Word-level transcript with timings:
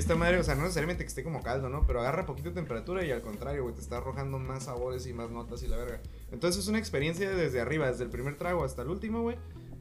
esta 0.00 0.16
madre, 0.16 0.38
o 0.38 0.42
sea, 0.42 0.54
no 0.54 0.62
necesariamente 0.62 1.04
que 1.04 1.08
esté 1.08 1.22
como 1.22 1.42
caldo, 1.42 1.68
¿no? 1.68 1.86
Pero 1.86 2.00
agarra 2.00 2.26
poquito 2.26 2.52
temperatura 2.52 3.04
y 3.04 3.10
al 3.10 3.22
contrario, 3.22 3.62
güey, 3.62 3.74
te 3.74 3.80
está 3.80 3.98
arrojando 3.98 4.38
más 4.38 4.64
sabores 4.64 5.06
y 5.06 5.12
más 5.12 5.30
notas 5.30 5.62
y 5.62 5.68
la 5.68 5.76
verga. 5.76 6.00
Entonces 6.32 6.62
es 6.62 6.68
una 6.68 6.78
experiencia 6.78 7.30
desde 7.30 7.60
arriba, 7.60 7.86
desde 7.88 8.04
el 8.04 8.10
primer 8.10 8.36
trago 8.36 8.64
hasta 8.64 8.82
el 8.82 8.88
último, 8.88 9.22
güey. 9.22 9.36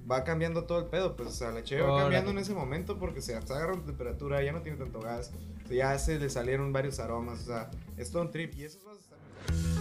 Va 0.09 0.23
cambiando 0.23 0.63
todo 0.63 0.79
el 0.79 0.85
pedo, 0.85 1.15
pues, 1.15 1.29
o 1.29 1.31
sea, 1.31 1.51
la 1.51 1.63
cheve 1.63 1.81
va 1.81 1.89
Órale. 1.89 2.03
cambiando 2.03 2.31
en 2.31 2.37
ese 2.39 2.53
momento 2.53 2.97
porque 2.97 3.21
se 3.21 3.37
está 3.37 3.57
agarrando 3.57 3.85
temperatura, 3.85 4.41
ya 4.41 4.51
no 4.51 4.61
tiene 4.61 4.77
tanto 4.77 4.99
gas, 4.99 5.31
ya 5.69 5.97
se 5.99 6.17
le 6.17 6.29
salieron 6.29 6.73
varios 6.73 6.99
aromas, 6.99 7.41
o 7.41 7.45
sea, 7.45 7.71
es 7.95 8.09
todo 8.11 8.23
un 8.23 8.31
trip 8.31 8.55
y 8.55 8.63
esos 8.63 8.83
vasos 8.83 9.03
están... 9.03 9.78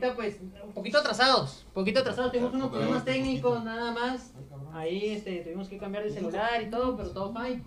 Ahorita 0.00 0.16
pues 0.16 0.38
un 0.64 0.72
poquito 0.72 0.98
atrasados, 0.98 1.64
un 1.68 1.72
poquito 1.74 2.00
atrasados, 2.00 2.32
tuvimos 2.32 2.54
unos 2.54 2.70
problemas 2.70 3.04
técnicos 3.04 3.62
nada 3.64 3.92
más. 3.92 4.32
Ahí 4.72 5.10
este, 5.10 5.40
tuvimos 5.40 5.68
que 5.68 5.76
cambiar 5.78 6.04
de 6.04 6.10
celular 6.10 6.62
y 6.62 6.70
todo, 6.70 6.96
pero 6.96 7.10
todo 7.10 7.34
fine. 7.34 7.62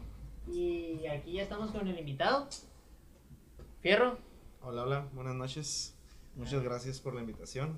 Y 0.52 1.06
aquí 1.08 1.34
ya 1.34 1.44
estamos 1.44 1.70
con 1.72 1.88
el 1.88 1.98
invitado. 2.00 2.48
Fierro. 3.82 4.18
Hola, 4.62 4.84
hola, 4.84 5.08
buenas 5.14 5.36
noches. 5.36 5.96
Muchas 6.36 6.64
gracias 6.64 7.00
por 7.00 7.14
la 7.14 7.22
invitación. 7.22 7.78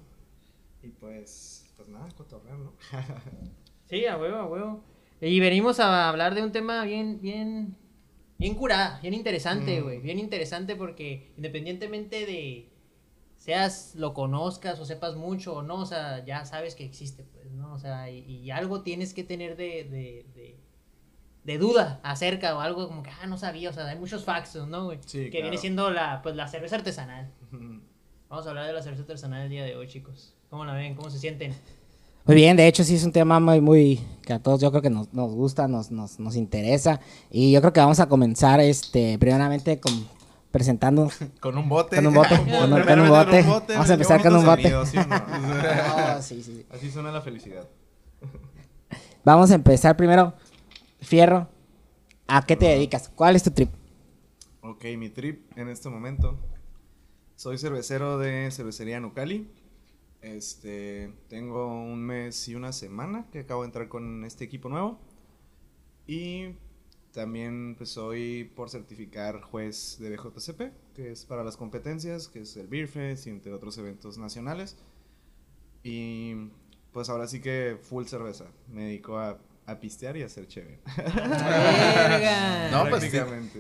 Y 0.84 0.88
pues, 0.90 1.66
pues 1.76 1.90
nada, 1.90 2.08
cotorreo, 2.16 2.58
¿no? 2.58 2.74
Sí, 3.90 4.06
a 4.06 4.18
huevo, 4.18 4.38
a 4.38 4.46
huevo. 4.46 4.84
Y 5.22 5.40
venimos 5.40 5.80
a 5.80 6.08
hablar 6.10 6.34
de 6.34 6.42
un 6.44 6.52
tema 6.52 6.84
bien, 6.86 7.20
bien, 7.22 7.76
bien 8.38 8.56
curada, 8.56 9.00
bien 9.02 9.14
interesante, 9.14 9.80
Mm. 9.82 9.84
güey. 9.84 10.00
Bien 10.00 10.18
interesante 10.18 10.76
porque 10.76 11.34
independientemente 11.38 12.26
de 12.26 12.70
seas, 13.46 13.94
lo 13.94 14.16
conozcas 14.16 14.80
o 14.80 14.86
sepas 14.86 15.16
mucho 15.16 15.58
o 15.58 15.62
no, 15.62 15.76
o 15.76 15.86
sea, 15.86 16.26
ya 16.26 16.46
sabes 16.46 16.74
que 16.74 16.84
existe, 16.84 17.26
pues, 17.32 17.52
¿no? 17.52 17.76
O 17.76 17.78
sea, 17.78 18.10
y, 18.10 18.24
y 18.26 18.50
algo 18.50 18.82
tienes 18.82 19.14
que 19.14 19.24
tener 19.24 19.56
de, 19.56 19.84
de, 19.84 20.26
de, 20.34 20.60
de 21.44 21.58
duda 21.60 22.00
acerca 22.02 22.58
o 22.58 22.60
algo 22.60 22.88
como 22.88 23.04
que, 23.04 23.12
ah, 23.12 23.28
no 23.28 23.38
sabía, 23.38 23.70
o 23.70 23.74
sea, 23.74 23.86
hay 23.86 24.00
muchos 24.00 24.24
facts, 24.24 24.56
¿no, 24.56 24.86
güey? 24.86 24.98
Sí, 25.06 25.26
que 25.26 25.30
claro. 25.30 25.44
viene 25.44 25.58
siendo 25.60 25.92
la, 25.92 26.24
pues, 26.24 26.36
la 26.36 26.48
cerveza 26.48 26.78
artesanal. 26.78 27.32
Vamos 28.30 28.48
a 28.48 28.50
hablar 28.50 28.66
de 28.66 28.74
la 28.74 28.82
cerveza 28.82 29.04
artesanal 29.04 29.44
el 29.44 29.50
día 29.52 29.64
de 29.64 29.76
hoy, 29.76 29.88
chicos. 29.88 30.34
¿Cómo 30.50 30.66
la 30.66 30.74
ven? 30.74 30.96
¿Cómo 30.96 31.12
se 31.12 31.20
sienten? 31.20 31.54
Muy 32.26 32.36
bien, 32.36 32.58
de 32.58 32.68
hecho 32.68 32.84
sí 32.84 32.96
es 32.96 33.04
un 33.04 33.12
tema 33.12 33.40
muy, 33.40 33.62
muy 33.62 34.00
que 34.24 34.34
a 34.34 34.40
todos 34.40 34.60
yo 34.60 34.72
creo 34.72 34.82
que 34.82 34.90
nos, 34.90 35.14
nos 35.14 35.32
gusta, 35.36 35.68
nos, 35.68 35.92
nos, 35.92 36.20
nos 36.20 36.36
interesa. 36.36 37.00
Y 37.30 37.52
yo 37.52 37.62
creo 37.62 37.74
que 37.74 37.80
vamos 37.80 38.00
a 38.00 38.10
comenzar 38.10 38.60
este 38.60 39.20
primeramente 39.20 39.80
con 39.80 39.94
presentando 40.56 41.12
Con 41.42 41.58
un 41.58 41.68
bote. 41.68 41.98
Con 41.98 42.08
un 42.08 42.14
bote, 42.14 42.30
con 42.38 42.40
un- 42.40 42.82
primeramente 42.82 42.88
con 42.94 43.00
un 43.02 43.10
bote. 43.60 43.74
Vamos 43.74 43.90
a 43.90 43.94
empezar 43.94 44.22
con 44.24 44.36
un 44.38 44.46
bote. 44.46 44.62
sonido, 44.62 44.86
¿sí 44.86 44.98
o 44.98 45.06
no? 45.06 45.16
Oh, 46.18 46.22
sí, 46.22 46.42
sí, 46.42 46.54
sí. 46.56 46.66
Así 46.70 46.90
suena 46.92 47.12
la 47.12 47.20
felicidad. 47.22 47.68
Vamos 49.26 49.52
a 49.52 49.56
empezar 49.56 49.98
primero. 49.98 50.34
Fierro, 51.02 51.50
¿a 52.28 52.42
qué 52.46 52.56
te 52.56 52.68
dedicas? 52.68 53.10
¿Cuál 53.14 53.36
es 53.36 53.44
tu 53.44 53.52
trip? 53.52 53.70
Ok, 54.62 54.86
mi 54.98 55.10
trip 55.10 55.52
en 55.58 55.68
este 55.68 55.90
momento. 55.90 56.40
Soy 57.36 57.58
cervecero 57.58 58.18
de 58.18 58.50
cervecería 58.52 59.02
Nucali. 59.02 59.52
Este, 60.22 61.14
tengo 61.28 61.68
un 61.68 62.00
mes 62.02 62.48
y 62.48 62.56
una 62.56 62.72
semana 62.72 63.26
que 63.32 63.40
acabo 63.42 63.62
de 63.64 63.68
entrar 63.68 63.90
con 63.90 64.24
este 64.24 64.46
equipo 64.46 64.70
nuevo. 64.70 65.00
Y 66.08 66.56
también 67.16 67.76
pues 67.78 67.90
soy 67.90 68.52
por 68.56 68.70
certificar 68.70 69.42
juez 69.42 69.98
de 70.00 70.16
BJCP, 70.16 70.62
que 70.94 71.12
es 71.12 71.26
para 71.26 71.44
las 71.44 71.58
competencias, 71.58 72.28
que 72.28 72.42
es 72.42 72.56
el 72.58 72.68
Beer 72.68 72.88
Fest 72.88 73.26
y 73.28 73.30
entre 73.32 73.52
otros 73.54 73.78
eventos 73.78 74.18
nacionales. 74.18 74.78
Y 75.82 76.36
pues 76.92 77.10
ahora 77.10 77.28
sí 77.28 77.42
que 77.42 77.78
full 77.82 78.06
cerveza. 78.06 78.46
Me 78.72 78.84
dedico 78.84 79.18
a, 79.18 79.38
a 79.66 79.80
pistear 79.80 80.18
y 80.18 80.24
a 80.24 80.26
hacer 80.26 80.48
chévere. 80.48 80.80
¡Verga! 80.98 82.70
No, 82.72 82.90
pues 82.90 83.12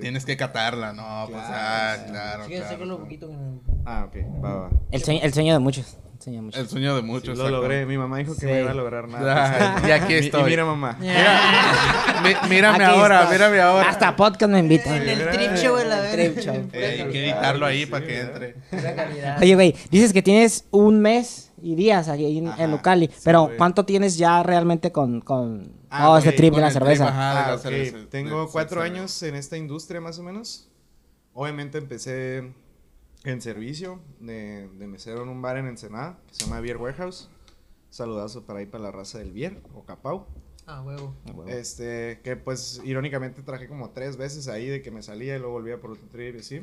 tienes 0.02 0.26
que 0.26 0.36
catarla, 0.38 0.94
no, 0.94 1.28
pues 1.30 1.42
ah, 1.46 1.96
Claro, 2.08 2.46
claro. 2.48 2.76
Claro. 2.78 2.96
un 2.96 3.02
poquito. 3.04 3.28
que 3.30 3.34
no- 3.36 3.62
Ah, 3.86 4.06
ok, 4.10 4.44
va, 4.44 4.56
va. 4.56 4.70
El 4.92 5.04
sueño, 5.04 5.20
el 5.24 5.34
sueño 5.34 5.54
de 5.54 5.60
muchos. 5.60 5.98
El 6.26 6.32
sueño 6.32 6.38
de 6.38 6.42
muchos. 6.44 6.60
El 6.62 6.68
sueño 6.70 6.96
de 6.96 7.02
Sí, 7.02 7.08
muchos. 7.08 7.38
lo 7.38 7.50
logré. 7.50 7.86
Mi 7.86 7.98
mamá 7.98 8.18
dijo 8.18 8.34
que 8.34 8.40
Sí. 8.42 8.46
no 8.48 8.60
iba 8.60 8.72
a 8.72 8.74
lograr 8.74 9.08
nada. 9.08 9.78
Ah, 9.84 9.88
y 9.88 9.92
aquí 9.92 10.14
estoy. 10.16 10.42
Y 10.42 10.46
mira, 10.46 10.66
mamá. 10.66 10.98
Mírame 12.50 12.84
Aquí 12.84 12.96
ahora, 12.96 13.28
mírame 13.32 13.60
ahora. 13.62 13.90
Hasta 13.90 14.16
podcast 14.16 14.52
me 14.52 14.60
invitan. 14.60 14.96
En 14.96 15.10
el 15.10 15.30
trip 15.30 15.56
show, 15.56 15.78
en 15.78 15.90
la 15.90 16.12
trip 16.12 16.40
show. 16.40 16.56
Eh, 16.74 17.04
hay 17.06 17.12
que 17.12 17.24
editarlo 17.30 17.66
ahí 17.66 17.86
para 17.86 18.06
que 18.06 18.20
entre. 18.22 18.56
Oye, 19.42 19.56
güey, 19.56 19.76
dices 19.92 20.14
que 20.14 20.22
tienes 20.22 20.66
un 20.72 21.00
mes 21.00 21.52
y 21.62 21.76
días 21.76 22.10
aquí 22.10 22.38
en, 22.40 22.52
en 22.58 22.72
Lucali, 22.72 23.08
sí, 23.08 23.14
pero. 23.24 23.52
¿cuánto 23.58 23.86
tienes 23.86 24.18
ya 24.18 24.42
realmente 24.44 24.92
con, 24.92 25.22
con 25.22 25.72
Ah, 25.90 26.10
oh, 26.12 26.18
este 26.18 26.32
trip 26.34 26.52
con 26.54 26.62
de 26.62 26.68
la 26.68 26.72
cerveza? 26.72 27.08
ajá. 27.08 27.32
Ah, 27.32 27.46
de 27.46 27.52
la 27.54 27.58
cerveza, 27.58 27.98
Tengo 28.10 28.50
cuatro 28.52 28.82
años 28.82 29.22
en 29.24 29.36
esta 29.36 29.58
industria 29.58 30.02
más 30.02 30.20
o 30.20 30.24
menos. 30.24 30.68
Obviamente 31.34 31.78
empecé 31.78 32.54
en 33.32 33.42
servicio 33.42 34.00
de, 34.20 34.70
de 34.78 34.88
mesero 34.88 35.24
en 35.24 35.30
un 35.30 35.42
bar 35.42 35.58
en 35.58 35.68
Ensenada 35.68 36.20
que 36.28 36.34
se 36.36 36.44
llama 36.46 36.60
Beer 36.62 36.78
Warehouse. 36.78 37.30
Saludazo 37.90 38.46
para 38.46 38.60
ahí 38.60 38.66
para 38.66 38.84
la 38.86 38.92
raza 38.92 39.20
del 39.20 39.32
Bier 39.32 39.62
o 39.74 39.84
Capau. 39.86 40.28
Ah, 40.68 40.82
huevo. 40.82 41.14
Este, 41.48 42.20
que 42.24 42.36
pues 42.36 42.82
irónicamente 42.84 43.42
traje 43.44 43.68
como 43.68 43.92
tres 43.92 44.18
veces 44.18 44.48
ahí 44.48 44.68
de 44.68 44.82
que 44.82 44.92
me 44.92 45.02
salía 45.04 45.36
y 45.36 45.40
luego 45.40 45.54
volvía 45.54 45.80
por 45.80 45.92
otro 45.92 46.08
trip 46.10 46.36
y 46.36 46.40
así. 46.40 46.62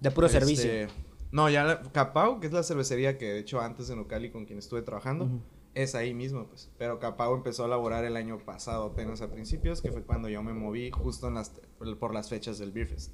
De 0.00 0.10
puro 0.10 0.26
Este, 0.26 0.40
servicio. 0.40 0.88
No, 1.30 1.48
ya 1.48 1.64
la- 1.64 1.82
Capau, 1.92 2.40
que 2.40 2.46
es 2.46 2.52
la 2.52 2.62
cervecería 2.62 3.18
que 3.18 3.32
de 3.34 3.38
hecho 3.38 3.60
antes 3.60 3.88
en 3.90 3.98
Ucali 4.00 4.30
con 4.30 4.44
quien 4.46 4.58
estuve 4.58 4.82
trabajando, 4.82 5.28
es 5.74 5.94
ahí 5.94 6.12
mismo, 6.12 6.46
pues. 6.48 6.70
Pero 6.78 6.98
Capau 6.98 7.34
empezó 7.34 7.64
a 7.64 7.68
laborar 7.68 8.04
el 8.04 8.16
año 8.16 8.38
pasado, 8.38 8.84
apenas 8.84 9.20
a 9.22 9.30
principios, 9.30 9.80
que 9.80 9.92
fue 9.92 10.02
cuando 10.02 10.28
yo 10.28 10.42
me 10.42 10.52
moví 10.52 10.90
justo 10.90 11.28
en 11.28 11.34
las, 11.34 11.50
por 12.00 12.12
las 12.12 12.28
fechas 12.28 12.58
del 12.58 12.72
Beer 12.72 12.88
Fest. 12.88 13.12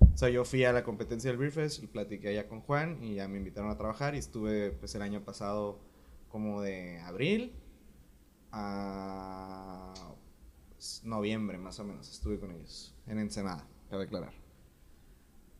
O 0.00 0.16
sea, 0.16 0.28
yo 0.28 0.44
fui 0.44 0.64
a 0.64 0.72
la 0.72 0.84
competencia 0.84 1.30
del 1.30 1.38
Beer 1.38 1.50
Fest 1.52 1.82
y 1.82 1.86
platiqué 1.86 2.28
allá 2.28 2.46
con 2.48 2.60
Juan 2.60 3.02
y 3.02 3.14
ya 3.16 3.26
me 3.26 3.38
invitaron 3.38 3.70
a 3.70 3.76
trabajar 3.76 4.14
y 4.14 4.18
estuve 4.18 4.70
pues 4.70 4.94
el 4.94 5.02
año 5.02 5.22
pasado 5.24 5.80
como 6.28 6.62
de 6.62 7.00
abril 7.00 7.52
a 8.52 9.92
noviembre 11.02 11.58
más 11.58 11.78
o 11.80 11.84
menos 11.84 12.10
estuve 12.10 12.38
con 12.38 12.52
ellos 12.52 12.94
en 13.06 13.18
Ensenada, 13.18 13.66
para 13.88 14.02
declarar. 14.02 14.32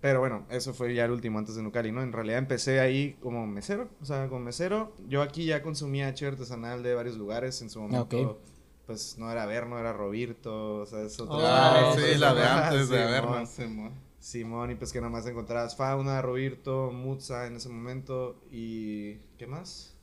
Pero 0.01 0.21
bueno, 0.21 0.45
eso 0.51 0.75
fue 0.75 0.95
ya 0.95 1.07
el 1.07 1.13
último 1.13 1.39
antes 1.39 1.55
de 1.57 1.63
Nucali, 1.63 1.91
¿no? 1.91 2.03
En 2.03 2.13
realidad 2.13 2.39
empecé 2.39 2.79
ahí 2.79 3.17
como 3.23 3.47
mesero, 3.47 3.89
o 4.03 4.05
sea, 4.05 4.29
como 4.29 4.41
mesero. 4.41 4.95
Yo 5.09 5.23
aquí 5.23 5.47
ya 5.47 5.63
consumía 5.63 6.13
che 6.13 6.27
artesanal 6.27 6.83
de 6.83 6.95
varios 6.95 7.17
lugares 7.17 7.63
en 7.63 7.71
su 7.71 7.81
momento. 7.81 8.21
Ok. 8.33 8.39
Pues 8.87 9.17
no 9.17 9.33
era 9.33 9.47
Verno, 9.47 9.79
era 9.79 9.95
Roberto, 9.95 10.81
o 10.81 10.87
sea, 10.87 11.01
es 11.01 11.19
otro. 11.19 11.39
Ah, 11.41 11.93
Oh, 11.95 11.99
sí, 11.99 12.19
la 12.19 12.35
de 12.35 12.43
antes 12.45 12.89
de 12.91 13.47
Simón. 13.47 13.93
Simón. 14.25 14.71
Y 14.71 14.75
pues 14.75 14.91
que 14.91 15.03
nomás 15.03 15.27
encontrabas 15.27 15.77
Fauna, 15.77 16.23
Roberto, 16.23 16.91
Mutza 16.91 17.47
en 17.47 17.57
ese 17.57 17.69
momento 17.69 18.41
y... 18.51 19.17
¿qué 19.37 19.47
más? 19.47 19.95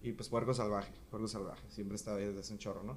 Y 0.00 0.12
pues 0.12 0.28
Puerco 0.28 0.54
Salvaje, 0.54 0.92
Puerco 1.10 1.26
Salvaje, 1.26 1.64
siempre 1.68 1.96
estaba 1.96 2.18
ahí 2.18 2.26
desde 2.26 2.38
hace 2.38 2.52
un 2.52 2.60
chorro, 2.60 2.84
¿no? 2.84 2.96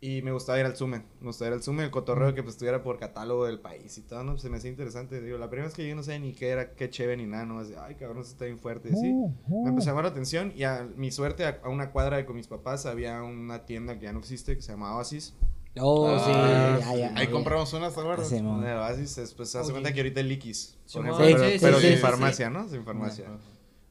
Y 0.00 0.22
me 0.22 0.32
gustaba 0.32 0.58
ir 0.58 0.64
al 0.64 0.76
Sumen, 0.76 1.04
me 1.20 1.26
gustaba 1.26 1.48
ir 1.50 1.54
al 1.54 1.62
Sumen, 1.62 1.84
el 1.84 1.90
cotorreo 1.90 2.34
que 2.34 2.42
pues 2.42 2.54
estuviera 2.54 2.82
por 2.82 2.98
catálogo 2.98 3.44
del 3.44 3.60
país 3.60 3.98
y 3.98 4.02
todo, 4.02 4.24
¿no? 4.24 4.38
Se 4.38 4.48
me 4.48 4.56
hacía 4.56 4.70
interesante, 4.70 5.20
digo, 5.20 5.36
la 5.36 5.50
primera 5.50 5.66
vez 5.68 5.76
que 5.76 5.86
yo 5.86 5.94
no 5.94 6.02
sabía 6.02 6.20
ni 6.20 6.32
qué 6.32 6.48
era, 6.48 6.74
qué 6.74 6.88
chévere 6.88 7.18
ni 7.18 7.26
nada, 7.26 7.44
¿no? 7.44 7.58
Así, 7.58 7.74
ay, 7.78 7.96
cabrón, 7.96 8.22
eso 8.22 8.30
está 8.30 8.46
bien 8.46 8.58
fuerte, 8.58 8.88
y 8.88 8.92
así. 8.92 9.12
Me 9.48 9.68
empezó 9.68 9.90
a 9.90 9.92
llamar 9.92 10.04
la 10.04 10.10
atención 10.10 10.52
y 10.56 10.64
a 10.64 10.88
mi 10.96 11.10
suerte, 11.10 11.44
a, 11.44 11.60
a 11.62 11.68
una 11.68 11.90
cuadra 11.90 12.16
de 12.16 12.24
con 12.24 12.36
mis 12.36 12.46
papás 12.46 12.86
había 12.86 13.22
una 13.22 13.66
tienda 13.66 13.98
que 13.98 14.04
ya 14.04 14.12
no 14.14 14.20
existe, 14.20 14.56
que 14.56 14.62
se 14.62 14.72
llamaba 14.72 14.96
Oasis. 14.96 15.34
Oh, 15.78 16.18
sí, 16.18 16.30
Ah, 16.34 16.78
ya, 16.80 16.94
ya, 16.96 17.12
Ahí 17.16 17.26
ya. 17.26 17.30
compramos 17.30 17.72
unas, 17.74 17.94
¿te 17.94 18.00
acuerdas? 18.00 18.28
Sí. 18.28 18.36
De 18.36 18.72
Oasis, 18.74 19.18
es, 19.18 19.34
pues, 19.34 19.50
se 19.50 19.58
hace 19.58 19.66
Oye. 19.66 19.72
cuenta 19.74 19.92
que 19.92 20.00
ahorita 20.00 20.20
el 20.20 20.28
ejemplo, 20.28 20.78
Sí, 20.86 20.98
pero, 21.34 21.50
sí, 21.50 21.58
pero 21.60 21.76
sí, 21.76 21.82
sin 21.82 21.90
sí, 21.90 21.96
sí. 21.96 22.02
farmacia, 22.02 22.50
¿no? 22.50 22.68
Sin 22.68 22.84
farmacia. 22.84 23.26
Ajá. 23.26 23.36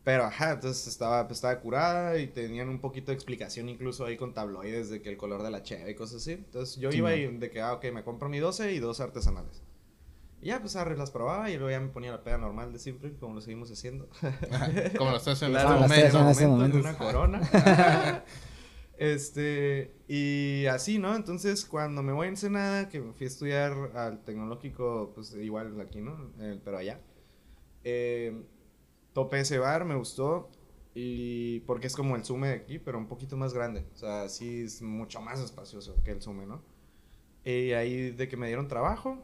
Pero 0.03 0.23
ajá, 0.25 0.51
entonces 0.51 0.85
estaba, 0.87 1.27
pues, 1.27 1.37
estaba 1.39 1.59
curada 1.59 2.17
y 2.19 2.27
tenían 2.27 2.69
un 2.69 2.79
poquito 2.79 3.07
de 3.11 3.15
explicación 3.15 3.69
incluso 3.69 4.05
ahí 4.05 4.17
con 4.17 4.33
tabloides 4.35 4.89
de 4.91 5.01
que 5.01 5.09
el 5.09 5.17
color 5.17 5.41
de 5.41 5.49
la 5.49 5.63
cheve 5.63 5.89
y 5.91 5.95
cosas 5.95 6.21
así. 6.21 6.33
Entonces 6.33 6.75
yo 6.77 6.91
Sí, 6.91 6.99
iba 6.99 7.13
y 7.15 7.25
de 7.37 7.49
que, 7.49 7.59
ah, 7.61 7.73
ok, 7.73 7.85
me 7.91 8.03
compro 8.03 8.29
mi 8.29 8.37
12 8.39 8.71
y 8.73 8.79
dos 8.79 8.99
artesanales. 8.99 9.63
Y 10.41 10.47
ya, 10.49 10.59
pues, 10.59 10.75
arre, 10.75 10.95
las 10.95 11.09
probaba 11.09 11.49
y 11.49 11.55
luego 11.57 11.71
ya 11.71 11.79
me 11.79 11.87
ponía 11.87 12.11
la 12.11 12.23
peda 12.23 12.37
normal 12.37 12.71
de 12.71 12.77
siempre, 12.77 13.13
como 13.19 13.33
lo 13.33 13.41
seguimos 13.41 13.71
haciendo. 13.71 14.07
Como 14.97 15.09
lo 15.09 15.17
estoy 15.17 15.33
haciendo 15.33 15.57
en 15.59 15.65
este 15.65 15.71
Como 15.73 15.87
lo 15.87 15.93
estoy 15.95 16.11
momento. 16.11 16.17
haciendo 16.19 16.19
en 16.19 16.29
este 16.29 16.43
de 16.43 16.49
momento. 16.49 16.77
una 16.77 16.97
corona. 16.97 17.41
este, 18.97 19.93
y 20.07 20.65
así, 20.67 20.99
¿no? 20.99 21.15
Entonces, 21.15 21.65
cuando 21.65 22.01
me 22.03 22.13
voy 22.13 22.27
a 22.27 22.29
Ensenada, 22.29 22.89
que 22.89 23.01
fui 23.01 23.25
a 23.25 23.27
estudiar 23.27 23.73
al 23.95 24.23
tecnológico, 24.23 25.11
pues 25.13 25.33
igual 25.35 25.79
aquí, 25.81 26.01
¿no? 26.01 26.31
Eh, 26.39 26.59
pero 26.63 26.77
allá. 26.77 27.01
Eh, 27.83 28.43
topé 29.13 29.41
ese 29.41 29.59
bar, 29.59 29.85
me 29.85 29.95
gustó. 29.95 30.49
Y 30.93 31.59
porque 31.61 31.87
es 31.87 31.95
como 31.95 32.15
el 32.15 32.23
Sume 32.23 32.47
de 32.49 32.53
aquí, 32.53 32.79
pero 32.79 32.97
un 32.97 33.07
poquito 33.07 33.35
más 33.35 33.53
grande. 33.53 33.85
O 33.93 33.97
sea, 33.97 34.29
sí 34.29 34.61
es 34.63 34.81
mucho 34.81 35.21
más 35.21 35.41
espacioso 35.41 36.01
que 36.03 36.11
el 36.11 36.21
Sume, 36.21 36.45
¿no? 36.45 36.61
Y 37.43 37.73
ahí 37.73 38.11
de 38.11 38.27
que 38.29 38.37
me 38.37 38.47
dieron 38.47 38.67
trabajo. 38.67 39.23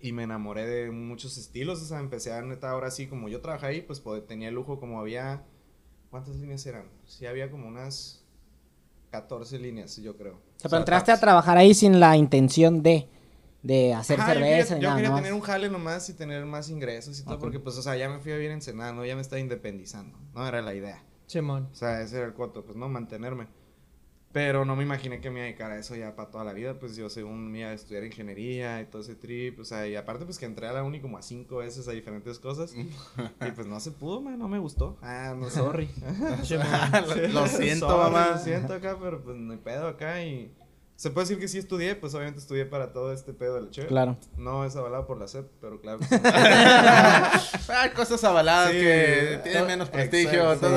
Y 0.00 0.12
me 0.12 0.24
enamoré 0.24 0.66
de 0.66 0.90
muchos 0.90 1.38
estilos, 1.38 1.80
o 1.82 1.84
sea, 1.86 1.98
empecé 1.98 2.32
a 2.32 2.42
neta 2.42 2.70
ahora 2.70 2.90
sí, 2.90 3.06
como 3.06 3.28
yo 3.30 3.40
trabajé 3.40 3.66
ahí, 3.66 3.80
pues 3.80 4.02
tenía 4.26 4.48
el 4.48 4.54
lujo 4.54 4.78
como 4.78 5.00
había, 5.00 5.46
¿cuántas 6.10 6.36
líneas 6.36 6.66
eran? 6.66 6.90
Sí, 7.06 7.24
había 7.24 7.50
como 7.50 7.68
unas 7.68 8.23
14 9.20 9.58
líneas, 9.58 9.96
yo 9.98 10.16
creo. 10.16 10.34
O 10.34 10.38
sea, 10.60 10.68
pero 10.70 10.78
entraste 10.78 11.12
a 11.12 11.20
trabajar 11.20 11.56
ahí 11.56 11.72
sin 11.74 12.00
la 12.00 12.16
intención 12.16 12.82
de, 12.82 13.08
de 13.62 13.94
hacer 13.94 14.18
Ajá, 14.20 14.34
yo 14.34 14.40
quería- 14.40 14.56
cerveza 14.64 14.74
Yo 14.74 14.74
ni 14.74 14.80
quería, 14.80 14.90
nada. 14.94 15.02
nomás. 15.08 15.22
tener 15.22 15.32
un 15.34 15.40
jale 15.40 15.68
nomás 15.70 16.08
y 16.08 16.14
tener 16.14 16.44
más 16.46 16.68
ingresos 16.70 17.20
y 17.20 17.24
todo, 17.24 17.38
porque 17.38 17.60
pues, 17.60 17.76
o 17.78 17.82
sea, 17.82 17.96
ya 17.96 18.08
me 18.08 18.18
fui 18.18 18.32
a 18.32 18.34
vivir 18.34 18.50
en 18.50 18.56
Ensenada, 18.56 18.92
¿no? 18.92 19.04
Ya 19.04 19.14
me 19.14 19.22
estaba 19.22 19.38
independizando, 19.40 20.18
¿no? 20.34 20.46
Era 20.46 20.62
la 20.62 20.74
idea. 20.74 21.02
Simón. 21.26 21.68
O 21.72 21.74
sea, 21.74 22.00
ese 22.02 22.16
era 22.18 22.26
el 22.26 22.34
coto, 22.34 22.64
pues, 22.64 22.76
¿no? 22.76 22.88
Mantenerme. 22.88 23.46
Pero 24.34 24.64
no 24.64 24.74
me 24.74 24.82
imaginé 24.82 25.20
que 25.20 25.30
me 25.30 25.36
iba 25.36 25.44
a 25.44 25.46
dedicar 25.46 25.70
a 25.70 25.78
eso 25.78 25.94
ya 25.94 26.16
para 26.16 26.28
toda 26.28 26.42
la 26.42 26.52
vida, 26.52 26.74
pues 26.80 26.96
yo 26.96 27.08
según 27.08 27.52
me 27.52 27.60
iba 27.60 27.68
a 27.68 27.72
estudiar 27.72 28.02
ingeniería 28.02 28.80
y 28.80 28.86
todo 28.86 29.00
ese 29.00 29.14
trip, 29.14 29.60
o 29.60 29.64
sea, 29.64 29.86
y 29.86 29.94
aparte 29.94 30.24
pues 30.24 30.40
que 30.40 30.44
entré 30.44 30.66
a 30.66 30.72
la 30.72 30.82
uni 30.82 31.00
como 31.00 31.16
a 31.16 31.22
cinco 31.22 31.58
veces 31.58 31.86
a 31.86 31.92
diferentes 31.92 32.40
cosas 32.40 32.74
y 32.74 33.50
pues 33.52 33.68
no 33.68 33.78
se 33.78 33.92
pudo, 33.92 34.20
man, 34.20 34.36
no 34.36 34.48
me 34.48 34.58
gustó. 34.58 34.98
Ah, 35.02 35.36
no, 35.38 35.48
sorry. 35.50 35.88
lo, 35.96 37.28
lo 37.32 37.46
siento, 37.46 37.88
Sorry, 37.88 38.12
mamá. 38.12 38.30
Lo 38.32 38.38
siento 38.38 38.74
acá, 38.74 38.98
pero 39.00 39.22
pues 39.22 39.36
no 39.36 39.52
hay 39.52 39.58
pedo 39.60 39.86
acá 39.86 40.24
y... 40.24 40.52
Se 40.96 41.10
puede 41.10 41.24
decir 41.26 41.40
que 41.40 41.48
sí 41.48 41.58
estudié, 41.58 41.96
pues 41.96 42.14
obviamente 42.14 42.38
estudié 42.40 42.66
para 42.66 42.92
todo 42.92 43.12
este 43.12 43.32
pedo 43.32 43.56
del 43.56 43.68
chévere. 43.70 43.88
Claro. 43.88 44.16
No 44.36 44.64
es 44.64 44.76
avalado 44.76 45.06
por 45.08 45.18
la 45.18 45.26
SEP, 45.26 45.44
pero 45.60 45.80
claro 45.80 45.98
que 45.98 46.04
sí. 46.08 46.14
Hay 47.72 47.90
cosas 47.90 48.22
avaladas 48.22 48.70
Sí, 48.70 48.78
que 48.78 49.40
tienen 49.42 49.62
to- 49.62 49.68
menos 49.68 49.88
prestigio. 49.90 50.52
exacto, 50.52 50.68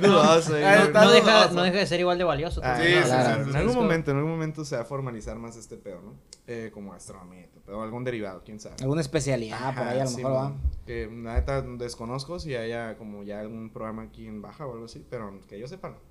todo, 0.00 0.42
sí. 0.42 0.52
No 0.92 1.10
deja, 1.12 1.48
no 1.52 1.62
deja 1.62 1.78
de 1.78 1.86
ser 1.86 2.00
igual 2.00 2.18
de 2.18 2.24
valioso. 2.24 2.60
Ah, 2.64 2.76
Sí, 2.82 2.92
claro. 3.04 3.44
sí, 3.44 3.50
En 3.50 3.56
algún 3.56 3.74
momento, 3.76 4.10
en 4.10 4.16
algún 4.16 4.32
momento 4.32 4.64
se 4.64 4.74
va 4.76 4.82
a 4.82 4.84
formalizar 4.84 5.36
más 5.38 5.56
este 5.56 5.76
pedo, 5.76 6.00
¿no? 6.02 6.14
Eh, 6.48 6.70
como 6.74 6.92
todo, 6.94 7.60
pero 7.64 7.82
algún 7.82 8.02
derivado, 8.02 8.42
quién 8.44 8.58
sabe. 8.58 8.74
Alguna 8.80 9.00
especialidad 9.00 9.74
por 9.76 9.86
ahí 9.86 10.00
a 10.00 10.04
lo 10.04 10.10
mejor 10.10 10.32
va. 10.32 10.52
Que 10.86 11.06
la 11.06 11.34
neta 11.34 11.62
desconozco 11.62 12.40
si 12.40 12.56
haya 12.56 12.96
como 12.96 13.22
ya 13.22 13.40
algún 13.40 13.70
programa 13.72 14.02
aquí 14.02 14.26
en 14.26 14.42
Baja 14.42 14.66
o 14.66 14.72
algo 14.72 14.86
así, 14.86 15.06
pero 15.08 15.38
que 15.48 15.58
yo 15.58 15.68
sepa 15.68 15.90
no. 15.90 16.09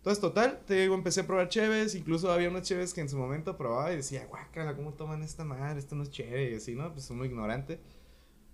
Entonces, 0.00 0.18
total, 0.18 0.62
te 0.66 0.80
digo, 0.80 0.94
empecé 0.94 1.20
a 1.20 1.26
probar 1.26 1.50
cheves, 1.50 1.94
incluso 1.94 2.32
había 2.32 2.48
unas 2.48 2.62
cheves 2.62 2.94
que 2.94 3.02
en 3.02 3.10
su 3.10 3.18
momento 3.18 3.58
probaba 3.58 3.92
y 3.92 3.96
decía, 3.96 4.24
guácala, 4.26 4.74
¿cómo 4.74 4.94
toman 4.94 5.22
esta 5.22 5.44
madre? 5.44 5.78
Esto 5.78 5.94
no 5.94 6.04
es 6.04 6.10
chévere, 6.10 6.52
y 6.52 6.54
así, 6.54 6.74
¿no? 6.74 6.90
Pues 6.90 7.10
muy 7.10 7.28
ignorante. 7.28 7.80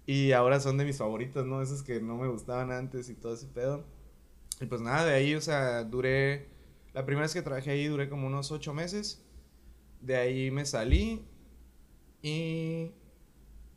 Y 0.07 0.33
ahora 0.33 0.59
son 0.59 0.77
de 0.77 0.85
mis 0.85 0.99
favoritas, 0.99 1.47
¿no? 1.47 1.63
Esas 1.63 1.85
que 1.85 2.01
no 2.01 2.17
me 2.17 2.27
gustaban 2.27 2.73
antes 2.73 3.09
y 3.11 3.15
todo 3.15 3.35
ese 3.35 3.47
pedo. 3.47 3.85
Y 4.61 4.67
pues 4.67 4.81
nada, 4.81 5.05
de 5.05 5.15
ahí, 5.15 5.37
o 5.37 5.41
sea, 5.41 5.85
duré, 5.85 6.49
la 6.95 7.07
primera 7.07 7.23
vez 7.27 7.35
que 7.35 7.43
trabajé 7.43 7.71
ahí 7.71 7.87
duré 7.87 8.09
como 8.09 8.27
unos 8.27 8.51
ocho 8.51 8.75
meses. 8.75 9.23
De 10.01 10.17
ahí 10.17 10.51
me 10.51 10.67
salí 10.67 11.25
y 12.23 12.91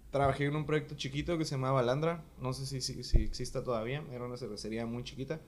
trabajé 0.10 0.46
en 0.46 0.56
un 0.56 0.66
proyecto 0.66 0.96
chiquito 0.96 1.38
que 1.38 1.46
se 1.46 1.52
llamaba 1.52 1.84
Landra. 1.84 2.24
No 2.42 2.52
sé 2.54 2.66
si, 2.66 2.82
si, 2.82 3.04
si 3.04 3.22
exista 3.22 3.64
todavía, 3.64 4.04
era 4.12 4.26
una 4.26 4.38
cervecería 4.38 4.88
muy 4.88 5.04
chiquita. 5.04 5.40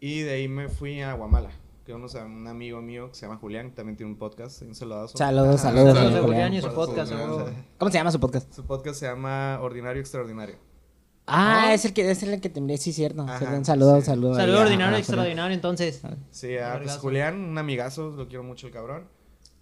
Y 0.00 0.20
de 0.20 0.32
ahí 0.34 0.48
me 0.48 0.68
fui 0.68 1.00
a 1.00 1.14
Guamala, 1.14 1.50
que 1.86 1.94
unos, 1.94 2.14
un 2.14 2.46
amigo 2.46 2.80
mío 2.82 3.08
que 3.10 3.14
se 3.14 3.26
llama 3.26 3.38
Julián, 3.38 3.70
que 3.70 3.76
también 3.76 3.96
tiene 3.96 4.12
un 4.12 4.18
podcast, 4.18 4.62
un 4.62 4.74
saludazo. 4.74 5.16
Saludos, 5.16 5.60
Ajá. 5.64 5.70
saludos, 5.74 5.96
Saludos 5.96 6.14
a 6.18 6.22
Julián. 6.22 6.54
Y 6.54 6.60
su 6.60 6.72
podcast. 6.74 7.12
¿Cómo 7.78 7.90
se 7.90 7.98
llama 7.98 8.12
su 8.12 8.20
podcast? 8.20 8.52
Su 8.52 8.64
podcast 8.66 9.00
se 9.00 9.06
llama 9.06 9.58
Ordinario 9.62 10.00
Extraordinario. 10.00 10.56
Ah, 11.26 11.68
Ah. 11.68 11.74
es 11.74 11.86
el 11.86 11.94
que 11.94 12.10
es 12.10 12.22
el 12.22 12.38
que 12.40 12.50
te 12.50 12.58
envié, 12.60 12.76
sí, 12.76 12.92
cierto. 12.92 13.22
Ajá, 13.22 13.56
un 13.56 13.64
saludo, 13.64 13.98
saludo. 14.02 14.38
a- 14.38 14.60
ordinario, 14.60 14.96
a 14.96 14.98
extraordinario, 14.98 15.54
entonces. 15.54 16.02
Sí, 16.30 16.58
ah, 16.58 16.78
pues. 16.82 16.98
Julián, 16.98 17.36
un 17.42 17.56
amigazo, 17.56 18.10
lo 18.10 18.28
quiero 18.28 18.42
mucho 18.44 18.66
el 18.66 18.72
cabrón. 18.74 19.08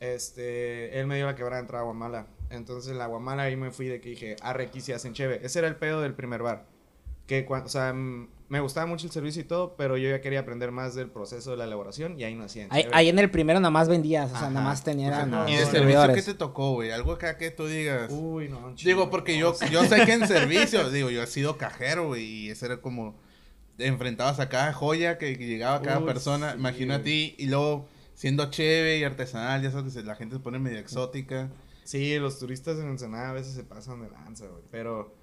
Este, 0.00 0.98
él 0.98 1.06
me 1.06 1.14
dio 1.14 1.26
la 1.26 1.36
quebrada 1.36 1.58
de 1.58 1.60
entrar 1.62 1.82
a 1.82 1.84
Guamala. 1.84 2.26
Entonces 2.50 2.90
en 2.90 2.98
la 2.98 3.06
Guamala 3.06 3.44
ahí 3.44 3.54
me 3.54 3.70
fui 3.70 3.86
de 3.86 4.00
que 4.00 4.08
dije, 4.08 4.34
arre, 4.42 4.64
aquí 4.64 4.80
sí 4.80 4.92
hacen 4.92 5.12
cheve. 5.14 5.40
Ese 5.44 5.60
era 5.60 5.68
el 5.68 5.76
pedo 5.76 6.00
del 6.00 6.14
primer 6.14 6.42
bar. 6.42 6.66
Que, 7.32 7.46
o 7.48 7.68
sea, 7.68 7.94
me 7.94 8.60
gustaba 8.60 8.84
mucho 8.84 9.06
el 9.06 9.12
servicio 9.12 9.40
y 9.40 9.46
todo, 9.46 9.74
pero 9.76 9.96
yo 9.96 10.10
ya 10.10 10.20
quería 10.20 10.40
aprender 10.40 10.70
más 10.72 10.94
del 10.94 11.08
proceso 11.08 11.52
de 11.52 11.56
la 11.56 11.64
elaboración 11.64 12.20
y 12.20 12.24
ahí 12.24 12.34
no 12.34 12.44
hacían 12.44 12.68
Ahí, 12.70 13.08
en 13.08 13.18
el 13.18 13.30
primero 13.30 13.58
nada 13.58 13.70
más 13.70 13.88
vendías, 13.88 14.26
o 14.26 14.34
sea, 14.34 14.38
Ajá. 14.40 14.50
nada 14.50 14.66
más 14.66 14.84
tenían 14.84 15.14
Ajá. 15.14 15.48
¿Y 15.48 15.56
los 15.56 15.72
de 15.72 15.78
servicio 15.78 16.12
qué 16.12 16.20
te 16.20 16.34
tocó, 16.34 16.72
güey? 16.72 16.90
Algo 16.90 17.12
acá 17.12 17.38
que 17.38 17.50
tú 17.50 17.66
digas. 17.66 18.10
Uy, 18.12 18.50
no, 18.50 18.58
un 18.58 18.76
Digo, 18.76 19.08
porque 19.08 19.40
no, 19.40 19.54
yo, 19.58 19.66
yo 19.70 19.84
sé 19.84 20.04
que 20.04 20.12
en 20.12 20.26
servicio, 20.28 20.90
digo, 20.90 21.08
yo 21.08 21.22
he 21.22 21.26
sido 21.26 21.56
cajero, 21.56 22.08
güey, 22.08 22.24
y 22.24 22.50
ese 22.50 22.66
era 22.66 22.82
como, 22.82 23.16
enfrentabas 23.78 24.38
a 24.38 24.50
cada 24.50 24.74
joya 24.74 25.16
que, 25.16 25.38
que 25.38 25.46
llegaba 25.46 25.76
a 25.76 25.80
cada 25.80 26.00
Uy, 26.00 26.04
persona, 26.04 26.52
sí, 26.52 26.58
imagino 26.58 26.92
a 26.92 27.02
ti, 27.02 27.34
y 27.38 27.46
luego 27.46 27.88
siendo 28.14 28.50
chévere 28.50 28.98
y 28.98 29.04
artesanal, 29.04 29.62
ya 29.62 29.70
sabes, 29.70 29.94
la 30.04 30.14
gente 30.14 30.36
se 30.36 30.42
pone 30.42 30.58
medio 30.58 30.78
exótica. 30.78 31.50
Sí, 31.84 32.18
los 32.18 32.38
turistas 32.38 32.78
en 32.78 32.88
Ensenada 32.88 33.30
a 33.30 33.32
veces 33.32 33.54
se 33.54 33.64
pasan 33.64 34.02
de 34.02 34.10
lanza, 34.10 34.46
güey. 34.46 34.62
Pero 34.70 35.21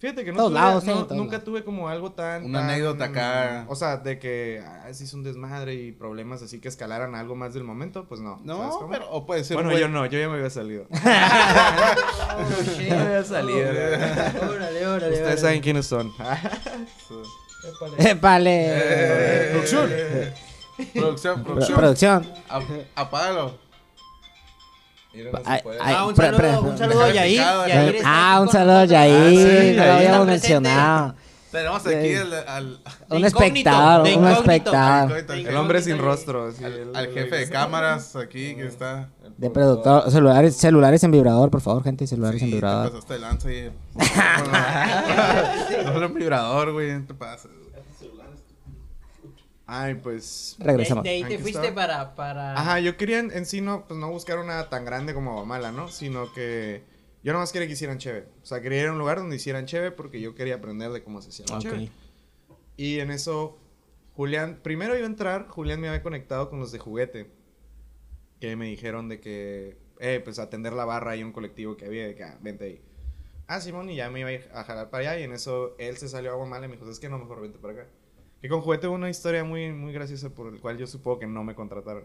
fíjate 0.00 0.24
que 0.24 0.32
no 0.32 0.38
Todos 0.38 0.50
tuve- 0.50 0.58
lados, 0.60 0.84
no- 0.84 0.92
¿eh? 1.02 1.06
Nunca 1.10 1.32
lados. 1.32 1.44
tuve 1.44 1.62
como 1.64 1.88
algo 1.88 2.10
tan. 2.12 2.44
Una 2.44 2.60
tan- 2.60 2.70
anécdota 2.70 3.04
acá. 3.04 3.66
O 3.68 3.76
sea, 3.76 3.98
de 3.98 4.18
que 4.18 4.60
ah, 4.66 4.88
se 4.92 5.04
hizo 5.04 5.16
un 5.16 5.22
desmadre 5.22 5.74
y 5.74 5.92
problemas 5.92 6.42
así 6.42 6.58
que 6.60 6.68
escalaran 6.68 7.14
algo 7.14 7.36
más 7.36 7.54
del 7.54 7.62
momento, 7.64 8.06
pues 8.08 8.20
no. 8.20 8.34
¿sabes 8.36 8.46
No, 8.46 8.70
cómo? 8.70 8.90
pero, 8.90 9.10
o 9.10 9.26
puede 9.26 9.44
ser 9.44 9.56
Bueno, 9.56 9.70
buen- 9.70 9.80
yo 9.80 9.88
no, 9.88 10.06
yo 10.06 10.18
ya 10.18 10.28
me 10.28 10.36
había 10.36 10.50
salido. 10.50 10.86
Oh, 12.32 12.62
shit. 12.62 12.88
Me 12.90 12.96
había 12.96 13.24
salido. 13.24 13.58
Órale, 13.68 14.86
órale. 14.86 15.12
Ustedes 15.14 15.40
saben 15.40 15.60
quiénes 15.60 15.86
son. 15.86 16.10
Épale. 17.62 17.94
Épale. 18.10 18.66
Eh, 18.68 19.48
producción. 19.52 19.90
Producción, 20.94 21.34
Pro- 21.44 21.44
producción. 21.54 21.76
Producción. 21.78 22.32
Ap- 22.48 22.62
Apágalo. 22.94 23.58
No 25.12 25.38
Ay, 25.44 25.60
ay, 25.80 25.94
Ah, 25.98 26.06
un 26.06 26.14
pre- 26.14 26.32
pre- 26.32 26.50
saludo, 26.52 26.70
un 26.70 26.78
saludo 26.78 27.02
a 27.02 27.06
Dejar 27.06 27.26
Yair. 27.26 28.02
Ah, 28.04 28.38
un 28.40 28.48
saludo 28.48 28.78
a. 28.78 28.84
Yair, 28.84 29.80
Ah, 29.80 29.84
lo 29.86 29.92
habíamos 29.92 30.26
mencionado. 30.26 31.14
Tenemos 31.50 31.84
aquí 31.84 32.14
al, 32.14 32.32
al, 32.46 32.78
Un 33.08 33.24
espectador, 33.24 34.06
un 34.16 34.28
espectador. 34.28 35.24
El 35.34 35.56
hombre 35.56 35.82
sin 35.82 35.98
rostro. 35.98 36.52
sí, 36.52 36.62
al- 36.64 36.72
el- 36.74 36.94
al 36.96 37.06
el- 37.06 37.12
jefe 37.14 37.36
de 37.38 37.48
cámaras 37.50 38.14
aquí 38.14 38.54
que 38.54 38.66
está. 38.68 39.08
De 39.36 39.50
productor, 39.50 40.08
celulares, 40.12 40.56
celulares 40.56 41.02
en 41.02 41.10
vibrador, 41.10 41.50
por 41.50 41.60
favor, 41.60 41.82
gente, 41.82 42.06
celulares 42.06 42.40
en 42.42 42.46
Sí, 42.48 42.50
te 42.52 42.56
vibrador. 42.56 42.90
pasaste 42.92 43.14
de 43.14 43.20
lanza 43.20 43.48
ahí. 43.48 43.72
No, 45.84 46.06
un 46.06 46.14
vibrador, 46.14 46.72
güey, 46.72 46.92
no 46.92 47.06
te 47.06 47.14
pases. 47.14 47.50
Ay, 49.72 49.94
pues. 49.94 50.56
Regresamos. 50.58 51.04
De 51.04 51.10
ahí 51.10 51.22
te 51.22 51.38
fuiste 51.38 51.68
está. 51.68 51.74
para, 51.74 52.14
para... 52.16 52.58
Ajá, 52.58 52.80
yo 52.80 52.96
quería 52.96 53.20
en, 53.20 53.30
en 53.30 53.46
sí 53.46 53.60
no, 53.60 53.84
pues 53.86 54.00
no 54.00 54.10
buscar 54.10 54.38
una 54.40 54.68
tan 54.68 54.84
grande 54.84 55.14
como 55.14 55.34
Guamala, 55.34 55.70
¿no? 55.70 55.86
Sino 55.86 56.32
que 56.32 56.82
yo 57.22 57.32
nomás 57.32 57.52
quería 57.52 57.68
que 57.68 57.74
hicieran 57.74 57.98
cheve. 57.98 58.26
O 58.42 58.46
sea, 58.46 58.60
quería 58.60 58.82
ir 58.82 58.88
a 58.88 58.92
un 58.92 58.98
lugar 58.98 59.18
donde 59.18 59.36
hicieran 59.36 59.66
cheve 59.66 59.92
porque 59.92 60.20
yo 60.20 60.34
quería 60.34 60.56
aprender 60.56 60.90
de 60.90 61.04
cómo 61.04 61.22
se 61.22 61.28
hacía 61.28 61.44
la 61.48 61.56
Ok. 61.58 61.62
cheve. 61.62 61.90
Y 62.76 62.98
en 62.98 63.12
eso, 63.12 63.58
Julián, 64.16 64.58
primero 64.62 64.96
iba 64.96 65.04
a 65.04 65.10
entrar, 65.10 65.46
Julián 65.46 65.80
me 65.80 65.86
había 65.88 66.02
conectado 66.02 66.50
con 66.50 66.58
los 66.58 66.72
de 66.72 66.80
juguete. 66.80 67.30
Que 68.40 68.56
me 68.56 68.66
dijeron 68.66 69.08
de 69.08 69.20
que, 69.20 69.76
eh, 70.00 70.20
pues 70.24 70.38
atender 70.40 70.72
la 70.72 70.84
barra 70.84 71.14
en 71.14 71.26
un 71.26 71.32
colectivo 71.32 71.76
que 71.76 71.84
había, 71.86 72.06
de 72.06 72.14
que, 72.16 72.24
ah, 72.24 72.38
vente 72.40 72.64
ahí. 72.64 72.82
Ah, 73.46 73.60
Simón, 73.60 73.90
y 73.90 73.96
ya 73.96 74.10
me 74.10 74.20
iba 74.20 74.30
a 74.30 74.32
ir 74.32 74.48
a 74.52 74.64
jalar 74.64 74.90
para 74.90 75.10
allá. 75.12 75.20
Y 75.20 75.24
en 75.24 75.32
eso 75.32 75.76
él 75.78 75.96
se 75.96 76.08
salió 76.08 76.32
a 76.32 76.34
Guamala 76.34 76.66
y 76.66 76.68
me 76.70 76.76
dijo, 76.76 76.90
es 76.90 76.98
que 76.98 77.08
no, 77.08 77.18
mejor 77.18 77.40
vente 77.42 77.58
para 77.58 77.74
acá. 77.74 77.86
Que 78.40 78.48
con 78.48 78.60
juguete 78.60 78.86
hubo 78.86 78.94
una 78.94 79.10
historia 79.10 79.44
muy, 79.44 79.72
muy 79.72 79.92
graciosa 79.92 80.30
por 80.30 80.52
el 80.52 80.60
cual 80.60 80.78
yo 80.78 80.86
supongo 80.86 81.18
que 81.18 81.26
no 81.26 81.44
me 81.44 81.54
contrataron. 81.54 82.04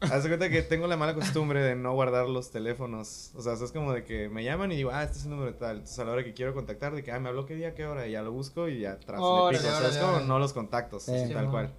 Haz 0.00 0.24
de 0.24 0.28
cuenta 0.28 0.50
que 0.50 0.60
tengo 0.62 0.86
la 0.86 0.96
mala 0.96 1.14
costumbre 1.14 1.62
de 1.62 1.74
no 1.74 1.94
guardar 1.94 2.28
los 2.28 2.50
teléfonos. 2.50 3.30
O 3.34 3.40
sea, 3.40 3.54
es 3.54 3.72
como 3.72 3.92
de 3.92 4.04
que 4.04 4.28
me 4.28 4.44
llaman 4.44 4.70
y 4.72 4.76
digo, 4.76 4.90
ah, 4.92 5.02
este 5.02 5.18
es 5.18 5.24
el 5.24 5.30
número 5.30 5.52
de 5.52 5.58
tal. 5.58 5.76
Entonces 5.76 5.98
a 5.98 6.04
la 6.04 6.12
hora 6.12 6.24
que 6.24 6.34
quiero 6.34 6.52
contactar, 6.52 6.94
de 6.94 7.02
que, 7.02 7.12
ah, 7.12 7.20
me 7.20 7.28
habló 7.28 7.46
qué 7.46 7.54
día, 7.54 7.74
qué 7.74 7.86
hora, 7.86 8.06
y 8.06 8.12
ya 8.12 8.22
lo 8.22 8.32
busco 8.32 8.68
y 8.68 8.80
ya 8.80 8.92
atrás 8.92 9.20
Órale, 9.22 9.58
le 9.58 9.64
pico. 9.64 9.74
O 9.74 9.80
sea, 9.80 9.88
es 9.88 9.96
como 9.96 10.20
no 10.20 10.38
los 10.38 10.52
contactos, 10.52 11.04
Sí, 11.04 11.32
tal 11.32 11.50
cual. 11.50 11.72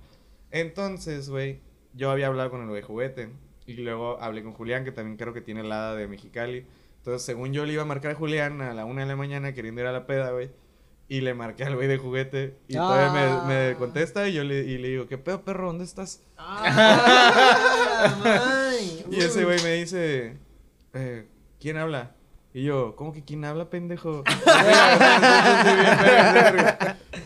Entonces, 0.49 1.29
güey, 1.29 1.59
yo 1.93 2.09
había 2.09 2.27
hablado 2.27 2.49
con 2.49 2.61
el 2.61 2.69
güey 2.69 2.81
juguete. 2.81 3.29
Y 3.67 3.73
luego 3.73 4.17
hablé 4.21 4.43
con 4.43 4.53
Julián, 4.53 4.85
que 4.85 4.93
también 4.93 5.17
creo 5.17 5.33
que 5.33 5.41
tiene 5.41 5.59
el 5.59 5.71
hada 5.71 5.93
de 5.93 6.07
Mexicali. 6.07 6.65
Entonces, 6.99 7.21
según 7.21 7.53
yo 7.53 7.65
le 7.65 7.73
iba 7.73 7.83
a 7.83 7.85
marcar 7.85 8.11
a 8.11 8.15
Julián 8.15 8.61
a 8.61 8.73
la 8.73 8.85
una 8.85 9.01
de 9.01 9.07
la 9.07 9.15
mañana 9.15 9.53
queriendo 9.53 9.81
ir 9.81 9.87
a 9.87 9.91
la 9.91 10.07
peda, 10.07 10.31
güey. 10.31 10.49
Y 11.09 11.21
le 11.21 11.33
marqué 11.33 11.63
al 11.63 11.75
güey 11.75 11.87
de 11.87 11.97
juguete. 11.97 12.57
Y 12.67 12.73
todavía 12.73 13.41
Ah. 13.41 13.43
me, 13.47 13.69
me 13.69 13.75
contesta 13.75 14.27
y 14.27 14.33
yo 14.33 14.43
le, 14.43 14.59
y 14.59 14.77
le 14.77 14.89
digo, 14.89 15.07
¿qué 15.07 15.17
pedo, 15.17 15.41
perro? 15.43 15.67
¿Dónde 15.67 15.85
estás? 15.85 16.21
Ah. 16.37 17.63
Y 19.09 19.19
ese 19.21 19.45
güey 19.45 19.61
me 19.63 19.73
dice, 19.75 20.37
eh, 20.93 21.25
¿quién 21.61 21.77
habla? 21.77 22.11
Y 22.53 22.63
yo, 22.63 22.95
¿cómo 22.95 23.13
que 23.13 23.23
quién 23.23 23.45
habla, 23.45 23.69
pendejo? 23.69 24.23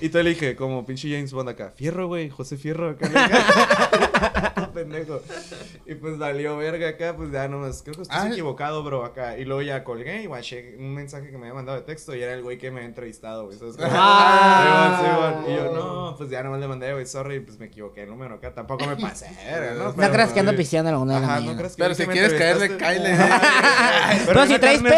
Y 0.02 0.06
entonces 0.08 0.24
le 0.26 0.30
dije, 0.32 0.56
como 0.56 0.86
pinche 0.86 1.10
James 1.14 1.32
Bond 1.32 1.50
acá, 1.50 1.72
Fierro, 1.76 2.08
güey, 2.08 2.30
José 2.30 2.58
Fierro 2.58 2.90
acá. 2.90 3.08
dije, 3.10 4.68
pendejo. 4.74 5.22
Y 5.86 5.96
pues 5.96 6.18
salió 6.18 6.58
verga 6.58 6.90
acá, 6.90 7.16
pues 7.16 7.32
ya 7.32 7.48
nomás, 7.48 7.82
creo 7.84 7.96
que 7.96 8.02
estás 8.04 8.24
Ah. 8.26 8.30
equivocado, 8.30 8.84
bro, 8.84 9.04
acá. 9.06 9.38
Y 9.38 9.46
luego 9.46 9.62
ya 9.62 9.84
colgué 9.84 10.24
y 10.24 10.26
guaché 10.28 10.76
un 10.80 10.94
mensaje 10.94 11.26
que 11.30 11.34
me 11.38 11.44
había 11.44 11.54
mandado 11.54 11.78
de 11.78 11.84
texto 11.86 12.16
y 12.16 12.22
era 12.22 12.34
el 12.34 12.42
güey 12.42 12.58
que 12.58 12.72
me 12.72 12.78
había 12.78 12.88
entrevistado, 12.90 13.46
güey. 13.46 13.58
¿sabes? 13.58 13.76
Ah. 13.82 15.02
Simón, 15.02 15.44
Simón. 15.46 15.52
Y 15.52 15.56
yo, 15.58 15.74
no, 15.74 16.16
pues 16.18 16.30
ya 16.30 16.42
nomás 16.44 16.60
le 16.62 16.68
mandé, 16.68 16.94
güey, 16.94 17.06
sorry, 17.06 17.40
pues 17.42 17.60
me 17.60 17.66
equivoqué 17.68 18.04
el 18.04 18.10
número 18.10 18.36
acá. 18.36 18.54
Tampoco 18.54 18.86
me 18.88 18.96
pasé, 18.96 19.28
¿no? 19.78 19.86
No 19.90 19.94
Pero, 19.96 20.14
creas 20.14 20.32
que 20.32 20.40
ando 20.40 20.52
güey, 20.54 20.58
pisteando 20.58 20.90
a 20.90 20.94
la 20.94 21.00
una 21.00 21.16
de 21.16 21.20
la 21.20 21.26
Ajá, 21.28 21.36
mañana. 21.36 21.52
no 21.54 21.58
creas 21.58 21.76
que 21.76 21.84
Pero 21.84 21.96
si 21.96 22.06
quieres 22.08 22.34
caerle. 22.34 22.78
Ay, 22.84 24.22
Pero 24.26 24.48
si 24.48 24.58
traes 24.60 24.82
carne 24.82 24.90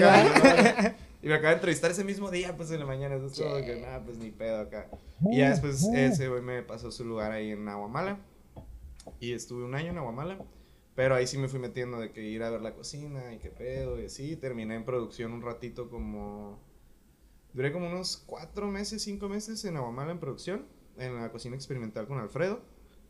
peda, 0.00 0.94
Y 1.24 1.28
me 1.28 1.34
acaba 1.34 1.48
de 1.50 1.54
entrevistar 1.56 1.90
ese 1.90 2.04
mismo 2.04 2.30
día, 2.30 2.54
pues 2.56 2.70
en 2.70 2.80
la 2.80 2.86
mañana. 2.86 3.14
Entonces, 3.14 3.42
como 3.44 3.56
que 3.64 3.80
nada, 3.80 4.04
pues 4.04 4.18
ni 4.18 4.30
pedo 4.30 4.60
acá. 4.60 4.90
Y 5.30 5.38
ya 5.38 5.50
después 5.50 5.82
ese 5.94 6.28
güey 6.28 6.42
me 6.42 6.62
pasó 6.62 6.90
su 6.92 7.04
lugar 7.04 7.32
ahí 7.32 7.50
en 7.50 7.66
Aguamala. 7.68 8.18
Y 9.20 9.32
estuve 9.32 9.64
un 9.64 9.74
año 9.74 9.90
en 9.90 9.98
Aguamala. 9.98 10.38
Pero 10.94 11.14
ahí 11.16 11.26
sí 11.26 11.38
me 11.38 11.48
fui 11.48 11.58
metiendo 11.58 11.98
de 11.98 12.12
que 12.12 12.22
ir 12.22 12.42
a 12.42 12.50
ver 12.50 12.60
la 12.60 12.74
cocina 12.74 13.32
y 13.34 13.38
qué 13.38 13.48
pedo 13.50 14.00
y 14.00 14.04
así. 14.06 14.36
Terminé 14.36 14.74
en 14.76 14.84
producción 14.84 15.32
un 15.32 15.42
ratito 15.42 15.88
como... 15.90 16.60
Duré 17.52 17.72
como 17.72 17.86
unos 17.86 18.16
cuatro 18.16 18.68
meses, 18.68 19.02
cinco 19.02 19.28
meses 19.28 19.64
en 19.64 19.76
Aguamala 19.76 20.12
en 20.12 20.18
producción. 20.20 20.66
En 20.98 21.16
la 21.16 21.32
cocina 21.32 21.56
experimental 21.56 22.06
con 22.06 22.18
Alfredo. 22.18 22.60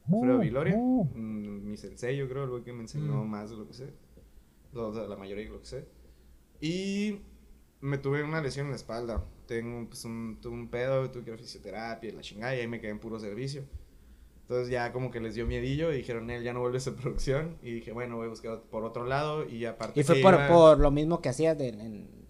Alfredo 0.07 0.39
Viloria. 0.39 0.77
mm, 0.77 1.65
Mi 1.69 1.77
sensei, 1.77 2.17
yo 2.17 2.29
creo, 2.29 2.45
el 2.45 2.51
güey 2.51 2.63
que 2.63 2.73
me 2.73 2.83
enseñó 2.83 3.25
Mm. 3.25 3.29
más 3.29 3.51
de 3.51 3.57
lo 3.57 3.67
que 3.67 3.75
sé. 3.75 3.93
Lo- 4.73 4.93
la 5.09 5.17
mayoría 5.17 5.45
de 5.45 5.51
lo 5.51 5.61
que 5.61 5.67
sé. 5.67 5.89
Y 6.61 7.21
me 7.85 7.99
tuve 7.99 8.23
una 8.23 8.41
lesión 8.41 8.67
en 8.67 8.71
la 8.71 8.77
espalda. 8.77 9.23
Tengo 9.47 9.87
pues, 9.89 10.05
un, 10.05 10.39
tuve 10.41 10.55
un 10.55 10.69
pedo, 10.69 11.11
tuve 11.11 11.25
que 11.25 11.31
ir 11.31 11.35
a 11.35 11.39
fisioterapia 11.39 12.09
y 12.11 12.13
la 12.13 12.23
chingada. 12.23 12.57
Y 12.57 12.61
ahí 12.61 12.67
me 12.69 12.81
quedé 12.81 12.91
en 12.91 12.99
puro 12.99 13.19
servicio. 13.21 13.63
Entonces 14.43 14.69
ya 14.71 14.93
como 14.93 15.11
que 15.11 15.21
les 15.21 15.35
dio 15.35 15.47
miedillo 15.47 15.93
y 15.93 15.97
dijeron, 15.99 16.29
él 16.31 16.43
ya 16.43 16.53
no 16.53 16.61
vuelves 16.61 16.87
a 16.89 16.95
producción. 16.97 17.57
Y 17.63 17.73
dije, 17.75 17.93
bueno, 17.93 18.17
voy 18.17 18.27
a 18.27 18.31
buscar 18.31 18.61
por 18.71 18.85
otro 18.85 19.05
lado. 19.05 19.47
Y 19.49 19.65
aparte. 19.67 20.01
Y 20.01 20.03
fue 20.03 20.17
por, 20.23 20.35
iba- 20.35 20.49
por 20.49 20.79
lo 20.79 20.91
mismo 20.91 21.21
que 21.21 21.29
hacías 21.29 21.57
de, 21.59 21.69
en- 21.69 22.24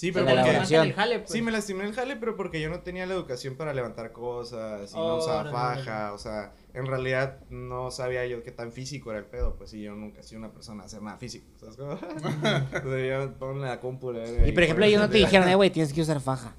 Sí, 0.00 0.12
pero 0.12 0.24
la 0.24 0.30
porque. 0.30 0.48
elaboración. 0.48 0.86
el 0.86 0.94
jale, 0.94 1.18
pues. 1.18 1.30
Sí, 1.30 1.42
me 1.42 1.52
lastimé 1.52 1.84
el 1.84 1.92
jale, 1.92 2.16
pero 2.16 2.34
porque 2.34 2.58
yo 2.58 2.70
no 2.70 2.80
tenía 2.80 3.04
la 3.04 3.12
educación 3.12 3.56
para 3.56 3.74
levantar 3.74 4.12
cosas 4.12 4.90
y 4.94 4.96
no 4.96 5.16
usaba 5.16 5.44
no, 5.44 5.50
no, 5.50 5.54
faja, 5.54 6.14
o 6.14 6.18
sea, 6.18 6.54
en 6.72 6.86
realidad 6.86 7.40
no 7.50 7.90
sabía 7.90 8.24
yo 8.24 8.42
qué 8.42 8.50
tan 8.50 8.72
físico 8.72 9.10
era 9.10 9.18
el 9.18 9.26
pedo, 9.26 9.56
pues 9.56 9.68
sí, 9.68 9.82
yo 9.82 9.94
nunca 9.94 10.20
he 10.20 10.22
sido 10.22 10.38
una 10.38 10.52
persona 10.52 10.84
a 10.84 10.86
hacer 10.86 11.02
nada 11.02 11.18
físico, 11.18 11.44
¿sabes 11.60 11.76
cómo? 11.76 11.98
Entonces 12.72 13.10
yo 13.10 13.34
pongo 13.34 13.58
la 13.62 13.78
compu. 13.78 14.14
Y 14.46 14.52
por 14.52 14.62
ejemplo, 14.62 14.86
ellos 14.86 15.02
no 15.02 15.10
te 15.10 15.18
dijeron, 15.18 15.46
eh, 15.50 15.54
güey, 15.54 15.68
tienes 15.68 15.92
que 15.92 16.00
usar 16.00 16.18
faja. 16.22 16.54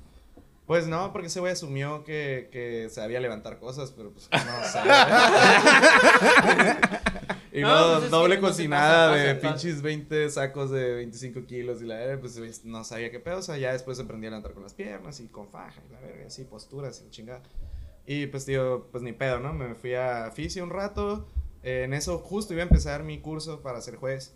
Pues 0.67 0.85
no, 0.85 1.11
porque 1.11 1.25
ese 1.25 1.39
güey 1.39 1.53
asumió 1.53 2.03
que, 2.03 2.47
que 2.51 2.89
sabía 2.91 3.19
levantar 3.19 3.57
cosas, 3.57 3.89
pero 3.89 4.11
pues 4.11 4.29
no 4.31 4.63
sé. 4.71 4.81
y 7.53 7.61
No, 7.61 7.69
no, 7.69 7.93
pues 7.93 8.05
es 8.05 8.11
doble 8.11 8.39
cocinada 8.39 9.15
de 9.15 9.35
pinches 9.35 9.81
20 9.81 10.29
sacos 10.29 10.71
de 10.71 10.93
25 10.95 11.45
kilos 11.45 11.81
y 11.81 11.85
la 11.85 11.95
verga, 11.95 12.19
pues 12.21 12.63
no 12.65 12.83
sabía 12.83 13.11
qué 13.11 13.19
pedo. 13.19 13.39
O 13.39 13.41
sea, 13.41 13.57
ya 13.57 13.73
después 13.73 13.99
aprendí 13.99 14.27
a 14.27 14.29
levantar 14.29 14.53
con 14.53 14.63
las 14.63 14.73
piernas 14.73 15.19
y 15.19 15.27
con 15.27 15.49
faja 15.49 15.81
y 15.87 15.91
la 15.93 15.99
verga, 15.99 16.27
así, 16.27 16.43
posturas 16.45 17.03
y 17.05 17.09
chingada. 17.09 17.41
Y 18.05 18.27
pues, 18.27 18.45
tío, 18.45 18.87
pues 18.91 19.03
ni 19.03 19.11
pedo, 19.13 19.39
¿no? 19.39 19.53
Me 19.53 19.75
fui 19.75 19.93
a 19.95 20.31
Fisi 20.31 20.59
un 20.61 20.69
rato. 20.69 21.27
eh, 21.63 21.83
en 21.83 21.93
eso 21.93 22.17
justo 22.19 22.53
iba 22.53 22.63
a 22.63 22.67
empezar 22.67 23.03
mi 23.03 23.19
curso 23.21 23.61
para 23.61 23.79
ser 23.81 23.95
juez 23.97 24.33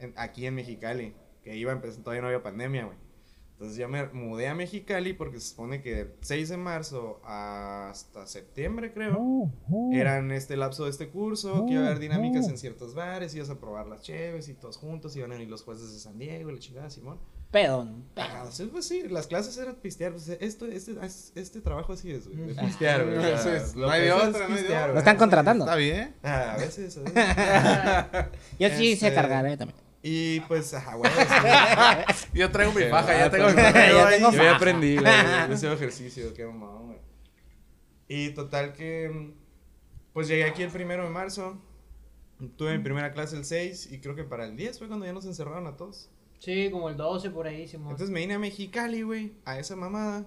en- 0.00 0.12
aquí 0.16 0.46
en 0.46 0.54
Mexicali. 0.56 1.14
Que 1.44 1.54
iba 1.56 1.70
a 1.70 1.74
empezar, 1.76 2.02
todavía 2.02 2.22
no 2.22 2.28
había 2.28 2.42
pandemia, 2.42 2.86
güey. 2.86 2.96
Entonces 3.54 3.78
yo 3.78 3.88
me 3.88 4.04
mudé 4.08 4.48
a 4.48 4.54
Mexicali 4.54 5.12
porque 5.12 5.38
se 5.38 5.48
supone 5.50 5.80
que 5.80 5.94
del 5.94 6.12
6 6.20 6.48
de 6.48 6.56
marzo 6.56 7.20
hasta 7.24 8.26
septiembre, 8.26 8.92
creo, 8.92 9.48
eran 9.92 10.32
este 10.32 10.56
lapso 10.56 10.84
de 10.84 10.90
este 10.90 11.08
curso, 11.08 11.64
que 11.66 11.74
iba 11.74 11.82
a 11.84 11.86
haber 11.86 12.00
dinámicas 12.00 12.48
en 12.48 12.58
ciertos 12.58 12.94
bares, 12.94 13.32
ibas 13.34 13.50
a 13.50 13.58
probar 13.60 13.86
las 13.86 14.02
cheves 14.02 14.48
y 14.48 14.54
todos 14.54 14.76
juntos, 14.76 15.14
iban 15.14 15.30
a 15.30 15.34
venir 15.34 15.48
los 15.48 15.62
jueces 15.62 15.92
de 15.92 16.00
San 16.00 16.18
Diego, 16.18 16.50
y 16.50 16.54
la 16.54 16.58
chingada, 16.58 16.90
Simón. 16.90 17.20
Pedo. 17.52 17.88
Ajá, 18.16 18.50
sí, 18.50 18.68
pues 18.72 18.88
sí, 18.88 19.04
las 19.08 19.28
clases 19.28 19.56
eran 19.56 19.76
pistear, 19.76 20.10
pues, 20.10 20.28
esto, 20.28 20.66
este, 20.66 20.96
este 21.36 21.60
trabajo 21.60 21.92
así 21.92 22.10
es, 22.10 22.26
güey, 22.26 22.48
de 22.52 22.54
pistear, 22.60 23.04
güey. 23.04 23.16
no 23.76 23.88
hay 23.88 24.02
de 24.02 24.12
otra, 24.12 24.30
no 24.30 24.44
hay 24.46 24.50
de 24.50 24.56
pistear, 24.58 24.82
otra. 24.82 24.92
¿Lo 24.94 24.98
están 24.98 25.16
contratando? 25.16 25.64
Está 25.64 25.76
bien. 25.76 26.12
Ah, 26.24 26.54
a 26.54 26.56
veces, 26.56 26.96
a 26.98 27.02
veces. 27.02 28.40
Yo 28.58 28.68
sí 28.70 28.96
sé 28.96 29.06
Este- 29.06 29.14
cargar, 29.14 29.46
eh, 29.46 29.56
también. 29.56 29.83
Y 30.06 30.40
pues, 30.40 30.74
ajá, 30.74 30.96
güey. 30.96 31.10
sí. 31.10 32.28
Yo 32.38 32.50
traigo 32.50 32.72
mi 32.74 32.82
faja, 32.82 33.16
ya 33.18 33.30
tengo 33.30 33.48
mi 33.48 33.54
Ya 33.56 33.72
faja. 33.72 34.10
tengo 34.10 34.30
Yo 34.32 34.42
ya 34.42 34.56
aprendí, 34.56 34.96
güey. 34.98 35.06
Yo 35.48 35.54
hacía 35.54 35.72
ejercicio, 35.72 36.34
qué 36.34 36.44
mamón, 36.44 36.86
güey. 36.88 36.98
Y 38.08 38.30
total 38.34 38.74
que. 38.74 39.32
Pues 40.12 40.28
llegué 40.28 40.44
aquí 40.44 40.62
el 40.62 40.70
primero 40.70 41.04
de 41.04 41.10
marzo. 41.10 41.58
Tuve 42.58 42.76
mi 42.76 42.84
primera 42.84 43.12
clase 43.12 43.36
el 43.36 43.46
6 43.46 43.92
y 43.92 44.00
creo 44.00 44.14
que 44.14 44.24
para 44.24 44.44
el 44.44 44.56
10 44.56 44.78
fue 44.78 44.88
cuando 44.88 45.06
ya 45.06 45.12
nos 45.14 45.24
encerraron 45.24 45.66
a 45.66 45.76
todos. 45.76 46.10
Sí, 46.38 46.68
como 46.70 46.90
el 46.90 46.96
12 46.98 47.30
por 47.30 47.46
ahí, 47.46 47.66
Simón. 47.66 47.92
Entonces 47.92 48.10
me 48.12 48.20
vine 48.20 48.34
a 48.34 48.38
Mexicali, 48.38 49.00
güey, 49.02 49.32
a 49.46 49.58
esa 49.58 49.74
mamada. 49.74 50.26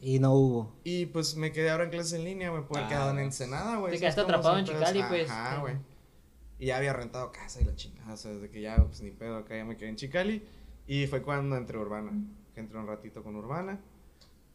Y 0.00 0.18
no 0.18 0.32
hubo. 0.32 0.72
Y 0.82 1.06
pues 1.06 1.36
me 1.36 1.52
quedé 1.52 1.70
ahora 1.70 1.84
en 1.84 1.90
clases 1.90 2.14
en 2.14 2.24
línea, 2.24 2.50
me 2.50 2.62
pude 2.62 2.78
haber 2.78 2.86
Ah, 2.86 2.96
quedado 2.96 3.10
en. 3.10 3.18
Ensenada, 3.18 3.76
güey. 3.76 3.92
Te 3.92 3.98
¿sabes 3.98 4.14
quedaste 4.14 4.20
atrapado 4.22 4.58
en. 4.58 4.64
Chicali, 4.64 5.02
pues. 5.08 5.30
Ajá, 5.30 5.52
Ajá. 5.52 5.60
güey. 5.60 5.74
Y 6.58 6.66
ya 6.66 6.76
había 6.76 6.92
rentado 6.92 7.32
casa 7.32 7.60
y 7.60 7.64
la 7.64 7.74
chingada, 7.74 8.14
o 8.14 8.16
sea, 8.16 8.32
desde 8.32 8.48
que 8.48 8.60
ya, 8.60 8.76
pues 8.76 9.00
ni 9.02 9.10
pedo, 9.10 9.36
acá 9.36 9.56
ya 9.56 9.64
me 9.64 9.76
quedé 9.76 9.88
en 9.88 9.96
Chicali. 9.96 10.42
Y 10.86 11.06
fue 11.06 11.22
cuando 11.22 11.56
entré 11.56 11.78
Urbana, 11.78 12.12
que 12.54 12.60
entré 12.60 12.78
un 12.78 12.86
ratito 12.86 13.22
con 13.22 13.36
Urbana. 13.36 13.80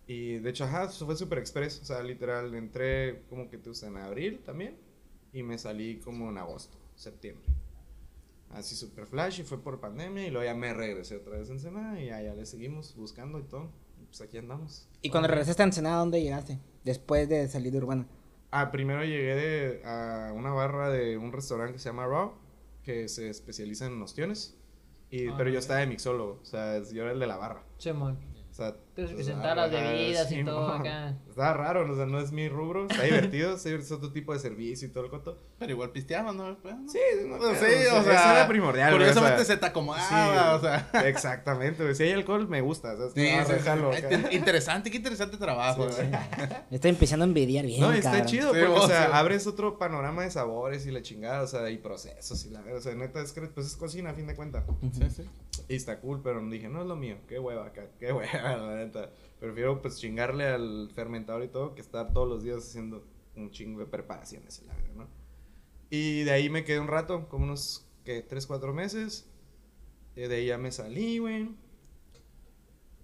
Y 0.07 0.39
de 0.39 0.49
hecho, 0.49 0.63
ajá, 0.63 0.85
eso 0.85 1.05
fue 1.05 1.15
súper 1.15 1.39
express, 1.39 1.81
o 1.81 1.85
sea, 1.85 2.01
literal, 2.01 2.53
entré 2.55 3.23
como 3.29 3.49
que 3.49 3.57
tú 3.57 3.73
en 3.83 3.97
abril 3.97 4.39
también. 4.43 4.77
Y 5.33 5.43
me 5.43 5.57
salí 5.57 5.99
como 5.99 6.29
en 6.29 6.37
agosto, 6.37 6.77
septiembre. 6.95 7.45
Así 8.51 8.75
súper 8.75 9.05
flash 9.05 9.41
y 9.41 9.43
fue 9.43 9.61
por 9.61 9.79
pandemia 9.79 10.25
y 10.25 10.31
luego 10.31 10.45
ya 10.45 10.55
me 10.55 10.73
regresé 10.73 11.17
otra 11.17 11.37
vez 11.37 11.49
a 11.49 11.53
Ensenada 11.53 12.01
y 12.01 12.07
ya 12.07 12.33
le 12.33 12.45
seguimos 12.47 12.95
buscando 12.95 13.39
y 13.39 13.43
todo. 13.43 13.69
Y 14.01 14.05
pues 14.05 14.21
aquí 14.21 14.39
andamos. 14.39 14.87
Y 15.03 15.11
cuando 15.11 15.27
regresaste 15.27 15.61
a 15.61 15.65
Ensenada, 15.65 15.97
¿dónde 15.97 16.21
llegaste? 16.21 16.59
Después 16.83 17.29
de 17.29 17.47
salir 17.47 17.71
de 17.71 17.77
Urbana. 17.77 18.07
Ah, 18.51 18.71
primero 18.71 19.03
llegué 19.03 19.35
de, 19.35 19.81
a 19.85 20.31
una 20.33 20.51
barra 20.51 20.89
de 20.89 21.17
un 21.17 21.31
restaurante 21.31 21.73
que 21.73 21.79
se 21.79 21.89
llama 21.89 22.07
Raw, 22.07 22.33
que 22.83 23.07
se 23.07 23.29
especializa 23.29 23.85
en 23.85 24.01
ostiones. 24.01 24.57
Y, 25.11 25.27
Ah, 25.27 25.35
pero 25.37 25.49
yo 25.49 25.59
estaba 25.59 25.79
de 25.79 25.87
mixólogo, 25.87 26.39
o 26.41 26.45
sea, 26.45 26.81
yo 26.91 27.03
era 27.03 27.11
el 27.11 27.19
de 27.19 27.27
la 27.27 27.37
barra. 27.37 27.63
Simón. 27.77 28.17
O 28.49 28.53
sea, 28.53 28.75
Te 29.07 29.13
pues, 29.13 29.25
presentaba 29.25 29.51
ah, 29.51 29.55
las 29.67 29.71
bebidas 29.71 30.31
y 30.31 30.43
todo 30.43 30.67
acá. 30.67 31.17
Estaba 31.29 31.53
raro, 31.53 31.91
o 31.91 31.95
sea, 31.95 32.05
no 32.05 32.19
es 32.19 32.31
mi 32.31 32.49
rubro, 32.49 32.87
está 32.87 33.03
divertido, 33.03 33.55
es 33.55 33.91
otro 33.91 34.11
tipo 34.11 34.33
de 34.33 34.39
servicio 34.39 34.87
y 34.87 34.91
todo 34.91 35.05
el 35.05 35.09
coto. 35.09 35.37
Pero 35.57 35.71
igual 35.71 35.91
pisteamos, 35.91 36.35
¿no? 36.35 36.57
Pues, 36.61 36.75
¿no? 36.75 36.89
Sí, 36.89 36.99
no, 37.25 37.37
Pues 37.37 37.61
o 37.61 37.65
eso 37.65 38.03
sea. 38.03 38.31
era 38.35 38.47
primordial. 38.47 38.91
Curiosamente 38.91 39.45
sea, 39.45 39.55
se 39.55 39.57
te 39.57 39.65
acomodaba, 39.65 40.55
o 40.55 40.59
sea. 40.59 40.89
Exactamente. 41.05 41.95
Si 41.95 42.03
hay 42.03 42.11
alcohol, 42.11 42.47
me 42.47 42.61
gusta. 42.61 42.95
Sí, 43.15 43.29
Interesante, 44.31 44.91
qué 44.91 44.97
interesante 44.97 45.37
trabajo. 45.37 45.87
Me 46.69 46.75
estoy 46.75 46.89
empezando 46.89 47.23
a 47.23 47.27
envidiar 47.27 47.65
bien, 47.65 47.81
No, 47.81 47.91
está 47.91 48.25
chido, 48.25 48.53
Sí, 48.53 48.59
porque, 48.59 48.79
o 48.79 48.87
sea, 48.87 49.05
sí. 49.05 49.11
abres 49.13 49.47
otro 49.47 49.77
panorama 49.77 50.23
de 50.23 50.31
sabores 50.31 50.85
y 50.85 50.91
la 50.91 51.01
chingada, 51.01 51.43
o 51.43 51.47
sea, 51.47 51.69
y 51.69 51.77
procesos 51.77 52.45
y 52.45 52.49
la 52.49 52.61
verdad, 52.61 52.79
o 52.79 52.81
sea, 52.81 52.95
neta, 52.95 53.21
es 53.21 53.31
que, 53.31 53.41
pues 53.41 53.67
es 53.67 53.75
cocina 53.75 54.11
a 54.11 54.13
fin 54.13 54.27
de 54.27 54.35
cuentas. 54.35 54.63
Sí, 54.93 55.09
sí. 55.09 55.23
Y 55.67 55.75
está 55.75 55.99
cool, 55.99 56.21
pero 56.23 56.41
dije, 56.49 56.69
no 56.69 56.81
es 56.81 56.87
lo 56.87 56.95
mío, 56.95 57.17
qué 57.27 57.39
hueva 57.39 57.67
acá, 57.67 57.83
qué 57.99 58.11
hueva, 58.11 58.57
la 58.57 58.67
neta. 58.89 59.13
Prefiero, 59.39 59.81
pues, 59.81 59.97
chingarle 59.99 60.45
al 60.45 60.91
fermentador 60.93 61.43
y 61.43 61.47
todo 61.47 61.75
que 61.75 61.81
estar 61.81 62.11
todos 62.11 62.27
los 62.27 62.43
días 62.43 62.57
haciendo 62.57 63.05
un 63.35 63.51
chingo 63.51 63.79
de 63.79 63.85
preparaciones, 63.85 64.61
la 64.65 64.73
verdad, 64.75 64.93
¿no? 64.95 65.07
Y 65.89 66.23
de 66.23 66.31
ahí 66.31 66.49
me 66.49 66.63
quedé 66.63 66.79
un 66.79 66.87
rato, 66.87 67.27
como 67.29 67.45
unos, 67.45 67.87
¿qué? 68.03 68.21
Tres, 68.21 68.45
cuatro 68.45 68.73
meses. 68.73 69.27
Y 70.15 70.21
de 70.21 70.35
ahí 70.35 70.47
ya 70.47 70.57
me 70.57 70.71
salí, 70.71 71.19
güey. 71.19 71.49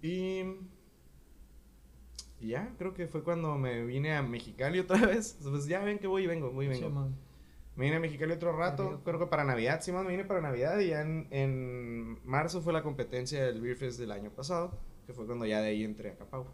Y... 0.02 0.42
y 2.40 2.48
ya, 2.48 2.74
creo 2.78 2.94
que 2.94 3.06
fue 3.06 3.24
cuando 3.24 3.56
me 3.56 3.84
vine 3.84 4.14
a 4.14 4.22
Mexicali 4.22 4.78
otra 4.78 4.98
vez. 5.06 5.38
Pues 5.42 5.66
ya 5.66 5.82
ven 5.82 5.98
que 5.98 6.06
voy 6.06 6.24
y 6.24 6.26
vengo, 6.26 6.52
voy 6.52 6.66
y 6.66 6.68
vengo. 6.68 6.88
Simón. 6.88 7.16
Me 7.76 7.84
vine 7.84 7.96
a 7.96 8.00
Mexicali 8.00 8.32
otro 8.32 8.56
rato, 8.56 9.02
creo 9.04 9.18
que 9.18 9.26
para 9.26 9.44
Navidad, 9.44 9.82
Simón, 9.82 10.06
me 10.06 10.12
vine 10.12 10.24
para 10.24 10.40
Navidad 10.40 10.78
y 10.78 10.88
ya 10.88 11.02
en, 11.02 11.28
en 11.30 12.18
marzo 12.24 12.62
fue 12.62 12.72
la 12.72 12.82
competencia 12.82 13.44
del 13.44 13.60
Beer 13.60 13.76
Fest 13.76 14.00
del 14.00 14.12
año 14.12 14.30
pasado, 14.30 14.78
que 15.06 15.12
fue 15.14 15.26
cuando 15.26 15.46
ya 15.46 15.60
de 15.60 15.68
ahí 15.68 15.84
entré 15.84 16.10
a 16.10 16.16
Capau. 16.16 16.46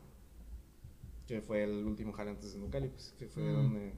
Que 1.27 1.41
fue 1.41 1.63
el 1.65 1.85
último 1.87 2.13
jale 2.13 2.31
antes 2.31 2.53
de 2.53 2.59
Nucali, 2.59 2.89
pues, 2.89 3.15
que 3.19 3.27
fue 3.29 3.43
Mm. 3.45 3.55
donde, 3.55 3.93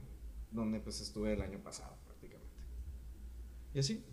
donde 0.51 0.79
pues 0.79 1.01
estuve 1.01 1.33
el 1.33 1.41
año 1.41 1.59
pasado 1.59 1.97
prácticamente. 2.05 2.53
Y 3.73 3.79
así. 3.79 4.03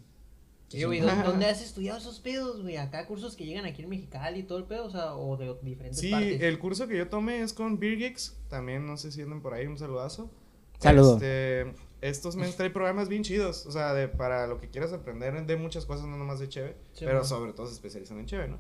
Y, 0.71 0.85
güey, 0.85 1.01
¿dó- 1.01 1.07
¿dónde 1.39 1.47
has 1.47 1.63
estudiado 1.63 1.99
esos 1.99 2.19
pedos, 2.21 2.63
güey? 2.63 2.79
Acá 2.79 3.07
cursos 3.07 3.37
que 3.37 3.45
llegan 3.45 3.67
aquí 3.67 3.83
en 3.83 3.91
Mexicali 3.91 4.41
y 4.41 4.43
todo 4.45 4.59
el 4.59 4.65
pedo, 4.65 4.87
o 4.87 4.91
sea, 4.91 5.15
o 5.15 5.37
de 5.37 5.55
diferentes 5.63 6.01
Sí, 6.01 6.11
partes. 6.11 6.41
el 6.41 6.59
curso 6.59 6.89
que 6.89 6.97
yo 6.97 7.09
tomé 7.09 7.43
es 7.43 7.53
con 7.53 7.79
Geeks, 7.79 8.39
también 8.49 8.87
no 8.87 8.97
sé 8.97 9.13
si 9.13 9.21
andan 9.23 9.43
por 9.43 9.53
ahí, 9.55 9.67
un 9.67 9.77
saludazo. 9.79 10.31
Saludo. 10.79 11.15
Este, 11.15 11.75
estos 12.01 12.35
men 12.35 12.51
traen 12.57 12.73
programas 12.73 13.09
bien 13.11 13.23
chidos, 13.23 13.67
o 13.67 13.71
sea, 13.71 13.93
de, 13.95 14.09
para 14.09 14.47
lo 14.49 14.59
que 14.59 14.69
quieras 14.71 14.93
aprender 14.95 15.47
de 15.47 15.57
muchas 15.57 15.85
cosas, 15.85 16.07
no 16.07 16.17
nomás 16.17 16.41
de 16.41 16.49
cheve, 16.49 16.77
Sí, 16.95 17.05
pero 17.05 17.19
man. 17.19 17.25
sobre 17.29 17.53
todo 17.53 17.67
se 17.67 17.75
especializan 17.75 18.19
en 18.19 18.27
cheve, 18.27 18.49
¿no? 18.49 18.59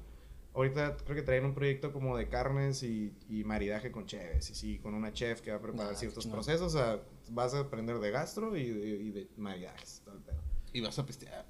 Ahorita 0.54 0.96
creo 1.04 1.16
que 1.16 1.22
traen 1.22 1.46
un 1.46 1.54
proyecto 1.54 1.92
como 1.92 2.16
de 2.16 2.28
carnes 2.28 2.82
y, 2.82 3.14
y 3.28 3.42
maridaje 3.44 3.90
con 3.90 4.04
cheves, 4.06 4.50
y 4.50 4.54
sí, 4.54 4.78
con 4.78 4.94
una 4.94 5.12
chef 5.12 5.40
que 5.40 5.50
va 5.50 5.56
a 5.56 5.60
preparar 5.60 5.92
Ah, 5.92 5.96
ciertos 5.96 6.24
chingón. 6.24 6.36
procesos, 6.40 6.74
o 6.74 6.78
sea, 6.78 7.00
vas 7.30 7.54
a 7.54 7.60
aprender 7.60 7.98
de 8.00 8.10
gastro 8.10 8.54
y 8.56 8.68
de, 8.68 8.88
y 8.88 9.10
de 9.12 9.28
maridajes, 9.38 10.02
todo 10.04 10.16
el 10.16 10.20
pedo. 10.22 10.42
Y 10.74 10.80
vas 10.82 10.98
a 10.98 11.06
pistear. 11.06 11.46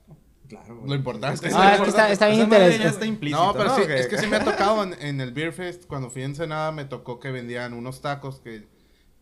Claro, 0.48 0.82
Lo 0.86 0.94
importante. 0.94 1.48
Ah, 1.54 1.74
es 1.76 1.80
que 1.80 1.88
está- 1.88 2.12
está 2.12 2.26
bien 2.28 2.42
interesante. 2.42 2.82
ya 2.84 2.90
está 2.90 3.06
implícito, 3.06 3.44
No, 3.44 3.52
pero 3.54 3.74
sí, 3.74 3.82
Que- 3.86 3.98
es 4.00 4.06
que 4.08 4.18
sí 4.18 4.26
me 4.26 4.36
ha 4.36 4.44
tocado 4.44 4.82
en, 4.84 4.92
en 5.00 5.20
el 5.20 5.32
Beer 5.32 5.52
Fest, 5.52 5.86
cuando 5.86 6.10
fui 6.10 6.22
a 6.22 6.26
Ensenada, 6.26 6.70
me 6.72 6.84
tocó 6.84 7.18
que 7.20 7.30
vendían 7.30 7.72
unos 7.72 8.00
tacos 8.02 8.40
que 8.40 8.66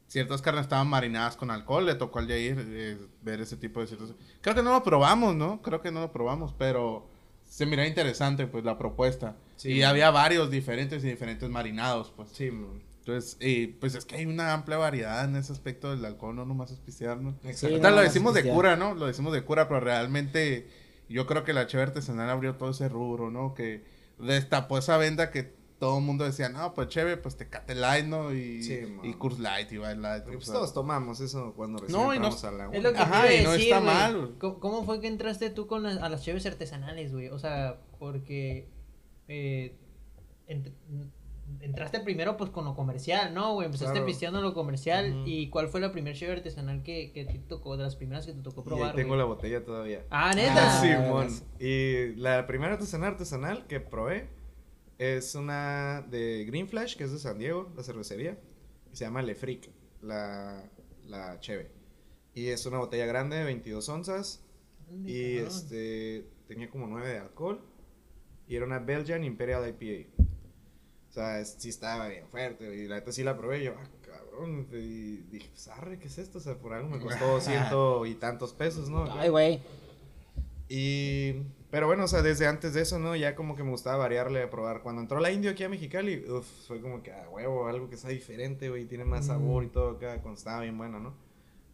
ciertas 0.09 0.43
carnes 0.43 0.63
estaban 0.63 0.89
marinadas 0.89 1.37
con 1.37 1.51
alcohol. 1.51 1.87
Le 1.87 1.95
tocó 1.95 2.19
al 2.19 2.27
Jair 2.27 2.57
eh, 2.59 2.99
ver 3.23 3.41
ese 3.41 3.57
tipo 3.57 3.81
de 3.81 3.87
situaciones. 3.87 4.23
Creo 4.41 4.55
que 4.57 4.63
no 4.63 4.73
lo 4.73 4.83
probamos, 4.83 5.37
¿no? 5.37 5.63
Creo 5.63 5.81
que 5.81 5.93
no 5.93 6.01
lo 6.01 6.11
probamos, 6.13 6.53
pero 6.59 7.10
se 7.51 7.67
miraba 7.67 7.89
interesante, 7.89 8.47
pues, 8.47 8.65
la 8.65 8.79
propuesta. 8.79 9.37
Sí. 9.57 9.73
y 9.73 9.83
había 9.83 10.11
varios 10.11 10.51
diferentes 10.51 11.05
y 11.05 11.09
diferentes 11.09 11.51
marinados, 11.51 12.13
pues. 12.17 12.31
Sí, 12.31 12.51
man. 12.51 12.81
Entonces, 13.01 13.37
y, 13.41 13.67
pues 13.67 13.95
es 13.95 14.05
que 14.05 14.17
hay 14.17 14.27
una 14.27 14.53
amplia 14.53 14.79
variedad 14.79 15.25
en 15.25 15.35
ese 15.37 15.53
aspecto 15.53 15.91
del 15.91 16.05
alcohol, 16.05 16.37
no 16.37 16.47
nomás 16.47 16.71
auspiciar, 16.71 17.19
¿no? 17.19 17.31
Exacto. 17.45 17.77
Sí, 17.77 17.83
no, 17.83 17.91
lo 17.91 18.01
decimos 18.01 18.35
de 18.35 18.45
cura, 18.45 18.77
¿no? 18.77 18.95
Lo 18.95 19.07
decimos 19.07 19.33
de 19.33 19.43
cura, 19.43 19.69
pero 19.69 19.81
realmente 19.81 20.69
yo 21.09 21.27
creo 21.27 21.43
que 21.43 21.53
la 21.53 21.67
cheve 21.67 21.83
artesanal 21.83 22.31
abrió 22.31 22.55
todo 22.55 22.71
ese 22.71 22.89
rubro, 22.89 23.31
¿no? 23.31 23.55
Que 23.55 23.85
destapó 24.19 24.79
esa 24.79 24.97
venda 24.97 25.31
que 25.31 25.53
todo 25.81 25.99
el 25.99 26.05
mundo 26.05 26.25
decía, 26.25 26.49
no, 26.51 26.73
pues 26.75 26.89
cheve, 26.89 27.17
pues 27.17 27.37
Tecate 27.37 27.75
Light, 27.75 28.05
¿no? 28.07 28.33
Y, 28.33 28.63
Sí, 28.63 28.81
y 29.03 29.15
Coors 29.15 29.41
Light 29.41 29.73
y 29.73 29.79
Bud 29.79 29.87
Light. 29.97 30.25
O 30.29 30.33
pues 30.33 30.45
sea. 30.45 30.55
todos 30.55 30.73
tomamos 30.75 31.21
eso 31.21 31.55
cuando 31.57 31.79
recién 31.81 31.99
No, 32.01 32.15
y 32.15 32.19
no- 32.21 32.27
entramos 32.29 32.45
a 32.45 32.51
la 32.53 32.65
Es 32.77 32.83
lo 32.83 32.93
que 32.93 32.99
Ajá, 32.99 33.33
y 33.35 33.43
no 33.43 33.51
decir, 33.53 33.67
está 33.73 33.81
güey. 33.81 33.91
mal, 33.95 34.19
güey. 34.19 34.39
¿Cómo, 34.39 34.61
cómo 34.61 34.85
fue 34.85 35.01
que 35.01 35.09
entraste 35.09 35.51
tú 35.51 35.67
con 35.67 35.83
las- 35.83 35.97
a 35.99 36.09
las 36.09 36.23
cheves 36.23 36.45
artesanales, 36.47 37.13
güey? 37.13 37.29
O 37.31 37.39
sea, 37.41 37.81
porque 37.99 38.69
eh, 39.27 39.75
ent- 40.49 40.73
entraste 41.63 42.01
primero 42.01 42.37
pues 42.37 42.51
con 42.51 42.65
lo 42.65 42.75
comercial, 42.77 43.33
¿no, 43.35 43.55
güey? 43.55 43.67
Empezaste 43.67 43.93
Claro. 43.95 44.07
pisteando 44.07 44.43
lo 44.43 44.55
comercial. 44.55 45.23
¿Y 45.27 45.49
cuál 45.51 45.69
fue 45.69 45.81
la 45.81 45.93
primera 45.93 46.17
cheve 46.17 46.33
artesanal 46.35 46.83
que, 46.83 47.11
que 47.13 47.25
te 47.25 47.39
tocó, 47.39 47.77
de 47.77 47.85
las 47.85 47.97
primeras 47.97 48.27
que 48.27 48.33
te 48.33 48.43
tocó 48.43 48.61
Y 48.61 48.65
probar, 48.65 48.91
ahí 48.91 48.97
tengo 48.97 49.17
la 49.17 49.25
botella 49.25 49.65
todavía. 49.65 50.05
Ah, 50.11 50.33
¿neta? 50.35 50.53
Ah, 50.79 50.81
Simón. 50.83 51.31
sí. 51.31 51.45
Y 51.65 52.15
la 52.17 52.47
primera 52.47 52.75
artesanal 52.75 53.13
artesanal 53.13 53.67
que 53.67 53.81
probé 53.81 54.29
es 55.01 55.35
una 55.35 56.03
de 56.11 56.45
Green 56.45 56.69
Flash, 56.69 56.95
que 56.97 57.05
es 57.05 57.13
de 57.13 57.19
San 57.19 57.39
Diego, 57.39 57.73
la 57.75 57.83
cervecería. 57.83 58.39
Y 58.93 58.97
se 58.97 59.05
llama 59.07 59.23
Le 59.23 59.35
Freak, 59.35 59.71
la, 60.03 60.63
la 61.07 61.41
cheve. 61.41 61.71
Y 62.35 62.49
es 62.49 62.67
una 62.67 62.79
botella 62.79 63.07
grande 63.07 63.37
de 63.37 63.45
22 63.45 63.89
onzas. 63.89 64.45
Y 65.05 65.37
cabrón. 65.39 65.49
este 65.57 66.27
tenía 66.47 66.69
como 66.69 66.87
9 66.87 67.09
de 67.09 67.19
alcohol. 67.19 67.61
Y 68.47 68.57
era 68.57 68.67
una 68.67 68.79
Belgian 68.79 69.25
Imperial 69.25 69.67
IPA. 69.69 70.11
O 71.09 71.13
sea, 71.13 71.41
es- 71.41 71.57
sí 71.59 71.71
estaba 71.71 72.09
bien 72.09 72.27
fuerte. 72.29 72.77
Y 72.77 72.87
la 72.87 72.97
neta 72.97 73.11
sí 73.11 73.25
la 73.25 73.39
probé. 73.39 73.61
Y 73.61 73.65
yo, 73.65 73.75
ah, 73.79 73.89
cabrón. 74.03 74.67
Y 74.73 75.17
dije, 75.31 75.49
pues 75.51 75.67
arre, 75.69 75.99
¿qué 75.99 76.09
es 76.09 76.19
esto? 76.19 76.39
O 76.39 76.41
sea, 76.43 76.59
por 76.59 76.75
algo 76.75 76.91
me 76.91 77.01
costó 77.01 77.41
ciento 77.41 78.05
y 78.05 78.17
tantos 78.17 78.53
pesos, 78.53 78.91
¿no? 78.91 79.11
Ay, 79.13 79.31
güey. 79.31 79.61
Y. 80.69 81.37
Pero 81.71 81.87
bueno, 81.87 82.05
o 82.05 82.09
sea, 82.09 82.23
desde 82.23 82.47
antes 82.47 82.75
de 82.75 82.83
eso, 82.83 82.99
¿no? 82.99 83.15
Ya 83.15 83.37
como 83.37 83.55
que 83.55 83.63
me 83.63 83.71
gustaba 83.71 83.97
variarle 83.97 84.43
a 84.43 84.51
probar. 84.51 84.83
Cuando 84.83 85.03
entró 85.03 85.21
la 85.21 85.31
Indio 85.31 85.53
aquí 85.53 85.63
a 85.63 85.69
Mexicali, 85.69 86.25
uff, 86.29 86.47
fue 86.67 86.81
como 86.81 87.03
que, 87.03 87.13
ah, 87.13 87.29
huevo, 87.31 87.69
algo 87.69 87.89
que 87.89 87.97
sea 87.97 88.11
diferente, 88.11 88.69
güey, 88.69 88.87
tiene 88.87 89.05
más 89.05 89.27
sabor 89.27 89.63
y 89.65 89.69
todo 89.69 89.91
acá, 89.91 90.21
cuando 90.21 90.39
estaba 90.39 90.61
bien 90.63 90.77
bueno, 90.77 90.99
¿no? 90.99 91.15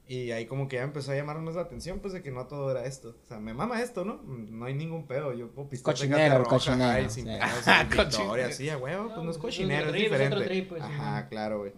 Y 0.09 0.31
ahí 0.31 0.47
como 0.47 0.69
que 0.69 0.77
ya 0.77 0.83
empezó 0.83 1.11
a 1.11 1.17
llamarnos 1.17 1.57
la 1.57 1.63
atención, 1.63 1.99
pues 1.99 2.13
de 2.13 2.23
que 2.23 2.31
no 2.31 2.47
todo 2.47 2.71
era 2.71 2.85
esto. 2.85 3.17
O 3.25 3.27
sea, 3.27 3.41
me 3.41 3.55
mama 3.55 3.83
esto, 3.83 4.05
¿no? 4.05 4.23
No 4.23 4.67
hay 4.67 4.75
ningún 4.75 5.07
pedo. 5.07 5.33
Yo 5.33 5.49
puedo 5.49 5.69
pistear 5.69 5.97
Cochinero, 5.97 6.39
roja, 6.39 6.51
cochinero, 6.51 6.91
ay, 6.91 7.11
sin 7.11 7.25
sí. 7.25 7.31
pedos, 7.31 7.65
sin. 7.65 7.89
Victoria, 7.89 8.53
sí, 8.53 8.69
a 8.69 8.79
huevo, 8.79 9.09
pues 9.13 9.17
no 9.17 9.31
es 9.31 9.39
pues, 9.39 9.55
es 9.55 9.59
cochinero, 9.59 9.89
es 9.89 9.95
es 9.97 10.03
diferente. 10.03 10.45
trip, 10.45 10.69
pues, 10.69 10.83
Ajá, 10.83 11.29
claro, 11.29 11.59
güey. 11.61 11.73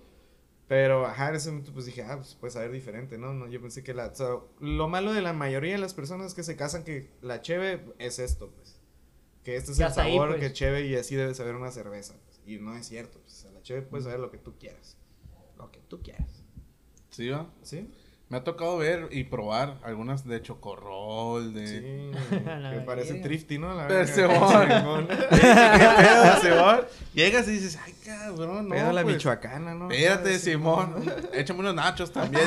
Pero, 0.69 1.07
ajá, 1.07 1.31
en 1.31 1.37
ese 1.37 1.51
momento 1.51 1.73
pues 1.73 1.87
dije, 1.87 2.03
ah, 2.03 2.17
pues 2.17 2.35
puede 2.35 2.51
saber 2.53 2.71
diferente, 2.71 3.17
¿no? 3.17 3.33
no 3.33 3.49
yo 3.49 3.61
pensé 3.61 3.83
que 3.83 3.95
la... 3.95 4.07
o 4.09 4.15
sea, 4.15 4.29
lo 4.61 4.89
malo 4.89 5.15
de 5.15 5.23
la 5.23 5.33
mayoría 5.33 5.73
de 5.73 5.79
las 5.79 5.95
personas 5.95 6.35
que 6.35 6.43
se 6.43 6.57
casan 6.57 6.85
que 6.85 7.11
la 7.23 7.41
cheve 7.41 7.87
es 7.99 8.19
esto, 8.19 8.51
pues. 8.51 8.79
Que 9.45 9.57
este 9.57 9.73
es 9.73 9.79
Ya 9.79 9.87
el 9.87 9.99
ahí, 9.99 10.13
sabor 10.13 10.29
pues. 10.29 10.41
que 10.41 10.53
cheve 10.53 10.87
y 10.87 10.95
así 10.95 11.15
debe 11.17 11.35
saber 11.35 11.55
una 11.55 11.71
cerveza. 11.71 12.15
pues. 12.27 12.41
Y 12.45 12.59
no 12.59 12.77
es 12.77 12.87
cierto, 12.87 13.19
pues. 13.21 13.33
O 13.39 13.43
sea, 13.43 13.51
la 13.53 13.63
cheve 13.63 13.81
puede 13.83 14.03
saber 14.05 14.21
lo 14.21 14.31
que 14.31 14.37
tú 14.39 14.59
quieras. 14.59 14.99
Lo 15.57 15.71
que 15.73 15.81
tú 15.81 16.03
quieras. 16.03 16.45
Sí, 17.11 17.29
¿va? 17.31 17.51
¿Sí? 17.63 17.91
Me 18.31 18.37
ha 18.37 18.45
tocado 18.45 18.77
ver 18.77 19.09
y 19.11 19.25
probar 19.25 19.79
algunas 19.83 20.27
de 20.27 20.43
chocorrol, 20.43 21.55
de... 21.55 21.67
Sí. 21.67 22.11
Que 22.73 22.81
parece 22.85 23.15
thrifty, 23.15 23.57
¿no? 23.59 23.75
La. 23.75 23.87
¿Qué 24.05 24.05
pedo, 25.97 26.41
Simón? 26.43 26.81
Llegas 27.15 27.49
y 27.49 27.53
dices, 27.53 27.79
ay, 27.85 27.95
cabrón, 28.05 28.69
no, 28.69 28.75
Pedo 28.75 28.93
la 28.93 29.03
pues, 29.03 29.17
michoacana, 29.17 29.75
¿no? 29.75 29.91
Espérate, 29.91 30.39
Simón. 30.39 30.95
Échame 31.33 31.61
unos 31.61 31.75
nachos 31.75 32.13
también. 32.13 32.45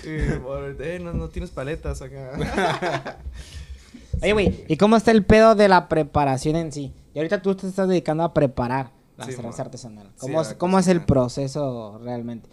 Sí, 0.00 0.20
Simón. 0.30 0.76
Eh, 0.80 0.98
no, 1.02 1.12
no 1.12 1.28
tienes 1.28 1.50
paletas 1.50 2.00
acá. 2.00 3.18
Oye, 4.22 4.32
güey, 4.32 4.64
¿y 4.68 4.76
cómo 4.78 4.96
está 4.96 5.10
el 5.10 5.24
pedo 5.24 5.54
de 5.54 5.68
la 5.68 5.88
preparación 5.88 6.56
en 6.56 6.72
sí? 6.72 6.94
Y 7.12 7.18
ahorita 7.18 7.42
tú 7.42 7.54
te 7.54 7.66
estás 7.66 7.88
dedicando 7.88 8.24
a 8.24 8.32
preparar 8.32 8.90
la 9.16 9.26
Sí, 9.26 9.32
cerveza 9.32 9.58
mo. 9.58 9.64
artesanal. 9.66 10.06
Sí, 10.14 10.20
¿Cómo, 10.20 10.40
es, 10.42 10.54
cómo 10.54 10.78
es 10.78 10.88
el 10.88 11.04
proceso 11.04 12.00
realmente? 12.02 12.48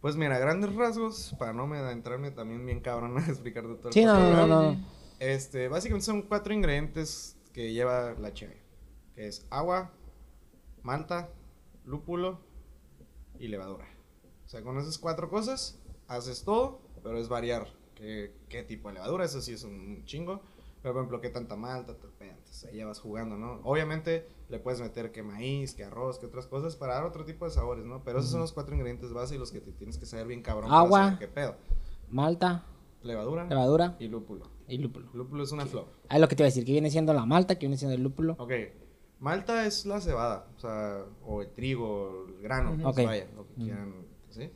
Pues 0.00 0.16
mira, 0.16 0.38
grandes 0.38 0.74
rasgos, 0.74 1.34
para 1.38 1.52
no 1.52 1.66
me 1.66 1.78
adentrarme 1.78 2.30
también 2.30 2.64
bien 2.64 2.80
cabrón 2.80 3.18
a 3.18 3.26
explicarte 3.26 3.74
todo 3.74 3.88
el 3.88 3.92
Sí, 3.92 4.04
no, 4.04 4.18
no, 4.18 4.46
no, 4.46 4.72
no. 4.72 4.86
Este, 5.18 5.68
básicamente 5.68 6.06
son 6.06 6.22
cuatro 6.22 6.54
ingredientes 6.54 7.36
que 7.52 7.72
lleva 7.72 8.12
la 8.12 8.32
cheve. 8.32 8.62
Que 9.14 9.26
es 9.26 9.46
agua, 9.50 9.92
malta, 10.82 11.30
lúpulo 11.84 12.40
y 13.38 13.48
levadura. 13.48 13.88
O 14.46 14.48
sea, 14.48 14.62
con 14.62 14.78
esas 14.78 14.98
cuatro 14.98 15.28
cosas 15.28 15.82
haces 16.06 16.44
todo, 16.44 16.80
pero 17.02 17.18
es 17.18 17.28
variar 17.28 17.66
qué, 17.96 18.32
qué 18.48 18.62
tipo 18.62 18.88
de 18.88 18.94
levadura. 18.94 19.24
Eso 19.24 19.42
sí 19.42 19.54
es 19.54 19.64
un 19.64 20.04
chingo. 20.04 20.42
Pero, 20.80 20.94
por 20.94 21.02
ejemplo, 21.02 21.20
qué 21.20 21.30
tanta 21.30 21.56
malta, 21.56 21.96
tal, 21.98 22.12
entonces 22.20 22.64
ahí 22.70 22.76
ya 22.76 22.86
vas 22.86 23.00
jugando, 23.00 23.36
¿no? 23.36 23.60
Obviamente 23.64 24.28
le 24.48 24.58
puedes 24.58 24.80
meter 24.80 25.12
que 25.12 25.22
maíz, 25.22 25.74
que 25.74 25.84
arroz, 25.84 26.18
que 26.18 26.26
otras 26.26 26.46
cosas 26.46 26.74
para 26.76 26.94
dar 26.94 27.04
otro 27.04 27.24
tipo 27.24 27.44
de 27.44 27.50
sabores, 27.50 27.84
¿no? 27.84 28.02
Pero 28.04 28.18
esos 28.20 28.30
son 28.30 28.40
los 28.40 28.52
cuatro 28.52 28.74
ingredientes 28.74 29.12
base 29.12 29.34
y 29.34 29.38
los 29.38 29.52
que 29.52 29.60
te 29.60 29.72
tienes 29.72 29.98
que 29.98 30.06
saber 30.06 30.26
bien 30.26 30.42
cabrón. 30.42 30.68
para 30.70 30.80
Agua. 30.80 30.98
saber 31.04 31.18
¿Qué 31.18 31.28
pedo? 31.28 31.54
Malta, 32.10 32.64
Levadura, 33.02 33.44
levadura 33.46 33.96
y 34.00 34.08
lúpulo. 34.08 34.50
y 34.66 34.78
lúpulo. 34.78 35.08
Lúpulo 35.14 35.44
es 35.44 35.52
una 35.52 35.66
flor. 35.66 35.86
Ahí 36.08 36.20
lo 36.20 36.28
que 36.28 36.34
te 36.34 36.42
iba 36.42 36.46
a 36.46 36.50
decir, 36.50 36.64
que 36.64 36.72
viene 36.72 36.90
siendo 36.90 37.12
la 37.14 37.26
malta, 37.26 37.54
que 37.56 37.66
viene 37.66 37.76
siendo 37.76 37.94
el 37.94 38.02
lúpulo. 38.02 38.34
Ok, 38.38 38.52
malta 39.20 39.66
es 39.66 39.84
la 39.86 40.00
cebada, 40.00 40.48
o 40.56 40.58
sea, 40.60 41.04
o 41.24 41.42
el 41.42 41.50
trigo, 41.52 42.26
el 42.28 42.42
grano, 42.42 42.70
Ujú. 42.72 42.82
pues 42.82 42.98
Ok. 42.98 43.04
vaya, 43.04 43.26
lo 43.36 43.46
que 43.46 43.54
quieran, 43.54 43.94
¿sí? 44.30 44.50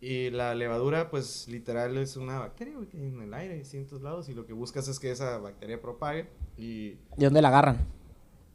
Y 0.00 0.30
la 0.30 0.54
levadura, 0.54 1.10
pues 1.10 1.48
literal 1.48 1.96
es 1.98 2.16
una 2.16 2.38
bacteria 2.38 2.74
que 2.88 2.96
hay 2.98 3.08
en 3.08 3.20
el 3.20 3.34
aire, 3.34 3.54
en 3.54 3.58
distintos 3.60 4.00
lados, 4.00 4.28
y 4.28 4.34
lo 4.34 4.46
que 4.46 4.52
buscas 4.52 4.86
es 4.86 5.00
que 5.00 5.10
esa 5.10 5.38
bacteria 5.38 5.80
propague. 5.82 6.28
Y 6.56 6.90
¿De 7.16 7.24
dónde 7.26 7.42
la 7.42 7.48
agarran? 7.48 7.78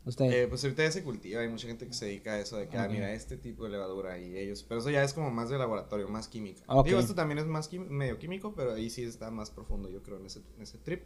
Eh, 0.06 0.48
pues 0.50 0.63
ahorita 0.63 0.84
ya 0.84 0.92
se 0.92 1.02
cultiva, 1.04 1.42
hay 1.42 1.48
mucha 1.48 1.68
gente 1.68 1.88
que 1.88 1.94
se 1.94 2.06
dedica 2.06 2.34
a 2.34 2.39
eso, 2.39 2.58
de 2.58 2.68
que, 2.68 2.78
ah, 2.78 2.86
Ok. 2.86 2.92
mira, 2.92 3.13
este 3.13 3.38
tipo 3.38 3.63
de 3.63 3.70
levadura 3.70 4.18
y 4.20 4.38
ellos, 4.38 4.63
pero 4.68 4.82
eso 4.82 4.89
ya 4.89 5.02
es 5.04 5.13
como 5.13 5.32
más 5.32 5.50
de 5.50 5.58
laboratorio, 5.58 6.10
más 6.10 6.28
química. 6.28 6.62
Ok. 6.68 6.88
Digo, 6.88 7.00
esto 7.00 7.16
también 7.16 7.38
es 7.39 7.46
más 7.46 7.72
quim- 7.72 7.88
medio 7.88 8.20
químico, 8.20 8.54
pero 8.54 8.74
ahí 8.74 8.89
sí 8.89 9.04
está 9.04 9.32
más 9.32 9.50
profundo, 9.50 9.89
yo 9.89 10.04
creo, 10.04 10.18
en 10.18 10.26
ese, 10.26 10.42
en 10.58 10.62
ese 10.63 10.78
trip. 10.78 11.04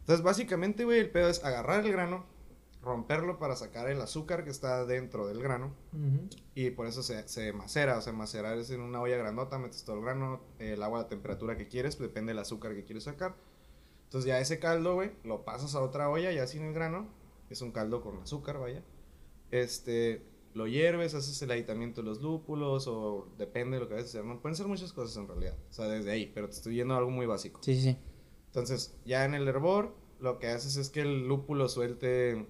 Entonces, 0.00 0.22
básicamente, 0.24 0.84
güey, 0.84 1.00
el 1.00 1.10
pedo 1.10 1.28
es 1.28 1.44
agarrar 1.44 1.84
el 1.84 1.90
grano, 1.90 2.24
romperlo 2.80 3.38
para 3.38 3.54
sacar 3.56 3.88
el 3.90 4.00
azúcar 4.00 4.44
que 4.44 4.50
está 4.50 4.84
dentro 4.86 5.26
del 5.26 5.40
grano. 5.42 5.74
Ujú. 5.92 6.28
Y 6.54 6.70
por 6.70 6.86
eso 6.86 7.02
se, 7.02 7.26
se 7.28 7.52
macera, 7.52 7.98
o 7.98 8.02
sea, 8.02 8.12
macerar 8.12 8.56
es 8.58 8.70
en 8.70 8.80
una 8.82 9.00
olla 9.00 9.16
grandota, 9.16 9.58
metes 9.58 9.84
todo 9.84 9.96
el 9.96 10.02
grano, 10.02 10.40
el 10.58 10.82
agua 10.82 11.00
a 11.00 11.02
la 11.02 11.08
temperatura 11.08 11.56
que 11.56 11.66
quieres, 11.68 11.96
pues 11.96 12.08
depende 12.10 12.30
del 12.30 12.38
azúcar 12.40 12.74
que 12.74 12.84
quieres 12.84 13.04
sacar. 13.04 13.34
Entonces 14.04 14.28
ya 14.28 14.38
ese 14.40 14.58
caldo, 14.58 14.94
güey, 14.94 15.12
lo 15.24 15.44
pasas 15.44 15.74
a 15.74 15.80
otra 15.80 16.08
olla 16.10 16.30
ya 16.32 16.46
sin 16.46 16.62
el 16.62 16.74
grano, 16.74 17.08
es 17.52 17.62
un 17.62 17.72
caldo 17.72 18.00
con 18.00 18.18
azúcar, 18.18 18.58
vaya. 18.58 18.82
Este, 19.50 20.22
lo 20.54 20.66
hierves, 20.66 21.14
haces 21.14 21.40
el 21.42 21.50
aditamiento 21.50 22.02
de 22.02 22.08
los 22.08 22.20
lúpulos 22.20 22.86
o 22.88 23.28
depende 23.38 23.76
de 23.76 23.82
lo 23.82 23.88
que 23.88 23.94
vayas 23.94 24.08
a 24.08 24.10
hacer, 24.10 24.24
¿no? 24.24 24.40
Pueden 24.40 24.56
ser 24.56 24.66
muchas 24.66 24.92
cosas 24.92 25.16
en 25.16 25.28
realidad, 25.28 25.56
o 25.70 25.72
sea, 25.72 25.88
desde 25.88 26.10
ahí, 26.10 26.30
pero 26.34 26.48
te 26.48 26.56
estoy 26.56 26.76
yendo 26.76 26.94
a 26.94 26.98
algo 26.98 27.10
muy 27.10 27.26
básico. 27.26 27.60
Sí, 27.62 27.74
sí, 27.74 27.82
sí. 27.82 27.98
Entonces, 28.46 28.98
ya 29.04 29.24
en 29.24 29.34
el 29.34 29.48
hervor, 29.48 29.94
lo 30.20 30.38
que 30.38 30.48
haces 30.48 30.76
es 30.76 30.90
que 30.90 31.00
el 31.00 31.26
lúpulo 31.26 31.68
suelte 31.68 32.46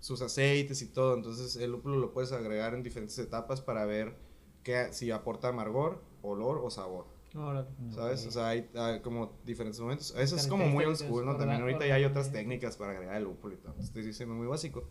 sus 0.00 0.22
aceites 0.22 0.80
y 0.82 0.86
todo. 0.86 1.14
Entonces, 1.14 1.56
el 1.56 1.72
lúpulo 1.72 1.96
lo 1.96 2.12
puedes 2.12 2.32
agregar 2.32 2.74
en 2.74 2.82
diferentes 2.82 3.18
etapas 3.18 3.60
para 3.60 3.84
ver 3.84 4.16
que, 4.62 4.92
si 4.92 5.10
aporta 5.10 5.48
amargor, 5.48 6.02
olor 6.22 6.60
o 6.62 6.70
sabor. 6.70 7.06
Órale. 7.34 7.68
¿Sabes? 7.90 8.22
Ok. 8.22 8.28
O 8.28 8.30
sea, 8.32 8.48
hay, 8.48 8.68
hay 8.74 9.00
como 9.00 9.32
diferentes 9.44 9.78
momentos. 9.80 10.14
Eso 10.16 10.36
es 10.36 10.46
como 10.46 10.64
muy 10.66 10.84
old 10.84 10.96
school, 10.96 11.24
¿no? 11.26 11.32
También 11.36 11.60
ahorita 11.62 11.86
ya 11.86 11.94
hay 11.96 12.04
otras 12.04 12.32
técnicas 12.32 12.76
para 12.76 12.92
agregar 12.92 13.16
el 13.16 13.24
lúpulo 13.24 13.54
y 13.54 13.58
todo. 13.58 13.74
Estoy 13.80 14.02
diciendo 14.02 14.34
muy 14.34 14.46
básico. 14.46 14.84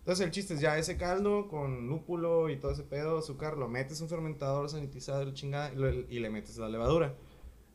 Entonces, 0.00 0.26
el 0.26 0.32
chiste 0.32 0.54
es 0.54 0.60
ya 0.60 0.76
ese 0.76 0.96
caldo 0.98 1.48
con 1.48 1.86
lúpulo 1.88 2.50
y 2.50 2.56
todo 2.58 2.72
ese 2.72 2.82
pedo, 2.82 3.18
azúcar, 3.18 3.56
lo 3.56 3.68
metes 3.68 3.98
en 4.00 4.04
un 4.04 4.10
fermentador 4.10 4.68
sanitizado 4.68 5.32
chingada 5.32 5.72
y, 5.72 5.76
lo- 5.76 5.90
y 5.90 6.18
le 6.18 6.28
metes 6.30 6.58
la 6.58 6.68
levadura 6.68 7.14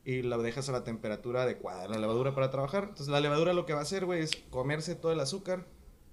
y 0.05 0.21
la 0.21 0.37
dejas 0.37 0.69
a 0.69 0.73
la 0.73 0.83
temperatura 0.83 1.43
adecuada, 1.43 1.87
la 1.87 1.97
levadura 1.97 2.35
para 2.35 2.51
trabajar. 2.51 2.83
Entonces 2.83 3.07
la 3.07 3.19
levadura 3.19 3.53
lo 3.53 3.65
que 3.65 3.73
va 3.73 3.79
a 3.79 3.83
hacer, 3.83 4.05
güey, 4.05 4.21
es 4.21 4.31
comerse 4.51 4.93
todo 4.95 5.11
el 5.11 5.19
azúcar 5.21 5.65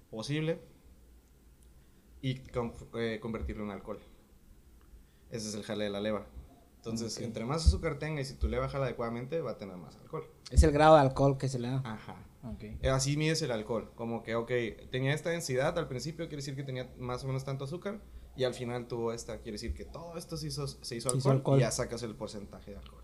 posible 0.09 0.59
y 2.21 2.39
con- 2.49 2.73
eh, 2.95 3.19
convertirlo 3.21 3.63
en 3.65 3.71
alcohol. 3.71 3.99
Ese 5.29 5.49
es 5.49 5.55
el 5.55 5.63
jale 5.63 5.83
de 5.83 5.89
la 5.91 5.99
leva. 6.01 6.25
Entonces, 6.89 7.17
Ok. 7.17 7.23
entre 7.23 7.45
más 7.45 7.65
azúcar 7.65 7.99
tenga 7.99 8.21
y 8.21 8.25
si 8.25 8.35
tu 8.35 8.47
leva 8.47 8.69
jala 8.69 8.85
adecuadamente, 8.85 9.41
va 9.41 9.51
a 9.51 9.57
tener 9.57 9.75
más 9.77 9.95
alcohol. 9.97 10.23
Es 10.51 10.63
el 10.63 10.71
grado 10.71 10.95
de 10.95 11.01
alcohol 11.01 11.37
que 11.37 11.49
se 11.49 11.59
le 11.59 11.69
da. 11.69 11.81
Ajá. 11.85 12.15
Ok. 12.43 12.63
Eh, 12.81 12.89
Así 12.89 13.17
mides 13.17 13.41
el 13.41 13.51
alcohol. 13.51 13.91
Como 13.95 14.23
que, 14.23 14.35
ok, 14.35 14.51
tenía 14.91 15.13
esta 15.13 15.29
densidad 15.31 15.77
al 15.77 15.87
principio, 15.87 16.25
quiere 16.27 16.37
decir 16.37 16.55
que 16.55 16.63
tenía 16.63 16.89
más 16.97 17.23
o 17.23 17.27
menos 17.27 17.43
tanto 17.43 17.65
azúcar. 17.65 17.99
y 18.37 18.43
al 18.43 18.53
final 18.53 18.87
tuvo 18.87 19.13
esta. 19.13 19.37
Quiere 19.39 19.53
decir 19.53 19.73
que 19.73 19.83
todo 19.83 20.15
esto 20.15 20.37
se 20.37 20.47
hizo, 20.47 20.67
se 20.67 20.95
hizo 20.95 21.09
alcohol, 21.09 21.19
hizo 21.19 21.31
alcohol. 21.31 21.57
y 21.57 21.61
ya 21.61 21.71
sacas 21.71 22.03
el 22.03 22.13
porcentaje 22.15 22.69
de 22.71 22.77
alcohol. 22.77 23.03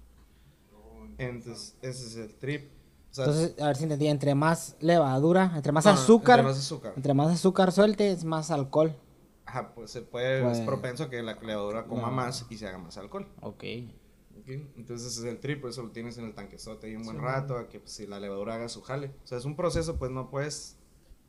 Entonces, 1.17 1.75
ese 1.81 2.05
es 2.07 2.15
el 2.15 2.35
trip. 2.35 2.71
O 3.11 3.13
sea, 3.15 3.25
Entonces, 3.25 3.59
a 3.61 3.67
ver 3.67 3.75
si 3.75 3.83
entendí, 3.83 4.07
entre 4.07 4.33
más 4.35 4.75
levadura, 4.79 5.51
entre 5.55 5.71
más 5.71 5.85
no, 5.85 5.91
azúcar, 5.91 6.39
entre 6.39 6.49
más 6.51 6.57
azúcar. 6.59 6.93
entre 6.95 7.13
más 7.13 7.31
azúcar 7.33 7.71
suelte, 7.71 8.11
es 8.11 8.23
más 8.23 8.49
alcohol. 8.51 8.95
Ajá, 9.53 9.73
pues 9.75 9.91
se 9.91 10.01
puede, 10.01 10.41
Pues- 10.41 10.57
es 10.59 10.65
propenso 10.65 11.09
que 11.09 11.21
la 11.21 11.35
levadura 11.35 11.85
coma 11.85 12.07
No. 12.07 12.11
más 12.11 12.45
y 12.49 12.57
se 12.57 12.67
haga 12.67 12.79
más 12.79 12.97
alcohol. 12.97 13.27
Ok. 13.41 13.63
¿ok? 14.39 14.49
Entonces 14.77 15.15
es 15.17 15.23
el 15.25 15.39
trip, 15.39 15.61
por 15.61 15.69
eso 15.69 15.83
lo 15.83 15.91
tienes 15.91 16.17
en 16.17 16.25
el 16.25 16.33
tanquezote 16.33 16.87
ahí 16.87 16.95
un 16.95 17.03
buen 17.03 17.17
Sí, 17.17 17.23
rato, 17.23 17.55
a 17.57 17.69
que 17.69 17.79
pues, 17.79 17.91
si 17.93 18.07
la 18.07 18.19
levadura 18.19 18.55
haga 18.55 18.67
su 18.67 18.81
jale. 18.81 19.11
O 19.23 19.27
sea, 19.27 19.37
es 19.37 19.45
un 19.45 19.55
proceso, 19.55 19.97
pues 19.97 20.09
no 20.09 20.29
puedes, 20.31 20.75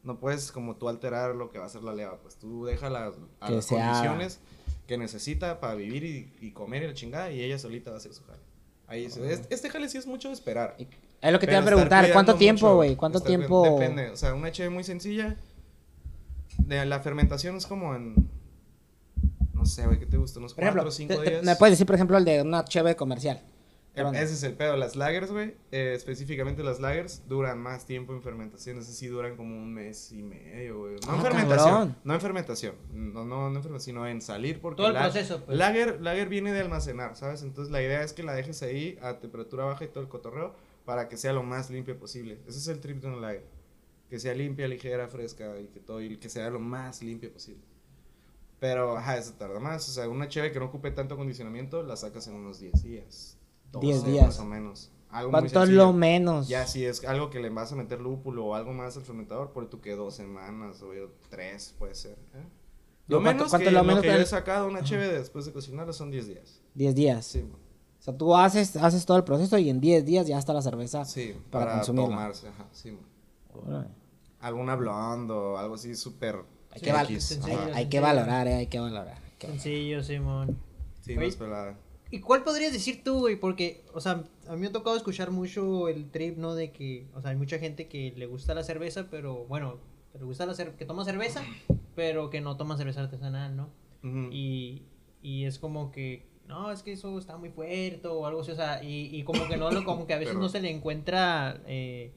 no 0.03 0.19
puedes 0.19 0.51
como 0.53 0.77
tú 0.77 0.89
alterar 0.89 1.35
lo 1.35 1.51
que 1.51 1.59
va 1.59 1.65
a 1.65 1.67
hacer 1.67 1.83
la 1.83 1.93
leva, 1.95 2.17
pues 2.23 2.37
tú 2.37 2.65
déjala 2.65 3.13
a 3.41 3.47
Que 3.49 3.55
las 3.57 3.67
se 3.67 3.79
haga. 3.79 3.93
condiciones 3.93 4.41
que 4.87 4.97
necesita 4.97 5.61
para 5.61 5.75
vivir 5.75 6.03
y, 6.05 6.33
y 6.41 6.53
comer 6.53 6.83
y 6.83 6.87
la 6.89 6.95
chingada 6.95 7.31
y 7.31 7.43
ella 7.43 7.59
solita 7.59 7.91
va 7.91 7.97
a 7.97 7.99
hacer 7.99 8.15
su 8.15 8.25
jale. 8.25 8.41
Ahí 8.87 9.11
se- 9.11 9.31
es- 9.33 9.43
este 9.51 9.69
jale 9.69 9.89
sí 9.91 9.99
es 9.99 10.07
mucho 10.07 10.29
de 10.29 10.35
esperar. 10.35 10.75
Es 10.79 11.33
lo 11.33 11.39
que 11.39 11.47
te 11.47 11.53
iba 11.53 11.61
a 11.61 11.65
preguntar, 11.65 12.11
¿cuánto 12.13 12.35
tiempo, 12.37 12.75
güey? 12.75 12.97
¿Cuánto 12.97 13.21
tiempo? 13.21 13.65
Depende, 13.79 14.09
o 14.11 14.17
sea, 14.17 14.35
una 14.35 14.49
HB 14.49 14.71
muy 14.71 14.83
sencilla. 14.85 15.37
De 16.59 16.85
la 16.87 17.01
fermentación 17.01 17.57
es 17.57 17.67
como 17.67 17.95
en. 17.95 18.29
No 19.53 19.65
sé, 19.67 19.87
güey, 19.87 19.99
¿qué 19.99 20.07
te 20.07 20.17
gusta? 20.17 20.39
Unos 20.41 20.55
Por 20.55 20.65
ejemplo, 20.65 20.83
4 20.83 20.89
o 20.89 20.93
5 20.93 21.15
te- 21.15 21.21
te- 21.25 21.31
días. 21.31 21.45
¿me 21.45 21.57
puedes 21.57 21.73
decir, 21.75 21.87
por 21.87 21.95
ejemplo, 21.95 22.17
el 22.19 22.25
de 22.25 22.43
una 22.43 22.65
cheve 22.65 22.97
comercial? 22.97 23.43
Eh. 23.97 24.03
Ese 24.15 24.35
es 24.35 24.43
el 24.43 24.55
pedo. 24.55 24.77
Las 24.77 24.97
lagers, 24.97 25.31
güey, 25.31 25.55
eh, 25.71 25.93
específicamente 25.95 26.65
las 26.65 26.81
lagers, 26.81 27.23
duran 27.29 27.61
más 27.61 27.87
tiempo 27.87 28.13
en 28.13 28.23
fermentación. 28.23 28.77
Esas 28.79 28.97
sí 28.97 29.07
duran 29.07 29.37
como 29.37 29.55
un 29.57 29.73
mes 29.73 30.11
y 30.11 30.21
medio, 30.21 30.81
güey. 30.81 30.97
No 31.07 31.15
en 31.15 31.21
Ah, 31.21 31.23
fermentación. 31.23 31.97
No 32.03 32.15
en 32.15 32.21
fermentación. 32.21 32.75
No, 32.93 33.25
no, 33.25 33.49
no 33.51 33.57
en 33.57 33.63
fermentación, 33.63 33.81
sino 33.81 34.07
en 34.09 34.21
salir. 34.21 34.61
Porque 34.61 34.79
Todo 34.79 34.89
el 34.89 34.95
la- 34.95 35.03
proceso, 35.05 35.45
pues. 35.45 35.57
Lager, 35.57 36.01
lager 36.03 36.29
viene 36.29 36.53
de 36.53 36.61
almacenar, 36.63 37.15
¿sabes? 37.15 37.43
Entonces 37.43 37.71
la 37.71 37.81
idea 37.83 38.03
es 38.03 38.13
que 38.13 38.25
la 38.25 38.35
dejes 38.35 38.63
ahí 38.65 38.99
a 39.01 39.21
temperatura 39.21 39.65
baja 39.65 39.85
y 39.85 39.89
todo 39.89 40.03
el 40.03 40.09
cotorreo 40.09 40.57
para 40.85 41.09
que 41.09 41.17
sea 41.17 41.33
lo 41.33 41.45
más 41.45 41.71
limpio 41.71 41.97
posible. 41.97 42.39
Ese 42.49 42.59
es 42.59 42.67
el 42.69 42.81
trip 42.81 43.01
de 43.01 43.07
una 43.07 43.19
lager. 43.19 43.45
Que 44.09 44.19
sea 44.19 44.35
limpia, 44.35 44.69
ligera, 44.69 45.09
fresca 45.09 45.59
y 45.61 45.67
que 45.69 45.81
todo 45.81 46.01
y 46.01 46.17
que 46.19 46.29
sea 46.29 46.51
lo 46.51 46.61
más 46.61 47.03
limpio 47.03 47.33
posible. 47.33 47.63
Pero, 48.61 48.97
ajá, 48.97 49.19
eso 49.19 49.33
tarda 49.35 49.59
más. 49.61 49.89
O 49.89 49.93
sea, 49.93 50.09
una 50.09 50.29
cheve 50.29 50.53
que 50.53 50.59
no 50.59 50.67
ocupe 50.67 50.91
tanto 50.91 51.15
acondicionamiento 51.15 51.83
la 51.83 51.97
sacas 51.97 52.27
en 52.29 52.35
unos 52.35 52.61
10 52.61 52.83
días. 52.83 53.37
10 53.81 53.97
12 53.99 54.11
días. 54.11 54.27
Más 54.27 54.39
o 54.41 54.45
menos. 54.45 54.91
Algo 55.11 55.31
¿Cuánto 55.31 55.65
lo 55.67 55.93
menos? 55.93 56.49
Ya, 56.49 56.67
si 56.67 56.85
es 56.85 57.05
algo 57.05 57.31
que 57.31 57.39
le 57.41 57.49
vas 57.51 57.73
a 57.73 57.77
meter 57.77 58.01
lúpulo 58.01 58.47
o 58.47 58.55
algo 58.55 58.73
más 58.73 58.97
al 58.97 59.05
fermentador, 59.05 59.53
por 59.53 59.69
tú 59.71 59.81
que 59.81 59.95
dos 59.95 60.15
semanas 60.15 60.83
o 60.83 60.91
tres 61.31 61.75
puede 61.79 61.95
ser. 61.95 62.13
¿eh? 62.35 62.43
Lo 63.07 63.19
¿cuánto- 63.21 63.21
menos 63.39 63.51
cuánto 63.51 63.65
que, 63.67 63.71
lo 63.71 63.79
lo 63.81 63.85
menos 63.85 64.03
que 64.03 64.09
que 64.09 64.15
yo 64.15 64.21
he 64.21 64.27
sacado 64.27 64.67
una 64.67 64.83
cheve 64.83 65.07
después 65.13 65.45
de 65.45 65.53
cocinarla 65.53 65.93
son 65.93 66.11
10 66.11 66.27
días. 66.27 66.61
10 66.75 66.95
días. 66.95 67.27
Sí. 67.27 67.41
O 68.01 68.03
sea, 68.03 68.17
tú 68.17 68.35
haces, 68.35 68.77
haces 68.77 69.07
todo 69.07 69.17
el 69.17 69.25
proceso 69.25 69.57
y 69.59 69.71
en 69.71 69.81
10 69.81 70.05
días 70.05 70.27
ya 70.27 70.39
está 70.39 70.53
la 70.53 70.63
cerveza. 70.63 71.05
sí 71.05 71.37
para 71.51 71.67
para, 71.67 71.77
consumirla. 71.79 72.09
tomarse. 72.09 72.49
Ajá, 72.49 72.67
sí, 72.73 72.91
mo. 72.91 73.01
Órale. 73.55 73.89
Alguna 74.41 74.77
blonde 74.77 75.33
o 75.33 75.57
algo 75.57 75.75
así 75.75 75.95
súper 75.95 76.37
Hay, 76.71 76.81
Sí, 76.81 76.85
que, 76.87 76.93
val- 76.93 77.07
X. 77.07 77.25
sencillo. 77.25 77.59
hay- 77.61 77.69
Ajá. 77.71 77.77
hay 77.79 77.89
que 77.89 78.01
valorar, 78.01 78.47
eh, 78.49 78.55
hay 78.55 78.67
que 78.67 78.81
valorar. 78.81 79.09
hay 79.09 79.33
que 79.39 79.47
valorar. 79.47 79.63
Sencillo, 79.63 80.03
Simón. 80.03 80.59
Sí, 81.01 81.15
no 81.15 81.21
Oye, 81.21 81.29
es 81.29 81.37
pelada. 81.37 81.77
¿Y 82.11 82.21
cuál 82.21 82.43
podrías 82.45 82.73
decir 82.73 83.03
tú, 83.05 83.21
güey? 83.21 83.37
Porque, 83.37 83.85
o 83.95 84.01
sea, 84.01 84.23
a 84.49 84.53
mí 84.55 84.61
me 84.61 84.67
ha 84.69 84.73
tocado 84.73 84.97
escuchar 84.97 85.31
mucho 85.31 85.89
el 85.89 86.11
trip, 86.11 86.37
¿no? 86.37 86.55
De 86.55 86.71
que, 86.73 87.07
o 87.15 87.21
sea, 87.21 87.31
hay 87.31 87.37
mucha 87.37 87.59
gente 87.59 87.89
que 87.89 88.13
le 88.17 88.27
gusta 88.27 88.55
la 88.55 88.63
cerveza, 88.63 89.09
pero, 89.11 89.45
bueno, 89.47 89.79
que 90.13 90.19
le 90.19 90.25
gusta 90.25 90.47
la 90.47 90.55
que 90.55 90.85
toma 90.85 91.05
cerveza, 91.05 91.43
pero 91.97 92.31
que 92.31 92.41
no 92.41 92.57
toma 92.57 92.77
cerveza 92.77 93.03
artesanal, 93.03 93.57
¿no? 93.57 93.69
Y, 94.31 94.83
y 95.23 95.45
es 95.47 95.59
como 95.59 95.91
que, 95.91 96.27
no, 96.47 96.71
es 96.71 96.83
que 96.83 96.93
eso 96.93 97.19
está 97.19 97.37
muy 97.37 97.49
fuerte 97.51 98.07
o 98.09 98.27
algo 98.27 98.43
así, 98.43 98.51
o 98.53 98.57
sea, 98.57 98.83
y, 98.85 99.09
y 99.17 99.25
como 99.25 99.49
que 99.49 99.57
no 99.57 99.71
como 99.85 100.07
que 100.07 100.13
a 100.15 100.19
veces 100.19 100.33
Pero- 100.35 100.43
no 100.43 100.49
se 100.51 100.61
le 100.61 100.71
encuentra 100.71 101.61
eh, 101.67 102.13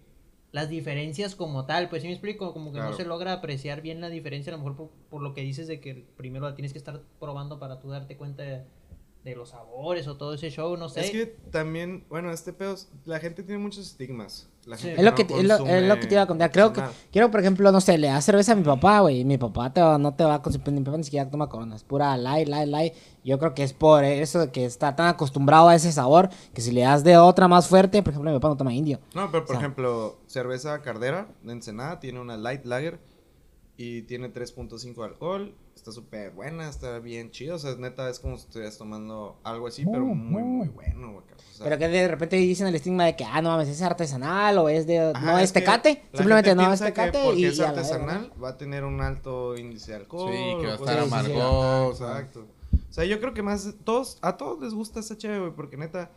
las 0.51 0.69
diferencias 0.69 1.35
como 1.35 1.65
tal, 1.65 1.89
pues 1.89 2.01
sí 2.01 2.07
me 2.07 2.13
explico, 2.13 2.53
como 2.53 2.71
que 2.71 2.79
no 2.79 2.93
se 2.93 3.05
logra 3.05 3.33
apreciar 3.33 3.81
bien 3.81 4.01
la 4.01 4.09
diferencia, 4.09 4.53
a 4.53 4.57
lo 4.57 4.63
mejor 4.63 4.77
por, 4.77 4.89
por 5.09 5.21
lo 5.21 5.33
que 5.33 5.41
dices 5.41 5.67
de 5.67 5.79
que 5.79 6.05
primero 6.15 6.49
la 6.49 6.55
tienes 6.55 6.71
que 6.71 6.77
estar 6.77 7.01
probando 7.19 7.59
para 7.59 7.79
tú 7.79 7.89
darte 7.89 8.15
cuenta 8.17 8.43
de, 8.43 8.63
de 9.23 9.35
los 9.35 9.49
sabores 9.49 10.07
o 10.07 10.15
todo 10.15 10.33
ese 10.33 10.49
show, 10.49 10.77
no 10.77 10.87
sé. 10.89 11.01
Es 11.01 11.11
que 11.11 11.25
también, 11.25 12.05
bueno, 12.09 12.31
este 12.31 12.53
pedo, 12.53 12.75
la 13.05 13.19
gente 13.19 13.43
tiene 13.43 13.61
muchos 13.61 13.85
estigmas. 13.85 14.49
La 14.67 14.75
Sí. 14.77 14.83
gente 14.89 14.99
Es 15.01 15.05
lo, 15.05 15.15
que, 15.15 15.23
te- 15.23 15.33
es, 15.39 15.45
lo, 15.45 15.65
es 15.65 15.83
lo 15.87 15.97
que 15.97 16.07
te 16.07 16.13
iba 16.15 16.23
a 16.23 16.27
contar. 16.27 16.51
Creo 16.51 16.73
que, 16.73 16.81
quiero, 17.09 17.31
por 17.31 17.39
ejemplo, 17.39 17.71
no 17.71 17.79
sé, 17.79 17.97
le 17.97 18.07
das 18.07 18.25
cerveza 18.25 18.51
a 18.51 18.55
mi 18.55 18.63
papá, 18.63 18.99
güey. 18.99 19.23
Mi 19.23 19.37
papá 19.37 19.71
te 19.71 19.79
va- 19.81 19.97
no 19.97 20.13
te 20.13 20.25
va 20.25 20.35
a 20.35 20.41
consumir, 20.41 20.71
mi 20.71 20.81
papá 20.81 20.97
ni 20.97 21.05
siquiera 21.05 21.29
toma 21.29 21.47
coronas. 21.47 21.85
Pura 21.85 22.17
light, 22.17 22.49
light, 22.49 22.67
light. 22.67 22.93
Yo 23.23 23.39
creo 23.39 23.53
que 23.53 23.63
es 23.63 23.71
por 23.71 24.03
eso 24.03 24.39
de 24.39 24.51
que 24.51 24.65
está 24.65 24.93
tan 24.95 25.07
acostumbrado 25.07 25.69
a 25.69 25.75
ese 25.75 25.91
sabor 25.93 26.29
que 26.53 26.59
si 26.61 26.71
le 26.71 26.81
das 26.81 27.03
de 27.05 27.17
otra 27.17 27.47
más 27.47 27.67
fuerte, 27.69 28.03
por 28.03 28.11
ejemplo, 28.11 28.29
mi 28.29 28.37
papá 28.37 28.49
no 28.49 28.57
toma 28.57 28.73
indio. 28.73 28.99
No, 29.15 29.31
pero 29.31 29.45
por 29.45 29.55
O 29.55 29.59
sea- 29.59 29.65
ejemplo, 29.65 30.17
cerveza 30.27 30.81
Cardera 30.81 31.29
de 31.43 31.53
Ensenada 31.53 31.99
tiene 32.01 32.19
una 32.19 32.35
light 32.35 32.65
lager 32.65 32.99
y 33.77 34.01
tiene 34.01 34.27
3.5 34.29 35.01
de 35.03 35.07
alcohol. 35.07 35.55
Está 35.87 36.01
súper 36.01 36.31
buena, 36.31 36.67
está 36.67 36.99
bien 36.99 37.31
chido. 37.31 37.55
O 37.55 37.59
sea, 37.59 37.73
neta, 37.75 38.09
es 38.09 38.19
como 38.19 38.35
si 38.35 38.43
estuvieras 38.43 38.77
tomando 38.77 39.39
algo 39.41 39.67
así, 39.67 39.85
pero 39.85 40.03
muy, 40.03 40.43
muy 40.43 40.67
bueno, 40.67 41.13
güey. 41.13 41.23
O 41.23 41.53
sea, 41.53 41.63
Pero 41.63 41.77
que 41.77 41.87
de 41.87 42.09
repente 42.09 42.35
dicen 42.35 42.67
el 42.67 42.75
estigma 42.75 43.05
de 43.05 43.15
que, 43.15 43.23
ah, 43.23 43.41
no 43.41 43.51
mames, 43.51 43.69
es 43.69 43.81
artesanal 43.81 44.57
o 44.57 44.67
es 44.67 44.85
de. 44.85 44.99
ajá, 44.99 45.25
no 45.25 45.39
es, 45.39 45.53
tecate. 45.53 46.03
Simplemente 46.13 46.55
no 46.55 46.73
es 46.73 46.81
tecate 46.81 47.23
porque 47.23 47.39
y. 47.39 47.45
es 47.45 47.61
artesanal, 47.61 48.33
va 48.43 48.49
a 48.49 48.57
tener 48.57 48.83
un 48.83 48.99
alto 48.99 49.55
índice 49.55 49.91
de 49.91 49.99
alcohol. 49.99 50.29
Sí, 50.29 50.57
que 50.59 50.67
va 50.67 50.73
a 50.73 50.75
estar. 50.75 50.99
Ajá, 50.99 51.87
Exacto. 51.87 52.45
O 52.89 52.93
sea, 52.93 53.05
yo 53.05 53.21
creo 53.21 53.33
que 53.33 53.41
más 53.41 53.73
todos, 53.85 54.17
a 54.21 54.35
todos 54.35 54.61
les 54.61 54.73
gusta 54.73 54.99
esa 54.99 55.17
cheve, 55.17 55.39
güey, 55.39 55.53
porque 55.53 55.77
neta, 55.77 56.11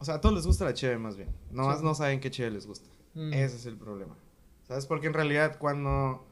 o 0.00 0.04
sea, 0.04 0.16
a 0.16 0.20
todos 0.20 0.34
les 0.34 0.46
gusta 0.46 0.66
la 0.66 0.74
cheve 0.74 0.98
más 0.98 1.16
bien. 1.16 1.30
Nomás 1.50 1.78
Sí. 1.78 1.84
no 1.86 1.94
saben 1.94 2.20
qué 2.20 2.30
cheve 2.30 2.50
les 2.50 2.66
gusta. 2.66 2.90
Mm. 3.14 3.32
Ese 3.32 3.56
es 3.56 3.64
el 3.64 3.78
problema. 3.78 4.18
¿Sabes? 4.68 4.84
Porque 4.84 5.06
en 5.06 5.14
realidad 5.14 5.56
cuando 5.58 6.26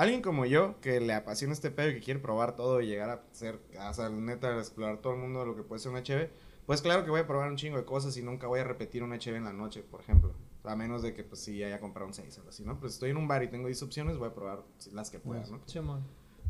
alguien 0.00 0.22
como 0.22 0.46
yo, 0.46 0.80
que 0.80 0.98
le 0.98 1.12
apasiona 1.12 1.52
este 1.52 1.70
pedo 1.70 1.90
y 1.90 1.94
que 1.94 2.00
quiere 2.00 2.20
probar 2.20 2.56
todo 2.56 2.80
y 2.80 2.86
llegar 2.86 3.10
a 3.10 3.22
ser, 3.32 3.60
o 3.78 3.92
sea, 3.92 4.08
neta, 4.08 4.48
a 4.48 4.58
explorar 4.58 5.02
todo 5.02 5.12
el 5.12 5.18
mundo 5.18 5.40
de 5.40 5.46
lo 5.46 5.54
que 5.54 5.62
puede 5.62 5.78
ser 5.78 5.92
una 5.92 6.02
cheve, 6.02 6.30
pues 6.64 6.80
claro 6.80 7.04
que 7.04 7.10
voy 7.10 7.20
a 7.20 7.26
probar 7.26 7.50
un 7.50 7.56
chingo 7.56 7.76
de 7.76 7.84
cosas 7.84 8.16
y 8.16 8.22
nunca 8.22 8.46
voy 8.46 8.60
a 8.60 8.64
repetir 8.64 9.02
una 9.02 9.18
cheve 9.18 9.36
en 9.36 9.44
la 9.44 9.52
noche, 9.52 9.82
por 9.82 10.00
ejemplo. 10.00 10.32
A 10.64 10.74
menos 10.74 11.02
de 11.02 11.12
que, 11.12 11.22
pues, 11.22 11.42
sí 11.42 11.62
haya 11.62 11.80
comprado 11.80 12.06
un 12.06 12.14
6 12.14 12.34
o 12.34 12.40
algo 12.40 12.48
así, 12.48 12.64
¿no? 12.64 12.80
Pues 12.80 12.94
estoy 12.94 13.10
en 13.10 13.18
un 13.18 13.28
bar 13.28 13.42
y 13.42 13.48
tengo 13.48 13.66
10 13.66 13.82
opciones, 13.82 14.16
voy 14.16 14.28
a 14.28 14.34
probar 14.34 14.62
las 14.92 15.10
que 15.10 15.18
pueda, 15.18 15.44
¿no? 15.50 15.60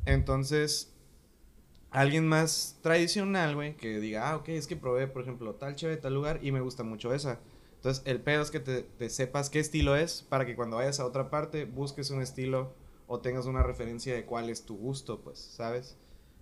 Entonces, 0.04 0.94
alguien 1.90 2.28
más 2.28 2.78
tradicional, 2.82 3.56
güey, 3.56 3.76
que 3.76 3.98
diga, 3.98 4.30
ah, 4.30 4.36
ok, 4.36 4.50
es 4.50 4.68
que 4.68 4.76
probé, 4.76 5.08
por 5.08 5.22
ejemplo, 5.22 5.56
tal 5.56 5.74
cheve 5.74 5.96
de 5.96 6.00
tal 6.00 6.14
lugar 6.14 6.38
y 6.40 6.52
me 6.52 6.60
gusta 6.60 6.84
mucho 6.84 7.12
esa. 7.12 7.40
Entonces, 7.74 8.04
el 8.06 8.20
pedo 8.20 8.42
es 8.42 8.52
que 8.52 8.60
te, 8.60 8.82
te 8.82 9.10
sepas 9.10 9.50
qué 9.50 9.58
estilo 9.58 9.96
es 9.96 10.22
para 10.22 10.46
que 10.46 10.54
cuando 10.54 10.76
vayas 10.76 11.00
a 11.00 11.04
otra 11.04 11.30
parte 11.30 11.64
busques 11.64 12.10
un 12.10 12.22
estilo 12.22 12.78
o 13.12 13.18
tengas 13.20 13.46
una 13.46 13.64
referencia 13.64 14.14
de 14.14 14.24
cuál 14.24 14.50
es 14.50 14.64
tu 14.64 14.76
gusto, 14.76 15.20
pues, 15.20 15.36
¿sabes? 15.40 15.96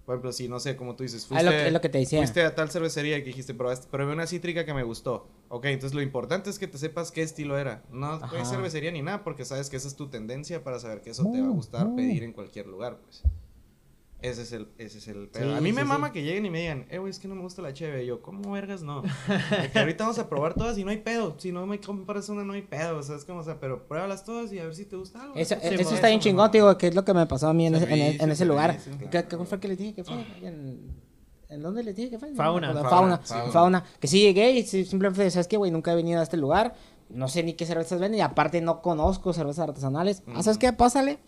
Por 0.04 0.14
ejemplo, 0.14 0.32
si 0.32 0.48
no 0.48 0.60
sé, 0.60 0.76
como 0.76 0.96
tú 0.96 1.02
dices, 1.02 1.26
fuiste, 1.26 1.44
lo, 1.46 1.50
que- 1.50 1.66
es 1.68 1.72
lo 1.72 1.80
que 1.80 1.88
te 1.88 1.96
decía. 1.98 2.18
fuiste 2.20 2.42
a 2.42 2.54
tal 2.54 2.70
cervecería 2.70 3.18
que 3.20 3.24
dijiste, 3.24 3.54
probaste, 3.54 3.88
probé 3.90 4.12
una 4.12 4.26
cítrica 4.26 4.66
que 4.66 4.74
me 4.74 4.82
gustó. 4.82 5.28
Ok, 5.48 5.64
entonces 5.66 5.94
lo 5.94 6.02
importante 6.02 6.50
es 6.50 6.58
que 6.58 6.66
te 6.66 6.76
sepas 6.76 7.10
qué 7.10 7.22
estilo 7.22 7.56
era. 7.58 7.84
No 7.90 8.12
Ajá. 8.12 8.44
cervecería 8.44 8.90
ni 8.90 9.00
nada, 9.00 9.24
porque 9.24 9.46
sabes 9.46 9.70
que 9.70 9.76
esa 9.78 9.88
es 9.88 9.96
tu 9.96 10.08
tendencia 10.08 10.62
para 10.62 10.78
saber 10.78 11.00
que 11.00 11.08
eso 11.10 11.30
te 11.32 11.40
va 11.40 11.46
a 11.46 11.50
gustar 11.50 11.94
pedir 11.94 12.22
en 12.22 12.32
cualquier 12.34 12.66
lugar, 12.66 12.98
pues. 13.02 13.22
Ese 14.20 14.42
es 14.42 14.50
el, 14.52 14.66
ese 14.78 14.98
es 14.98 15.06
el 15.06 15.28
pedo. 15.28 15.52
Sí, 15.52 15.56
a 15.56 15.60
mí 15.60 15.72
me 15.72 15.82
sí, 15.82 15.86
mama 15.86 16.08
sí. 16.08 16.14
que 16.14 16.22
lleguen 16.24 16.44
y 16.46 16.50
me 16.50 16.60
digan, 16.60 16.86
eh, 16.90 16.98
güey, 16.98 17.10
es 17.10 17.20
que 17.20 17.28
no 17.28 17.36
me 17.36 17.42
gusta 17.42 17.62
la 17.62 17.72
cheve. 17.72 18.02
Y 18.02 18.06
yo, 18.08 18.20
¿cómo 18.20 18.50
vergas 18.50 18.82
no? 18.82 19.02
Que 19.72 19.78
ahorita 19.78 20.02
vamos 20.04 20.18
a 20.18 20.28
probar 20.28 20.54
todas 20.54 20.76
y 20.76 20.82
no 20.84 20.90
hay 20.90 20.96
pedo. 20.96 21.36
Si 21.38 21.52
no 21.52 21.66
me 21.66 21.78
compras 21.80 22.28
una, 22.28 22.42
no 22.42 22.52
hay 22.54 22.62
pedo. 22.62 22.98
O 22.98 23.02
sea, 23.04 23.14
es 23.14 23.24
como, 23.24 23.40
o 23.40 23.44
sea, 23.44 23.60
pero 23.60 23.86
pruébalas 23.86 24.24
todas 24.24 24.52
y 24.52 24.58
a 24.58 24.64
ver 24.64 24.74
si 24.74 24.86
te 24.86 24.96
gusta 24.96 25.22
algo. 25.22 25.34
Eso, 25.36 25.54
Sí, 25.60 25.68
eso 25.74 25.90
mo- 25.90 25.94
está 25.94 26.08
bien 26.08 26.18
chingón, 26.18 26.50
tío, 26.50 26.76
que 26.76 26.88
es 26.88 26.94
lo 26.96 27.04
que 27.04 27.14
me 27.14 27.26
pasó 27.26 27.46
a 27.48 27.54
mí 27.54 27.66
en, 27.68 27.76
ese, 27.76 28.20
en, 28.22 28.30
ese 28.30 28.44
lugar. 28.44 28.80
servicio. 28.80 29.08
¿Qué, 29.10 29.24
qué 29.24 29.36
fue 29.44 29.60
que 29.60 29.68
les 29.68 29.78
dije 29.78 29.94
que 29.94 30.02
fue? 30.02 30.16
¿En, 30.42 30.90
¿en 31.48 31.62
dónde 31.62 31.84
les 31.84 31.94
dije 31.94 32.10
que 32.10 32.18
fue? 32.18 32.34
Fauna. 32.34 32.72
Fauna, 32.72 32.88
Fauna, 32.90 33.20
sí. 33.22 33.34
fauna. 33.52 33.84
Que 34.00 34.08
sí 34.08 34.20
llegué 34.20 34.50
y 34.50 34.64
simplemente, 34.64 35.30
¿sabes 35.30 35.46
qué, 35.46 35.56
güey? 35.56 35.70
Nunca 35.70 35.92
he 35.92 35.94
venido 35.94 36.18
a 36.18 36.24
este 36.24 36.36
lugar. 36.36 36.74
No 37.08 37.28
sé 37.28 37.42
ni 37.44 37.54
qué 37.54 37.64
cervezas 37.66 38.00
venden 38.00 38.18
y 38.18 38.22
aparte 38.22 38.60
no 38.60 38.82
conozco 38.82 39.32
cervezas 39.32 39.68
artesanales. 39.68 40.24
Ah, 40.34 40.42
¿sabes 40.42 40.58
qué? 40.58 40.72
Pásale. 40.72 41.20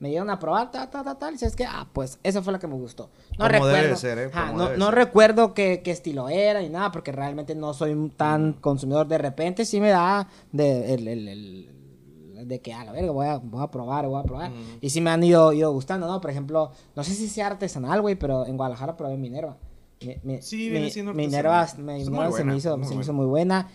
Me 0.00 0.08
dieron 0.08 0.30
a 0.30 0.38
probar, 0.38 0.70
ta, 0.70 0.90
ta, 0.90 1.04
ta, 1.04 1.16
tal. 1.18 1.34
Y 1.34 1.38
¿sabes 1.38 1.54
qué? 1.54 1.64
Ah, 1.66 1.86
pues 1.92 2.18
esa 2.22 2.42
fue 2.42 2.52
la 2.54 2.58
que 2.58 2.66
me 2.66 2.74
gustó. 2.74 3.10
No 3.32 3.36
Como 3.36 3.48
recuerdo. 3.50 3.76
debe 3.76 3.96
ser, 3.96 4.18
¿eh? 4.18 4.30
No 4.54 4.64
debe 4.64 4.78
no 4.78 4.86
ser. 4.86 4.94
recuerdo 4.94 5.52
qué, 5.54 5.82
qué 5.84 5.90
estilo 5.90 6.28
era 6.30 6.60
ni 6.62 6.70
nada, 6.70 6.90
porque 6.90 7.12
realmente 7.12 7.54
no 7.54 7.74
soy 7.74 8.10
tan 8.16 8.54
consumidor. 8.54 9.06
De 9.06 9.18
repente 9.18 9.64
sí 9.66 9.78
me 9.80 9.90
da 9.90 10.26
de, 10.52 10.94
el, 10.94 11.06
el- 11.06 11.28
el- 11.28 12.48
de 12.48 12.60
que, 12.62 12.72
a 12.72 12.82
la 12.84 12.92
verga, 12.92 13.12
voy 13.12 13.26
a, 13.26 13.36
voy 13.36 13.62
a 13.62 13.70
probar, 13.70 14.06
voy 14.08 14.18
a 14.18 14.22
probar. 14.24 14.50
Y 14.80 14.88
sí 14.88 15.02
me 15.02 15.10
han 15.10 15.22
ido, 15.22 15.52
ido 15.52 15.70
gustando, 15.72 16.06
¿no? 16.06 16.18
Por 16.22 16.30
ejemplo, 16.30 16.72
no 16.96 17.04
sé 17.04 17.12
si 17.12 17.28
sea 17.28 17.48
artesanal, 17.48 18.00
güey, 18.00 18.14
pero 18.14 18.46
en 18.46 18.56
Guadalajara 18.56 18.96
probé 18.96 19.18
Minerva. 19.18 19.58
Mi- 20.02 20.16
mi- 20.22 20.40
Sí, 20.40 20.70
viene 20.70 20.88
siendo 20.90 21.12
Minerva, 21.12 21.68
mi- 21.76 21.82
Minerva 21.98 22.28
muy 22.30 22.38
se 22.38 22.44
me 22.44 22.56
hizo, 22.56 22.82
se 22.84 22.94
me 22.94 23.02
hizo 23.02 23.12
muy 23.12 23.26
buena. 23.26 23.68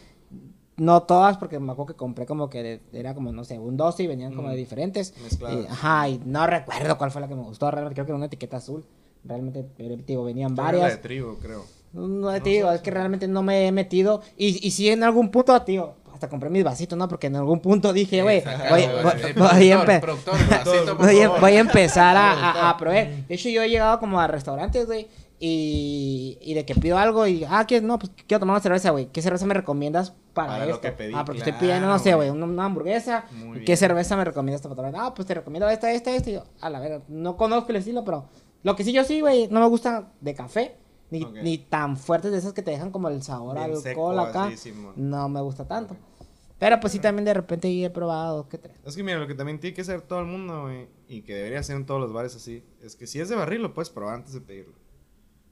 No 0.77 1.03
todas, 1.03 1.37
porque 1.37 1.57
me 1.59 1.71
acuerdo 1.71 1.93
que 1.93 1.97
compré 1.97 2.25
como 2.25 2.49
que 2.49 2.61
de- 2.63 2.81
era 2.91 3.13
como, 3.13 3.31
no 3.31 3.43
sé, 3.45 3.57
un 3.59 3.77
12 3.77 4.03
y 4.03 4.07
venían 4.07 4.33
como 4.33 4.49
de 4.49 4.55
Mm. 4.55 4.57
diferentes. 4.57 5.13
Y, 5.39 5.65
ajá, 5.67 6.09
y 6.09 6.19
no 6.25 6.45
recuerdo 6.47 6.97
cuál 6.97 7.11
fue 7.11 7.21
la 7.21 7.27
que 7.29 7.35
me 7.35 7.43
gustó, 7.43 7.71
realmente 7.71 7.95
creo 7.95 8.05
que 8.05 8.11
era 8.11 8.17
una 8.17 8.25
etiqueta 8.25 8.57
azul. 8.57 8.85
Realmente, 9.23 9.65
digo, 10.05 10.23
venían 10.25 10.51
eres 10.51 10.57
la 10.57 10.71
de 10.71 10.79
varias. 10.79 11.01
trigo, 11.01 11.37
creo. 11.41 11.63
No, 11.93 12.29
te 12.41 12.49
digo, 12.49 12.71
es 12.71 12.81
que 12.81 12.91
realmente 12.91 13.27
no 13.27 13.41
me 13.41 13.67
he 13.67 13.71
metido. 13.71 14.21
Y, 14.37 14.67
y 14.67 14.71
si 14.71 14.89
en 14.89 15.01
algún 15.03 15.31
punto, 15.31 15.59
tío, 15.61 15.93
hasta 16.13 16.27
compré 16.29 16.49
mis 16.49 16.63
vasitos, 16.63 16.97
¿no? 16.97 17.07
Porque 17.07 17.27
en 17.27 17.37
algún 17.37 17.59
punto 17.61 17.91
dije, 17.93 18.21
güey, 18.21 18.43
voy, 18.69 18.83
voy- 21.39 21.55
a 21.55 21.59
empezar 21.59 22.15
a, 22.17 22.31
a- 22.33 22.69
a 22.69 22.77
proveer. 22.77 23.25
De 23.27 23.35
hecho, 23.35 23.49
yo 23.49 23.63
he 23.63 23.69
llegado 23.69 23.99
como 23.99 24.19
a 24.19 24.27
restaurantes, 24.27 24.85
güey. 24.85 25.07
Y, 25.39 26.37
y 26.41 26.53
de 26.53 26.65
que 26.65 26.75
pido 26.75 26.97
algo 26.97 27.27
y, 27.27 27.43
ah, 27.47 27.65
¿qué? 27.67 27.81
No, 27.81 27.99
pues 27.99 28.11
quiero 28.27 28.39
tomar 28.39 28.53
una 28.55 28.61
cerveza, 28.63 28.91
güey. 28.91 29.07
¿Qué 29.07 29.21
cerveza 29.21 29.45
me 29.45 29.53
recomiendas 29.53 30.13
para, 30.33 30.53
Para 30.53 30.65
lo 30.65 30.71
esto? 30.75 30.81
que 30.81 30.91
pedí, 30.93 31.13
ah, 31.13 31.25
porque 31.25 31.41
claro, 31.41 31.51
estoy 31.51 31.67
pidiendo, 31.67 31.87
no 31.87 31.99
sé, 31.99 32.13
güey, 32.15 32.29
una, 32.29 32.45
una 32.45 32.65
hamburguesa. 32.65 33.25
Muy 33.31 33.59
¿Qué 33.59 33.65
bien. 33.65 33.77
cerveza 33.77 34.15
me 34.15 34.23
recomiendas 34.23 34.61
para 34.61 34.75
tomar? 34.75 34.93
Ah, 34.97 35.13
pues 35.13 35.27
te 35.27 35.33
recomiendo 35.33 35.67
esta, 35.69 35.91
esta, 35.91 36.11
esta. 36.15 36.29
Y 36.29 36.33
yo, 36.33 36.43
a 36.61 36.69
la 36.69 36.79
verdad, 36.79 37.03
no 37.09 37.35
conozco 37.35 37.69
el 37.71 37.77
estilo, 37.77 38.03
pero 38.05 38.29
lo 38.63 38.75
que 38.75 38.83
sí 38.83 38.93
yo 38.93 39.03
sí, 39.03 39.19
güey, 39.21 39.47
no 39.49 39.59
me 39.59 39.67
gusta 39.67 40.11
de 40.21 40.33
café. 40.33 40.77
Ni, 41.11 41.23
ni 41.23 41.59
tan 41.59 41.97
fuertes 41.97 42.31
de 42.31 42.39
esas 42.39 42.53
que 42.53 42.63
te 42.63 42.71
dejan 42.71 42.89
como 42.89 43.09
el 43.09 43.21
sabor 43.21 43.59
al 43.59 43.73
alcohol 43.75 44.17
acá. 44.19 44.45
así, 44.45 44.73
no 44.95 45.29
me 45.29 45.39
gusta 45.39 45.67
tanto. 45.67 45.95
Pero 46.57 46.79
pues 46.79 46.93
sí, 46.93 46.99
también 46.99 47.25
de 47.25 47.33
repente 47.35 47.67
he 47.83 47.89
probado, 47.91 48.49
¿qué 48.49 48.57
tres? 48.57 48.75
Es 48.83 48.95
que 48.95 49.03
mira, 49.03 49.19
lo 49.19 49.27
que 49.27 49.35
también 49.35 49.59
tiene 49.59 49.75
que 49.75 49.81
hacer 49.81 50.01
todo 50.01 50.19
el 50.21 50.25
mundo, 50.25 50.63
güey, 50.63 50.87
y 51.07 51.21
que 51.21 51.35
debería 51.35 51.61
ser 51.61 51.75
en 51.75 51.85
todos 51.85 52.01
los 52.01 52.11
bares 52.11 52.35
así, 52.35 52.63
es 52.81 52.95
que 52.95 53.05
si 53.05 53.19
es 53.19 53.29
de 53.29 53.35
barril 53.35 53.61
lo 53.61 53.73
puedes 53.73 53.91
probar 53.91 54.15
antes 54.15 54.33
de 54.33 54.41
pedirlo. 54.41 54.73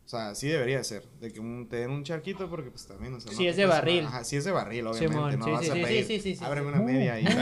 O 0.06 0.10
sea, 0.10 0.30
así 0.32 0.50
debería 0.50 0.84
ser, 0.84 1.08
de 1.22 1.32
que 1.32 1.40
un- 1.40 1.68
te 1.70 1.78
den 1.78 1.90
un 1.90 2.04
charquito 2.04 2.50
porque 2.50 2.70
pues 2.70 2.86
también, 2.86 3.14
o 3.14 3.20
sea, 3.22 3.32
Si 3.32 3.44
no 3.46 3.50
es 3.50 3.56
de 3.56 3.66
barril. 3.66 4.06
Ajá, 4.06 4.24
si 4.26 4.36
es 4.36 4.44
de 4.44 4.52
barril, 4.52 4.86
obviamente, 4.88 5.14
Simón, 5.16 5.40
no 5.40 5.46
sí, 5.46 5.52
vas 5.52 5.64
sí, 5.66 5.72
a 5.72 5.74
sí, 5.76 5.82
pedir, 5.82 6.06
sí, 6.06 6.20
sí, 6.20 6.36
sí, 6.36 6.44
ábreme 6.44 6.68
sí. 6.72 6.74
una 6.76 6.86
media 6.86 7.20
y... 7.22 7.26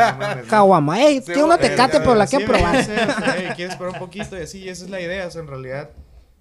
Ah, 0.00 0.16
mames, 0.18 0.44
¿no? 0.44 0.50
Caguama, 0.50 1.00
ey, 1.02 1.18
Sí, 1.18 1.26
tiene 1.26 1.44
uno 1.44 1.56
güey, 1.56 1.68
tecate, 1.70 2.00
pero 2.00 2.14
la 2.16 2.26
Sí, 2.26 2.36
quiero 2.36 2.52
probar. 2.52 3.54
quieres 3.56 3.76
probar 3.76 3.94
un 3.94 4.00
poquito 4.00 4.36
y 4.36 4.42
así, 4.42 4.58
y 4.64 4.68
esa 4.68 4.84
es 4.84 4.90
la 4.90 5.00
idea, 5.00 5.26
o 5.26 5.30
sea, 5.30 5.40
en 5.40 5.46
realidad, 5.46 5.90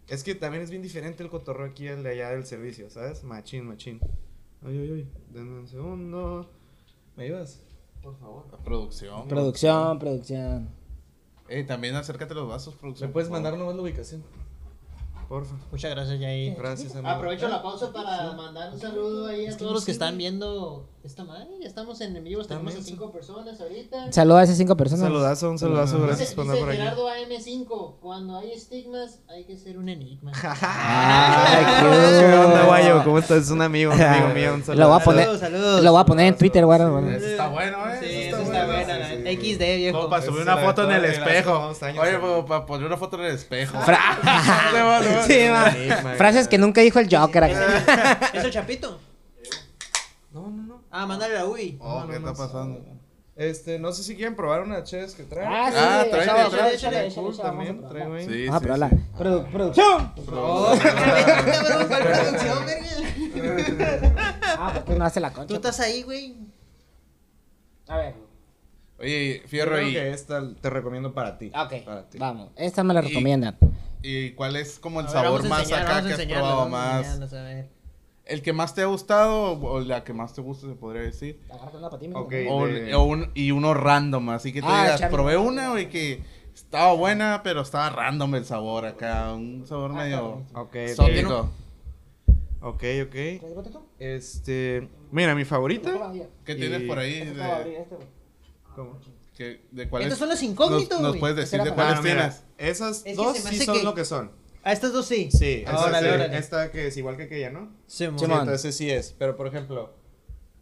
es 0.08 0.24
que 0.24 0.34
también 0.36 0.64
es 0.64 0.70
bien 0.72 0.82
diferente 0.82 1.22
el 1.24 1.30
cotorreo 1.30 1.68
aquí 1.68 1.88
al 1.88 2.02
de 2.04 2.10
allá 2.12 2.30
del 2.32 2.46
servicio, 2.46 2.90
¿sabes? 2.90 3.24
Machín, 3.24 3.66
machín. 3.68 4.00
Ay, 4.66 4.76
ay, 4.80 4.92
ay, 4.92 5.08
denme 5.34 5.60
un 5.60 5.68
segundo. 5.68 6.50
¿Me 7.16 7.26
ayudas? 7.26 7.60
Por 8.02 8.18
favor. 8.18 8.46
Producción. 8.64 9.28
Producción, 9.28 10.00
producción. 10.00 10.70
Eh, 11.48 11.64
también 11.64 11.96
acércate 11.96 12.34
los 12.34 12.48
vasos, 12.50 12.74
producción. 12.76 13.10
¿Me 13.10 13.14
puedes 13.14 13.30
mandar 13.30 13.56
nomás 13.58 13.76
la 13.76 13.82
ubicación? 13.84 14.24
Porfa. 15.28 15.56
Muchas 15.72 15.92
gracias, 15.92 16.20
Yair. 16.20 16.56
Gracias, 16.56 16.96
amigo. 16.96 17.10
Aprovecho 17.10 17.50
la 17.50 17.62
pausa 17.62 17.92
para 17.92 18.32
mandar 18.32 18.72
un 18.74 18.80
saludo 18.80 19.28
ahí 19.28 19.48
a 19.48 19.58
todos 19.58 19.74
los 19.74 19.84
que 19.86 19.92
están 19.92 20.18
viendo 20.18 20.88
esta 21.04 21.26
madre. 21.26 21.48
Ya 21.62 21.68
estamos 21.68 22.00
en 22.00 22.24
vivo, 22.24 22.46
tenemos 22.46 22.76
a 22.76 22.82
cinco 22.82 23.12
personas 23.12 23.60
ahorita. 23.60 24.12
Saluda 24.14 24.40
a 24.40 24.44
esas 24.44 24.58
cinco 24.58 24.74
Un 24.74 24.78
personas. 24.78 25.04
saludazo, 25.06 25.50
un 25.52 25.60
saludazo, 25.60 26.02
gracias 26.02 26.34
por 26.34 26.44
andar 26.44 26.60
por 26.60 26.70
aquí. 26.70 26.78
Gerardo 26.78 27.10
AM5, 27.10 27.96
cuando 28.00 28.38
hay 28.38 28.52
estigmas 28.52 29.20
hay 29.28 29.44
que 29.44 29.58
ser 29.58 29.78
un 29.78 29.90
enigma. 29.90 30.32
Ay, 30.62 31.66
qué 31.66 32.20
¿Qué 32.28 32.34
onda, 32.38 32.66
guayo? 32.66 33.04
¿Cómo 33.04 33.20
estás? 33.20 33.44
Es 33.44 33.52
un 33.52 33.62
amigo, 33.62 33.94
un 33.94 34.02
amigo 34.02 34.28
mío. 34.34 34.54
Un 34.54 34.64
saludo. 34.64 34.82
Lo 34.84 34.90
voy 34.90 35.02
a 35.02 35.04
poner, 35.04 35.24
Saludos, 35.26 35.40
saludos. 35.42 35.84
lo 35.84 35.92
voy 35.92 36.02
a 36.02 36.06
poner 36.06 36.28
en 36.28 36.38
Twitter, 36.38 36.66
güey. 36.66 36.80
está 37.16 37.50
bueno, 37.50 37.78
eh. 38.02 38.27
XD, 39.36 39.60
viejo. 39.78 39.98
Como 39.98 40.10
para 40.10 40.22
subir 40.26 40.42
una 40.42 40.56
la 40.56 40.62
foto 40.64 40.84
en 40.84 40.92
el 40.92 41.06
espejo. 41.06 41.72
Oye, 42.00 42.44
para, 42.48 42.66
poner 42.66 42.88
una 42.88 42.98
foto 42.98 43.18
en 43.20 43.26
el 43.26 43.36
espejo. 43.36 43.78
Frases 46.18 46.48
que 46.48 46.58
nunca 46.58 46.82
dijo 46.82 47.00
el 47.00 47.08
Joker. 47.16 47.44
¿Es 48.34 48.44
el 48.44 48.52
Chapito? 48.52 49.00
No, 50.32 50.50
no, 50.50 50.64
no. 50.64 50.82
Ah, 50.92 51.06
mándale 51.06 51.34
la 51.36 51.46
UI. 51.46 51.78
Oh, 51.80 52.02
No, 52.02 52.08
¿qué 52.08 52.20
no, 52.20 52.30
está 52.30 52.32
no, 52.32 52.36
pasando? 52.48 52.82
Este, 53.36 53.78
no 53.78 53.92
sé 53.92 54.04
si 54.04 54.16
quieren 54.16 54.36
probar 54.36 54.64
una 54.64 54.84
ches 54.84 55.14
que 55.14 55.22
trae. 55.24 55.46
Ah, 55.48 55.70
sí, 55.70 55.78
Ah, 55.80 56.06
trae, 56.10 56.24
échale, 56.24 56.40
échale, 56.42 56.50
trae. 56.58 56.74
échale, 56.74 56.98
Cool 56.98 57.06
échale, 57.06 57.16
vamos 57.22 57.40
a 57.40 57.44
también, 57.44 57.88
trae. 57.88 58.26
Sí, 58.26 58.46
Vamos 58.48 58.56
a 58.56 58.60
sí, 58.60 58.64
probarla. 58.66 58.90
sí. 58.90 58.96
Produ- 59.18 59.52
producción. 59.52 60.14
Oh, 60.34 60.76
cabrón, 60.82 61.88
¿cuál 61.88 62.04
producción? 62.04 62.58
Ah, 64.60 64.72
porque 64.74 64.94
uno 64.94 65.06
hace 65.06 65.20
la 65.20 65.32
concha. 65.32 65.48
Tú 65.50 65.56
estás 65.56 65.80
ahí, 65.82 66.02
güey. 66.02 66.36
A 67.88 67.98
ver. 67.98 68.16
Oye, 69.00 69.44
Fierro, 69.46 69.76
creo 69.76 69.88
y, 69.90 69.94
que 69.94 70.10
esta 70.12 70.42
te 70.60 70.70
recomiendo 70.70 71.14
para 71.14 71.38
ti. 71.38 71.52
Ok, 71.56 71.84
Para 71.86 72.10
ti. 72.10 72.18
vamos. 72.18 72.50
Esta 72.56 72.84
me 72.84 72.94
la 72.94 73.02
Y- 73.04 73.10
recomiendan. 73.10 73.58
¿y 74.02 74.32
cuál 74.32 74.56
es 74.56 74.80
como 74.80 75.00
el 75.02 75.08
A 75.08 75.10
sabor 75.10 75.48
más 75.48 75.62
enseñar, 75.62 75.84
acá 75.84 75.94
que 76.02 76.14
has 76.14 76.20
enseñarlo, 76.20 76.46
probado 76.46 76.70
más? 76.70 77.20
¿El 78.26 78.42
que 78.42 78.52
más 78.54 78.76
te 78.76 78.82
ha 78.82 78.86
gustado 78.86 79.54
o 79.60 79.80
la 79.80 80.04
que 80.04 80.14
más 80.14 80.34
te 80.34 80.42
gusta, 80.42 80.68
se 80.68 80.74
podría 80.74 81.02
decir? 81.04 81.40
Agárrate 81.50 81.78
una 81.78 81.90
para 81.90 82.00
ti, 82.02 82.10
Ok. 82.14 82.32
mijo. 82.34 82.56
O, 82.56 82.68
de- 82.68 82.96
o 82.96 83.04
un, 83.04 83.32
y 83.36 83.52
uno 83.52 83.74
random, 83.74 84.30
así 84.32 84.52
que 84.52 84.62
tú 84.62 84.68
Ah, 84.70 84.84
digas, 84.96 85.10
probé 85.12 85.38
una, 85.38 85.70
güey, 85.72 85.90
que 85.90 86.22
estaba 86.54 86.92
buena, 86.94 87.42
pero 87.44 87.62
estaba 87.62 87.90
random 87.90 88.36
el 88.36 88.46
sabor 88.46 88.86
acá, 88.86 89.34
un 89.34 89.66
sabor 89.66 89.94
medio 89.94 90.44
Ok, 90.54 90.76
exótico. 90.76 91.50
ok, 92.62 92.84
ok. 93.06 93.16
Este, 94.00 94.88
mira, 95.12 95.34
mi 95.36 95.46
favorita. 95.46 96.12
¿Qué 96.44 96.54
Y- 96.54 96.56
tienes 96.58 96.82
por 96.84 97.00
ahí? 97.00 97.14
Este 97.20 97.34
De, 97.34 97.78
este. 97.78 97.96
¿Cómo? 98.78 99.00
que- 99.36 99.66
de 99.72 99.90
cuáles? 99.90 100.08
Estos 100.08 100.20
son 100.20 100.30
los 100.30 100.40
nos, 100.42 100.44
incógnitos, 100.52 101.00
nos 101.02 101.10
güey. 101.10 101.20
puedes 101.20 101.36
decir 101.36 101.62
de 101.62 101.72
cuáles 101.74 101.98
Ah, 101.98 102.02
tienes? 102.04 102.44
Esas 102.60 103.00
que 103.04 103.14
dos 103.16 103.38
sí 103.38 103.58
son 103.66 103.78
que- 103.80 103.84
lo 103.84 103.94
que 103.96 104.06
son. 104.06 104.32
A 104.64 104.72
estas 104.72 104.94
dos 104.94 105.06
sí. 105.08 105.30
Sí, 105.32 105.64
Ah, 105.66 105.72
esa 105.72 105.86
órale, 105.86 106.10
sí, 106.10 106.14
órale. 106.16 106.38
esta 106.38 106.72
que 106.72 106.88
es 106.88 106.98
igual 106.98 107.18
que 107.18 107.24
aquella, 107.24 107.50
¿no? 107.50 107.72
Sí. 107.88 108.06
Sí, 108.18 108.24
entonces 108.26 108.76
sí 108.78 108.90
es. 108.92 109.16
Pero 109.18 109.36
por 109.36 109.48
ejemplo, 109.48 109.94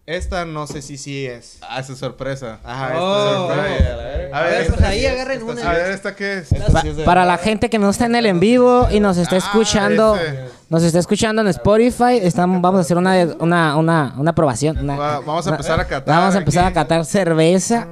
esta 0.06 0.46
no 0.46 0.68
sé 0.68 0.82
si 0.82 0.98
sí 0.98 1.26
es. 1.26 1.58
Ah, 1.62 1.80
esa 1.80 1.94
es 1.94 2.00
sorpresa. 2.00 2.60
Ajá, 2.64 2.94
Oh. 3.02 3.50
esta 3.52 3.68
es 3.68 3.78
sorpresa. 3.84 4.38
A 4.38 4.42
ver, 4.44 4.62
esta 4.62 4.74
pues 4.76 4.86
ahí 4.86 5.00
sí 5.00 5.06
es, 5.06 5.12
agarren 5.12 5.40
esta 5.40 5.52
una. 5.52 5.70
A 5.70 5.74
es. 5.74 5.84
ver, 5.84 5.92
¿esta 5.92 6.16
qué 6.16 6.34
es? 6.38 6.52
Esta 6.52 6.72
Pa- 6.72 6.82
sí 6.82 6.88
es 6.90 6.96
de- 6.98 7.04
para 7.04 7.26
la 7.26 7.38
gente 7.38 7.70
que 7.70 7.80
no 7.80 7.90
está 7.90 8.06
en 8.06 8.16
el 8.16 8.26
en 8.28 8.40
vivo 8.40 8.88
y 8.92 9.00
nos 9.00 9.18
está 9.18 9.36
Ah, 9.36 9.40
escuchando, 9.40 10.16
ese. 10.16 10.40
Nos 10.70 10.84
está 10.84 11.00
escuchando 11.00 11.42
en 11.42 11.48
Spotify, 11.50 12.18
estamos, 12.22 12.62
vamos 12.62 12.80
a 12.80 12.82
hacer 12.82 12.98
una, 12.98 13.16
una, 13.40 13.78
una, 13.78 14.14
una 14.18 14.32
aprobación. 14.32 14.78
una- 14.78 14.96
Va- 14.98 15.20
vamos 15.20 15.46
a 15.48 15.52
empezar 15.52 15.80
a 15.80 15.86
catar 15.88 16.16
Vamos 16.16 16.36
a 16.36 16.38
empezar 16.40 16.66
aquí. 16.66 16.72
a 16.72 16.74
catar 16.74 17.06
cerveza. 17.06 17.88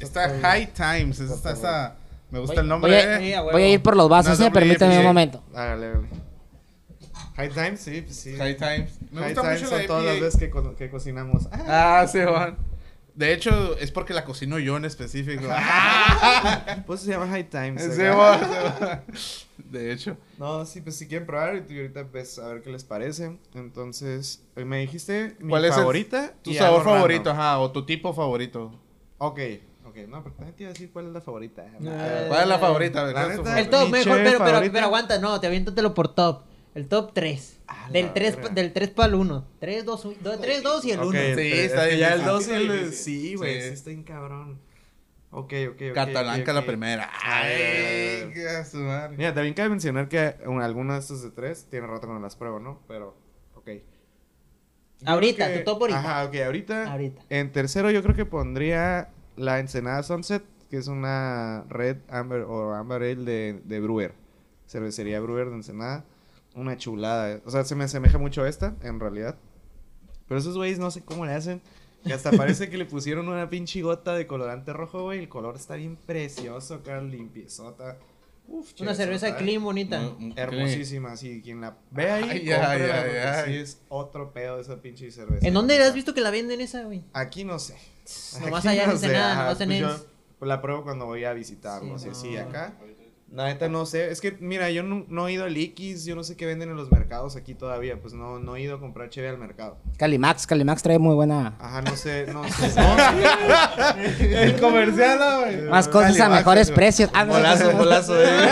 Está 0.00 0.30
High 0.40 0.72
Times, 0.72 1.18
está 1.20 1.52
esa, 1.52 1.94
me 2.30 2.38
gusta 2.38 2.60
el 2.60 2.66
Voy 2.66 2.68
nombre. 2.68 3.28
eh. 3.30 3.34
a 3.36 3.42
voy 3.42 3.62
a 3.62 3.68
ir 3.68 3.82
por 3.82 3.96
los 3.96 4.08
vasos, 4.08 4.38
eh, 4.40 4.50
permíteme 4.50 4.98
un 4.98 5.04
momento. 5.04 5.42
Hágale. 5.54 5.92
High 7.36 7.50
Times, 7.50 7.80
sí, 7.80 8.00
pues 8.02 8.16
sí. 8.16 8.34
High 8.36 8.56
Times. 8.56 8.92
Me 9.10 9.20
High 9.20 9.34
gusta 9.34 9.42
Times 9.42 9.60
mucho 9.62 9.70
son 9.70 9.80
la 9.82 9.86
todas 9.86 10.04
las 10.04 10.20
veces 10.20 10.40
que, 10.40 10.50
co- 10.50 10.74
que 10.74 10.90
cocinamos. 10.90 11.46
Ah, 11.52 12.00
Ah, 12.00 12.06
sí, 12.06 12.18
Juan. 12.26 12.56
De 13.16 13.32
hecho, 13.32 13.76
es 13.78 13.90
porque 13.90 14.12
la 14.14 14.24
cocino 14.24 14.58
yo 14.58 14.76
en 14.76 14.84
específico. 14.84 15.42
pues 16.86 17.00
se 17.00 17.10
llama 17.10 17.26
High 17.28 17.48
Times. 17.48 17.82
Sí, 17.82 17.90
sí. 17.92 18.02
De 19.70 19.92
hecho. 19.92 20.16
No, 20.38 20.64
sí, 20.66 20.80
pues 20.82 20.96
si 20.96 21.08
quieren 21.08 21.26
probar 21.26 21.64
y 21.68 21.76
ahorita 21.76 22.04
pues 22.08 22.38
a 22.38 22.48
ver 22.48 22.62
qué 22.62 22.70
les 22.70 22.84
parece. 22.84 23.38
Entonces, 23.54 24.42
eh, 24.54 24.64
me 24.64 24.78
dijiste 24.80 25.36
mi 25.40 25.48
¿Cuál 25.50 25.64
es 25.64 25.70
el- 25.72 25.78
favorita. 25.78 26.34
Tu 26.42 26.50
y 26.50 26.54
sabor 26.54 26.84
favorito, 26.84 27.30
random. 27.30 27.40
ajá, 27.46 27.58
o 27.60 27.72
tu 27.72 27.86
tipo 27.86 28.12
favorito. 28.12 28.78
Ok, 29.18 29.40
ok, 29.86 29.96
no, 30.08 30.22
pero 30.22 30.34
también 30.34 30.54
te 30.54 30.62
iba 30.64 30.70
a 30.70 30.72
decir 30.74 30.90
cuál 30.92 31.06
es 31.06 31.12
la 31.14 31.20
favorita. 31.22 31.64
Eh, 31.64 32.24
¿Cuál 32.28 32.42
es 32.42 32.48
la 32.48 32.58
favorita? 32.58 33.02
La 33.04 33.12
¿Cuál 33.12 33.30
es 33.30 33.36
tu 33.38 33.42
neta, 33.44 33.58
El 33.58 33.64
favorita? 33.66 33.80
top, 33.80 33.90
mejor, 33.90 34.22
pero, 34.22 34.38
pero, 34.44 34.72
pero 34.72 34.86
aguanta, 34.86 35.18
no, 35.18 35.40
te 35.40 35.46
aviéntatelo 35.46 35.94
por 35.94 36.14
top. 36.14 36.42
El 36.76 36.88
top 36.88 37.12
3. 37.14 37.60
Ah, 37.68 37.88
Del 37.90 38.06
la 38.06 38.14
3, 38.14 38.36
verga. 38.36 38.48
del 38.50 38.72
3 38.72 38.90
para 38.90 39.08
el 39.08 39.14
1. 39.14 39.46
3, 39.60 39.84
2, 39.86 40.08
3, 40.40 40.62
2 40.62 40.84
y 40.84 40.90
el 40.92 40.98
1. 41.00 41.08
Ok, 41.08 41.14
Sí, 41.14 41.20
es 41.52 41.58
está 41.72 41.88
que 41.88 41.98
ya 41.98 42.12
el 42.14 42.20
difícil. 42.20 42.32
2 42.32 42.48
y 42.48 42.52
el. 42.52 42.92
Sí, 42.92 43.34
güey, 43.34 43.54
Sí. 43.62 43.68
sí 43.68 43.74
está 43.74 43.90
bien 43.90 44.02
cabrón. 44.02 44.60
Ok, 45.30 45.52
ok, 45.70 45.82
ok. 45.90 45.94
Catalanca 45.94 46.52
ok, 46.52 46.54
la 46.54 46.66
primera. 46.66 47.10
Ay, 47.24 48.30
qué 48.32 48.64
su 48.70 48.76
madre. 48.78 49.16
Mira, 49.16 49.32
también 49.34 49.54
cabe 49.54 49.70
mencionar 49.70 50.08
que 50.08 50.36
un- 50.46 50.62
alguna 50.62 50.94
de 50.94 51.00
estas 51.00 51.22
de 51.22 51.30
tres 51.30 51.66
tiene 51.70 51.86
rato 51.86 52.06
que 52.06 52.12
no 52.12 52.20
las 52.20 52.36
pruebo, 52.36 52.60
¿no? 52.60 52.80
Pero, 52.86 53.16
ok. 53.54 53.68
Yo 55.00 55.08
Ahorita, 55.08 55.48
que- 55.52 55.58
tu 55.60 55.64
top 55.64 55.80
ahorita. 55.82 55.98
Ajá, 55.98 56.24
ok, 56.26 56.34
ahorita. 56.44 56.92
Ahorita. 56.92 57.22
En 57.30 57.52
tercero 57.52 57.90
yo 57.90 58.02
creo 58.02 58.14
que 58.14 58.24
pondría 58.26 59.08
la 59.36 59.58
Ensenada 59.60 60.02
Sunset, 60.02 60.42
que 60.70 60.76
es 60.78 60.88
una 60.88 61.64
Red 61.68 61.98
Amber 62.08 62.42
o 62.42 62.72
Amber 62.74 63.02
Ale 63.02 63.16
de, 63.16 63.60
de 63.64 63.80
Brewer. 63.80 64.12
Cervecería 64.66 65.20
Brewer 65.20 65.48
de 65.50 65.56
Ensenada. 65.56 66.04
Una 66.56 66.76
chulada. 66.76 67.32
eh. 67.32 67.42
O 67.44 67.50
sea, 67.50 67.64
se 67.64 67.74
me 67.76 67.84
asemeja 67.84 68.18
mucho 68.18 68.42
a 68.42 68.48
esta, 68.48 68.74
en 68.82 68.98
realidad. 68.98 69.36
Pero 70.26 70.40
esos 70.40 70.56
güeyes 70.56 70.78
no 70.80 70.90
sé 70.90 71.04
cómo 71.04 71.24
le 71.26 71.32
hacen. 71.32 71.60
Que 72.04 72.12
hasta 72.12 72.30
parece 72.32 72.68
que 72.70 72.78
le 72.78 72.84
pusieron 72.84 73.28
una 73.28 73.48
pinche 73.50 73.82
gota 73.82 74.14
de 74.14 74.26
colorante 74.26 74.72
rojo, 74.72 75.02
güey. 75.04 75.18
El 75.20 75.28
color 75.28 75.56
está 75.56 75.74
bien 75.74 75.96
precioso 75.96 76.74
acá, 76.74 77.00
limpiezota. 77.00 77.96
Uf, 78.48 78.72
Una 78.80 78.94
cerveza 78.94 79.36
clean 79.36 79.62
bonita. 79.62 80.00
Mm, 80.00 80.28
mm, 80.28 80.32
Hermosísima, 80.36 81.12
así. 81.12 81.42
Quien 81.42 81.60
la 81.60 81.76
ve 81.90 82.10
ahí, 82.10 82.30
Ay, 82.30 82.50
ay, 82.52 82.82
ay, 82.82 83.44
sí 83.52 83.58
es 83.58 83.80
otro 83.88 84.32
pedo 84.32 84.60
esa 84.60 84.80
pinche 84.80 85.10
cerveza. 85.10 85.46
¿En 85.46 85.52
dónde 85.52 85.76
has 85.82 85.94
visto 85.94 86.14
que 86.14 86.20
la 86.20 86.30
venden 86.30 86.60
esa, 86.60 86.84
güey? 86.84 87.02
Aquí 87.12 87.44
no 87.44 87.58
sé. 87.58 87.76
Nomás 88.40 88.64
Aquí 88.64 88.78
allá 88.78 88.86
no 88.86 88.96
sé, 88.96 89.08
nomás 89.08 89.60
en 89.60 89.68
pues 89.68 89.80
yo, 89.80 89.96
pues 90.38 90.48
la 90.48 90.62
pruebo 90.62 90.84
cuando 90.84 91.06
voy 91.06 91.24
a 91.24 91.32
visitarlos 91.32 92.02
Sí, 92.12 92.34
no. 92.34 92.40
acá. 92.42 92.72
La 93.32 93.46
neta 93.46 93.68
no 93.68 93.86
sé, 93.86 94.12
es 94.12 94.20
que 94.20 94.36
mira, 94.38 94.70
yo 94.70 94.84
no, 94.84 95.04
no 95.08 95.26
he 95.26 95.32
ido 95.32 95.44
al 95.44 95.56
Iquis, 95.56 96.04
yo 96.04 96.14
no 96.14 96.22
sé 96.22 96.36
qué 96.36 96.46
venden 96.46 96.70
en 96.70 96.76
los 96.76 96.92
mercados 96.92 97.34
aquí 97.34 97.54
todavía, 97.54 98.00
pues 98.00 98.14
no, 98.14 98.38
no 98.38 98.54
he 98.54 98.60
ido 98.62 98.76
a 98.76 98.80
comprar 98.80 99.10
cheve 99.10 99.28
al 99.28 99.36
mercado. 99.36 99.78
Calimax, 99.98 100.46
Calimax 100.46 100.82
trae 100.84 101.00
muy 101.00 101.14
buena. 101.16 101.56
Ajá, 101.58 101.82
no 101.82 101.96
sé, 101.96 102.26
no 102.32 102.44
sé. 102.48 102.72
No, 102.80 102.96
El 104.38 104.60
comercial, 104.60 105.18
¿no, 105.18 105.40
güey. 105.40 105.62
Más 105.62 105.88
cosas 105.88 106.18
a 106.20 106.28
mejores 106.28 106.68
güey. 106.68 106.76
precios. 106.76 107.10
Ah, 107.12 107.24
no, 107.24 107.32
Bolazo, 107.32 107.72
bolazo, 107.72 108.22
eh. 108.22 108.48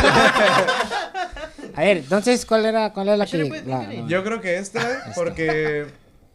A 1.77 1.81
ver, 1.81 1.99
entonces, 1.99 2.45
¿cuál 2.45 2.67
era, 2.67 2.93
cuál 2.93 3.09
era 3.09 3.17
la 3.17 3.27
que...? 3.27 3.39
la- 3.67 3.83
la- 3.83 4.07
Yo 4.09 4.23
creo 4.25 4.41
que 4.41 4.59
esta, 4.59 5.13
porque 5.15 5.87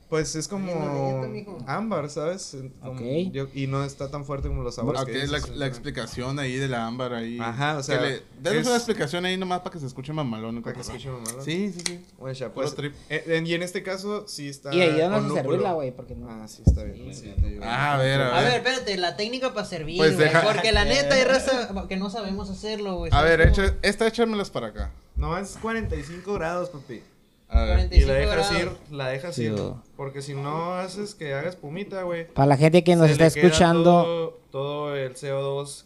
pues 0.10 0.36
es 0.36 0.48
como 0.48 1.24
ámbar, 1.67 2.10
¿sabes? 2.10 2.58
Como- 2.82 2.93
Ok. 2.93 3.32
yo- 3.32 3.48
y 3.54 3.67
no 3.67 3.84
está 3.84 4.10
tan 4.10 4.26
fuerte 4.26 4.48
como 4.48 4.63
los 4.63 4.74
sabores. 4.76 5.02
Ok, 5.02 5.08
que 5.08 5.28
la, 5.28 5.38
dices, 5.38 5.50
la 5.56 5.58
¿no? 5.58 5.65
explicación 5.65 6.39
ahí 6.39 6.56
de 6.56 6.67
la 6.67 6.88
ámbar 6.88 7.13
ahí. 7.13 7.38
Ajá, 7.39 7.78
o 7.78 7.84
sea, 7.84 8.02
le- 8.02 8.24
Denos 8.41 8.62
es- 8.62 8.67
una 8.67 8.76
explicación 8.78 9.24
ahí 9.26 9.38
nomás 9.38 9.60
para 9.60 9.72
que 9.74 9.80
se 9.80 9.86
escuche 9.86 10.12
mamalón. 10.12 10.63
Para 10.63 10.74
que 10.76 10.82
escuche 10.82 11.10
mamalón. 11.10 11.43
Sí, 11.45 11.72
sí, 11.74 11.82
sí. 11.86 12.06
Bueno, 12.17 12.34
ya, 12.34 12.52
pues, 12.52 12.74
trip. 12.74 12.93
eh, 13.10 13.24
en- 13.28 13.45
y 13.45 13.54
en 13.54 13.62
este 13.62 13.84
caso 13.84 14.28
sí 14.28 14.50
está. 14.50 14.74
Y 14.74 14.82
ayúdanos 14.82 15.32
a 15.32 15.36
servirla, 15.36 15.74
güey, 15.74 15.91
porque 15.91 16.15
no... 16.15 16.28
Ah, 16.30 16.48
sí, 16.48 16.63
está 16.65 16.84
bien. 16.84 17.13
sí, 17.13 17.32
ayudo. 17.45 17.62
Ah, 17.63 17.93
a 17.93 17.98
ver, 17.98 18.19
a 18.22 18.36
A 18.38 18.41
ver. 18.41 18.52
ver, 18.52 18.58
espérate, 18.67 18.98
la 18.98 19.15
técnica 19.15 19.54
para 19.54 19.67
servir, 19.67 19.98
Pues 19.98 20.15
güey, 20.15 20.28
deja- 20.28 20.41
porque 20.41 20.72
la 20.72 20.86
neta 20.86 21.13
hay 21.15 21.24
raza 21.24 21.72
que 21.88 21.98
no 21.98 22.10
sabemos 22.10 22.50
hacerlo, 22.50 22.95
güey. 22.98 23.12
A 23.12 23.15
¿sabes 23.15 23.38
ver, 23.38 23.48
echa, 23.50 23.76
esta 23.84 24.08
échamelas 24.08 24.50
para 24.50 24.67
acá. 24.67 24.91
No, 25.15 25.38
es 25.38 25.58
45 25.62 26.34
grados, 26.34 26.69
papi. 26.69 27.04
A 27.50 27.64
ver. 27.64 27.90
40. 27.90 27.96
Y 27.96 28.02
la 28.02 28.14
25 28.14 28.20
dejas 28.36 28.52
ir, 28.52 28.66
grados. 28.66 28.92
la 28.92 29.08
dejas 29.10 29.36
Sí, 29.36 29.44
ir. 29.46 29.56
Porque 29.98 30.22
si 30.22 30.34
no 30.34 30.74
haces 30.76 31.16
que 31.16 31.34
haga 31.34 31.50
espumita, 31.50 32.04
güey. 32.04 32.28
Para 32.32 32.48
la 32.48 32.58
gente 32.58 32.84
que 32.84 32.96
nos 32.96 33.08
se 33.08 33.14
está 33.14 33.26
le 33.26 33.32
queda 33.32 33.48
escuchando... 33.48 33.92
Todo, 34.04 34.40
todo 34.52 34.96
el 34.96 35.16
CO2 35.16 35.86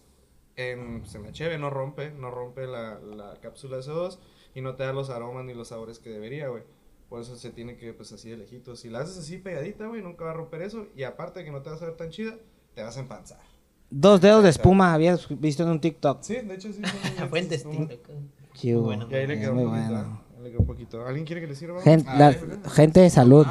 en, 0.56 1.04
en 1.14 1.24
la 1.24 1.32
cheve, 1.32 1.58
no 1.58 1.70
rompe, 1.70 2.12
no 2.12 2.30
rompe 2.30 2.68
la, 2.68 3.00
la 3.00 3.34
cápsula 3.42 3.78
de 3.78 3.84
CO2 3.84 4.20
y 4.56 4.62
no 4.62 4.76
te 4.76 4.84
da 4.84 4.94
los 4.94 5.10
aromas 5.10 5.46
ni 5.46 5.54
los 5.54 5.70
sabores 5.70 6.00
que 6.00 6.10
debería, 6.10 6.48
güey. 6.50 6.64
Por 7.10 7.22
eso 7.22 7.36
se 7.36 7.52
tiene 7.52 7.78
que, 7.78 7.94
pues 7.94 8.12
así 8.12 8.30
de 8.30 8.38
lejitos. 8.38 8.80
Si 8.80 8.90
la 8.90 9.00
haces 9.00 9.18
así 9.18 9.38
pegadita, 9.38 9.88
güey, 9.88 10.02
nunca 10.02 10.26
va 10.26 10.32
a 10.32 10.34
romper 10.34 10.62
eso. 10.64 10.88
Y 10.96 11.04
aparte 11.04 11.40
de 11.40 11.46
que 11.46 11.52
no 11.52 11.62
te 11.62 11.70
vas 11.70 11.82
a 11.82 11.86
ver 11.86 11.96
tan 11.96 12.10
chida, 12.10 12.36
te 12.74 12.82
vas 12.84 12.98
a 12.98 13.00
empanzar. 13.02 13.40
Dos 13.90 14.20
dedos 14.22 14.44
de 14.44 14.50
espuma, 14.50 14.94
habías 14.94 15.28
visto 15.40 15.62
en 15.64 15.70
un 15.70 15.80
TikTok. 15.80 16.24
Sí, 16.24 16.36
de 16.36 16.56
hecho 16.56 16.74
sí. 16.74 16.82
Fuentes 17.30 17.64
TikTok. 17.64 18.16
Chido. 18.54 18.82
Bueno. 18.82 19.08
Y 19.10 19.14
ahí 19.14 19.28
le 19.28 19.36
Es 19.36 19.40
quedó 19.42 19.54
muy 19.54 19.66
bueno. 19.66 20.22
Un 20.60 20.66
poquito. 20.66 21.06
¿Alguien 21.06 21.26
quiere 21.26 21.42
que 21.42 21.48
le 21.48 21.56
sirva? 21.56 21.82
Gen- 21.82 22.04
Ah, 22.08 22.18
la- 22.18 22.32
eh, 22.32 22.40
gente 22.72 23.00
de 23.00 23.10
salud. 23.10 23.46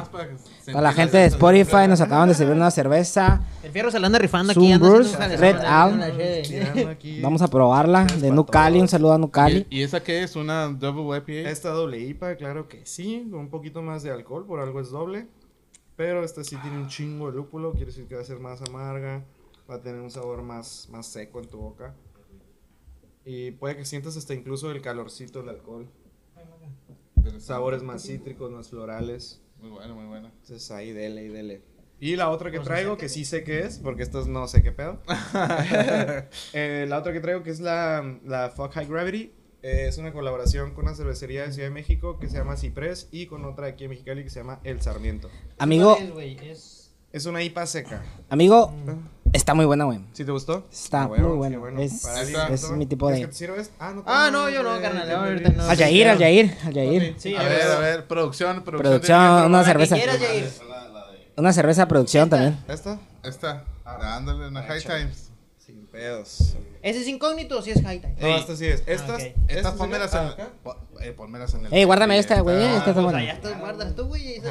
Para 0.65 0.81
la 0.81 0.93
gente 0.93 1.17
de. 1.17 1.25
Spotify 1.25 1.87
nos 1.89 2.01
acaban 2.01 2.29
de 2.29 2.35
servir 2.35 2.55
una 2.55 2.71
cerveza. 2.71 3.41
El 3.63 3.71
fierro 3.71 3.91
se 3.91 3.99
la 3.99 4.07
anda 4.07 4.19
rifando 4.19 4.53
Zoom 4.53 4.63
aquí, 4.65 4.73
anda 4.73 4.89
un 4.89 5.39
Red 5.39 6.87
aquí. 6.89 7.21
Vamos 7.21 7.41
a 7.41 7.47
probarla. 7.47 8.05
De 8.05 8.31
Nucali, 8.31 8.79
un 8.79 8.87
saludo 8.87 9.13
a 9.13 9.17
Nucali. 9.17 9.65
¿Y, 9.69 9.79
y 9.79 9.83
esa 9.83 10.01
qué 10.03 10.23
es? 10.23 10.35
¿Una 10.35 10.67
double 10.67 11.17
IPA? 11.17 11.49
Esta 11.49 11.69
doble 11.69 11.99
IPA, 11.99 12.35
claro 12.35 12.67
que 12.67 12.85
sí, 12.85 13.27
con 13.31 13.39
un 13.41 13.49
poquito 13.49 13.81
más 13.81 14.03
de 14.03 14.11
alcohol, 14.11 14.45
por 14.45 14.59
algo 14.59 14.79
es 14.79 14.89
doble. 14.89 15.27
Pero 15.95 16.23
esta 16.23 16.43
sí 16.43 16.55
tiene 16.57 16.77
un 16.77 16.87
chingo 16.87 17.29
de 17.29 17.37
lúpulo, 17.37 17.71
quiere 17.71 17.87
decir 17.87 18.07
que 18.07 18.15
va 18.15 18.21
a 18.21 18.25
ser 18.25 18.39
más 18.39 18.61
amarga, 18.63 19.23
va 19.69 19.75
a 19.75 19.81
tener 19.81 20.01
un 20.01 20.09
sabor 20.09 20.41
más, 20.41 20.87
más 20.91 21.05
seco 21.05 21.39
en 21.39 21.47
tu 21.47 21.57
boca. 21.59 21.93
Y 23.25 23.51
puede 23.51 23.77
que 23.77 23.85
sientas 23.85 24.17
hasta 24.17 24.33
incluso 24.33 24.71
el 24.71 24.81
calorcito 24.81 25.39
del 25.39 25.49
alcohol. 25.49 25.87
Sabores 27.39 27.83
más 27.83 28.03
cítricos, 28.03 28.51
más 28.51 28.69
florales. 28.69 29.41
Muy 29.59 29.69
bueno, 29.69 29.95
muy 29.95 30.05
bueno. 30.05 30.27
Entonces 30.41 30.69
ahí 30.71 30.91
dele 30.91 31.23
y 31.25 31.27
dele. 31.29 31.61
Y 31.99 32.15
la 32.17 32.29
otra 32.29 32.51
que 32.51 32.59
traigo, 32.59 32.97
que 32.97 33.07
sí 33.07 33.23
sé 33.23 33.43
qué 33.45 33.61
es, 33.61 33.77
porque 33.79 34.03
estas 34.03 34.27
no 34.27 34.47
sé 34.47 34.61
qué 34.61 34.71
pedo. 34.73 35.01
Eh, 36.53 36.85
la 36.87 36.97
otra 36.99 37.13
que 37.13 37.19
traigo, 37.19 37.43
que 37.43 37.49
es 37.49 37.59
la, 37.59 38.19
la 38.25 38.49
Fuck 38.49 38.73
High 38.73 38.87
Gravity, 38.87 39.31
eh, 39.61 39.85
es 39.87 39.97
una 39.97 40.11
colaboración 40.11 40.73
con 40.73 40.85
una 40.85 40.95
cervecería 40.95 41.45
de 41.45 41.53
Ciudad 41.53 41.69
de 41.69 41.73
México 41.73 42.19
que 42.19 42.27
se 42.29 42.37
llama 42.37 42.57
Ciprés 42.57 43.07
y 43.11 43.27
con 43.27 43.45
otra 43.45 43.67
aquí 43.67 43.85
en 43.85 43.91
Mexicali 43.91 44.23
que 44.23 44.29
se 44.29 44.39
llama 44.39 44.59
El 44.63 44.81
Sarmiento. 44.81 45.29
Amigo, 45.57 45.93
¿Cuál 45.95 46.07
es, 46.07 46.13
güey? 46.13 46.37
Es- 46.49 46.93
Es 47.13 47.25
una 47.25 47.41
IPA 47.43 47.65
seca. 47.67 48.03
amigo, 48.29 48.73
está 49.33 49.53
muy 49.53 49.65
buena, 49.65 49.83
güey. 49.85 49.99
¿Sí 50.13 50.23
te 50.23 50.31
gustó? 50.31 50.65
Está 50.71 51.03
Ah, 51.03 51.07
huevo, 51.07 51.35
muy 51.35 51.49
qué 51.49 51.57
bueno. 51.57 51.59
bueno. 51.59 51.81
Es, 51.81 52.05
es- 52.05 52.63
es 52.63 52.71
mi 52.71 52.85
tipo 52.85 53.07
¿Quieres 53.07 53.21
de- 53.21 53.25
que 53.27 53.31
te 53.31 53.37
sirves? 53.37 53.71
Ah, 53.79 53.91
no, 53.95 54.03
Ah, 54.05 54.29
no, 54.31 54.49
yo 54.49 54.63
no, 54.63 54.79
carnal, 54.81 55.09
ahorita 55.11 55.49
no. 55.49 55.63
Al 55.63 55.77
Yair, 55.77 56.07
al 56.09 56.17
Yair, 56.19 56.57
al 56.65 56.73
Yair. 56.73 57.15
Sí, 57.17 57.35
a 57.35 57.43
ver, 57.43 57.61
a 57.63 57.79
ver, 57.79 58.07
producción, 58.07 58.63
producción. 58.63 58.79
Producción, 58.91 59.45
una 59.45 59.63
cerveza. 59.63 59.95
que 59.95 60.01
quieras, 60.03 60.19
Yair. 60.21 60.49
Una 61.35 61.51
cerveza 61.51 61.87
producción 61.87 62.29
también. 62.29 62.57
¿Esta? 62.67 62.99
Esta, 63.23 63.63
dándole 63.83 64.47
una 64.47 64.61
High. 64.63 64.81
Times. 64.83 65.29
Sin 65.57 65.87
pedos. 65.87 66.55
¿Ese 66.81 66.99
es 67.01 67.07
incógnito 67.07 67.57
o 67.57 67.61
si 67.61 67.71
es 67.71 67.81
high 67.81 68.01
time? 68.01 68.15
No, 68.19 68.27
esta 68.35 68.55
sí 68.55 68.65
es. 68.67 68.83
Estas, 68.85 69.09
ok. 69.11 69.19
Estas 69.21 69.37
estas 69.57 69.73
pónmelas 69.75 70.11
serían- 70.11 70.33
en 70.37 70.41
ah, 70.45 70.49
po- 70.61 70.75
eh, 70.99 71.11
pónmelas 71.13 71.53
en 71.53 71.65
el. 71.67 71.73
Ey, 71.73 71.85
guárdame 71.85 72.17
esta, 72.19 72.41
güey, 72.41 72.57
Ah, 72.63 72.77
esta 72.77 72.89
está 72.89 73.01
buena. 73.01 73.19
allá 73.19 73.33
está, 73.33 73.57
guardas 73.57 73.95
tú, 73.95 74.05
güey. 74.07 74.41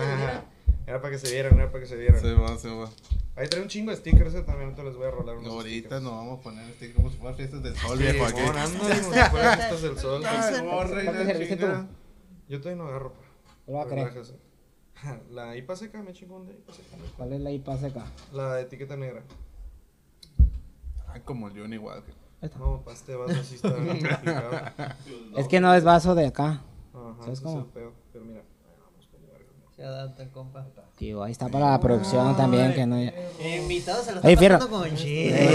Era 0.87 1.01
para 1.01 1.11
que 1.12 1.18
se 1.18 1.31
vieran, 1.31 1.55
era 1.55 1.71
para 1.71 1.81
que 1.85 1.88
se 1.88 1.97
vieran. 1.97 2.21
Se 2.21 2.33
va, 2.33 2.57
se 2.59 2.68
va. 2.68 2.88
Ahí 3.35 3.49
trae 3.49 3.62
un 3.62 3.68
chingo 3.68 3.90
de 3.90 3.97
stickers, 3.97 4.35
eh, 4.35 4.42
también 4.42 4.64
ahorita 4.71 4.85
les 4.85 4.95
voy 4.97 5.07
a 5.07 5.11
rolar 5.11 5.37
unos 5.38 5.51
Ahorita 5.53 5.79
stickers. 5.79 6.03
nos 6.03 6.12
vamos 6.12 6.38
a 6.38 6.42
poner 6.42 6.68
este 6.68 6.92
como 6.92 7.11
si 7.11 7.16
fuera 7.16 7.35
fiestas 7.35 7.62
del 7.62 7.75
sol, 7.77 7.97
Sí, 7.97 8.03
viejo. 8.05 8.25
Aquí. 8.27 8.38
Simón, 8.40 8.57
ándale, 8.59 9.01
como 9.01 9.14
si 9.14 9.21
fueran 9.31 9.59
fiestas 9.59 9.83
del 9.83 9.99
sol. 9.99 10.23
Yo 12.49 12.61
todavía 12.61 12.83
no 12.83 12.88
agarro. 12.88 13.12
pa. 13.14 13.21
Lo 13.66 13.73
voy 13.73 13.83
a. 13.83 13.85
Relájese. 13.87 14.35
La 15.31 15.57
IPA 15.57 15.77
seca, 15.77 16.03
me 16.03 16.12
chingón 16.12 16.47
de 16.47 16.53
IPA 16.53 16.73
seca. 16.75 16.97
¿Cuál 17.16 17.33
es 17.33 17.40
la 17.40 17.51
IPA 17.51 17.79
seca? 17.79 18.05
La 18.33 18.55
de 18.55 18.62
etiqueta 18.62 18.97
negra. 18.97 19.23
Ay, 21.09 21.23
como 21.23 21.49
el 21.49 21.59
John 21.59 21.73
igual. 21.73 22.03
Esta. 22.40 22.59
No, 22.59 22.83
pa, 22.83 22.92
este 22.92 23.14
vaso 23.16 23.42
sí 23.45 23.55
está 23.57 23.75
complicado. 23.75 24.51
Es 25.37 25.49
que 25.49 25.61
no 25.61 25.75
es 25.75 25.85
vaso 25.85 26.14
de 26.14 26.27
acá. 26.27 26.62
Ajá, 26.95 27.16
¿Sabes 27.25 27.40
cómo? 27.40 27.61
es 27.61 27.64
el 27.66 27.71
pedo. 27.73 27.92
Pero 28.12 28.25
mira, 28.25 28.40
ahí 28.40 28.77
vamos 28.79 29.07
con 29.09 29.23
verga. 29.27 29.51
Se 29.83 29.88
adapta, 29.88 30.29
compa. 30.29 30.64
Tío, 30.97 31.25
ahí 31.25 31.33
está 31.33 31.49
para 31.49 31.73
la 31.73 31.81
producción 31.81 32.37
también, 32.37 32.73
que 32.73 32.87
no... 32.87 32.97
Invitados 33.01 34.05
se 34.05 34.12
lo 34.12 34.21
Oye, 34.21 34.35
está 34.35 34.68
con 34.68 34.95
chile. 34.95 35.49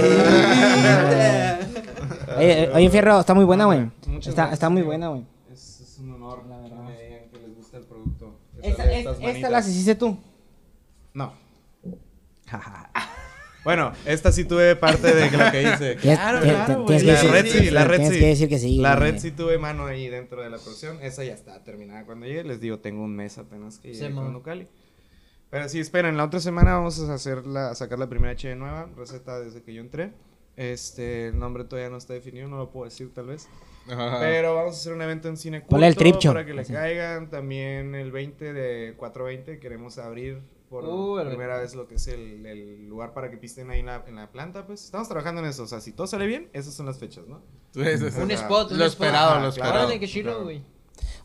Oye, 2.37 2.69
oye, 2.73 2.89
Fierro, 2.89 3.21
está 3.21 3.33
muy 3.33 3.45
buena, 3.45 3.63
güey. 3.67 3.89
Está, 4.19 4.51
está 4.51 4.69
muy 4.69 4.81
buena, 4.81 5.07
güey. 5.07 5.25
Es, 5.49 5.79
es 5.79 5.99
un 5.99 6.11
honor, 6.11 6.45
La 6.45 6.57
verdad. 6.57 6.75
que 6.75 6.83
me 6.83 7.03
digan 7.03 7.29
que 7.29 7.37
les 7.39 7.55
gusta 7.55 7.77
el 7.77 7.83
producto. 7.83 8.37
Esta, 8.61 8.91
esta, 8.91 9.11
esta 9.29 9.59
hiciste 9.59 9.95
tú. 9.95 10.17
No. 11.13 11.31
bueno, 13.67 13.91
esta 14.05 14.31
sí 14.31 14.45
tuve 14.45 14.77
parte 14.77 15.13
de 15.13 15.29
lo 15.29 15.51
que 15.51 15.61
hice. 15.61 15.95
Claro, 16.01 16.39
claro, 16.39 16.83
güey. 16.83 17.01
La 17.01 17.21
red 17.21 17.45
sí, 17.47 17.69
la 17.69 17.83
red 17.83 18.01
sí. 18.09 18.17
que 18.17 18.27
decir 18.27 18.47
que 18.47 18.59
sí, 18.59 18.77
La 18.77 18.95
red 18.95 19.19
sí 19.19 19.31
tuve 19.31 19.57
mano 19.57 19.87
ahí 19.87 20.07
dentro 20.07 20.41
de 20.41 20.49
la 20.49 20.57
producción. 20.57 20.99
Esa 21.01 21.25
ya 21.25 21.33
está 21.33 21.61
terminada 21.65 22.05
cuando 22.05 22.27
llegue. 22.27 22.45
Les 22.45 22.61
digo, 22.61 22.79
tengo 22.79 23.03
un 23.03 23.13
mes 23.13 23.37
apenas 23.37 23.79
que 23.79 23.93
llegué 23.93 24.13
con. 24.13 24.41
Pero 25.49 25.67
sí, 25.67 25.81
esperen, 25.81 26.15
la 26.15 26.23
otra 26.23 26.39
semana 26.39 26.75
vamos 26.75 26.97
a 27.01 27.13
hacer 27.13 27.45
la, 27.45 27.71
a 27.71 27.75
sacar 27.75 27.99
la 27.99 28.07
primera 28.07 28.31
H 28.31 28.55
nueva, 28.55 28.87
receta 28.95 29.37
desde 29.41 29.61
que 29.61 29.73
yo 29.73 29.81
entré. 29.81 30.13
Este, 30.55 31.27
el 31.27 31.37
nombre 31.37 31.65
todavía 31.65 31.89
no 31.89 31.97
está 31.97 32.13
definido, 32.13 32.47
no 32.47 32.55
lo 32.55 32.71
puedo 32.71 32.85
decir 32.85 33.13
tal 33.13 33.25
vez. 33.25 33.49
Ajá. 33.89 34.19
Pero 34.21 34.55
vamos 34.55 34.75
a 34.75 34.77
hacer 34.77 34.93
un 34.93 35.01
evento 35.01 35.27
en 35.27 35.35
cine 35.35 35.57
el 35.57 35.63
culto 35.63 35.93
tripcho. 35.93 36.29
para 36.29 36.45
que 36.45 36.53
le 36.53 36.63
caigan. 36.63 37.29
También 37.29 37.95
el 37.95 38.13
20 38.13 38.53
de 38.53 38.93
420 38.95 39.59
queremos 39.59 39.97
abrir 39.97 40.39
por 40.69 40.83
Uh, 40.85 41.19
el- 41.19 41.27
primera 41.29 41.57
vez 41.57 41.75
lo 41.75 41.87
que 41.87 41.95
es 41.95 42.07
el, 42.07 42.45
el 42.45 42.87
lugar 42.87 43.13
para 43.13 43.29
que 43.31 43.37
pisten 43.37 43.69
ahí 43.69 43.79
en 43.79 43.85
la, 43.87 44.03
en 44.07 44.15
la 44.15 44.31
planta. 44.31 44.65
Pues 44.65 44.83
estamos 44.83 45.07
trabajando 45.07 45.41
en 45.41 45.47
eso. 45.47 45.63
O 45.63 45.67
sea, 45.67 45.79
si 45.81 45.91
todo 45.91 46.07
sale 46.07 46.25
bien, 46.27 46.49
esas 46.53 46.73
son 46.73 46.85
las 46.85 46.97
fechas, 46.97 47.25
¿no? 47.27 47.41
Un 47.75 47.83
sea, 47.83 47.93
spot, 47.93 48.71
un 48.71 48.77
lo 48.77 48.85
spot. 48.85 49.05
esperado, 49.05 49.31
Ajá, 49.31 49.45
lo 49.45 49.51
claro. 49.53 49.89
esperado. 49.91 50.23
Claro. 50.23 50.43
güey. 50.43 50.61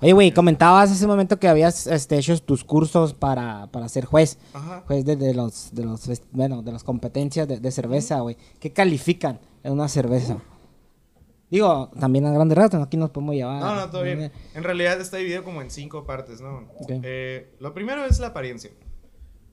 Oye, 0.03 0.13
güey, 0.13 0.33
comentabas 0.33 0.91
hace 0.91 1.05
un 1.05 1.11
momento 1.13 1.39
que 1.39 1.49
habías 1.49 1.87
este, 1.87 2.19
hecho 2.19 2.37
tus 2.43 2.63
cursos 2.65 3.15
para, 3.15 3.69
para 3.73 3.89
ser 3.89 4.05
juez. 4.05 4.39
Ajá. 4.53 4.83
Juez 4.87 5.05
de, 5.05 5.17
de 5.17 5.33
los, 5.33 5.75
de 5.75 5.85
los, 5.85 6.07
fest- 6.09 6.25
bueno, 6.33 6.63
de 6.63 6.73
las 6.73 6.85
competencias 6.85 7.47
de, 7.49 7.59
de 7.61 7.71
cerveza, 7.71 8.21
güey. 8.21 8.37
¿Qué 8.61 8.73
califican 8.73 9.41
en 9.63 9.73
una 9.73 9.89
cerveza? 9.89 10.39
Digo, 11.51 11.91
también 12.01 12.25
a 12.27 12.33
grandes 12.33 12.57
ratos, 12.57 12.83
aquí 12.83 12.97
nos 12.97 13.11
podemos 13.11 13.35
llevar. 13.35 13.61
No, 13.61 13.75
no, 13.75 13.91
todo 13.91 14.03
bien. 14.03 14.33
En 14.55 14.65
realidad 14.65 14.99
está 15.01 15.19
dividido 15.19 15.45
como 15.45 15.61
en 15.61 15.71
cinco 15.71 16.05
partes, 16.05 16.41
¿no? 16.41 16.67
Eh, 16.89 17.55
lo 17.61 17.75
primero 17.75 18.05
es 18.07 18.19
la 18.21 18.29
apariencia. 18.29 18.71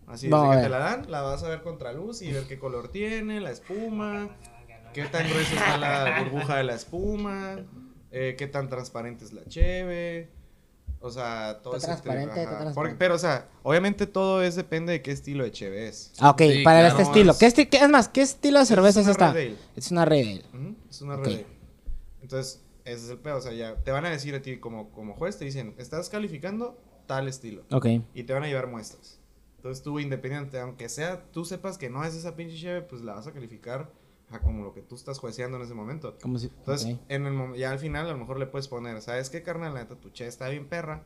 Así 0.09 0.27
a 0.33 0.51
que 0.55 0.63
te 0.63 0.69
la 0.69 0.79
dan, 0.79 1.09
la 1.11 1.21
vas 1.21 1.43
a 1.43 1.49
ver 1.49 1.61
contra 1.61 1.93
luz 1.93 2.21
y 2.21 2.31
ver 2.31 2.43
qué 2.43 2.57
color 2.57 2.89
tiene, 2.89 3.39
la 3.39 3.51
espuma, 3.51 4.29
qué 4.93 5.05
tan 5.05 5.29
gruesa 5.29 5.53
está 5.53 5.77
la 5.77 6.21
burbuja 6.23 6.57
de 6.57 6.63
la 6.63 6.73
espuma, 6.75 7.59
eh, 8.11 8.35
qué 8.37 8.47
tan 8.47 8.69
transparente 8.69 9.23
es 9.25 9.33
la 9.33 9.45
cheve. 9.45 10.29
O 11.01 11.09
sea, 11.11 11.59
todo 11.63 11.77
Está 11.77 11.93
ese 11.93 12.01
transparente, 12.01 12.33
transparente. 12.33 12.73
Porque- 12.75 12.95
pero, 12.95 13.15
o 13.15 13.19
sea, 13.19 13.47
obviamente 13.63 14.05
todo 14.05 14.41
es 14.43 14.55
depende 14.55 14.91
de 14.91 15.01
qué 15.01 15.11
estilo 15.11 15.45
de 15.45 15.51
cheve 15.51 15.87
es. 15.87 16.11
Ah, 16.19 16.31
ok, 16.31 16.41
Sí, 16.41 16.63
para 16.63 16.79
claro, 16.79 16.87
este 16.89 17.03
estilo. 17.03 17.31
es- 17.31 17.37
¿Qué, 17.37 17.47
esti- 17.47 17.69
qué- 17.69 17.77
es 17.77 17.89
más, 17.89 18.09
¿qué 18.09 18.21
estilo 18.21 18.59
de 18.59 18.65
cerveza 18.65 18.99
es, 18.99 19.05
una 19.05 19.11
esta? 19.13 19.31
Red 19.31 19.47
Ale. 19.47 19.55
Es 19.77 19.91
una 19.91 20.03
Red 20.05 20.27
Ale. 20.27 20.43
Es 20.89 21.01
una 21.01 21.15
red. 21.15 21.45
Entonces, 22.21 22.61
ese 22.83 23.05
es 23.05 23.09
el 23.11 23.17
pedo. 23.19 23.37
O 23.37 23.41
sea, 23.41 23.53
ya 23.53 23.75
te 23.75 23.91
van 23.91 24.05
a 24.05 24.09
decir 24.09 24.35
a 24.35 24.41
ti 24.41 24.57
como, 24.57 24.89
como 24.91 25.13
juez, 25.13 25.37
te 25.37 25.45
dicen, 25.45 25.73
estás 25.77 26.09
calificando 26.09 26.77
tal 27.05 27.27
estilo. 27.29 27.63
Ok. 27.71 27.85
y 28.13 28.23
te 28.23 28.33
van 28.33 28.43
a 28.43 28.47
llevar 28.47 28.67
muestras. 28.67 29.18
Entonces 29.59 29.83
tú 29.83 29.99
independiente, 29.99 30.57
aunque 30.57 30.87
sea, 30.87 31.21
tú 31.33 31.43
sepas 31.43 31.77
que 31.77 31.89
no 31.89 32.01
es 32.05 32.15
esa 32.15 32.37
pinche 32.37 32.55
cheve, 32.55 32.81
pues 32.81 33.01
la 33.01 33.15
vas 33.15 33.27
a 33.27 33.33
calificar 33.33 33.91
a 34.29 34.39
como 34.39 34.63
lo 34.63 34.73
que 34.73 34.81
tú 34.81 34.95
estás 34.95 35.19
jueceando 35.19 35.57
en 35.57 35.63
ese 35.63 35.73
momento. 35.73 36.17
Como 36.21 36.39
si... 36.39 36.47
Entonces, 36.47 36.93
ok. 36.95 37.01
en 37.09 37.25
el 37.25 37.55
ya 37.57 37.71
al 37.71 37.79
final 37.79 38.05
a 38.07 38.13
lo 38.13 38.17
mejor 38.17 38.39
le 38.39 38.45
puedes 38.45 38.69
poner, 38.69 39.01
¿sabes 39.01 39.29
qué, 39.29 39.43
carnal? 39.43 39.73
La 39.73 39.81
neta, 39.81 39.95
tu 39.95 40.11
cheve 40.11 40.29
está 40.29 40.47
bien 40.47 40.69
perra, 40.69 41.03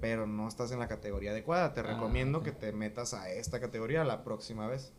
pero 0.00 0.26
no 0.26 0.48
estás 0.48 0.72
en 0.72 0.78
la 0.78 0.88
categoría 0.88 1.32
adecuada. 1.32 1.74
Te 1.74 1.80
Ah, 1.80 1.82
recomiendo 1.82 2.38
ok. 2.38 2.44
que 2.44 2.52
te 2.52 2.72
metas 2.72 3.12
a 3.12 3.30
esta 3.30 3.60
categoría 3.60 4.02
la 4.04 4.24
próxima 4.24 4.66
vez. 4.66 4.94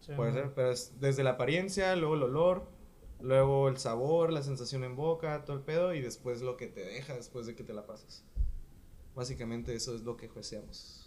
Sí, 0.00 0.12
Puede 0.14 0.32
ser, 0.34 0.52
pero 0.52 0.72
es 0.72 1.00
desde 1.00 1.22
la 1.24 1.30
apariencia, 1.30 1.96
luego 1.96 2.16
el 2.16 2.24
olor, 2.24 2.66
luego 3.20 3.68
el 3.68 3.78
sabor, 3.78 4.30
la 4.30 4.42
sensación 4.42 4.84
en 4.84 4.94
boca, 4.94 5.44
todo 5.46 5.56
el 5.56 5.62
pedo, 5.62 5.94
y 5.94 6.02
después 6.02 6.42
lo 6.42 6.58
que 6.58 6.66
te 6.66 6.84
deja 6.84 7.14
después 7.14 7.46
de 7.46 7.54
que 7.54 7.64
te 7.64 7.72
la 7.72 7.86
pasas. 7.86 8.24
Básicamente 9.14 9.74
eso 9.74 9.94
es 9.94 10.02
lo 10.02 10.18
que 10.18 10.28
jueceamos. 10.28 11.01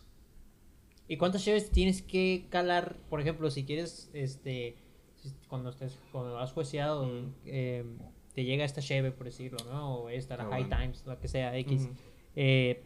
¿Y 1.07 1.17
cuántas 1.17 1.43
cheves 1.43 1.69
tienes 1.71 2.01
que 2.01 2.47
calar? 2.49 2.95
Por 3.09 3.21
ejemplo, 3.21 3.49
si 3.51 3.63
quieres, 3.65 4.09
este, 4.13 4.75
cuando 5.47 5.69
estés, 5.69 5.97
cuando 6.11 6.39
has 6.39 6.51
jueceado, 6.51 7.05
Mm. 7.05 7.33
eh, 7.45 7.85
te 8.33 8.43
llega 8.43 8.65
esta 8.65 8.81
cheve, 8.81 9.11
por 9.11 9.25
decirlo, 9.25 9.57
¿no? 9.71 9.95
O 9.95 10.09
esta, 10.09 10.35
la 10.37 10.43
Ah, 10.43 10.49
High 10.51 10.63
bueno. 10.65 10.77
Times, 10.77 11.03
la 11.05 11.19
que 11.19 11.27
sea, 11.27 11.55
X. 11.57 11.89
Eh, 12.35 12.83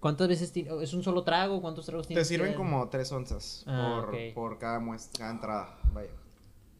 ¿Cuántas 0.00 0.28
veces 0.28 0.52
es 0.56 0.94
un 0.94 1.02
solo 1.02 1.22
trago? 1.24 1.60
¿Cuántos 1.60 1.84
tragos 1.86 2.06
Te 2.06 2.14
tienes? 2.14 2.26
sirven 2.28 2.50
que- 2.52 2.56
como 2.56 2.88
tres 2.88 3.12
onzas 3.12 3.64
Ah, 3.66 4.02
por, 4.06 4.34
por 4.34 4.58
cada 4.58 4.78
muestra, 4.80 5.18
cada 5.18 5.30
entrada, 5.32 5.78
vaya. 5.92 6.10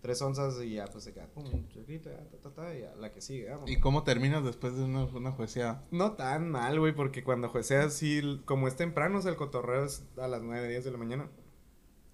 Tres 0.00 0.22
onzas 0.22 0.54
y 0.62 0.74
ya 0.76 0.86
pues 0.86 1.04
se 1.04 1.12
queda, 1.12 1.26
pum, 1.26 1.44
chiquita, 1.68 2.10
ta, 2.30 2.38
ta, 2.42 2.50
ta, 2.54 2.74
y 2.74 2.80
ya, 2.80 2.94
la 2.96 3.12
que 3.12 3.20
sigue, 3.20 3.50
vamos. 3.50 3.68
¿Y 3.70 3.78
cómo 3.80 4.02
terminas 4.02 4.42
después 4.42 4.74
de 4.74 4.84
una, 4.84 5.04
una 5.04 5.30
jueceada? 5.32 5.84
No 5.90 6.12
tan 6.12 6.48
mal, 6.50 6.78
güey, 6.80 6.94
porque 6.94 7.22
cuando 7.22 7.50
jueceas, 7.50 7.92
sí, 7.92 8.40
como 8.46 8.66
es 8.66 8.76
temprano, 8.76 9.18
o 9.18 9.22
sea, 9.22 9.30
el 9.30 9.36
cotorreo 9.36 9.84
es 9.84 10.02
a 10.18 10.26
las 10.26 10.40
9, 10.42 10.68
10 10.68 10.84
de 10.84 10.90
la 10.90 10.96
mañana. 10.98 11.28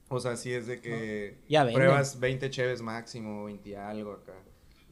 O 0.08 0.18
sea, 0.18 0.36
sí 0.36 0.52
es 0.52 0.66
de 0.66 0.80
que 0.80 1.38
Ya 1.48 1.62
venden. 1.62 1.80
pruebas 1.82 2.18
20 2.18 2.50
cheves 2.50 2.82
máximo, 2.82 3.44
20 3.44 3.68
y 3.70 3.74
algo 3.74 4.12
acá. 4.14 4.34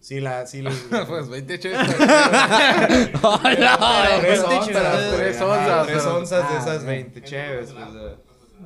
Sí, 0.01 0.21
la, 0.21 0.47
sí, 0.47 0.63
pues 1.09 1.29
20 1.29 1.59
cheves. 1.59 1.79
Hola, 3.23 4.19
tres 4.21 4.49
veinte 4.49 4.57
onzas, 4.57 4.67
cheves. 4.67 5.07
güey, 5.09 5.17
Tres 5.19 5.37
ajá, 5.41 5.47
onzas, 5.47 5.87
Tres 5.87 5.99
pero- 6.03 6.17
onzas 6.19 6.49
de 6.51 6.55
Ah, 6.57 6.61
esas 6.61 6.79
ok. 6.83 6.87
20 6.89 7.23
cheves, 7.23 7.73
pues. 7.73 7.89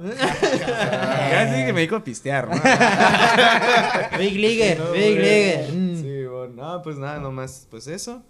Ya 0.00 1.54
sí 1.54 1.66
que 1.66 1.72
me 1.72 1.80
dijo 1.82 1.96
a 1.96 2.04
pistear, 2.04 2.48
¿no? 2.48 2.54
Big 4.18 4.36
Leaguer, 4.38 4.78
No, 4.78 4.92
Big 4.92 5.02
güey. 5.02 5.14
Leaguer. 5.16 5.72
mm. 5.72 5.96
Sí, 5.96 6.24
bueno, 6.26 6.54
no, 6.54 6.82
pues 6.82 6.96
nada, 6.98 7.18
nomás, 7.20 7.66
pues 7.70 7.86
eso. 7.86 8.22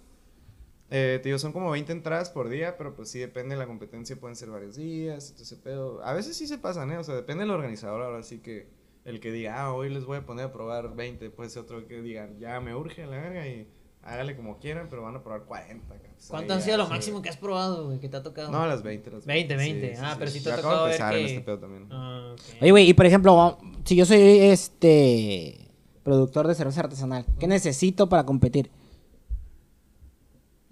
Eh, 0.91 1.19
te 1.21 1.29
digo, 1.29 1.37
son 1.37 1.53
como 1.53 1.69
20 1.69 1.91
entradas 1.91 2.31
por 2.31 2.49
día, 2.49 2.75
pero 2.77 2.95
pues 2.95 3.09
sí 3.11 3.19
depende 3.19 3.53
de 3.55 3.59
la 3.59 3.67
competencia, 3.67 4.15
pueden 4.19 4.35
ser 4.35 4.49
varios 4.49 4.75
días, 4.75 5.29
entonces 5.29 5.57
pedo. 5.59 6.03
A 6.03 6.13
veces 6.13 6.35
sí 6.35 6.47
se 6.47 6.57
pasan, 6.57 6.91
¿eh? 6.91 6.97
O 6.97 7.03
sea, 7.03 7.13
depende 7.15 7.43
del 7.43 7.51
organizador, 7.51 8.01
ahora 8.01 8.23
sí 8.23 8.39
que 8.39 8.67
el 9.05 9.19
que 9.19 9.31
diga, 9.31 9.61
ah, 9.61 9.73
hoy 9.73 9.89
les 9.89 10.05
voy 10.05 10.17
a 10.17 10.25
poner 10.25 10.45
a 10.45 10.51
probar 10.51 10.95
20, 10.95 11.29
puede 11.29 11.49
ser 11.51 11.61
otro 11.63 11.85
que 11.87 12.01
diga, 12.01 12.29
ya 12.39 12.59
me 12.59 12.73
urge 12.75 13.05
la 13.05 13.17
verga 13.19 13.47
y 13.47 13.67
hágale 14.09 14.35
como 14.35 14.57
quieran, 14.59 14.87
pero 14.89 15.03
van 15.03 15.15
a 15.15 15.21
probar 15.23 15.43
40. 15.43 15.93
acá. 15.93 16.03
Pues, 16.15 16.27
¿Cuánto 16.29 16.53
ahí 16.53 16.59
ha 16.59 16.61
sido 16.61 16.77
lo 16.77 16.85
sí. 16.85 16.89
máximo 16.91 17.21
que 17.21 17.29
has 17.29 17.37
probado, 17.37 17.85
güey, 17.85 17.99
que 17.99 18.09
te 18.09 18.17
ha 18.17 18.23
tocado? 18.23 18.51
No, 18.51 18.65
las 18.67 18.83
20, 18.83 19.11
las 19.11 19.25
20, 19.25 19.55
20. 19.55 19.97
Ah, 20.01 20.15
pero 20.19 20.29
sí 20.31 20.41
te 20.43 20.51
ha 20.51 20.55
tocado 20.57 20.83
ver 20.85 20.91
empezar 20.93 21.15
en 21.15 21.25
que- 21.25 21.31
este 21.33 21.41
pedo 21.45 21.59
también. 21.59 21.87
Ah. 21.91 22.35
Oye, 22.61 22.71
güey, 22.71 22.89
y 22.89 22.93
por 22.93 23.05
ejemplo, 23.05 23.57
si 23.85 23.95
yo 23.95 24.05
soy 24.05 24.19
este 24.39 25.69
productor 26.03 26.47
de 26.47 26.55
cerveza 26.55 26.81
artesanal, 26.81 27.25
¿qué 27.39 27.47
necesito 27.47 28.09
para 28.09 28.25
competir? 28.25 28.69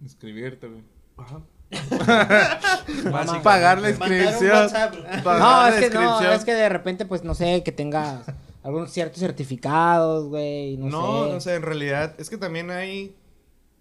Inscribirte, 0.02 0.68
güey. 0.68 0.82
Ajá. 1.18 1.42
Básicamente. 3.12 3.44
Pagar 3.44 3.82
la 3.82 3.90
inscripción. 3.90 4.70
Pagar 5.24 5.40
No, 5.40 5.68
es 5.68 5.76
que 5.82 5.90
no, 5.94 6.22
es 6.32 6.46
que 6.46 6.54
de 6.54 6.70
repente, 6.70 7.06
pues, 7.06 7.24
no 7.24 7.34
sé, 7.36 7.64
que 7.64 7.72
tengas 7.72 8.26
algunos 8.64 8.92
ciertos 8.92 9.20
certificados, 9.20 10.28
güey, 10.30 10.78
no, 10.78 10.88
No, 10.90 11.26
sé. 11.26 11.34
no 11.34 11.42
sé, 11.42 11.56
en 11.56 11.62
realidad 11.64 12.14
es 12.18 12.30
que 12.30 12.38
también 12.38 12.70
hay... 12.72 13.16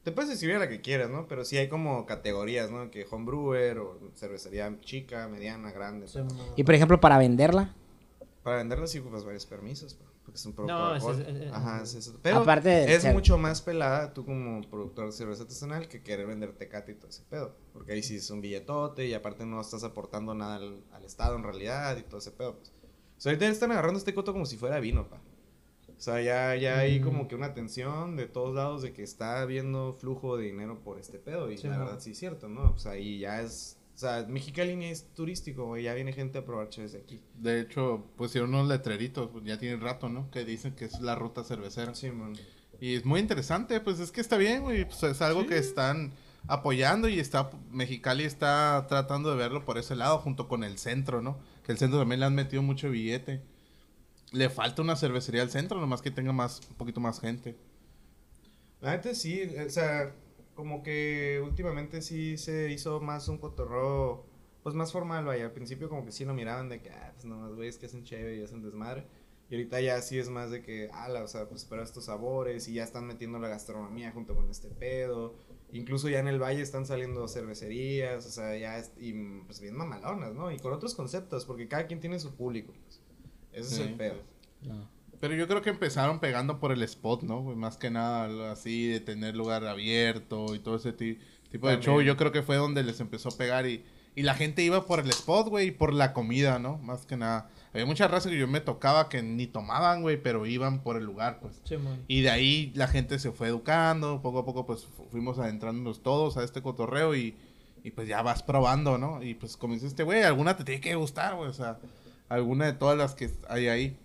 Te 0.06 0.12
puedes 0.12 0.30
escribir 0.30 0.54
a 0.54 0.60
la 0.60 0.68
que 0.68 0.80
quieras, 0.80 1.10
¿no? 1.10 1.26
Pero 1.26 1.44
sí 1.44 1.56
hay 1.58 1.68
como 1.68 2.06
categorías, 2.06 2.70
¿no? 2.70 2.92
Que 2.92 3.04
homebrewer 3.10 3.78
o 3.80 3.98
cervecería 4.14 4.72
chica, 4.82 5.26
mediana, 5.26 5.72
grande. 5.72 6.06
Sí, 6.06 6.20
Y 6.54 6.62
por 6.62 6.76
ejemplo, 6.76 7.00
para 7.00 7.18
venderla, 7.18 7.74
Para 8.44 8.58
venderla 8.58 8.86
sí 8.86 9.00
ocupas 9.00 9.24
varios 9.24 9.44
permisos, 9.46 9.94
pa, 9.94 10.04
porque 10.24 10.36
es 10.38 10.46
un 10.46 10.52
producto 10.52 10.78
No, 10.78 10.92
de 10.92 10.98
ese 10.98 11.08
alcohol. 11.08 11.26
es- 11.36 11.42
es- 11.48 11.52
Ajá, 11.52 11.82
es 11.82 11.94
eso. 11.96 12.20
Pero 12.22 12.36
Aparte 12.38 12.94
es 12.94 13.02
ser- 13.02 13.14
mucho 13.14 13.36
más 13.36 13.60
pelada 13.62 14.14
tú 14.14 14.24
como 14.24 14.60
productor 14.70 15.06
de 15.06 15.12
cerveza 15.12 15.42
artesanal 15.42 15.88
que 15.88 16.00
querer 16.04 16.28
vender 16.28 16.52
tecate 16.52 16.92
y 16.92 16.94
todo 16.94 17.08
ese 17.08 17.24
pedo. 17.28 17.56
Porque 17.72 17.94
ahí 17.94 18.04
sí 18.04 18.14
es 18.14 18.30
un 18.30 18.40
billetote 18.40 19.06
y 19.08 19.12
aparte 19.14 19.44
no 19.44 19.60
estás 19.60 19.82
aportando 19.82 20.34
nada 20.34 20.54
al, 20.54 20.84
al 20.92 21.04
estado 21.04 21.34
en 21.34 21.42
realidad 21.42 21.96
y 21.96 22.02
todo 22.02 22.18
ese 22.18 22.30
pedo. 22.30 22.54
Pues. 22.58 22.68
O 22.70 23.20
sea, 23.20 23.32
ahorita 23.32 23.48
están 23.48 23.72
agarrando 23.72 23.98
este 23.98 24.14
coto 24.14 24.32
como 24.32 24.46
si 24.46 24.56
fuera 24.56 24.78
vino, 24.78 25.08
pa. 25.08 25.20
O 25.96 26.00
sea, 26.00 26.20
ya, 26.20 26.54
ya 26.56 26.78
hay 26.78 27.00
Mm. 27.00 27.04
como 27.04 27.28
que 27.28 27.34
una 27.34 27.54
tensión 27.54 28.16
de 28.16 28.26
todos 28.26 28.54
lados 28.54 28.82
de 28.82 28.92
que 28.92 29.02
está 29.02 29.40
habiendo 29.40 29.92
flujo 29.94 30.36
de 30.36 30.44
dinero 30.44 30.78
por 30.84 30.98
este 30.98 31.18
pedo. 31.18 31.50
Y 31.50 31.56
Sí, 31.56 31.68
la 31.68 31.78
mo. 31.78 31.84
verdad 31.86 32.00
sí 32.00 32.10
es 32.12 32.18
cierto, 32.18 32.48
¿no? 32.48 32.70
O 32.72 32.78
sea, 32.78 32.98
y 32.98 33.18
ya 33.20 33.40
es... 33.40 33.78
O 33.94 33.98
sea, 33.98 34.26
Mexicali 34.28 34.76
ni 34.76 34.86
es 34.86 35.06
turístico, 35.14 35.64
güey. 35.64 35.84
Ya 35.84 35.94
viene 35.94 36.12
gente 36.12 36.36
a 36.36 36.44
probar 36.44 36.68
cheves 36.68 36.92
de 36.92 36.98
aquí. 36.98 37.22
De 37.38 37.60
hecho, 37.62 38.04
pusieron 38.16 38.50
unos 38.54 38.68
letreritos, 38.68 39.30
pues, 39.30 39.42
ya 39.46 39.58
tiene 39.58 39.76
rato, 39.82 40.10
¿no? 40.10 40.30
Que 40.30 40.44
dicen 40.44 40.74
que 40.74 40.84
es 40.84 41.00
la 41.00 41.14
ruta 41.14 41.44
cervecera. 41.44 41.94
Sí, 41.94 42.10
man. 42.10 42.34
Y 42.78 42.94
es 42.96 43.06
muy 43.06 43.20
interesante, 43.20 43.80
pues 43.80 43.98
es 43.98 44.12
que 44.12 44.20
está 44.20 44.36
bien, 44.36 44.60
güey. 44.64 44.84
Pues 44.84 45.02
es 45.02 45.22
algo 45.22 45.46
que 45.46 45.56
están 45.56 46.12
apoyando 46.46 47.08
y 47.08 47.18
está 47.18 47.50
Mexicali 47.72 48.24
está 48.24 48.84
tratando 48.86 49.30
de 49.30 49.36
verlo 49.36 49.64
por 49.64 49.78
ese 49.78 49.96
lado, 49.96 50.18
junto 50.18 50.46
con 50.46 50.62
el 50.62 50.76
centro, 50.76 51.22
¿no? 51.22 51.38
Que 51.64 51.72
el 51.72 51.78
centro 51.78 51.98
también 51.98 52.20
le 52.20 52.26
han 52.26 52.34
metido 52.34 52.62
mucho 52.62 52.90
billete. 52.90 53.40
Le 54.36 54.50
falta 54.50 54.82
una 54.82 54.96
cervecería 54.96 55.40
al 55.40 55.48
centro, 55.48 55.80
nomás 55.80 56.02
que 56.02 56.10
tenga 56.10 56.30
más, 56.30 56.60
un 56.68 56.76
poquito 56.76 57.00
más 57.00 57.20
gente. 57.20 57.56
Neta 58.82 59.14
sí, 59.14 59.40
o 59.66 59.70
sea, 59.70 60.14
como 60.54 60.82
que 60.82 61.40
últimamente 61.42 62.02
sí 62.02 62.36
se 62.36 62.70
hizo 62.70 63.00
más 63.00 63.28
un 63.28 63.38
cotorreo, 63.38 64.26
pues 64.62 64.74
más 64.74 64.92
formal, 64.92 65.24
vaya. 65.24 65.46
Al 65.46 65.52
principio 65.52 65.88
como 65.88 66.04
que 66.04 66.12
sí 66.12 66.26
lo 66.26 66.34
miraban 66.34 66.68
de 66.68 66.82
que, 66.82 66.90
ah, 66.90 67.12
pues 67.14 67.24
nomás 67.24 67.54
güeyes 67.54 67.78
que 67.78 67.86
hacen 67.86 68.04
chévere 68.04 68.36
y 68.36 68.42
hacen 68.42 68.62
desmadre. 68.62 69.06
Y 69.48 69.54
ahorita 69.54 69.80
ya 69.80 70.02
sí 70.02 70.18
es 70.18 70.28
más 70.28 70.50
de 70.50 70.62
que, 70.62 70.90
ala, 70.92 71.22
o 71.22 71.28
sea, 71.28 71.48
pues 71.48 71.64
pero 71.64 71.82
estos 71.82 72.04
sabores 72.04 72.68
y 72.68 72.74
ya 72.74 72.84
están 72.84 73.06
metiendo 73.06 73.38
la 73.38 73.48
gastronomía 73.48 74.12
junto 74.12 74.34
con 74.34 74.50
este 74.50 74.68
pedo. 74.68 75.34
Incluso 75.72 76.10
ya 76.10 76.18
en 76.18 76.28
el 76.28 76.42
valle 76.42 76.60
están 76.60 76.84
saliendo 76.84 77.26
cervecerías, 77.26 78.26
o 78.26 78.30
sea, 78.30 78.54
ya, 78.54 78.84
y 78.98 79.14
pues 79.46 79.60
bien 79.60 79.76
mamalonas, 79.76 80.34
¿no? 80.34 80.52
Y 80.52 80.58
con 80.58 80.74
otros 80.74 80.94
conceptos, 80.94 81.46
porque 81.46 81.68
cada 81.68 81.86
quien 81.86 82.00
tiene 82.00 82.20
su 82.20 82.36
público, 82.36 82.74
pues. 82.82 83.05
Ese 83.56 83.74
Sí. 83.76 83.82
es 83.82 83.88
el 83.88 83.94
pedo. 83.94 84.14
Pero 85.20 85.34
yo 85.34 85.48
creo 85.48 85.62
que 85.62 85.70
empezaron 85.70 86.20
pegando 86.20 86.60
por 86.60 86.72
el 86.72 86.82
spot, 86.82 87.22
¿no? 87.22 87.42
Más 87.42 87.76
que 87.78 87.90
nada 87.90 88.24
algo 88.24 88.44
así 88.44 88.86
de 88.86 89.00
tener 89.00 89.34
lugar 89.34 89.64
abierto 89.66 90.54
y 90.54 90.58
todo 90.58 90.76
ese 90.76 90.92
ti- 90.92 91.18
tipo 91.50 91.68
de 91.68 91.80
show. 91.80 92.00
Yo 92.02 92.16
creo 92.16 92.32
que 92.32 92.42
fue 92.42 92.56
donde 92.56 92.82
les 92.84 93.00
empezó 93.00 93.30
a 93.30 93.36
pegar 93.36 93.66
y, 93.66 93.82
y 94.14 94.22
la 94.22 94.34
gente 94.34 94.62
iba 94.62 94.84
por 94.86 95.00
el 95.00 95.08
spot, 95.08 95.48
güey, 95.48 95.68
y 95.68 95.70
por 95.70 95.94
la 95.94 96.12
comida, 96.12 96.58
¿no? 96.58 96.76
Más 96.78 97.06
que 97.06 97.16
nada. 97.16 97.48
Había 97.72 97.86
mucha 97.86 98.08
raza 98.08 98.28
que 98.30 98.38
yo 98.38 98.46
me 98.46 98.60
tocaba 98.60 99.08
que 99.08 99.22
ni 99.22 99.46
tomaban, 99.46 100.02
güey, 100.02 100.22
pero 100.22 100.44
iban 100.46 100.82
por 100.82 100.96
el 100.98 101.04
lugar, 101.04 101.40
pues. 101.40 101.60
Sí. 101.64 101.76
Y 102.08 102.20
de 102.20 102.30
ahí 102.30 102.72
la 102.74 102.86
gente 102.86 103.18
se 103.18 103.32
fue 103.32 103.48
educando, 103.48 104.20
poco 104.22 104.40
a 104.40 104.44
poco 104.44 104.66
pues 104.66 104.84
fu- 104.84 105.06
fuimos 105.10 105.38
adentrándonos 105.38 106.02
todos 106.02 106.36
a 106.36 106.44
este 106.44 106.60
cotorreo 106.62 107.14
y, 107.16 107.34
y 107.84 107.90
pues 107.90 108.06
ya 108.06 108.20
vas 108.20 108.42
probando, 108.42 108.98
¿no? 108.98 109.22
Y 109.22 109.34
pues 109.34 109.56
como 109.56 109.72
dice 109.74 109.86
este 109.86 110.02
güey, 110.02 110.22
alguna 110.24 110.56
te 110.58 110.64
tiene 110.64 110.80
que 110.82 110.94
gustar, 110.94 111.34
güey, 111.36 111.48
o 111.48 111.54
sea, 111.54 111.78
alguna 112.28 112.66
de 112.66 112.72
todas 112.72 112.96
las 112.96 113.14
que 113.14 113.30
hay 113.48 113.68
ahí. 113.68 113.98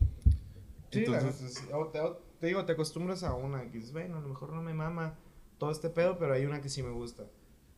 Sí, 0.91 1.05
la 1.05 1.19
Entonces. 1.19 1.63
O 1.73 1.87
te, 1.87 1.99
o- 1.99 2.17
te 2.39 2.47
digo, 2.47 2.65
te 2.65 2.73
acostumbras 2.73 3.23
a 3.23 3.33
una 3.33 3.61
que 3.63 3.77
dices, 3.77 3.93
bueno, 3.93 4.17
a 4.17 4.21
lo 4.21 4.27
mejor 4.27 4.51
no 4.53 4.61
me 4.61 4.73
mama 4.73 5.15
todo 5.57 5.71
este 5.71 5.89
pedo, 5.89 6.17
pero 6.17 6.33
hay 6.33 6.45
una 6.45 6.61
que 6.61 6.69
sí 6.69 6.81
me 6.83 6.91
gusta. 6.91 7.23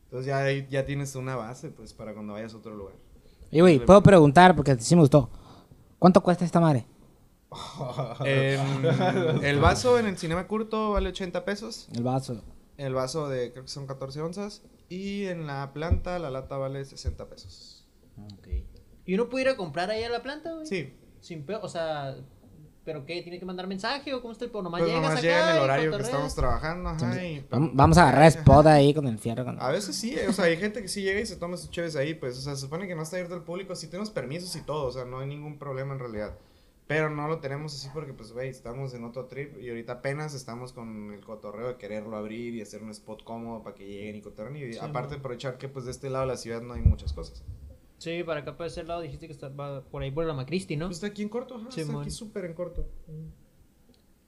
Entonces 0.04 0.26
ya, 0.26 0.50
ya 0.68 0.84
tienes 0.86 1.14
una 1.16 1.36
base, 1.36 1.68
pues, 1.70 1.92
para 1.92 2.14
cuando 2.14 2.32
vayas 2.32 2.54
a 2.54 2.56
otro 2.58 2.74
lugar. 2.74 2.94
Oye, 3.52 3.60
güey, 3.60 3.78
puedo 3.84 4.02
preguntar, 4.02 4.56
porque 4.56 4.74
sí 4.78 4.94
me 4.94 5.02
gustó. 5.02 5.28
¿Cuánto 5.98 6.22
cuesta 6.22 6.44
esta 6.44 6.60
madre? 6.60 6.86
Em, 8.24 8.60
el 9.44 9.60
vaso 9.60 9.98
en 9.98 10.06
el 10.06 10.18
cinema 10.18 10.46
curto 10.48 10.92
vale 10.92 11.10
80 11.10 11.44
pesos. 11.44 11.88
El 11.92 12.02
vaso. 12.02 12.42
El 12.76 12.94
vaso 12.94 13.28
de, 13.28 13.52
creo 13.52 13.64
que 13.64 13.70
son 13.70 13.86
14 13.86 14.20
onzas. 14.22 14.62
Y 14.88 15.26
en 15.26 15.46
la 15.46 15.72
planta, 15.72 16.18
la 16.18 16.30
lata 16.30 16.56
vale 16.56 16.84
60 16.84 17.28
pesos. 17.28 17.86
¿Y 19.06 19.14
uno 19.14 19.28
puede 19.28 19.44
ir 19.44 19.48
a 19.50 19.56
comprar 19.56 19.90
ahí 19.90 20.02
a 20.04 20.08
la 20.08 20.22
planta, 20.22 20.52
güey? 20.54 20.66
Sí, 20.66 20.92
Sin 21.20 21.44
pe- 21.44 21.56
o 21.56 21.68
sea, 21.68 22.16
¿pero 22.84 23.04
qué? 23.06 23.22
¿Tiene 23.22 23.38
que 23.38 23.44
mandar 23.46 23.66
mensaje 23.66 24.12
o 24.14 24.20
cómo 24.20 24.32
está 24.32 24.44
el 24.44 24.50
pedo? 24.50 24.62
Nomás 24.62 24.80
pues 24.80 24.90
llegas 24.90 25.02
nomás 25.02 25.18
acá 25.18 25.22
llega 25.26 25.50
en 25.50 25.56
el 25.56 25.62
horario 25.62 25.90
que 25.96 26.02
estamos 26.02 26.34
trabajando. 26.34 26.88
Ajá, 26.90 26.98
Entonces, 26.98 27.22
y- 27.22 27.54
Vam- 27.54 27.70
Vamos 27.74 27.98
a 27.98 28.02
agarrar 28.08 28.24
spot 28.28 28.66
ahí 28.66 28.92
con 28.94 29.06
el 29.06 29.18
fierro. 29.18 29.44
con- 29.44 29.60
A 29.60 29.70
veces 29.70 29.96
sí, 29.96 30.16
o 30.28 30.32
sea, 30.32 30.46
hay 30.46 30.56
gente 30.56 30.82
que 30.82 30.88
sí 30.88 31.02
llega 31.02 31.20
y 31.20 31.26
se 31.26 31.36
toma 31.36 31.56
sus 31.56 31.70
cheves 31.70 31.96
ahí, 31.96 32.14
pues, 32.14 32.36
o 32.38 32.40
sea, 32.42 32.54
se 32.54 32.60
supone 32.62 32.86
que 32.86 32.94
no 32.94 33.02
está 33.02 33.16
abierto 33.16 33.34
al 33.34 33.42
público, 33.42 33.74
sí 33.74 33.86
tenemos 33.88 34.10
permisos 34.10 34.54
y 34.56 34.60
todo, 34.62 34.86
o 34.86 34.92
sea, 34.92 35.04
no 35.04 35.20
hay 35.20 35.26
ningún 35.28 35.58
problema 35.58 35.94
en 35.94 36.00
realidad. 36.00 36.34
Pero 36.86 37.08
no 37.08 37.26
lo 37.28 37.38
tenemos 37.38 37.74
así 37.74 37.88
porque, 37.94 38.12
pues, 38.12 38.32
güey, 38.32 38.50
estamos 38.50 38.92
en 38.92 39.04
otro 39.04 39.24
trip 39.24 39.58
y 39.58 39.70
ahorita 39.70 39.94
apenas 39.94 40.34
estamos 40.34 40.74
con 40.74 41.14
el 41.14 41.24
cotorreo 41.24 41.68
de 41.68 41.76
quererlo 41.76 42.14
abrir 42.18 42.54
y 42.54 42.60
hacer 42.60 42.82
un 42.82 42.90
spot 42.90 43.24
cómodo 43.24 43.62
para 43.62 43.74
que 43.74 43.86
lleguen 43.86 44.16
y 44.16 44.20
cotorreen. 44.20 44.56
Y 44.70 44.72
Sí, 44.74 44.78
aparte 44.82 45.14
aprovechar 45.14 45.56
que, 45.56 45.68
pues, 45.68 45.86
de 45.86 45.92
este 45.92 46.10
lado 46.10 46.26
de 46.26 46.32
la 46.32 46.36
ciudad 46.36 46.60
no 46.60 46.74
hay 46.74 46.82
muchas 46.82 47.14
cosas. 47.14 47.42
Sí, 47.98 48.22
para 48.24 48.40
acá 48.40 48.56
para 48.56 48.68
ese 48.68 48.82
lado 48.82 49.00
dijiste 49.00 49.26
que 49.26 49.32
está 49.32 49.48
va 49.48 49.82
por 49.82 50.02
ahí 50.02 50.10
por 50.10 50.24
la 50.26 50.34
Macristi, 50.34 50.76
¿no? 50.76 50.86
Pues 50.86 50.98
está 50.98 51.06
aquí 51.08 51.22
en 51.22 51.28
corto, 51.28 51.56
ajá, 51.56 51.66
Sí, 51.70 51.80
está 51.80 51.92
man. 51.92 52.02
aquí 52.02 52.10
súper 52.10 52.44
en 52.44 52.54
corto. 52.54 52.86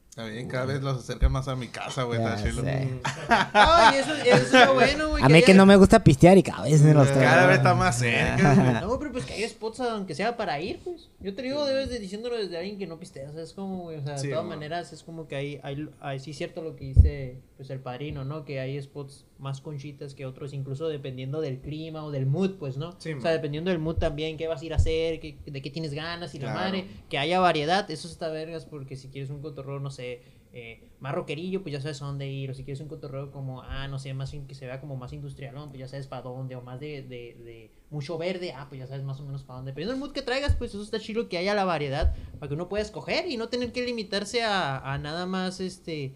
Está 0.09 0.25
bien, 0.29 0.49
cada 0.49 0.65
vez 0.65 0.81
los 0.83 0.97
acercan 0.97 1.31
más 1.31 1.47
a 1.47 1.57
mi 1.57 1.69
casa, 1.69 2.05
güey. 2.05 2.19
Ya 2.19 2.37
está 2.37 2.49
chilo. 2.49 2.63
sé. 2.63 2.89
Ay, 3.29 3.99
eso, 3.99 4.15
eso 4.15 4.35
es 4.59 4.67
lo 4.67 4.73
bueno, 4.73 5.09
güey. 5.11 5.23
A 5.23 5.29
mí 5.29 5.43
que 5.43 5.51
haya- 5.53 5.59
no 5.59 5.67
me 5.67 5.77
gusta 5.77 6.03
pistear 6.03 6.39
y 6.39 6.43
cada 6.43 6.63
vez 6.63 6.81
me 6.81 6.95
los 6.95 7.07
traigo. 7.09 7.23
Cada 7.31 7.47
vez 7.47 7.59
está 7.59 7.75
más 7.75 7.99
cerca, 7.99 8.55
güey. 8.55 8.73
No, 8.81 8.99
pero 8.99 9.13
pues 9.13 9.27
que 9.27 9.35
haya 9.35 9.47
spots 9.47 9.81
aunque 9.81 10.15
sea 10.15 10.35
para 10.39 10.59
ir, 10.59 10.81
pues. 10.83 11.11
Yo 11.21 11.35
te 11.35 11.43
digo, 11.43 11.67
debes 11.67 11.91
de 11.91 11.99
diciéndolo 11.99 12.35
desde 12.39 12.57
alguien 12.57 12.79
que 12.79 12.87
no 12.87 12.99
pistea. 12.99 13.29
O 13.29 13.35
sea, 13.35 13.43
es 13.43 13.53
como, 13.53 13.83
güey, 13.83 13.99
o 13.99 14.03
sea, 14.03 14.17
Sí, 14.17 14.29
de 14.29 14.33
todas 14.33 14.49
maneras 14.49 14.91
es 14.95 15.03
como 15.03 15.29
que 15.29 15.37
hay, 15.37 15.61
hay, 15.63 15.87
hay, 16.01 16.19
sí 16.19 16.31
es 16.31 16.39
cierto 16.39 16.63
lo 16.63 16.77
que 16.77 16.87
dice, 16.87 17.43
pues, 17.59 17.69
el 17.69 17.81
padrino, 17.81 18.25
¿no? 18.25 18.47
Que 18.47 18.59
hay 18.59 18.81
spots 18.81 19.27
más 19.39 19.61
conchitas 19.61 20.15
que 20.15 20.25
otros, 20.27 20.53
incluso 20.55 20.89
dependiendo 20.89 21.41
del 21.41 21.61
clima 21.61 22.05
o 22.05 22.11
del 22.11 22.27
mood, 22.27 22.53
pues, 22.59 22.77
¿no? 22.79 22.95
Sí, 22.99 23.13
o 23.13 23.21
sea, 23.21 23.33
dependiendo 23.33 23.71
del 23.71 23.79
mood 23.79 23.97
también, 23.97 24.37
qué 24.37 24.47
vas 24.49 24.63
a 24.63 24.65
ir 24.65 24.73
a 24.73 24.77
hacer, 24.77 25.21
qué- 25.21 25.37
de 25.45 25.61
qué 25.63 25.71
tienes 25.71 25.93
ganas 25.93 26.35
y 26.35 26.39
la 26.39 26.55
madre. 26.55 26.87
Que 27.11 27.19
haya 27.19 27.39
variedad, 27.41 27.91
eso 27.91 28.09
está 28.09 28.29
vergas, 28.29 28.65
porque 28.65 28.97
si 28.97 29.09
quieres 29.09 29.31
un 29.31 29.43
cotorreo, 29.43 29.79
no 29.79 29.91
sé, 29.91 30.23
eh, 30.55 30.89
más 31.01 31.15
rockerillo, 31.15 31.63
pues 31.63 31.75
ya 31.75 31.83
sabes 31.83 32.01
a 32.01 32.07
dónde 32.07 32.29
ir. 32.31 32.51
O 32.51 32.55
si 32.55 32.65
quieres 32.65 32.81
un 32.81 32.89
cotorreo 32.89 33.31
como, 33.31 33.61
ah, 33.61 33.89
no 33.89 33.99
sé, 33.99 34.15
más 34.15 34.35
que 34.49 34.55
se 34.55 34.65
vea 34.65 34.81
como 34.81 34.97
más 34.97 35.13
industrialón, 35.13 35.69
pues 35.69 35.81
ya 35.81 35.89
sabes 35.89 36.07
para 36.07 36.23
dónde. 36.23 36.57
O 36.57 36.63
más 36.63 36.81
de, 36.81 37.03
de, 37.03 37.35
de 37.45 37.71
mucho 37.91 38.17
verde, 38.17 38.53
ah, 38.57 38.65
pues 38.71 38.79
ya 38.81 38.87
sabes 38.87 39.05
más 39.05 39.21
o 39.21 39.25
menos 39.27 39.43
para 39.45 39.59
dónde. 39.59 39.73
Dependiendo 39.73 39.93
del 39.93 40.01
mood 40.01 40.13
que 40.15 40.23
traigas, 40.23 40.57
pues 40.57 40.71
eso 40.71 40.83
está 40.83 40.99
chido 40.99 41.29
que 41.29 41.37
haya 41.37 41.55
la 41.55 41.67
variedad 41.67 42.15
para 42.39 42.49
que 42.49 42.55
uno 42.55 42.71
pueda 42.71 42.83
escoger 42.83 43.31
y 43.31 43.37
no 43.37 43.51
tener 43.51 43.71
que 43.73 43.85
limitarse 43.85 44.43
a, 44.45 44.79
a 44.79 44.97
nada 44.97 45.27
más, 45.27 45.61
este, 45.61 46.15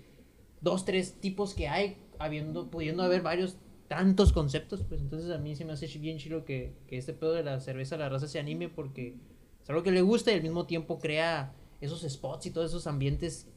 dos, 0.63 0.87
tres 0.87 1.21
tipos 1.21 1.53
que 1.55 1.69
hay, 1.69 1.99
habiendo, 2.21 2.71
pudiendo 2.71 3.03
haber 3.03 3.23
varios 3.23 3.57
tantos 3.89 4.33
conceptos, 4.33 4.85
pues 4.89 5.01
entonces 5.01 5.31
a 5.33 5.39
mí 5.39 5.57
se 5.57 5.65
me 5.65 5.73
hace 5.73 5.87
bien 5.99 6.19
chido 6.19 6.45
que, 6.45 6.75
que 6.87 6.97
este 6.97 7.13
pedo 7.13 7.33
de 7.33 7.43
la 7.43 7.61
cerveza, 7.61 7.97
la 7.97 8.09
raza 8.09 8.29
se 8.29 8.39
anime 8.39 8.69
porque 8.69 9.17
es 9.63 9.69
algo 9.69 9.83
que 9.83 9.91
le 9.91 10.03
gusta 10.03 10.31
y 10.31 10.37
al 10.37 10.43
mismo 10.43 10.65
tiempo 10.67 10.99
crea 11.01 11.53
esos 11.81 12.03
spots 12.09 12.47
y 12.47 12.51
todos 12.51 12.71
esos 12.71 12.87
ambientes 12.87 13.49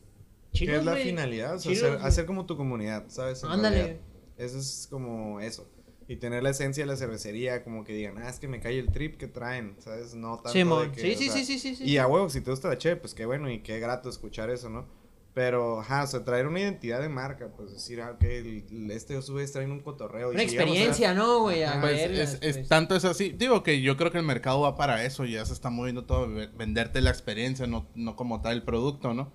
¿Qué 0.52 0.60
chidos, 0.60 0.80
es 0.80 0.86
la 0.86 0.94
güey. 0.94 1.04
finalidad? 1.04 1.56
O 1.56 1.60
sea, 1.60 1.72
Chilos, 1.72 1.90
hacer, 1.92 2.06
hacer 2.06 2.26
como 2.26 2.46
tu 2.46 2.58
comunidad, 2.58 3.06
¿sabes? 3.10 3.44
En 3.44 3.50
Ándale. 3.52 3.76
realidad. 3.78 4.00
Eso 4.38 4.58
es 4.58 4.88
como 4.90 5.40
eso. 5.40 5.70
Y 6.08 6.18
tener 6.18 6.42
la 6.44 6.50
esencia 6.50 6.84
de 6.84 6.88
la 6.88 6.98
cervecería, 6.98 7.64
como 7.64 7.84
que 7.84 7.94
digan, 7.94 8.18
ah, 8.18 8.30
es 8.30 8.40
que 8.40 8.48
me 8.48 8.60
cae 8.60 8.78
el 8.80 8.92
trip 8.92 9.18
que 9.18 9.28
traen, 9.28 9.76
¿sabes? 9.80 10.16
No 10.16 10.36
tanto 10.38 10.50
Simón. 10.52 10.90
de 10.90 10.96
que, 10.96 11.02
Sí, 11.02 11.16
sí, 11.16 11.30
sea, 11.30 11.34
sí, 11.38 11.46
sí, 11.46 11.60
sí, 11.60 11.76
sí. 11.76 11.84
Y 11.86 11.98
a 11.98 12.08
huevo, 12.08 12.30
si 12.30 12.42
te 12.42 12.50
gusta 12.52 12.68
la 12.70 12.78
cheve, 12.78 12.96
pues 12.98 13.14
qué 13.14 13.26
bueno 13.26 13.50
y 13.52 13.62
qué 13.62 13.80
grato 13.80 14.10
escuchar 14.10 14.50
eso, 14.50 14.70
¿no? 14.70 14.86
Pero, 15.34 15.80
ajá, 15.80 16.04
o 16.04 16.08
sea, 16.08 16.24
traer 16.24 16.46
una 16.46 16.60
identidad 16.60 17.02
de 17.02 17.10
marca, 17.10 17.50
pues 17.58 17.72
decir, 17.74 18.00
ah, 18.02 18.12
ok, 18.12 18.24
el, 18.24 18.92
este 18.92 19.16
yo 19.16 19.22
sube 19.24 19.48
traen 19.48 19.72
un 19.72 19.80
cotorreo. 19.82 20.30
y 20.32 20.36
Una 20.36 20.42
a- 20.42 20.46
experiencia, 20.46 21.14
¿no, 21.16 21.40
güey? 21.40 21.64
Pues 21.82 22.02
es, 22.02 22.38
es- 22.42 22.58
pues. 22.58 22.68
tanto 22.70 22.96
es 22.96 23.04
así. 23.04 23.30
Digo 23.32 23.64
que 23.64 23.82
yo 23.82 23.98
creo 23.98 24.12
que 24.12 24.20
el 24.20 24.26
mercado 24.26 24.62
va 24.62 24.76
para 24.76 25.04
eso. 25.06 25.26
Ya 25.26 25.44
se 25.46 25.54
está 25.54 25.72
moviendo 25.72 26.06
todo. 26.06 26.30
ve- 26.32 26.50
Venderte 26.56 27.02
la 27.02 27.10
experiencia, 27.10 27.66
no, 27.66 27.88
no 27.96 28.16
como 28.16 28.42
tal 28.42 28.54
el 28.54 28.64
producto, 28.64 29.16
¿no? 29.16 29.34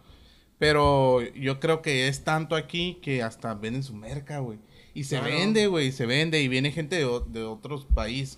Pero 0.58 1.20
yo 1.34 1.60
creo 1.60 1.82
que 1.82 2.08
es 2.08 2.24
tanto 2.24 2.54
aquí 2.56 2.98
que 3.02 3.22
hasta 3.22 3.54
venden 3.54 3.82
su 3.82 3.94
merca, 3.94 4.38
güey. 4.38 4.58
Y 4.98 5.04
se 5.04 5.18
Claro. 5.20 5.32
vende, 5.34 5.66
güey, 5.68 5.92
se 5.92 6.06
vende. 6.06 6.40
Y 6.42 6.48
viene 6.48 6.72
gente 6.72 6.96
de, 6.96 7.08
de 7.28 7.44
otros 7.44 7.84
países, 7.94 8.36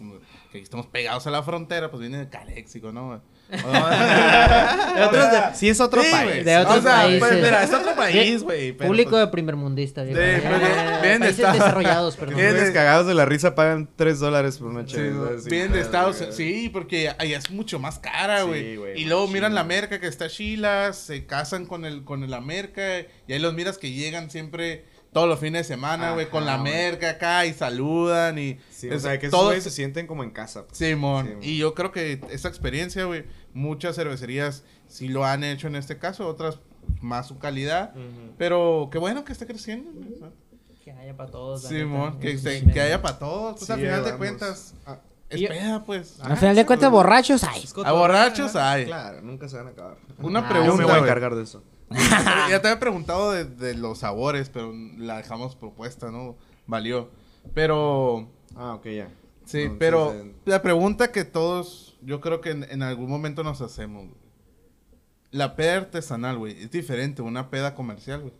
que 0.52 0.58
estamos 0.58 0.86
pegados 0.86 1.26
a 1.26 1.30
la 1.30 1.42
frontera, 1.42 1.90
pues 1.90 2.00
viene 2.02 2.18
de 2.18 2.28
Caléxico, 2.28 2.92
¿no? 2.92 3.22
De 3.50 5.02
otros 5.02 5.30
de- 5.32 5.40
Sí, 5.54 5.68
es 5.68 5.80
otro 5.80 6.02
Sí, 6.02 6.10
país. 6.10 6.44
De 6.44 6.56
otros 6.56 6.78
o 6.78 6.82
sea, 6.82 6.92
países. 7.02 7.18
Pues, 7.20 7.34
mira, 7.42 7.62
es 7.64 7.72
otro 7.74 7.94
país, 7.96 8.42
güey. 8.42 8.72
Público 8.72 9.10
pues, 9.10 9.22
de 9.22 9.28
primermundista, 9.28 10.04
digo. 10.04 10.18
De- 10.18 10.36
Eh, 10.36 10.42
pues, 10.46 11.02
bien- 11.02 11.20
de 11.20 11.28
Estados- 11.30 11.54
desarrollados, 11.58 12.16
perdón. 12.16 12.36
Bien 12.36 12.48
Ustedes 12.54 13.06
de- 13.06 13.14
la 13.14 13.24
risa 13.24 13.54
pagan 13.54 13.88
3 13.96 14.20
dólares 14.20 14.58
por 14.58 14.68
una 14.68 14.86
Sí. 14.86 14.94
Sin 14.96 15.50
Vienen 15.50 15.72
de 15.72 15.80
Estados. 15.80 16.22
Sí, 16.30 16.68
porque 16.72 17.08
allá 17.18 17.38
es 17.38 17.50
mucho 17.50 17.78
más 17.78 17.98
cara, 17.98 18.42
Sí, 18.42 18.76
güey. 18.76 19.00
y 19.00 19.04
luego 19.06 19.22
machín, 19.22 19.34
miran 19.34 19.54
la 19.54 19.64
merca 19.64 19.98
que 19.98 20.06
está 20.06 20.28
chila, 20.28 20.92
se 20.92 21.26
casan 21.26 21.66
con 21.66 21.84
el 21.84 22.04
con 22.04 22.28
la 22.30 22.40
merca 22.40 23.00
y 23.26 23.32
ahí 23.32 23.38
los 23.38 23.54
miras 23.54 23.78
que 23.78 23.90
llegan 23.90 24.30
siempre 24.30 24.84
todos 25.12 25.28
los 25.28 25.38
fines 25.40 25.66
de 25.66 25.74
semana, 25.74 26.12
güey, 26.12 26.28
con 26.30 26.46
la 26.46 26.56
merca 26.58 27.10
acá 27.10 27.44
y 27.46 27.52
saludan 27.52 28.38
y 28.38 28.58
Sí, 28.70 28.88
o 28.88 28.94
es- 28.94 29.02
sea, 29.02 29.18
que 29.18 29.26
esos 29.26 29.38
todos- 29.38 29.62
se 29.62 29.70
sienten 29.70 30.06
como 30.06 30.22
en 30.22 30.30
casa. 30.30 30.66
pues. 30.66 30.78
Simón. 30.78 31.38
Y 31.42 31.58
yo 31.58 31.74
creo 31.74 31.90
que 31.92 32.20
esa 32.30 32.48
experiencia, 32.48 33.04
güey, 33.04 33.24
muchas 33.52 33.96
cervecerías 33.96 34.64
sí 34.86 35.08
lo 35.08 35.24
han 35.24 35.42
hecho 35.44 35.66
en 35.66 35.76
este 35.76 35.98
caso, 35.98 36.28
otras 36.28 36.60
más 37.00 37.26
su 37.28 37.38
calidad, 37.38 37.92
pero 38.38 38.88
qué 38.92 38.98
bueno 38.98 39.24
que 39.24 39.32
esté 39.32 39.46
creciendo. 39.46 39.90
o 40.14 40.18
sea. 40.18 40.30
Que 40.84 40.92
haya 40.92 41.14
para 41.16 41.30
todos. 41.30 41.62
Simón, 41.64 42.18
que, 42.20 42.38
se- 42.38 42.64
que 42.66 42.80
haya 42.80 43.02
para 43.02 43.18
todos, 43.18 43.54
pues 43.56 43.66
Sí, 43.66 43.72
al 43.72 43.78
final 43.80 43.96
de 44.04 44.12
vamos. 44.12 44.16
cuentas, 44.18 44.74
Ah, 44.86 44.98
es 45.28 45.40
Y- 45.42 45.46
peda, 45.46 45.84
pues. 45.84 46.18
Al 46.20 46.36
final 46.36 46.56
de 46.56 46.64
cuentas, 46.66 46.90
borrachos 46.90 47.44
hay. 47.44 47.64
A 47.84 47.92
borrachos 47.92 48.56
hay. 48.56 48.86
Claro, 48.86 49.20
nunca 49.22 49.46
se 49.48 49.56
van 49.56 49.66
a 49.66 49.70
acabar. 49.70 49.98
Una 50.18 50.40
Ah, 50.40 50.42
Yo 50.42 50.48
me 50.48 50.60
pregunta, 50.60 50.84
voy 50.86 50.94
a 50.94 50.98
encargar 50.98 51.34
de 51.34 51.42
eso. 51.42 51.62
Ya 51.90 52.60
te 52.62 52.68
había 52.68 52.80
preguntado 52.80 53.32
de, 53.32 53.44
de 53.44 53.74
los 53.74 53.98
sabores, 53.98 54.48
pero 54.50 54.72
la 54.98 55.16
dejamos 55.18 55.56
propuesta, 55.56 56.10
¿no? 56.10 56.36
Valió. 56.66 57.10
Pero, 57.54 58.28
Ah, 58.56 58.74
ok, 58.74 58.84
ya. 58.86 59.08
sí, 59.44 59.62
Entonces, 59.62 59.78
pero 59.78 60.14
la 60.44 60.62
pregunta 60.62 61.10
que 61.12 61.24
todos, 61.24 61.96
yo 62.02 62.20
creo 62.20 62.40
que 62.40 62.50
en, 62.50 62.64
en 62.70 62.82
algún 62.82 63.08
momento 63.08 63.42
nos 63.44 63.60
hacemos, 63.60 64.06
güey. 64.06 64.20
La 65.32 65.54
peda 65.54 65.76
artesanal, 65.76 66.38
güey, 66.38 66.60
es 66.64 66.70
diferente 66.70 67.22
a 67.22 67.24
una 67.24 67.50
peda 67.50 67.74
comercial, 67.74 68.20
güey. 68.22 68.34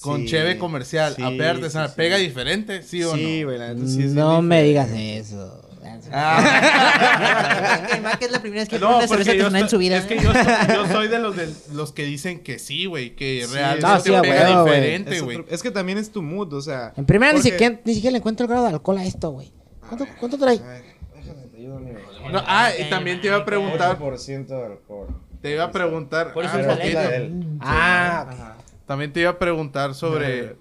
Con 0.00 0.22
sí, 0.22 0.26
cheve 0.28 0.58
comercial, 0.58 1.14
a 1.22 1.30
peda 1.30 1.50
artesanal, 1.50 1.88
sí, 1.88 1.92
sí. 1.94 1.96
¿pega 1.96 2.16
diferente? 2.16 2.82
¿Sí 2.82 3.04
o 3.04 3.14
Sí, 3.14 3.40
no? 3.40 3.46
güey, 3.46 3.58
la 3.58 3.74
neta 3.74 3.86
sí 3.86 4.02
es 4.02 4.12
no 4.12 4.40
me 4.42 4.62
diferente. 4.62 4.96
digas 4.96 5.30
eso. 5.32 5.69
Ah. 6.12 7.80
Que 8.18 8.24
es 8.26 8.30
la 8.32 8.40
primera 8.40 8.62
vez 8.62 8.68
que 8.68 8.78
No, 8.78 8.98
una 8.98 9.08
cerveza 9.08 9.32
yo, 9.34 9.46
artesanal 9.46 9.62
en 9.62 9.68
su 9.68 9.76
estoy- 9.76 9.78
vida. 9.88 9.96
es 9.98 10.04
que 10.06 10.18
yo, 10.20 10.30
estoy- 10.32 10.74
yo 10.74 10.86
soy 10.88 11.08
de 11.08 11.18
los, 11.18 11.36
de 11.36 11.48
los 11.74 11.92
que 11.92 12.04
dicen 12.04 12.40
que 12.42 12.58
sí, 12.58 12.86
güey, 12.86 13.14
que 13.16 13.44
Sí, 13.46 13.54
realmente 13.54 13.86
no, 13.86 14.00
sí, 14.00 14.10
pega 14.28 14.62
diferente, 14.64 15.16
Es, 15.16 15.22
güey. 15.22 15.38
otro- 15.38 15.52
es 15.54 15.62
que 15.62 15.70
también 15.70 15.98
es 15.98 16.10
tu 16.10 16.22
mood, 16.22 16.52
o 16.52 16.60
sea. 16.60 16.92
En 16.96 17.04
primera, 17.06 17.32
ni 17.32 17.38
porque- 17.38 17.50
siquiera, 17.52 17.80
ni 17.84 17.94
siquiera 17.94 18.12
le 18.12 18.18
encuentro 18.18 18.44
el 18.44 18.50
grado 18.50 18.64
de 18.66 18.72
alcohol 18.74 18.98
a 18.98 19.04
esto, 19.04 19.30
güey. 19.30 19.52
¿Cuánto, 19.88 20.06
cuánto 20.18 20.38
trae? 20.38 20.58
A 20.58 20.62
ver, 20.68 20.84
déjame, 21.16 21.42
te 21.46 21.56
ayudo, 21.58 21.76
amigo. 21.76 21.98
No, 22.32 22.42
ah, 22.46 22.70
y 22.78 22.88
también 22.90 23.20
te 23.20 23.26
iba 23.28 23.36
a 23.36 23.44
preguntar, 23.44 23.98
8% 23.98 24.46
de 24.46 24.66
alcohol. 24.66 25.08
te 25.42 25.52
iba 25.52 25.64
a 25.64 25.70
preguntar, 25.72 26.32
Por 26.32 26.44
eso 26.44 26.54
ah, 26.56 26.60
es 26.74 26.94
él. 27.14 27.44
Ah, 27.60 28.56
también 28.86 29.12
te 29.12 29.20
iba 29.20 29.30
a 29.30 29.38
preguntar 29.38 29.94
sobre 29.94 30.56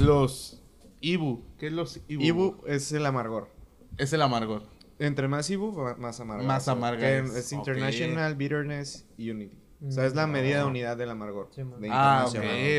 los 0.00 0.60
Ibu. 1.00 1.42
¿Qué 1.58 1.66
es 1.68 1.72
los 1.72 2.00
Ibu? 2.08 2.22
Ibu 2.22 2.56
es 2.66 2.92
el 2.92 3.06
amargor. 3.06 3.48
Es 3.98 4.12
el 4.12 4.22
amargor. 4.22 4.62
Entre 4.98 5.28
más 5.28 5.48
Ibu, 5.50 5.72
más 5.98 6.20
amarga. 6.20 6.44
Más 6.44 6.68
amarga 6.68 7.00
que 7.00 7.18
es. 7.18 7.52
International 7.52 8.34
Bitterness 8.34 9.06
Unity. 9.18 9.66
O 9.86 9.90
sea, 9.90 10.06
es 10.06 10.14
la 10.14 10.26
medida 10.26 10.60
de 10.60 10.64
unidad 10.64 10.96
del 10.96 11.10
amargor. 11.10 11.50
Sí, 11.54 11.62
de 11.62 11.88
Ah, 11.90 12.24
ok, 12.26 12.36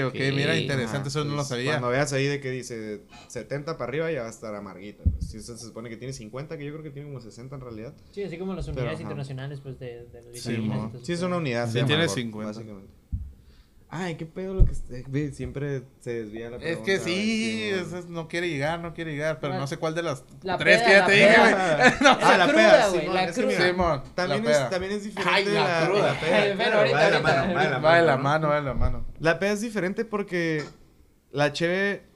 ok, 0.07 0.15
mira, 0.33 0.57
interesante, 0.57 0.97
Ajá, 0.97 1.07
eso 1.07 1.23
no 1.25 1.35
lo 1.35 1.43
sabía. 1.43 1.73
Cuando 1.73 1.89
veas 1.89 2.11
ahí 2.11 2.25
de 2.25 2.41
que 2.41 2.49
dice 2.49 3.03
70 3.27 3.77
para 3.77 3.89
arriba, 3.89 4.11
ya 4.11 4.21
va 4.21 4.27
a 4.27 4.31
estar 4.31 4.53
amarguita. 4.55 5.03
Pues, 5.03 5.29
si 5.29 5.37
eso 5.37 5.55
se 5.55 5.65
supone 5.67 5.89
que 5.89 5.97
tiene 5.97 6.11
50, 6.11 6.57
que 6.57 6.65
yo 6.65 6.71
creo 6.71 6.83
que 6.83 6.89
tiene 6.89 7.07
como 7.07 7.21
60 7.21 7.55
en 7.55 7.61
realidad. 7.61 7.93
Sí, 8.11 8.23
así 8.23 8.37
como 8.39 8.55
las 8.55 8.67
unidades 8.67 8.99
internacionales, 8.99 9.59
pues, 9.61 9.77
de, 9.77 10.05
de 10.05 10.23
los 10.23 10.39
Sí. 10.39 10.69
Sí, 11.03 11.13
es 11.13 11.21
una 11.21 11.37
unidad. 11.37 11.67
Sí, 11.67 11.75
de 11.75 11.83
tiene 11.83 12.03
amargor, 12.03 12.15
50. 12.15 12.47
Básicamente. 12.47 12.93
Ay, 13.89 14.15
qué 14.15 14.25
pedo 14.25 14.53
lo 14.53 14.65
que... 14.65 14.73
eh, 14.91 15.31
Siempre 15.31 15.83
se 16.01 16.23
desvía 16.23 16.49
la 16.49 16.57
Es 16.57 16.61
pregunta. 16.61 16.85
que 16.85 16.99
sí, 16.99 17.69
es- 17.71 17.93
es- 17.93 18.07
no 18.09 18.27
quiere 18.27 18.49
llegar, 18.49 18.79
no 18.81 18.93
quiere 18.93 19.11
llegar, 19.13 19.39
pero 19.39 19.53
La- 19.53 19.59
no 19.59 19.67
sé 19.67 19.77
cuál 19.77 19.95
de 19.95 20.03
las 20.03 20.25
la 20.43 20.57
tres 20.57 20.81
peda, 20.81 20.85
que 20.87 20.91
ya 20.93 20.99
la 20.99 21.05
te 21.07 21.13
dije, 21.13 21.37
güey. 21.39 21.53
Ah, 22.21 22.37
la 22.37 22.47
cruda, 22.47 22.55
peda, 22.63 22.87
güey, 22.89 22.99
Simón, 23.01 23.15
la 23.15 23.23
es 23.23 23.35
que 23.35 23.41
cruda. 23.43 23.67
Simón, 23.67 24.03
También 24.13 24.43
la 24.43 24.51
es, 24.51 24.57
peda. 24.57 24.69
también 24.69 24.91
es 24.91 25.03
diferente 25.05 25.31
Ay, 25.33 25.45
la 25.45 25.85
cruda. 25.87 26.13
la 26.13 26.19
peda, 26.19 26.35
Ay, 26.41 26.53
pero 26.57 26.77
ahorita, 26.79 26.97
va 26.97 27.05
de 27.05 27.11
la 27.11 27.19
mano, 27.21 27.53
va 27.53 27.63
de 27.63 27.69
la 27.71 27.79
Va 27.79 27.95
de 27.95 28.01
la 28.05 28.15
¿no? 28.17 28.23
mano, 28.23 28.47
va 28.49 28.55
de 28.55 28.61
la 28.63 28.73
mano. 28.73 29.05
La 29.19 29.39
peda 29.39 29.51
es 29.53 29.61
diferente 29.61 30.03
porque 30.03 30.63
la 31.31 31.53
cheve, 31.53 32.06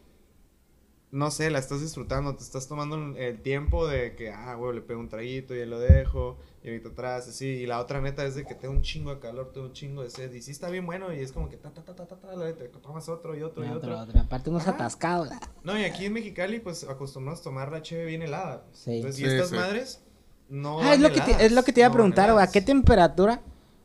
no 1.12 1.30
sé, 1.30 1.49
la 1.51 1.59
estás 1.59 1.82
disfrutando, 1.82 2.36
te 2.36 2.43
estás 2.43 2.68
tomando 2.68 2.95
el 3.18 3.41
tiempo 3.41 3.86
de 3.88 4.16
que, 4.16 4.32
ah, 4.32 4.55
güey, 4.55 4.76
le 4.76 4.82
pego 4.82 4.99
un 5.01 5.09
traguito 5.09 5.53
y 5.53 5.59
ya 5.59 5.66
lo 5.66 5.78
dejo, 5.80 6.38
y 6.64 6.70
ahorita 6.70 6.89
atrás, 6.89 7.28
así, 7.28 7.45
y 7.47 7.66
la 7.66 7.80
otra 7.82 7.99
neta 7.99 8.24
es 8.26 8.36
de 8.36 8.45
que 8.45 8.55
tengo 8.55 8.74
un 8.74 8.82
chingo 8.82 9.14
de 9.14 9.20
calor, 9.20 9.51
tengo 9.51 9.68
un 9.68 9.74
chingo 9.74 10.03
de 10.03 10.09
sed, 10.09 10.32
y 10.34 10.41
sí 10.41 10.51
está 10.51 10.70
bien 10.70 10.86
bueno, 10.86 11.14
y 11.14 11.20
es 11.20 11.32
como 11.34 11.49
que 11.49 11.57
ta, 11.57 11.70
ta, 11.72 11.84
ta, 11.84 11.93
ta, 11.95 12.07
ta, 12.07 12.18
ta, 12.18 12.36
la 12.36 12.45
neta, 12.45 12.64
tomas 12.82 13.09
otro 13.09 13.36
y 13.38 13.41
otro 13.41 13.66
y 13.66 13.68
otro, 13.70 13.93
otro. 13.97 14.09
otro. 14.09 14.22
Aparte, 14.22 14.49
unos 14.49 14.68
atascados. 14.68 15.30
No, 15.64 15.78
y 15.78 15.84
aquí 15.84 16.05
en 16.05 16.14
Mexicali, 16.14 16.59
pues, 16.59 16.84
acostumbramos 16.88 17.41
a 17.41 17.43
tomar 17.43 17.72
la 17.72 17.82
cheve 17.82 18.05
bien 18.05 18.22
helada. 18.22 18.64
Sí. 18.72 18.95
Entonces, 18.97 19.20
y 19.20 19.26
Sí, 19.26 19.30
estas 19.30 19.49
sí. 19.49 19.55
madres, 19.55 20.03
no 20.49 20.82
Ah, 20.82 20.93
es 20.93 20.99
lo, 21.01 21.12
que 21.12 21.22
te, 21.22 21.45
es 21.45 21.51
lo 21.51 21.64
que 21.64 21.74
te 21.74 21.82
iba 21.82 21.88
a 21.88 21.89
no 21.89 21.93
preguntar, 21.95 22.32
güey. 22.32 22.43
¿A 22.43 22.51
qué 22.51 22.62
temperatura? 22.62 23.41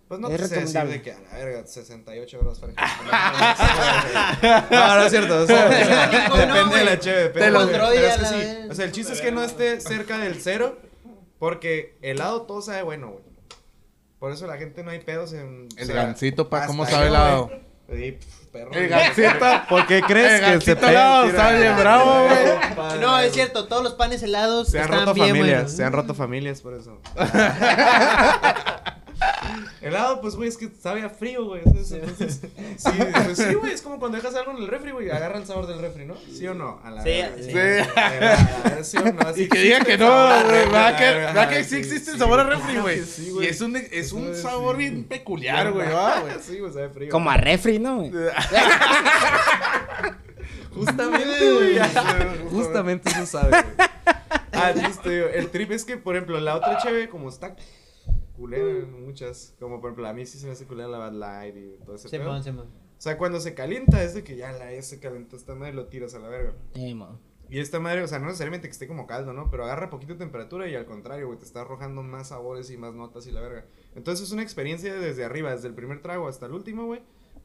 Pues 0.08 0.20
no 0.20 0.28
Es 0.28 0.36
te 0.40 0.46
sé 0.48 0.60
decir 0.60 0.82
de 0.84 1.02
que 1.02 1.12
a 1.12 1.18
la 1.20 1.44
verga, 1.44 1.66
68 1.66 2.38
grados 2.38 2.60
Fahrenheit. 2.60 2.86
No, 4.70 4.94
no 4.96 5.02
es 5.02 5.10
cierto. 5.10 5.42
O 5.42 5.46
sea, 5.46 6.28
No, 6.28 6.36
depende 6.36 6.64
güey. 6.66 6.78
de 6.78 6.84
la 6.84 6.98
cheve. 7.00 7.22
Te 7.24 7.30
Pero, 7.40 7.60
lo- 7.60 7.66
pero 7.70 7.90
es 7.90 8.14
que 8.16 8.22
la 8.22 8.28
sí. 8.28 8.34
vez. 8.36 8.70
O 8.70 8.74
sea, 8.74 8.84
el 8.84 8.92
chiste 8.92 9.12
es 9.14 9.20
que 9.20 9.32
no 9.32 9.42
esté 9.42 9.80
cerca 9.80 10.18
del 10.18 10.40
cero. 10.40 10.78
Porque 11.40 11.98
helado 12.02 12.42
todo 12.42 12.62
sabe 12.62 12.82
bueno, 12.82 13.08
güey. 13.10 13.24
Por 14.18 14.32
eso 14.32 14.46
la 14.46 14.56
gente 14.56 14.82
no 14.84 14.90
hay 14.92 15.00
pedos 15.00 15.32
en. 15.32 15.68
El 15.76 15.82
o 15.82 15.86
sea, 15.86 15.96
gancito, 16.04 16.48
pa, 16.48 16.66
¿cómo 16.66 16.86
sabe 16.86 17.08
helado? 17.08 17.50
Sí, 17.92 18.16
perro. 18.52 18.72
El 18.72 18.88
gancito. 18.88 19.44
¿Por 19.68 19.86
qué 19.86 20.02
crees 20.02 20.40
El 20.40 20.58
que 20.60 20.64
se 20.64 20.72
helado 20.88 21.30
sabe 21.32 21.60
bien 21.60 21.76
bravo, 21.76 22.24
güey. 22.26 23.00
No, 23.00 23.18
es 23.18 23.32
cierto, 23.34 23.66
todos 23.68 23.82
los 23.82 23.94
panes 23.94 24.22
helados 24.22 24.68
Se 24.68 24.78
han 24.78 24.84
están 24.84 25.00
roto 25.00 25.14
bien 25.14 25.28
familias, 25.28 25.56
buenos. 25.62 25.72
se 25.76 25.84
han 25.84 25.92
roto 25.92 26.14
familias 26.14 26.60
por 26.62 26.74
eso. 26.74 26.98
Helado, 29.80 30.20
pues, 30.20 30.36
güey, 30.36 30.48
es 30.48 30.56
que 30.56 30.68
sabe 30.80 31.02
a 31.02 31.10
frío, 31.10 31.44
güey. 31.44 31.62
Entonces, 31.64 31.92
entonces, 31.92 32.40
sí, 32.78 32.90
pues, 33.24 33.38
sí, 33.38 33.54
güey, 33.54 33.72
es 33.72 33.82
como 33.82 33.98
cuando 33.98 34.16
dejas 34.16 34.34
algo 34.34 34.52
en 34.52 34.58
el 34.58 34.68
refri, 34.68 34.90
güey, 34.92 35.10
agarra 35.10 35.38
el 35.38 35.46
sabor 35.46 35.66
del 35.66 35.78
refri, 35.80 36.04
¿no? 36.04 36.14
¿Sí 36.16 36.46
o 36.46 36.54
no? 36.54 36.80
A 36.84 36.90
la 36.90 37.02
Sí, 37.02 37.22
sí. 37.42 37.50
Helado, 37.50 38.84
¿Sí 38.84 38.96
o 38.98 39.12
no? 39.12 39.20
Así 39.28 39.42
Y 39.44 39.48
que 39.48 39.58
diga 39.58 39.80
que 39.80 39.98
no, 39.98 40.06
güey. 40.08 40.68
Va 40.70 40.96
que, 40.96 41.32
va 41.36 41.48
que 41.48 41.64
sí 41.64 41.70
sí, 41.70 41.76
existe 41.76 42.10
el 42.10 42.16
sí, 42.16 42.18
sabor 42.18 42.40
a 42.40 42.44
güey. 42.44 42.56
refri, 42.56 42.78
güey. 42.80 43.04
sí, 43.04 43.26
y 43.28 43.30
güey. 43.30 43.48
es 43.48 43.60
un, 43.60 43.76
es 43.76 44.12
un 44.12 44.34
sabor 44.34 44.76
sí. 44.76 44.82
bien 44.82 45.04
peculiar, 45.04 45.72
güey, 45.72 45.88
va, 45.88 46.20
güey. 46.20 46.34
Sí, 46.40 46.58
güey, 46.58 46.72
sabe 46.72 46.88
frío. 46.90 47.10
Como 47.10 47.30
a 47.30 47.36
refri, 47.36 47.78
¿no? 47.78 47.96
güey? 47.98 48.12
Justamente, 50.74 51.52
güey. 51.52 51.78
Justamente 52.50 53.10
eso 53.10 53.26
sabe, 53.26 53.50
güey. 53.50 53.88
Ah, 54.52 54.70
entonces 54.74 55.02
te 55.02 55.10
digo, 55.10 55.26
el 55.32 55.50
trip 55.50 55.70
es 55.72 55.84
que, 55.84 55.96
por 55.96 56.16
ejemplo, 56.16 56.40
la 56.40 56.56
otra 56.56 56.78
cheve, 56.78 57.08
como 57.08 57.28
está 57.28 57.54
culera 58.36 58.70
en 58.70 59.04
muchas, 59.04 59.54
como 59.58 59.80
por 59.80 59.90
ejemplo, 59.90 60.08
a 60.08 60.12
mí 60.12 60.26
sí 60.26 60.38
se 60.38 60.46
me 60.46 60.52
hace 60.52 60.66
culera 60.66 60.88
la 60.88 60.98
Bad 60.98 61.12
Light 61.12 61.56
y 61.56 61.84
todo 61.84 61.96
ese 61.96 62.08
pedo. 62.08 62.22
Simón, 62.22 62.44
Simón. 62.44 62.66
O 62.66 63.00
sea, 63.00 63.18
cuando 63.18 63.40
se 63.40 63.54
calienta 63.54 64.02
es 64.02 64.14
de 64.14 64.24
que 64.24 64.36
ya 64.36 64.52
la 64.52 64.72
S 64.72 64.98
calentó 65.00 65.36
esta 65.36 65.54
madre 65.54 65.74
lo 65.74 65.86
tiras 65.86 66.14
a 66.14 66.18
la 66.18 66.28
verga. 66.28 66.54
Sí. 66.74 66.98
Y 67.48 67.60
esta 67.60 67.78
madre, 67.78 68.02
o 68.02 68.08
sea, 68.08 68.18
no 68.18 68.26
necesariamente 68.26 68.66
que 68.66 68.72
esté 68.72 68.88
como 68.88 69.06
caldo, 69.06 69.32
¿no? 69.32 69.50
Pero 69.50 69.64
agarra 69.64 69.88
poquito 69.88 70.16
temperatura 70.16 70.68
y 70.68 70.74
al 70.74 70.86
contrario, 70.86 71.26
güey, 71.26 71.38
te 71.38 71.44
está 71.44 71.60
arrojando 71.60 72.02
más 72.02 72.28
sabores 72.28 72.70
y 72.70 72.76
más 72.76 72.94
notas 72.94 73.26
y 73.26 73.32
la 73.32 73.40
verga. 73.40 73.66
Entonces 73.94 74.26
es 74.26 74.32
una 74.32 74.42
experiencia 74.42 74.94
desde 74.94 75.24
arriba, 75.24 75.52
desde 75.52 75.68
el 75.68 75.74
primer 75.74 76.02
trago 76.02 76.26
hasta 76.26 76.46
el 76.46 76.52
último, 76.52 76.86
güey. 76.86 77.02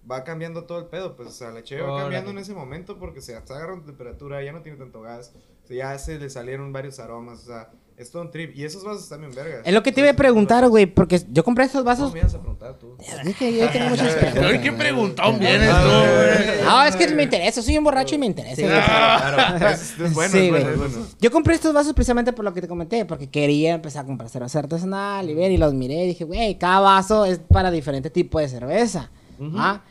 Va 0.09 0.23
cambiando 0.23 0.63
todo 0.63 0.79
el 0.79 0.85
pedo, 0.85 1.15
pues, 1.15 1.29
o 1.29 1.31
sea, 1.31 1.51
la 1.51 1.61
cheve 1.61 1.83
va 1.83 1.99
cambiando 1.99 2.31
en 2.31 2.39
ese 2.39 2.55
momento 2.55 2.97
porque 2.97 3.21
se 3.21 3.37
está 3.37 3.57
agarrando 3.57 3.85
temperatura, 3.85 4.41
ya 4.41 4.51
no 4.51 4.63
tiene 4.63 4.79
tanto 4.79 5.01
gas, 5.01 5.35
o 5.63 5.67
sea, 5.67 5.77
ya 5.77 5.99
se 5.99 6.17
le 6.17 6.27
salieron 6.31 6.73
varios 6.73 6.99
aromas, 6.99 7.43
o 7.43 7.45
sea, 7.45 7.71
es 8.01 8.11
todo 8.11 8.21
un 8.23 8.31
trip. 8.31 8.55
Y 8.55 8.63
esos 8.63 8.83
vasos 8.83 9.03
están 9.03 9.19
bien 9.21 9.31
vergas. 9.33 9.61
Es 9.65 9.73
lo 9.73 9.83
que 9.83 9.91
te 9.91 10.01
iba 10.01 10.09
a 10.09 10.13
preguntar, 10.13 10.67
güey, 10.69 10.85
porque 10.85 11.21
yo 11.29 11.43
compré 11.43 11.65
estos 11.65 11.81
No, 11.83 11.85
vasos. 11.85 12.13
me 12.13 12.19
ibas 12.19 12.33
a 12.33 12.39
preguntar 12.39 12.77
tú. 12.79 12.95
Dije, 13.23 13.57
yo 13.57 13.69
tengo 13.69 13.89
muchas 13.89 14.13
preguntas. 14.15 14.59
Qué 14.61 14.71
preguntón 14.71 15.39
vienes 15.39 15.69
tú, 15.69 15.89
güey. 15.89 16.63
No, 16.65 16.83
es 16.83 16.95
que 16.95 17.07
me 17.09 17.23
interesa, 17.23 17.61
soy 17.61 17.77
un 17.77 17.83
borracho 17.83 18.15
y 18.15 18.17
me 18.17 18.25
interesa. 18.25 18.55
Sí, 18.55 18.63
claro, 18.63 19.67
es, 19.67 19.99
es 19.99 20.13
bueno, 20.13 20.31
Sí, 20.31 20.37
es 20.45 20.49
bueno, 20.51 20.65
güey. 20.65 20.73
es 20.73 20.77
bueno. 20.93 21.07
Yo 21.19 21.31
compré 21.31 21.55
estos 21.55 21.73
vasos 21.73 21.93
precisamente 21.93 22.33
por 22.33 22.45
lo 22.45 22.53
que 22.53 22.61
te 22.61 22.67
comenté, 22.67 23.05
porque 23.05 23.29
quería 23.29 23.73
empezar 23.75 24.03
a 24.03 24.07
comprar 24.07 24.29
cerveza 24.29 24.59
artesanal 24.59 25.29
y 25.29 25.33
ver, 25.33 25.51
y 25.51 25.57
los 25.57 25.73
miré 25.73 26.03
y 26.05 26.07
dije, 26.07 26.23
güey, 26.23 26.57
cada 26.57 26.79
vaso 26.79 27.25
es 27.25 27.39
para 27.39 27.71
diferente 27.71 28.09
tipo 28.09 28.39
de 28.39 28.47
cerveza. 28.49 29.09
¿Ah? 29.55 29.81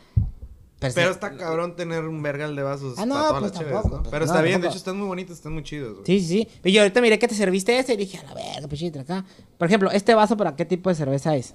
Pero, 0.95 1.11
está 1.11 1.37
cabrón 1.37 1.75
tener 1.75 2.05
un 2.05 2.23
vergal 2.23 2.55
de 2.55 2.63
vasos 2.63 2.97
Ah, 2.97 3.05
no, 3.05 3.13
para 3.13 3.27
todas 3.27 3.39
pues 3.39 3.51
las 3.51 3.59
cheves, 3.59 3.73
tampoco, 3.73 3.95
¿no? 3.97 4.01
pues, 4.03 4.11
Pero 4.11 4.25
no, 4.25 4.31
está 4.31 4.41
bien, 4.41 4.61
de 4.61 4.67
hecho 4.67 4.77
están 4.77 4.97
muy 4.97 5.07
bonitos, 5.07 5.37
están 5.37 5.53
muy 5.53 5.63
chidos, 5.63 5.93
güey. 5.93 6.05
Sí, 6.05 6.19
sí, 6.19 6.27
sí. 6.27 6.47
Y 6.63 6.71
yo 6.71 6.81
ahorita 6.81 7.01
miré 7.01 7.19
que 7.19 7.27
te 7.27 7.35
serviste 7.35 7.77
este 7.77 7.93
y 7.93 7.97
dije, 7.97 8.17
a 8.17 8.23
la 8.23 8.33
verga, 8.33 8.67
pichito, 8.67 8.99
acá. 8.99 9.23
Por 9.57 9.67
ejemplo, 9.67 9.91
¿este 9.91 10.15
vaso 10.15 10.35
para 10.35 10.55
qué 10.55 10.65
tipo 10.65 10.89
de 10.89 10.95
cerveza 10.95 11.35
es? 11.35 11.53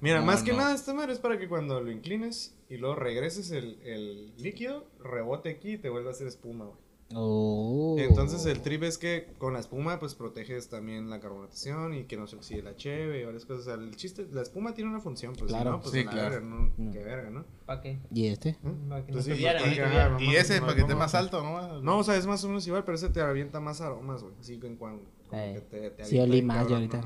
Mira, 0.00 0.20
No, 0.20 0.26
más 0.26 0.42
que 0.42 0.52
nada 0.52 0.74
esta 0.74 0.92
madre 0.92 1.12
es 1.14 1.18
para 1.18 1.38
que 1.38 1.48
cuando 1.48 1.80
lo 1.80 1.90
inclines 1.90 2.54
y 2.68 2.76
luego 2.76 2.96
regreses 2.96 3.50
el, 3.50 3.80
el 3.84 4.34
líquido, 4.36 4.84
rebote 5.02 5.48
aquí 5.48 5.72
y 5.72 5.78
te 5.78 5.88
vuelva 5.88 6.10
a 6.10 6.12
hacer 6.12 6.26
espuma, 6.26 6.66
güey. 6.66 6.76
Oh. 7.14 7.94
Entonces 7.98 8.44
el 8.46 8.60
trip 8.62 8.82
es 8.82 8.98
que 8.98 9.28
con 9.38 9.52
la 9.52 9.60
espuma 9.60 9.98
pues 10.00 10.14
proteges 10.16 10.68
también 10.68 11.08
la 11.08 11.20
carbonatación 11.20 11.94
y 11.94 12.04
que 12.04 12.16
no 12.16 12.26
se 12.26 12.34
oxide 12.36 12.62
la 12.62 12.74
cheve 12.74 13.20
y 13.20 13.24
varias 13.24 13.44
cosas. 13.44 13.62
O 13.62 13.64
sea, 13.66 13.74
el 13.74 13.94
chiste, 13.96 14.26
la 14.32 14.42
espuma 14.42 14.74
tiene 14.74 14.90
una 14.90 15.00
función, 15.00 15.32
pues 15.34 15.50
Claro. 15.50 15.70
si 15.70 15.76
no, 15.76 15.80
pues 15.82 15.92
Sí, 15.92 16.00
a 16.00 16.04
la 16.04 16.10
claro. 16.10 16.30
verga, 16.30 16.46
no, 16.46 16.70
Mm. 16.76 16.90
qué 16.90 16.98
verga, 17.04 17.30
¿no? 17.30 17.44
¿Para 17.64 17.80
qué? 17.80 18.00
¿Y 18.12 18.26
este? 18.26 18.48
¿Eh? 18.50 18.56
Para 18.88 19.04
que 19.06 19.12
no 19.12 19.18
Pues 19.18 19.24
sí, 19.24 19.30
pues, 19.30 20.20
Y 20.20 20.34
ese, 20.36 20.54
no, 20.60 20.62
para 20.66 20.74
que 20.74 20.80
esté 20.82 20.92
no. 20.94 20.98
más 20.98 21.14
alto, 21.14 21.42
¿no? 21.42 21.80
No, 21.80 21.98
o 21.98 22.04
sea, 22.04 22.16
es 22.16 22.26
más 22.26 22.42
o 22.44 22.48
menos 22.48 22.66
igual, 22.66 22.84
pero 22.84 22.96
ese 22.96 23.08
te 23.08 23.20
avienta 23.20 23.60
más 23.60 23.80
aromas, 23.80 24.22
güey. 24.22 24.34
Así 24.40 24.58
que 24.58 24.66
en 24.66 24.76
cuando... 24.76 25.04
como 25.28 25.40
Eh, 25.42 25.54
que 25.54 25.60
te- 25.60 25.90
te 25.90 26.04
Sí, 26.04 26.18
avienta 26.18 26.32
olí 26.34 26.42
más 26.42 26.68
yo 26.68 26.74
ahorita. 26.74 27.00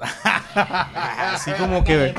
Así 0.00 1.52
como 1.52 1.84
que... 1.84 2.14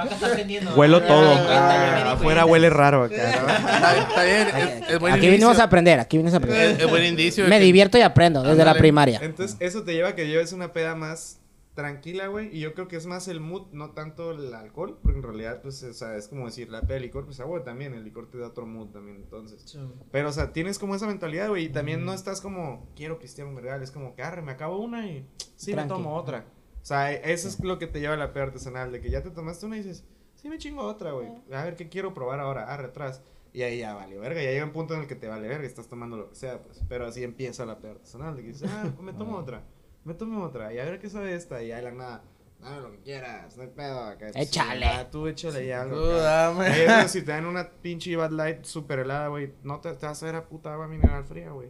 Huelo 0.76 1.02
todo. 1.04 1.34
Ah, 1.50 2.14
afuera 2.14 2.46
huele 2.46 2.70
raro 2.70 3.04
acá. 3.04 3.16
Está, 3.16 3.98
está 3.98 4.24
bien, 4.24 4.48
es, 4.48 4.90
es 4.92 5.00
buen 5.00 5.14
Aquí 5.14 5.26
indicio. 5.26 5.32
vinimos 5.32 5.60
a 5.60 5.64
aprender, 5.64 6.00
aquí 6.00 6.18
vinimos 6.18 6.34
a 6.34 6.38
aprender. 6.38 6.72
Es, 6.72 6.80
es 6.80 6.90
buen 6.90 7.06
indicio. 7.06 7.48
Me 7.48 7.58
que- 7.60 7.66
divierto 7.66 7.98
y 7.98 8.02
aprendo 8.02 8.44
desde 8.44 8.64
la 8.66 8.74
primaria. 8.76 9.20
Entonces, 9.22 9.58
eso 9.60 9.84
te 9.84 9.94
lleva 9.94 10.10
a 10.10 10.16
que 10.16 10.28
lleves 10.28 10.54
una 10.54 10.74
peda 10.74 10.96
más 10.96 11.40
tranquila, 11.74 12.28
güey. 12.28 12.56
Y 12.56 12.60
yo 12.60 12.74
creo 12.74 12.88
que 12.88 12.98
es 12.98 13.06
más 13.06 13.28
el 13.28 13.40
mood, 13.40 13.68
no 13.72 13.92
tanto 13.92 14.32
el 14.32 14.54
alcohol. 14.54 15.00
Porque 15.02 15.18
en 15.20 15.24
realidad, 15.24 15.62
pues, 15.62 15.82
o 15.84 15.94
sea, 15.94 16.16
es 16.16 16.28
como 16.28 16.46
decir, 16.46 16.70
la 16.70 16.82
peda 16.82 16.96
de 16.96 17.00
licor, 17.02 17.26
pues, 17.26 17.40
ah, 17.40 17.46
güey, 17.46 17.64
también. 17.64 17.94
El 17.94 18.04
licor 18.04 18.30
te 18.30 18.38
da 18.38 18.48
otro 18.48 18.66
mood 18.66 18.90
también, 18.90 19.18
entonces. 19.18 19.62
Sí. 19.66 19.80
Pero, 20.12 20.30
o 20.30 20.34
sea, 20.34 20.52
tienes 20.54 20.78
como 20.80 20.96
esa 20.96 21.08
mentalidad, 21.08 21.50
güey. 21.50 21.66
Y 21.66 21.70
también 21.70 22.06
no 22.06 22.14
estás 22.14 22.42
como, 22.42 22.88
quiero 22.96 23.20
pistear 23.20 23.48
un. 23.48 23.58
Es 23.82 23.92
como 23.92 24.16
que, 24.16 24.22
arre, 24.24 24.42
me 24.42 24.52
acabo 24.52 24.80
una 24.80 25.08
y 25.08 25.26
sí, 25.56 25.72
Tranqui. 25.72 25.90
me 25.92 25.96
tomo 25.98 26.16
otra. 26.16 26.46
O 26.82 26.86
sea, 26.86 27.12
eso 27.14 27.48
es 27.48 27.60
lo 27.60 27.78
que 27.78 27.88
te 27.88 28.00
lleva 28.00 28.16
a 28.16 28.18
la 28.18 28.34
peda 28.34 28.46
artesanal. 28.46 28.92
De 28.92 29.02
que 29.02 29.10
ya 29.10 29.22
te 29.22 29.30
tomaste 29.30 29.66
una 29.66 29.78
y 29.78 29.84
dices, 29.84 30.04
sí, 30.36 30.50
me 30.50 30.58
chingo 30.58 30.84
otra, 30.84 31.12
güey. 31.12 31.28
A 31.52 31.64
ver, 31.64 31.76
¿qué 31.76 31.90
quiero 31.90 32.14
probar 32.14 32.40
ahora? 32.40 32.74
Arre, 32.74 32.88
atrás. 32.88 33.22
Y 33.54 33.64
ahí 33.64 33.80
ya 33.80 33.94
vale, 33.94 34.18
verga. 34.18 34.42
Ya 34.42 34.52
llega 34.52 34.66
un 34.66 34.72
punto 34.72 34.94
en 34.96 35.02
el 35.02 35.08
que 35.08 35.16
te 35.16 35.28
vale 35.28 35.48
verga. 35.48 35.68
Estás 35.68 35.88
tomando 35.88 36.18
lo 36.18 36.30
que 36.30 36.36
sea, 36.36 36.62
pues. 36.62 36.82
Pero 36.88 37.06
así 37.06 37.24
empieza 37.24 37.66
la 37.66 37.80
peda 37.80 37.92
artesanal. 37.92 38.36
De 38.36 38.42
que 38.42 38.48
dices, 38.50 38.70
ah, 38.72 38.92
me 39.02 39.14
tomo 39.14 39.38
otra. 39.38 39.64
Me 40.04 40.14
tomo 40.14 40.44
otra. 40.44 40.74
Y 40.74 40.80
a 40.80 40.86
ver 40.86 41.00
qué 41.00 41.10
sabe 41.10 41.36
esta. 41.36 41.62
Y 41.62 41.68
ya 41.68 41.78
de 41.78 41.84
la 41.84 41.92
nada. 41.92 42.24
Dame 42.62 42.82
lo 42.82 42.92
que 42.92 43.00
quieras, 43.00 43.58
no 43.58 43.64
hay 43.64 43.70
pedo. 43.70 44.04
Acá, 44.04 44.28
Échale. 44.36 44.86
Ah, 44.86 45.10
tú 45.10 45.28
échale 45.28 45.66
ya 45.66 45.82
algo. 45.82 45.96
Tú 45.96 46.08
dame. 46.12 46.68
Ahí 46.68 47.08
si 47.08 47.24
te 47.24 47.32
dan 47.32 47.46
una 47.48 47.68
pinche 47.68 48.16
Bad 48.16 48.32
Light 48.32 48.66
super 48.66 49.00
helada, 49.00 49.30
güey, 49.30 49.54
no 49.64 49.80
te, 49.80 49.92
te 49.94 50.06
vas 50.06 50.22
a 50.22 50.26
ver 50.28 50.36
a 50.36 50.48
puta 50.48 50.72
agua 50.72 50.88
mineral 50.88 51.24
fría, 51.24 51.50
güey. 51.50 51.70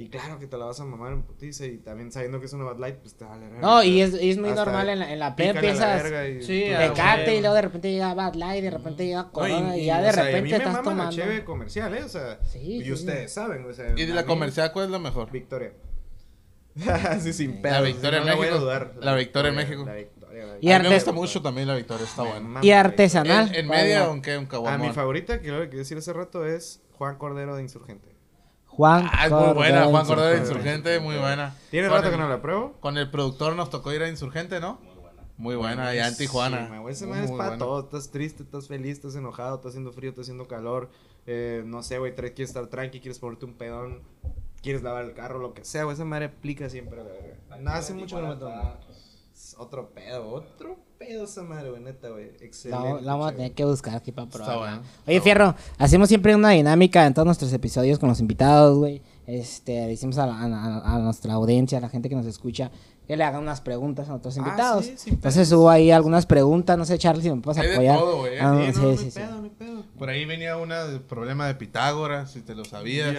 Y 0.00 0.08
claro 0.08 0.38
que 0.38 0.46
te 0.46 0.56
la 0.56 0.64
vas 0.64 0.80
a 0.80 0.84
mamar 0.84 1.12
en 1.12 1.22
putiza 1.22 1.66
y 1.66 1.78
también 1.78 2.10
sabiendo 2.10 2.40
que 2.40 2.46
es 2.46 2.52
una 2.52 2.64
Bad 2.64 2.78
Light, 2.78 2.96
pues 2.96 3.14
te 3.16 3.24
vale 3.24 3.46
verga. 3.48 3.60
No, 3.60 3.82
y 3.82 4.00
es, 4.00 4.14
y 4.20 4.30
es 4.30 4.38
muy 4.38 4.50
normal 4.52 4.88
en 4.88 4.98
la, 5.00 5.12
en 5.12 5.18
la 5.18 5.30
verga 5.34 6.26
y 6.28 6.42
Sí, 6.42 6.64
Tecate 6.76 7.36
y 7.36 7.40
luego 7.40 7.54
de 7.54 7.62
repente 7.62 7.90
llega 7.92 8.14
Bad 8.14 8.34
Light, 8.34 8.62
de 8.62 8.70
repente 8.70 9.04
llega 9.06 9.22
No, 9.24 9.28
y- 9.28 9.32
Corona 9.32 9.76
y, 9.76 9.80
y, 9.82 9.84
ya 9.86 9.98
o 9.98 10.02
de 10.02 10.12
sea, 10.12 10.22
y 10.22 10.26
a 10.26 10.26
repente 10.26 10.42
mí 10.42 10.50
me 10.50 10.56
estás 10.56 10.72
mama 10.72 10.82
tomando. 10.84 11.04
la 11.04 11.10
cheve 11.24 11.44
comercial, 11.44 11.94
¿eh? 11.94 12.02
O 12.04 12.08
sea, 12.08 12.38
Sí, 12.44 12.58
y 12.76 12.84
sí, 12.84 12.92
ustedes 12.92 13.32
saben, 13.32 13.64
o 13.68 13.72
sea. 13.72 13.92
¿Y 13.96 14.06
de 14.06 14.14
la 14.14 14.22
mí- 14.22 14.26
comercial 14.28 14.72
cuál 14.72 14.86
es 14.86 14.90
la 14.90 14.98
mejor? 14.98 15.30
Victoria. 15.30 15.72
sí, 17.20 17.32
sin 17.32 17.60
pedo. 17.60 17.72
La 17.74 17.80
Victoria 17.82 18.20
no 18.20 18.26
la 18.26 18.34
voy 18.34 18.46
a 18.46 18.50
México. 18.50 18.64
dudar. 18.64 18.94
La 19.00 19.14
Victoria 19.14 19.52
México. 19.52 19.84
La 19.84 19.94
Victoria, 19.94 20.46
la 20.46 20.52
Y 20.52 20.54
Victoria. 20.54 20.76
a 20.76 20.78
mí 20.78 20.82
me 20.88 20.94
artes- 20.94 20.94
gusta 20.94 21.12
mucho 21.12 21.42
también 21.42 21.66
la 21.68 21.74
Victoria, 21.74 22.04
está 22.06 22.22
buena. 22.22 22.60
Y 22.62 22.70
artesanal. 22.70 23.48
En, 23.48 23.54
en 23.54 23.66
¿cuál 23.66 23.80
media, 23.82 24.04
aunque 24.04 24.30
un 24.32 24.36
A 24.38 24.40
mi 24.42 24.46
caguamón. 24.48 24.94
favorita, 24.94 25.40
que 25.40 25.48
lo 25.50 25.68
que 25.68 25.76
decir 25.76 25.98
hace 25.98 26.12
rato, 26.12 26.46
es 26.46 26.80
Juan 26.92 27.16
Cordero 27.18 27.56
de 27.56 27.62
Insurgente. 27.62 28.08
Juan 28.70 29.08
Ah, 29.12 29.26
es 29.26 29.32
muy 29.32 29.52
buena, 29.54 29.84
Juan 29.86 30.06
Cordero 30.06 30.30
de 30.34 30.38
Insurgente. 30.38 31.00
Muy 31.00 31.16
buena. 31.16 31.54
Tiene 31.70 31.88
rato 31.88 32.06
el- 32.06 32.12
que 32.12 32.18
no 32.18 32.28
la 32.28 32.40
pruebo. 32.40 32.74
Con 32.80 32.96
el 32.98 33.10
productor 33.10 33.54
nos 33.56 33.68
tocó 33.70 33.92
ir 33.92 34.02
a 34.02 34.08
Insurgente, 34.08 34.60
¿no? 34.60 34.78
Muy 35.36 35.56
buena, 35.56 35.88
allá 35.88 36.06
en 36.08 36.16
Tijuana. 36.16 36.68
Sí, 36.68 36.76
güey, 36.78 36.92
ese 36.92 37.06
Muy, 37.06 37.16
man 37.16 37.24
es 37.24 37.30
para 37.32 37.56
todo. 37.56 37.80
Estás 37.80 38.10
triste, 38.10 38.42
estás 38.42 38.68
feliz, 38.68 38.92
estás 38.98 39.14
enojado, 39.16 39.56
estás 39.56 39.70
haciendo 39.70 39.90
frío, 39.92 40.10
estás 40.10 40.24
haciendo 40.24 40.46
calor. 40.46 40.90
Eh, 41.26 41.62
no 41.64 41.82
sé, 41.82 41.98
güey, 41.98 42.14
quieres 42.14 42.40
estar 42.50 42.66
tranqui, 42.66 43.00
quieres 43.00 43.18
ponerte 43.18 43.46
un 43.46 43.54
pedón, 43.54 44.02
quieres 44.62 44.82
lavar 44.82 45.04
el 45.06 45.14
carro, 45.14 45.38
lo 45.38 45.54
que 45.54 45.64
sea, 45.64 45.84
güey. 45.84 45.94
Esa 45.94 46.04
madre 46.04 46.26
aplica 46.26 46.68
siempre 46.68 47.00
a 47.00 47.04
la 47.04 47.10
verga. 47.12 47.36
No 47.58 47.70
hace 47.70 47.94
mucho 47.94 48.16
que 48.16 48.22
no 48.22 48.28
me 48.28 48.36
tomo. 48.36 48.76
Es 49.34 49.56
Otro 49.58 49.88
pedo, 49.94 50.28
otro 50.28 50.76
pedo 51.00 51.24
esa 51.24 51.42
madre, 51.42 51.70
güey, 51.70 51.82
neta, 51.82 52.10
güey. 52.10 52.30
Excelente. 52.42 53.00
la 53.02 53.12
vamos 53.14 53.32
a 53.32 53.34
tener 53.34 53.52
que 53.52 53.64
buscar 53.64 53.96
aquí 53.96 54.12
para 54.12 54.28
probar. 54.28 54.58
bueno, 54.58 54.76
Oye, 55.06 55.16
está 55.16 55.24
Fierro, 55.24 55.54
hacemos 55.78 56.08
siempre 56.08 56.34
una 56.36 56.50
dinámica 56.50 57.06
en 57.06 57.14
todos 57.14 57.24
nuestros 57.24 57.50
episodios 57.54 57.98
con 57.98 58.10
los 58.10 58.20
invitados, 58.20 58.76
güey. 58.76 59.00
Este, 59.26 59.86
decimos 59.86 60.18
a, 60.18 60.26
la- 60.26 60.38
a- 60.42 60.98
nuestra 60.98 61.32
audiencia, 61.34 61.78
a 61.78 61.80
la 61.80 61.88
gente 61.88 62.08
que 62.10 62.16
nos 62.16 62.26
escucha, 62.26 62.70
que 63.06 63.16
le 63.16 63.24
hagan 63.24 63.40
unas 63.42 63.60
preguntas 63.62 64.08
a 64.08 64.10
nuestros 64.10 64.36
Ah, 64.36 64.40
invitados. 64.40 64.84
sí, 64.84 64.94
sin 64.98 65.14
Entonces 65.14 65.48
subo 65.48 65.70
ahí 65.70 65.90
algunas 65.90 66.26
preguntas, 66.26 66.76
no 66.76 66.84
sé, 66.84 66.98
Charlie, 66.98 67.22
si 67.22 67.30
me 67.30 67.40
puedes 67.40 67.58
Hay 67.62 67.68
de 67.68 67.74
apoyar. 67.74 67.98
todo, 67.98 68.18
güey, 68.18 68.34
¿eh? 68.34 68.40
Ah, 68.42 68.60
Sí, 68.66 68.72
sí, 68.74 68.80
no, 68.80 68.90
no 68.90 68.96
sí, 68.98 69.10
sí. 69.10 69.18
pedo, 69.20 69.36
no 69.38 69.44
hay 69.44 69.50
pedo. 69.50 69.84
Por 69.98 70.10
ahí 70.10 70.24
venía 70.26 70.56
una 70.58 70.84
del 70.84 71.00
problema 71.00 71.46
de 71.46 71.54
Pitágoras, 71.54 72.30
si 72.32 72.42
te 72.42 72.54
lo 72.54 72.64
sabías. 72.66 73.16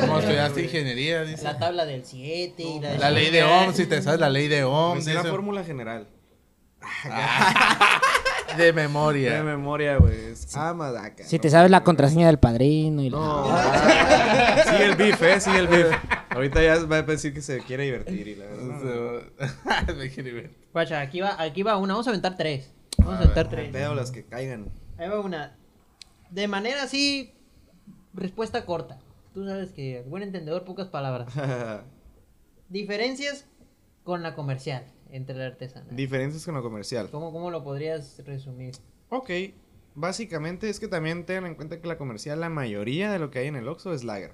Como 0.00 0.18
estudiaste 0.18 0.64
ingeniería, 0.64 1.22
dice. 1.22 1.44
La 1.44 1.58
tabla 1.58 1.84
del 1.86 2.04
7 2.04 2.60
y 2.62 2.80
la, 2.80 2.94
La 2.98 3.10
ley 3.10 3.30
de 3.30 3.44
Ohm, 3.44 3.72
si 3.72 3.86
te 3.86 4.02
sabes 4.02 4.18
la 4.18 4.30
ley 4.30 4.48
de 4.48 4.64
Ohm. 4.64 5.00
Sé 5.00 5.14
la 5.14 5.20
dice. 5.20 5.30
fórmula 5.30 5.62
general. 5.62 6.08
De 8.56 8.64
De 8.64 8.72
memoria. 8.72 9.42
memoria, 9.42 9.96
güey. 9.98 10.34
Amadaka. 10.54 11.24
Si 11.24 11.36
¿no? 11.36 11.40
te 11.42 11.50
sabes 11.50 11.70
la 11.70 11.84
contraseña 11.84 12.26
del 12.26 12.38
padrino 12.38 13.02
y 13.02 13.10
No. 13.10 13.44
ah, 13.48 14.62
sigue 14.64 14.84
el 14.86 14.96
beef, 14.96 15.22
eh, 15.22 15.40
sigue 15.40 15.58
el 15.58 15.68
beef. 15.68 15.96
Ahorita 16.30 16.62
ya 16.62 16.84
va 16.84 16.96
a 16.98 17.02
decir 17.02 17.32
que 17.32 17.42
se 17.42 17.58
quiere 17.60 17.84
divertir 17.84 18.28
y 18.28 18.34
la 18.36 18.46
verdad. 18.46 19.94
Me 19.96 20.10
quiere 20.10 20.32
ver. 20.32 20.50
Guacha, 20.72 21.00
aquí 21.00 21.20
va, 21.20 21.40
aquí 21.40 21.62
va 21.62 21.76
una. 21.76 21.94
Vamos 21.94 22.06
a 22.06 22.10
aventar 22.10 22.36
tres. 22.36 22.72
Vamos 22.98 23.14
a 23.14 23.18
aventar 23.18 23.48
tres. 23.48 23.70
Pedo 23.70 23.94
las 23.94 24.10
que 24.10 24.24
caigan. 24.24 24.70
Ahí 24.98 25.08
va 25.08 25.20
una. 25.20 25.56
De 26.30 26.48
manera 26.48 26.82
así, 26.82 27.34
respuesta 28.14 28.64
corta. 28.64 28.98
Tú 29.34 29.46
sabes 29.46 29.70
que 29.70 30.04
buen 30.08 30.22
entendedor, 30.22 30.64
pocas 30.64 30.88
palabras. 30.88 31.32
Diferencias 32.68 33.46
con 34.04 34.22
la 34.22 34.34
comercial 34.34 34.84
entre 35.12 35.36
la 35.36 35.46
artesana. 35.46 35.86
Diferencias 35.90 36.44
con 36.44 36.54
lo 36.54 36.62
comercial. 36.62 37.08
¿Cómo, 37.10 37.32
¿Cómo 37.32 37.50
lo 37.50 37.62
podrías 37.64 38.22
resumir? 38.24 38.74
Ok, 39.08 39.30
básicamente 39.94 40.68
es 40.70 40.80
que 40.80 40.88
también 40.88 41.24
tengan 41.24 41.46
en 41.46 41.54
cuenta 41.54 41.80
que 41.80 41.88
la 41.88 41.98
comercial, 41.98 42.40
la 42.40 42.48
mayoría 42.48 43.10
de 43.12 43.18
lo 43.18 43.30
que 43.30 43.40
hay 43.40 43.46
en 43.48 43.56
el 43.56 43.68
Oxxo 43.68 43.92
es 43.92 44.04
lager. 44.04 44.32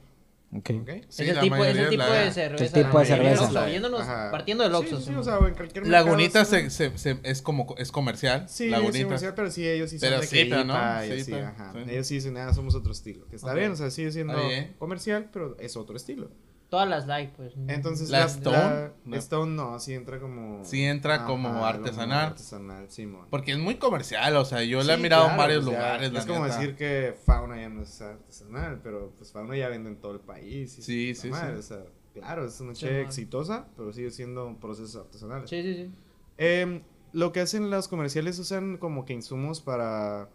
Ok. 0.53 0.71
¿ok? 0.83 0.89
Sí, 1.09 1.25
es 1.25 1.29
el 1.31 1.35
la 1.35 1.41
tipo, 1.41 1.55
es 1.57 1.61
mayoría 1.61 1.81
el 1.83 1.87
es 1.87 1.91
tipo 1.91 2.05
de 2.05 2.31
cerveza. 2.33 2.65
El 2.79 2.85
tipo 2.85 2.99
de 3.01 3.05
cerveza. 3.07 3.43
Oxxo, 3.45 4.31
partiendo 4.31 4.63
del 4.65 4.75
Oxxo. 4.75 4.99
Sí, 5.01 5.07
sí, 5.07 5.15
o 5.15 5.23
sea, 5.25 5.39
en 5.39 5.55
cualquier 5.55 5.87
Lagunita 5.89 6.41
mercado, 6.41 6.71
se, 6.71 6.71
se, 6.71 6.99
se- 6.99 7.19
es 7.25 7.43
como 7.43 7.75
es 7.79 7.91
comercial. 7.91 8.49
Sí, 8.49 8.69
Lagunita. 8.69 8.97
sí, 8.99 9.05
comercial, 9.05 9.35
pero 9.35 9.51
sí, 9.51 9.67
ellos 9.67 9.91
sí 9.91 9.99
son 9.99 10.09
Pero 10.09 10.21
de 10.21 10.27
sí, 10.29 10.47
pero 10.49 10.65
no, 10.65 11.05
y 11.05 11.21
sí, 11.23 11.33
ajá. 11.35 11.73
sí. 11.73 11.91
Ellos 11.91 12.07
sí 12.07 12.15
dicen, 12.15 12.35
nada, 12.35 12.55
somos 12.55 12.75
otro 12.77 12.93
estilo. 12.93 13.27
Que 13.29 13.37
está 13.37 13.51
Ok. 13.51 13.57
bien, 13.59 13.73
o 13.73 13.77
sea, 13.77 13.91
sigue 13.91 14.13
siendo 14.13 14.47
bien. 14.47 14.75
comercial, 14.79 15.29
pero 15.33 15.57
es 15.59 15.77
otro 15.77 15.97
estilo. 15.97 16.31
Todas 16.77 16.89
las 16.91 17.07
like, 17.07 17.33
pues. 17.37 17.55
Entonces, 17.69 18.11
¿La 18.11 18.19
la, 18.21 18.25
Stone? 18.27 18.57
la- 18.59 18.93
No. 19.07 19.17
Stone 19.17 19.55
no, 19.57 19.79
sí 19.81 19.95
entra 19.95 20.21
como... 20.21 20.63
Sí 20.63 20.85
entra 20.85 21.25
como 21.25 21.65
artesanal. 21.65 22.27
artesanal, 22.27 22.91
Simón. 22.91 23.29
Porque 23.31 23.53
es 23.53 23.59
muy 23.59 23.77
comercial, 23.77 24.37
o 24.37 24.45
sea, 24.45 24.63
yo 24.63 24.83
la 24.83 24.93
he 24.93 24.97
Sí, 24.97 25.03
mirado 25.03 25.31
en 25.31 25.37
varios 25.39 25.65
pues 25.65 25.73
ya, 25.75 25.79
lugares. 25.83 26.13
la 26.13 26.19
Es 26.21 26.27
como 26.27 26.45
neta. 26.45 26.59
decir 26.59 26.77
que 26.77 27.17
Fauna 27.25 27.57
ya 27.59 27.71
no 27.71 27.81
es 27.83 27.99
artesanal, 28.03 28.81
pero 28.83 29.11
pues 29.17 29.33
Fauna 29.33 29.57
ya 29.57 29.69
vende 29.71 29.89
en 29.89 29.97
todo 29.97 30.13
el 30.13 30.21
país. 30.21 30.79
y 30.79 30.83
Sí, 30.83 31.15
sí, 31.15 31.31
sí. 31.33 31.49
O 31.59 31.63
sea, 31.63 31.83
claro, 32.13 32.45
es 32.45 32.61
una 32.61 32.75
Sí, 32.75 32.81
che 32.83 33.01
exitosa, 33.01 33.69
pero 33.75 33.91
sigue 33.95 34.11
siendo 34.11 34.55
procesos 34.61 34.97
artesanales. 34.97 35.49
Sí, 35.49 35.63
sí, 35.63 35.75
sí. 35.77 35.91
Em, 36.37 36.83
lo 37.13 37.33
que 37.33 37.41
hacen 37.41 37.71
los 37.71 37.89
comerciales 37.89 38.39
usan 38.39 38.77
como 38.77 39.07
que 39.07 39.15
insumos 39.15 39.63
para, 39.63 40.29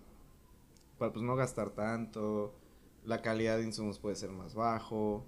para 0.97 1.13
pues 1.13 1.23
no 1.23 1.35
gastar 1.35 1.69
tanto, 1.69 2.55
la 3.05 3.21
calidad 3.21 3.57
de 3.57 3.63
insumos 3.65 3.99
puede 3.99 4.15
ser 4.15 4.31
más 4.31 4.55
bajo, 4.55 5.23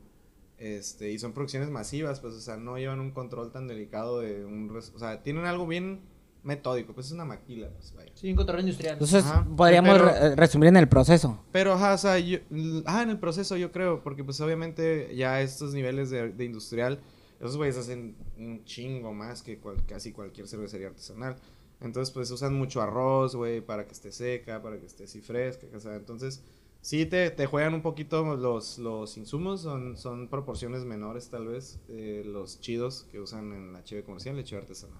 este, 0.63 1.11
y 1.11 1.19
son 1.19 1.33
producciones 1.33 1.69
masivas, 1.69 2.19
pues, 2.21 2.33
o 2.35 2.39
sea, 2.41 2.55
no 2.57 2.77
llevan 2.77 2.99
un 3.01 3.11
control 3.11 3.51
tan 3.51 3.67
delicado 3.67 4.19
de 4.21 4.45
un, 4.45 4.69
o 4.75 4.99
sea, 4.99 5.21
tienen 5.21 5.45
algo 5.45 5.67
bien 5.67 6.01
metódico, 6.43 6.93
pues 6.93 7.07
es 7.07 7.11
una 7.13 7.25
maquila, 7.25 7.69
pues, 7.69 7.93
vaya. 7.95 8.11
Sí, 8.15 8.29
un 8.29 8.35
control 8.37 8.61
industrial. 8.61 8.93
Entonces, 8.93 9.25
Ajá, 9.25 9.45
podríamos 9.57 9.93
pero- 9.93 10.05
re- 10.09 10.35
resumir 10.35 10.69
en 10.69 10.77
el 10.77 10.87
proceso. 10.87 11.43
Pero, 11.51 11.73
ajá, 11.73 11.93
o 11.93 11.97
sea, 11.97 12.17
yo- 12.19 12.39
ah, 12.85 13.01
en 13.03 13.09
el 13.09 13.19
proceso 13.19 13.55
yo 13.57 13.71
creo, 13.71 14.03
porque 14.03 14.23
pues 14.23 14.39
obviamente 14.41 15.13
ya 15.15 15.41
estos 15.41 15.73
niveles 15.73 16.09
de, 16.09 16.29
de 16.31 16.45
industrial, 16.45 16.99
esos 17.39 17.57
güeyes 17.57 17.77
hacen 17.77 18.15
un 18.37 18.63
chingo 18.65 19.13
más 19.13 19.41
que 19.41 19.57
cual- 19.59 19.83
casi 19.85 20.11
cualquier 20.13 20.47
cervecería 20.47 20.87
artesanal. 20.87 21.35
Entonces, 21.81 22.13
pues 22.13 22.31
usan 22.31 22.53
mucho 22.53 22.81
arroz, 22.81 23.35
güey, 23.35 23.59
para 23.59 23.85
que 23.85 23.91
esté 23.91 24.11
seca, 24.13 24.61
para 24.61 24.77
que 24.79 24.85
esté 24.85 25.03
así 25.05 25.19
fresca, 25.19 25.67
o 25.75 25.79
sea, 25.81 25.95
entonces 25.95 26.41
sí 26.83 27.05
te, 27.07 27.31
te 27.31 27.45
juegan 27.47 27.73
un 27.73 27.81
poquito 27.81 28.35
los, 28.35 28.77
los 28.77 29.17
insumos, 29.17 29.61
son, 29.61 29.97
son 29.97 30.27
proporciones 30.27 30.83
menores 30.85 31.29
tal 31.29 31.47
vez, 31.47 31.79
eh, 31.87 32.21
los 32.25 32.59
chidos 32.59 33.07
que 33.09 33.19
usan 33.19 33.51
en 33.53 33.73
la 33.73 33.83
cheve 33.83 34.03
comercial, 34.03 34.35
la 34.35 34.43
cheve 34.43 34.61
artesanal. 34.61 34.99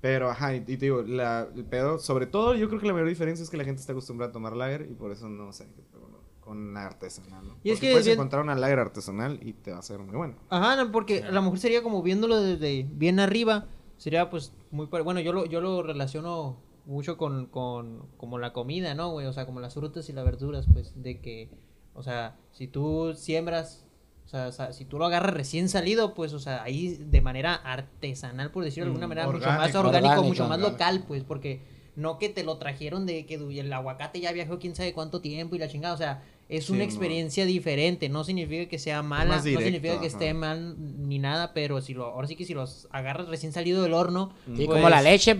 Pero, 0.00 0.28
ajá, 0.30 0.54
y, 0.56 0.58
y 0.58 0.62
te 0.62 0.76
digo, 0.86 1.02
la, 1.02 1.48
el 1.54 1.64
pedo, 1.64 1.98
sobre 1.98 2.26
todo, 2.26 2.56
yo 2.56 2.66
creo 2.68 2.80
que 2.80 2.86
la 2.88 2.92
mayor 2.92 3.08
diferencia 3.08 3.44
es 3.44 3.50
que 3.50 3.56
la 3.56 3.64
gente 3.64 3.80
está 3.80 3.92
acostumbrada 3.92 4.30
a 4.30 4.32
tomar 4.32 4.56
lager 4.56 4.88
y 4.90 4.94
por 4.94 5.12
eso 5.12 5.28
no 5.28 5.52
sé, 5.52 5.68
qué 5.76 5.82
pedo, 5.82 6.08
¿no? 6.08 6.22
con 6.40 6.74
la 6.74 6.86
artesanal, 6.86 7.46
¿no? 7.46 7.56
Y 7.62 7.70
es 7.70 7.76
Porque 7.76 7.86
que 7.86 7.92
puedes 7.92 8.06
bien- 8.06 8.16
encontrar 8.18 8.42
una 8.42 8.56
lager 8.56 8.80
artesanal 8.80 9.38
y 9.42 9.52
te 9.52 9.70
va 9.70 9.78
a 9.78 9.82
ser 9.82 10.00
muy 10.00 10.16
bueno. 10.16 10.34
Ajá, 10.48 10.74
no, 10.74 10.90
porque 10.90 11.22
a 11.22 11.30
lo 11.30 11.40
mejor 11.40 11.60
sería 11.60 11.84
como 11.84 12.02
viéndolo 12.02 12.40
desde 12.40 12.82
bien 12.90 13.20
arriba, 13.20 13.66
sería 13.96 14.28
pues 14.28 14.52
muy 14.72 14.86
bueno, 14.86 15.20
yo 15.20 15.32
lo 15.32 15.46
yo 15.46 15.60
lo 15.60 15.84
relaciono 15.84 16.56
mucho 16.86 17.16
con 17.16 17.46
con 17.46 18.06
como 18.16 18.38
la 18.38 18.52
comida, 18.52 18.94
¿no, 18.94 19.10
güey? 19.12 19.26
O 19.26 19.32
sea, 19.32 19.46
como 19.46 19.60
las 19.60 19.74
frutas 19.74 20.08
y 20.08 20.12
las 20.12 20.24
verduras, 20.24 20.66
pues 20.72 20.92
de 21.02 21.20
que 21.20 21.50
o 21.94 22.02
sea, 22.02 22.36
si 22.52 22.66
tú 22.68 23.14
siembras 23.14 23.84
o 24.26 24.28
sea, 24.28 24.46
o 24.48 24.52
sea, 24.52 24.72
si 24.72 24.84
tú 24.84 24.98
lo 24.98 25.04
agarras 25.06 25.34
recién 25.34 25.68
salido, 25.68 26.14
pues, 26.14 26.32
o 26.32 26.38
sea, 26.38 26.62
ahí 26.62 26.96
de 26.96 27.20
manera 27.20 27.54
artesanal, 27.54 28.50
por 28.50 28.64
decirlo 28.64 28.84
de 28.86 28.88
alguna 28.90 29.06
Mm, 29.06 29.08
manera, 29.08 29.28
mucho 29.28 29.52
más 29.52 29.74
orgánico, 29.74 30.22
mucho 30.22 30.46
más 30.46 30.58
orgánico. 30.58 30.70
local, 30.72 31.04
pues, 31.06 31.22
porque 31.24 31.60
no 31.96 32.18
que 32.18 32.30
te 32.30 32.42
lo 32.44 32.56
trajeron 32.56 33.04
de 33.04 33.26
que 33.26 33.34
el 33.34 33.72
aguacate 33.72 34.20
ya 34.20 34.32
viajó 34.32 34.58
quién 34.58 34.74
sabe 34.74 34.94
cuánto 34.94 35.20
tiempo 35.20 35.54
y 35.56 35.58
la 35.58 35.68
chingada, 35.68 35.92
o 35.92 35.98
sea, 35.98 36.22
es 36.48 36.68
Sí, 36.68 36.72
una 36.72 36.84
no. 36.84 36.84
experiencia 36.84 37.44
diferente, 37.44 38.08
no 38.08 38.24
significa 38.24 38.68
que 38.70 38.78
sea 38.78 39.02
mala, 39.02 39.36
no 39.36 39.42
significa 39.42 39.98
que 40.00 40.06
ajá. 40.06 40.06
esté 40.06 40.34
mal 40.34 40.76
ni 41.08 41.18
nada, 41.18 41.52
pero 41.52 41.80
si 41.82 41.92
lo, 41.92 42.06
ahora 42.06 42.26
sí 42.28 42.36
que 42.36 42.44
si 42.46 42.54
los 42.54 42.88
agarras 42.90 43.28
recién 43.28 43.52
salido 43.52 43.82
del 43.82 43.92
horno, 43.92 44.32
Sí, 44.56 44.66
pues, 44.66 44.68
como 44.68 44.88
la 44.88 45.02
leche. 45.02 45.36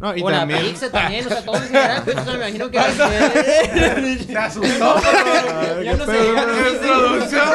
No, 0.00 0.16
y 0.16 0.22
o 0.22 0.30
también... 0.30 0.62
la 0.62 0.70
pizza 0.70 0.90
también, 0.90 1.26
o 1.26 1.28
sea, 1.28 1.42
todo 1.42 1.56
en 1.56 1.62
general, 1.62 2.02
pues, 2.04 2.16
o 2.16 2.24
sea, 2.24 2.32
me 2.32 2.38
imagino 2.38 2.70
que... 2.70 2.78
Te 4.26 4.38
asustó, 4.38 4.96
Ay, 4.96 5.84
ya 5.84 5.96
no 5.96 6.04
sé, 6.04 6.12
producción. 6.82 7.48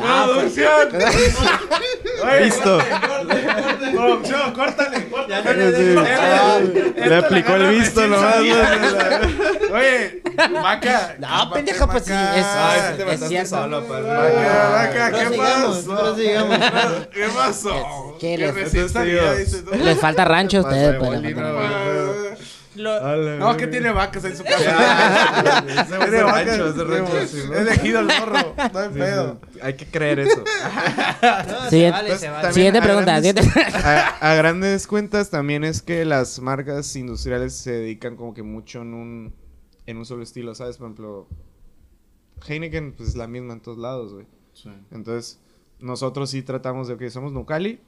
Ah, 0.00 0.28
pues, 0.34 0.56
Listo. 2.40 2.78
Producción, 3.92 4.52
córtale, 4.52 5.08
córtale. 5.08 5.28
Ya 5.28 5.42
no 5.42 5.52
le. 5.52 6.00
Ah, 6.06 6.60
Le 7.06 7.16
aplicó 7.16 7.54
el 7.54 7.68
visto 7.70 8.06
nomás. 8.06 8.36
Oye, 9.72 10.22
vaca. 10.62 11.16
No, 11.18 11.50
pendejo, 11.52 11.86
pues 11.88 12.04
sí, 12.04 12.12
es- 12.12 12.46
Ay, 12.46 12.80
es- 13.10 13.28
cierto. 13.28 13.48
solo, 13.50 13.84
padre. 13.84 14.08
Vaca, 14.08 14.70
vaca, 14.70 15.12
¿qué 15.12 15.36
pasó? 15.36 16.16
¿Qué 17.12 17.26
pasó? 17.34 18.16
¿Qué 18.20 18.36
¿Qué 18.36 18.38
les-? 18.38 19.64
Les 19.84 19.98
falta 20.00 20.24
rancho 20.24 20.58
a 20.58 20.60
ustedes, 20.62 20.92
de 20.92 20.98
pues. 20.98 21.20
Lo- 22.76 23.38
No, 23.38 23.56
que 23.56 23.66
tiene 23.68 23.90
vacas 23.92 24.24
en 24.24 24.36
su 24.36 24.42
casa. 24.44 25.64
Es 25.68 26.10
de 26.10 26.22
rancho, 26.22 26.68
es 27.20 27.34
elegido 27.50 28.00
el 28.00 28.06
morro. 28.06 28.54
No 28.72 28.78
hay 28.78 28.88
Sí, 28.92 28.98
pedo. 28.98 29.40
sí. 29.52 29.58
Hay 29.62 29.74
que 29.74 29.86
creer 29.86 30.18
eso. 30.20 30.42
Siguiente- 31.70 31.90
vale, 31.90 32.18
se 32.18 32.28
vale. 32.30 32.42
también 32.42 32.52
Siguiente 32.52 32.78
a 32.78 32.82
pregunta. 32.82 33.12
grandes- 33.20 33.44
siguiente- 33.44 33.78
a, 33.86 34.08
a 34.30 34.34
grandes 34.34 34.86
cuentas 34.86 35.30
también 35.30 35.64
es 35.64 35.82
que 35.82 36.04
las 36.04 36.40
marcas 36.40 36.94
industriales 36.96 37.54
se 37.54 37.72
dedican 37.72 38.16
como 38.16 38.34
que 38.34 38.42
mucho 38.42 38.82
en 38.82 38.94
un 38.94 39.34
en 39.86 39.98
un 39.98 40.06
solo 40.06 40.22
estilo, 40.22 40.54
¿sabes? 40.54 40.78
Por 40.78 40.86
ejemplo, 40.86 41.28
Heineken 42.46 42.92
pues 42.94 43.10
es 43.10 43.16
la 43.16 43.26
misma 43.26 43.52
en 43.54 43.60
todos 43.60 43.78
lados, 43.78 44.12
güey. 44.14 44.26
Entonces, 44.90 45.38
nosotros 45.78 46.30
sí 46.30 46.42
tratamos 46.42 46.88
de 46.88 46.96
que 46.96 47.10
somos 47.10 47.32
Nucali, 47.32 47.80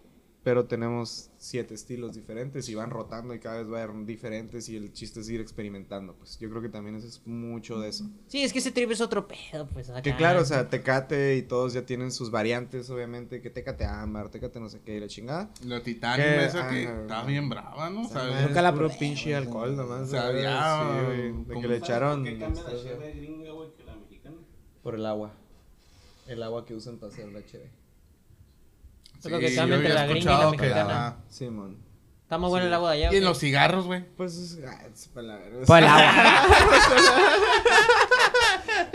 pero 0.46 0.66
tenemos 0.66 1.30
siete 1.38 1.74
estilos 1.74 2.14
diferentes 2.14 2.68
y 2.68 2.76
van 2.76 2.90
rotando 2.90 3.34
y 3.34 3.40
cada 3.40 3.58
vez 3.58 3.66
van 3.66 4.06
diferentes 4.06 4.68
y 4.68 4.76
el 4.76 4.92
chiste 4.92 5.18
es 5.18 5.28
ir 5.28 5.40
experimentando, 5.40 6.14
pues 6.14 6.38
yo 6.38 6.48
creo 6.48 6.62
que 6.62 6.68
también 6.68 6.94
eso 6.94 7.08
es 7.08 7.20
mucho 7.26 7.80
de 7.80 7.88
eso. 7.88 8.08
Sí, 8.28 8.44
es 8.44 8.52
que 8.52 8.60
ese 8.60 8.70
trip 8.70 8.92
es 8.92 9.00
otro 9.00 9.26
pedo, 9.26 9.66
pues. 9.66 9.88
Que 9.88 10.10
acá. 10.10 10.16
claro, 10.16 10.42
o 10.42 10.44
sea, 10.44 10.68
Tecate 10.70 11.36
y 11.36 11.42
todos 11.42 11.72
ya 11.72 11.84
tienen 11.84 12.12
sus 12.12 12.30
variantes, 12.30 12.88
obviamente, 12.90 13.42
que 13.42 13.50
Tecate 13.50 13.86
ámbar, 13.86 14.28
Tecate 14.28 14.60
no 14.60 14.68
sé 14.68 14.80
qué, 14.84 14.98
y 14.98 15.00
la 15.00 15.08
chingada. 15.08 15.50
Lo 15.64 15.82
Titanium, 15.82 16.28
Que- 16.28 16.44
eso 16.44 16.58
que 16.70 16.86
ah, 16.86 17.00
estaba 17.00 17.24
bien 17.24 17.48
brava, 17.48 17.90
¿no? 17.90 18.08
¿Sabes? 18.08 18.34
madre 18.34 18.46
Nunca 18.46 18.62
la 18.62 18.72
puro 18.72 18.86
probé, 18.86 19.00
pinche 19.00 19.34
alcohol 19.34 19.74
nomás. 19.74 20.10
Sabía, 20.10 20.84
güey, 20.84 21.16
sí, 21.16 21.32
güey, 21.32 21.44
de 21.44 21.60
que 21.60 21.68
le 21.68 21.76
echaron 21.78 22.22
¿Por 22.22 22.32
qué 22.32 22.38
cambia 22.38 22.62
la 22.62 22.82
cheve 22.84 23.12
gringa, 23.14 23.50
güey, 23.50 23.74
que 23.76 23.82
la 23.82 23.96
mexicana? 23.96 24.36
por 24.84 24.94
el 24.94 25.06
agua. 25.06 25.32
El 26.28 26.40
agua 26.44 26.64
que 26.64 26.74
usan 26.76 26.98
para 26.98 27.12
hacer 27.12 27.26
la 27.32 27.44
cheve. 27.44 27.68
Es 29.24 29.30
lo 29.30 29.38
que 29.38 29.48
Sí, 29.50 29.56
cambia 29.56 29.76
yo 29.76 29.82
entre 29.82 29.92
había 29.92 30.06
la 30.06 30.06
gringa 30.06 30.20
y 30.20 30.24
la 30.24 30.32
escuchado 30.32 30.50
que- 30.52 30.56
mexicana. 30.58 31.06
ajá. 31.06 31.16
Simón. 31.28 31.76
Está 32.22 32.38
muy 32.38 32.48
bueno 32.50 32.66
el 32.66 32.74
agua 32.74 32.90
de 32.92 32.96
allá. 33.06 33.14
Y 33.14 33.18
en 33.18 33.24
¿o 33.24 33.28
los 33.28 33.38
cigarros, 33.38 33.86
güey. 33.86 34.04
Pues 34.16 34.36
es, 34.36 34.58
ah, 34.66 34.80
es 34.92 35.08
para 35.14 35.26
la 35.28 35.36
verga. 35.36 35.64
Por 35.66 35.78
el 35.78 35.84
agua. 35.84 36.12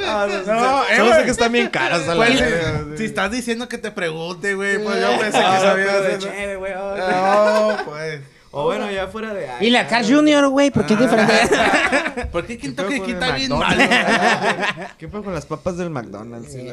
Ah, 0.04 0.28
no, 0.28 0.54
No, 0.54 0.84
eh, 0.84 0.98
solo 0.98 1.10
sé 1.10 1.14
güey. 1.14 1.26
que 1.26 1.32
están 1.32 1.52
bien 1.52 1.70
caras 1.70 2.02
a 2.08 2.16
la 2.16 2.26
Pues, 2.26 2.40
verga, 2.40 2.80
sí. 2.92 2.98
si 2.98 3.06
estás 3.06 3.32
diciendo 3.32 3.68
que 3.70 3.78
te 3.78 3.92
pregunte, 3.92 4.56
güey, 4.56 4.84
pues 4.84 5.00
yo 5.00 5.08
pensé 5.20 5.38
que 5.40 5.44
Ah, 5.46 5.60
sabías 5.60 5.88
pero 5.90 6.02
de 6.04 6.12
eso. 6.16 6.28
cheve, 6.28 6.56
güey, 6.58 6.74
oh, 6.74 6.98
No, 6.98 7.78
pues. 7.86 8.22
O 8.52 8.64
bueno, 8.66 8.92
ya 8.92 9.08
fuera 9.08 9.34
de 9.34 9.48
Y 9.62 9.70
la 9.70 9.88
Carl 9.88 10.06
Jr., 10.06 10.48
güey, 10.50 10.72
¿por 10.72 10.86
qué 10.86 10.94
es 10.96 11.00
diferente? 11.00 11.34
¿Por 12.32 12.46
qué 12.46 12.58
¿Qué 12.58 12.64
Kentucky 12.64 13.00
pedo 13.00 13.04
con 13.04 13.04
aquí 13.04 13.12
el 13.12 13.18
está 13.24 13.36
bien? 13.36 13.52
McDonald's? 13.52 14.94
¿Qué 14.98 15.08
pasa 15.08 15.24
con 15.24 15.34
las 15.34 15.46
papas 15.46 15.78
del 15.78 15.90
McDonald's? 15.90 16.52
Sí, 16.52 16.68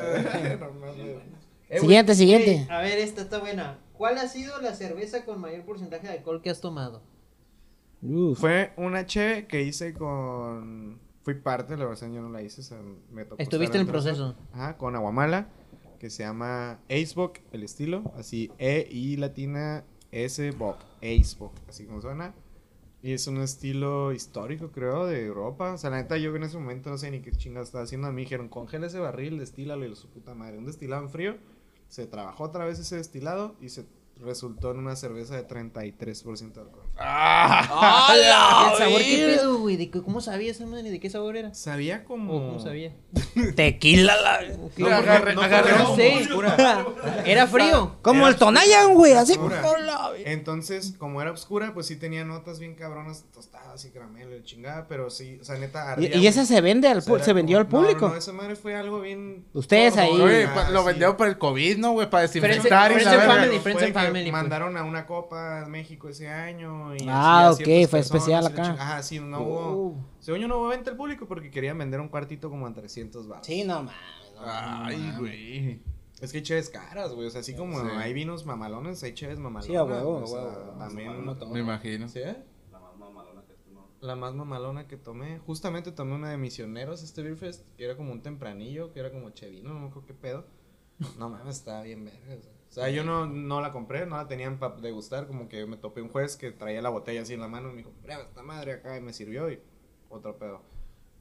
Eh, 1.68 1.80
Siguiente, 1.80 2.14
siguiente. 2.14 2.66
A 2.70 2.80
ver, 2.80 2.98
esta 2.98 3.22
está 3.22 3.38
buena. 3.38 3.78
¿Cuál 3.92 4.18
ha 4.18 4.28
sido 4.28 4.60
la 4.60 4.74
cerveza 4.74 5.24
con 5.24 5.40
mayor 5.40 5.64
porcentaje 5.64 6.06
de 6.06 6.14
alcohol 6.14 6.40
que 6.40 6.50
has 6.50 6.60
tomado? 6.60 7.02
Uf. 8.00 8.38
Fue 8.38 8.72
una 8.76 9.06
che 9.06 9.46
que 9.46 9.62
hice 9.62 9.92
con. 9.92 11.00
Fui 11.22 11.34
parte, 11.34 11.76
la 11.76 11.84
versión 11.84 12.14
yo 12.14 12.22
no 12.22 12.30
la 12.30 12.40
hice. 12.42 12.60
o 12.62 12.64
sea, 12.64 12.78
me 13.10 13.24
tocó 13.24 13.42
Estuviste 13.42 13.76
en 13.76 13.82
el 13.82 13.86
proceso. 13.88 14.34
Ajá, 14.52 14.78
con 14.78 14.96
Aguamala, 14.96 15.48
que 15.98 16.08
se 16.08 16.22
llama 16.22 16.78
Acebook, 16.88 17.40
el 17.52 17.64
estilo. 17.64 18.12
Así, 18.16 18.50
E, 18.58 18.88
I 18.90 19.16
latina, 19.16 19.84
S, 20.10 20.50
Bock. 20.52 20.78
Acebook, 21.02 21.52
así 21.68 21.84
como 21.84 22.00
suena. 22.00 22.34
Y 23.02 23.12
es 23.12 23.26
un 23.26 23.38
estilo 23.42 24.12
histórico, 24.12 24.70
creo, 24.72 25.06
de 25.06 25.26
Europa. 25.26 25.72
O 25.74 25.78
sea, 25.78 25.90
la 25.90 25.98
neta, 25.98 26.16
yo 26.16 26.34
en 26.34 26.44
ese 26.44 26.56
momento 26.56 26.88
no 26.88 26.98
sé 26.98 27.10
ni 27.10 27.20
qué 27.20 27.30
chingados 27.32 27.68
estaba 27.68 27.84
haciendo. 27.84 28.08
A 28.08 28.12
mí 28.12 28.22
dijeron, 28.22 28.48
congela 28.48 28.86
ese 28.86 28.98
barril, 28.98 29.38
destílalo 29.38 29.84
y 29.84 29.88
lo 29.88 29.96
su 29.96 30.08
puta 30.08 30.34
madre. 30.34 30.58
Un 30.58 30.66
destilado 30.66 31.02
en 31.02 31.10
frío. 31.10 31.36
Se 31.89 32.07
trabajó 32.07 32.45
otra 32.45 32.64
vez 32.64 32.78
ese 32.78 32.97
destilado 32.97 33.57
y 33.61 33.70
se 33.70 33.86
resultó 34.16 34.70
en 34.70 34.78
una 34.78 34.97
cerveza 34.97 35.36
de 35.36 35.47
33% 35.47 36.53
de 36.53 36.61
alcohol. 36.61 36.88
Ah, 37.01 38.12
¿Y 38.14 38.72
el 38.72 38.78
sabor 38.78 39.01
qué 39.03 39.36
pedo, 39.36 39.59
güey? 39.59 39.76
¿De 39.76 39.90
qué- 39.90 40.03
¿Cómo 40.03 40.20
sabía 40.20 40.51
esa 40.51 40.66
madre? 40.66 40.90
¿De 40.90 40.99
qué 40.99 41.09
sabor 41.11 41.36
era? 41.36 41.55
Sabía 41.55 42.05
como. 42.05 42.34
¿O 42.34 42.46
cómo 42.49 42.61
sabía? 42.61 42.92
Tequila, 43.55 44.16
la... 44.20 44.40
¿Qué? 44.74 44.82
No, 44.82 44.88
agarré- 44.88 45.34
no, 45.34 45.42
agarré 45.42 45.72
no, 45.78 45.90
No 45.90 45.96
sé. 45.96 46.28
Era 47.24 47.46
frío. 47.46 47.96
Como 48.03 48.20
Era 48.22 48.28
el 48.30 48.36
Tonayan, 48.36 48.94
güey, 48.94 49.12
así. 49.12 49.32
oscura. 49.32 49.62
Entonces, 50.24 50.94
como 50.99 51.22
era 51.22 51.30
oscura, 51.32 51.72
pues 51.74 51.86
sí 51.86 51.96
tenía 51.96 52.24
notas 52.24 52.59
bien 52.59 52.74
cabronas, 52.74 53.24
tostadas 53.32 53.84
y 53.84 53.90
caramelo 53.90 54.36
y 54.36 54.42
chingada, 54.42 54.86
pero 54.88 55.11
sí, 55.11 55.38
o 55.40 55.44
sea, 55.44 55.57
neta. 55.57 55.92
ardía, 55.92 56.16
Y, 56.16 56.20
y 56.20 56.26
esa 56.26 56.44
se 56.44 56.61
vende 56.61 56.88
al 56.88 56.99
O 56.99 57.01
sea, 57.01 57.22
se 57.22 57.32
vendió 57.32 57.59
al 57.59 57.66
público. 57.68 58.07
No, 58.07 58.12
no, 58.14 58.18
esa 58.18 58.32
madre 58.32 58.57
fue 58.57 58.74
algo 58.74 59.01
bien. 59.01 59.44
Ustedes 59.53 59.96
ahí. 59.96 60.16
Güey, 60.18 60.44
ah, 60.44 60.68
lo 60.70 60.80
sí. 60.80 60.86
vendió 60.88 61.16
por 61.16 61.28
el 61.28 61.38
COVID, 61.38 61.78
¿no, 61.78 61.92
güey? 61.92 62.11
Para 62.11 62.22
desinfectar 62.22 62.92
y 62.92 63.05
la 63.05 63.61
pues. 63.62 64.32
Mandaron 64.32 64.76
a 64.76 64.84
una 64.84 65.07
copa 65.07 65.62
a 65.62 65.66
México 65.66 66.09
ese 66.09 66.28
año. 66.28 66.88
Y 66.95 67.07
Ah, 67.09 67.51
ok, 67.53 67.59
fue 67.59 67.66
personas 67.89 68.07
especial 68.07 68.45
la 68.45 68.51
acá. 68.51 68.70
Ajá, 68.72 69.03
sí, 69.03 69.18
no 69.20 69.41
hubo. 69.43 69.72
Uh. 69.89 69.97
Según 70.20 70.41
yo 70.41 70.49
no 70.49 70.59
hubo 70.59 70.68
venta 70.68 70.91
al 70.91 70.97
público 70.97 71.26
porque 71.26 71.51
querían 71.51 71.78
vender 71.78 72.01
un 72.01 72.09
cuartito 72.09 72.51
como 72.51 72.66
a 72.66 72.72
300 72.72 73.26
baros. 73.28 73.47
Sí, 73.47 73.64
no 73.64 73.82
mames. 73.82 73.95
no, 74.34 74.43
Ay, 74.45 75.12
güey. 75.18 75.82
Es 76.20 76.32
que 76.32 76.39
hay 76.39 76.43
cheves 76.43 76.68
caras, 76.70 77.12
güey. 77.14 77.26
O 77.28 77.30
sea, 77.30 77.41
así 77.43 77.55
como 77.55 77.80
Sí. 77.80 77.86
hay 77.97 78.12
vinos 78.12 78.45
mamalones, 78.45 79.03
hay 79.05 79.14
cheves 79.14 79.39
mamalones. 79.39 79.66
Sí, 79.66 79.76
a 79.76 79.84
huevo, 79.84 80.24
a. 80.36 80.78
También. 80.78 81.24
No. 81.24 81.34
Me 81.47 81.61
imagino. 81.61 82.09
¿Sí? 82.09 82.20
La 84.01 84.14
más 84.14 84.34
mamalona 84.34 84.86
que 84.86 84.97
tomé. 84.97 85.39
Justamente 85.41 85.91
tomé 85.91 86.14
una 86.14 86.30
de 86.30 86.36
misioneros 86.36 87.03
este 87.03 87.22
Beer 87.22 87.36
Fest, 87.36 87.64
que 87.76 87.84
era 87.84 87.97
como 87.97 88.12
un 88.12 88.22
tempranillo, 88.22 88.93
que 88.93 89.01
era 89.01 89.11
como 89.11 89.30
chevino, 89.30 89.72
no 89.74 89.80
me 89.80 89.86
acuerdo 89.89 90.07
qué 90.07 90.14
pedo. 90.14 90.45
No 91.18 91.28
mames, 91.28 91.57
estaba 91.57 91.82
bien 91.82 92.05
verga. 92.05 92.36
O 92.39 92.43
sea, 92.43 92.53
O 92.68 92.72
sea, 92.72 92.90
yo 92.90 93.02
no, 93.02 93.26
no 93.26 93.60
la 93.60 93.72
compré, 93.72 94.04
no 94.06 94.16
la 94.16 94.28
tenían 94.28 94.58
para 94.58 94.76
degustar, 94.76 95.26
como 95.26 95.48
que 95.48 95.66
me 95.66 95.76
topé 95.78 96.02
un 96.02 96.10
juez 96.10 96.36
que 96.36 96.52
traía 96.52 96.82
la 96.82 96.90
botella 96.90 97.22
así 97.22 97.32
en 97.34 97.40
la 97.40 97.48
mano 97.48 97.68
y 97.68 97.72
me 97.72 97.78
dijo, 97.78 97.90
prueba 98.02 98.22
esta 98.22 98.42
madre 98.42 98.72
acá 98.72 98.96
y 98.96 99.00
me 99.00 99.12
sirvió 99.12 99.50
y 99.50 99.58
otro 100.10 100.36
pedo. 100.38 100.60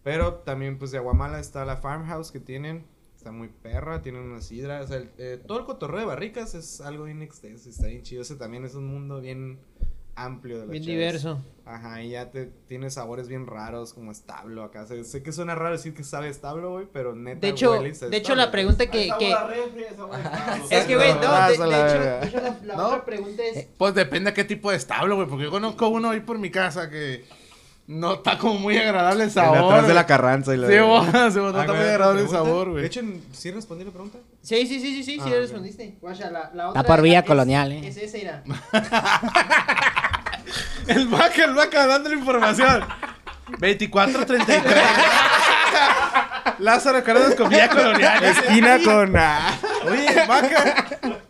Pero 0.04 0.36
también 0.36 0.78
pues 0.78 0.92
de 0.92 0.98
Aguamala 0.98 1.40
está 1.40 1.66
la 1.66 1.78
farmhouse 1.78 2.32
que 2.32 2.40
tienen, 2.40 2.86
está 3.16 3.32
muy 3.32 3.48
perra, 3.48 4.02
tienen 4.02 4.24
una 4.24 4.42
sidra, 4.42 4.82
o 4.82 4.88
sea, 4.88 4.98
el- 4.98 5.12
eh, 5.18 5.42
todo 5.46 5.60
el 5.60 5.66
cotorreo 5.66 6.00
de 6.02 6.06
barricas 6.06 6.54
es 6.54 6.82
algo 6.82 7.06
bien 7.06 7.22
está 7.22 7.48
bien 7.88 8.04
chido, 8.04 8.22
ese 8.22 8.36
también 8.36 8.66
es 8.66 8.76
un 8.76 8.86
mundo 8.88 9.22
bien 9.22 9.60
amplio 10.18 10.60
de 10.60 10.66
la 10.66 10.72
Bien 10.72 10.84
diverso. 10.84 11.40
Ajá, 11.66 12.02
y 12.02 12.10
ya 12.12 12.32
te 12.32 12.46
tiene 12.68 12.90
sabores 12.90 13.28
bien 13.28 13.46
raros 13.46 13.94
como 13.94 14.12
establo 14.12 14.64
acá. 14.64 14.86
Sé, 14.88 15.04
sé 15.04 15.22
que 15.22 15.32
suena 15.34 15.54
raro 15.54 15.72
decir 15.74 15.94
que 15.94 16.04
sabe 16.04 16.30
establo, 16.30 16.72
güey, 16.72 16.88
pero 16.92 17.14
neta. 17.16 17.42
De 17.42 17.50
hecho, 17.50 17.72
huele 17.72 17.92
de 17.92 17.96
hecho 17.96 18.08
establo, 18.18 18.36
la 18.38 18.52
pregunta 18.52 18.86
que... 18.88 19.10
que... 19.20 19.36
Es 20.70 20.86
que, 20.86 20.96
güey, 20.96 21.14
no, 21.14 21.20
de, 21.20 21.58
de 21.58 21.68
la 21.68 21.88
hecho, 21.88 22.00
de 22.00 22.28
hecho, 22.28 22.42
la, 22.42 22.58
la 22.64 22.76
No. 22.76 22.88
otra 22.88 23.04
pregunta 23.06 23.44
es... 23.44 23.68
Pues 23.78 23.94
depende 23.94 24.30
a 24.30 24.34
qué 24.34 24.46
tipo 24.46 24.72
de 24.72 24.78
establo, 24.78 25.16
güey. 25.18 25.28
Porque 25.28 25.44
yo 25.44 25.52
conozco 25.52 25.90
uno 25.90 26.10
ahí 26.12 26.22
por 26.22 26.38
mi 26.40 26.52
casa 26.52 26.90
que 26.90 27.26
no 27.88 28.16
está 28.16 28.38
como 28.38 28.60
muy 28.60 28.78
agradable 28.78 29.26
el 29.26 29.32
sabor. 29.32 29.58
atrás 29.74 29.88
de 29.90 29.94
la 29.94 30.06
carranza 30.06 30.54
y 30.54 30.58
la. 30.58 30.68
Sí, 30.68 30.74
sí, 31.34 31.40
güey, 31.40 31.52
no 31.54 31.60
Ah, 31.60 31.62
está 31.62 31.74
muy 31.74 31.82
¿otra 31.82 31.90
agradable 31.92 32.22
el 32.22 32.30
sabor, 32.30 32.70
güey. 32.72 32.82
De 32.82 32.88
hecho, 32.88 33.02
¿sí 33.34 33.52
respondí 33.52 33.84
la 33.86 33.92
pregunta? 33.92 34.20
Sí, 34.42 34.66
sí, 34.68 34.80
sí, 34.80 34.96
sí, 34.96 35.04
sí, 35.04 35.18
Ah, 35.20 35.24
sí 35.26 35.30
ok. 35.32 35.38
respondiste. 35.38 35.98
Guacha, 36.02 36.30
la, 36.32 36.52
la 36.54 36.70
otra... 36.70 36.84
por 36.84 37.02
Villa 37.02 37.20
es- 37.20 37.26
Colonial, 37.26 37.72
eh. 37.74 37.88
Es 37.88 37.98
esa, 37.98 38.18
era. 38.18 38.44
El 40.88 41.08
vaca, 41.08 41.44
el 41.44 41.54
vaca 41.54 41.86
dando 41.88 42.10
la 42.10 42.16
información. 42.16 42.84
2433. 43.60 44.84
Lázaro 46.60 47.04
Cárdenas 47.04 47.36
con 47.36 47.50
Villa 47.50 47.70
Colonial. 47.70 48.24
Esquina 48.24 48.80
con. 48.84 49.16
Oye, 49.90 50.26
vaca. 50.28 50.86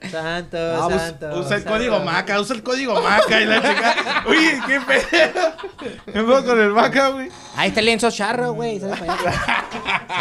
Santo, 0.10 0.58
No, 0.58 0.88
pues, 0.90 1.02
santo. 1.02 1.28
usa 1.40 1.58
el 1.58 1.64
santo. 1.64 1.70
código 1.70 2.00
maca, 2.00 2.40
usa 2.40 2.56
el 2.56 2.64
código 2.64 3.02
maca 3.02 3.42
y 3.42 3.46
la 3.46 3.58
chica. 3.62 4.24
Oye, 4.26 4.62
qué 4.66 4.80
pedo. 4.82 5.54
¿Qué 6.06 6.12
pedo 6.14 6.46
con 6.46 6.60
el 6.60 6.72
vaca, 6.72 7.10
güey? 7.10 7.30
Ahí 7.56 7.70
está 7.70 7.82
el 7.82 7.86
lienzo 7.88 8.10
charro, 8.10 8.54
güey. 8.54 8.80
sale 8.80 8.96
para 8.96 9.14
allá. 9.14 9.66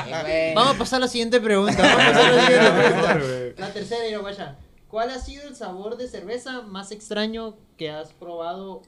Sí, 0.05 0.11
güey. 0.23 0.55
Vamos 0.55 0.75
a 0.75 0.79
pasar 0.79 0.97
a 0.97 1.01
la 1.01 1.09
siguiente 1.09 1.41
pregunta. 1.41 1.81
Vamos 1.81 1.95
a 2.03 2.07
pasar 2.09 2.25
a 2.27 2.33
la 2.33 2.43
siguiente 2.47 2.71
pregunta. 2.71 3.15
La 3.59 3.73
tercera, 3.73 4.05
era, 4.05 4.19
guacha. 4.19 4.57
¿Cuál 4.89 5.11
ha 5.11 5.19
sido 5.19 5.47
el 5.47 5.55
sabor 5.55 5.97
de 5.97 6.09
cerveza 6.09 6.63
más 6.63 6.91
extraño 6.91 7.55
que 7.77 7.91
has 7.91 8.13
probado 8.13 8.83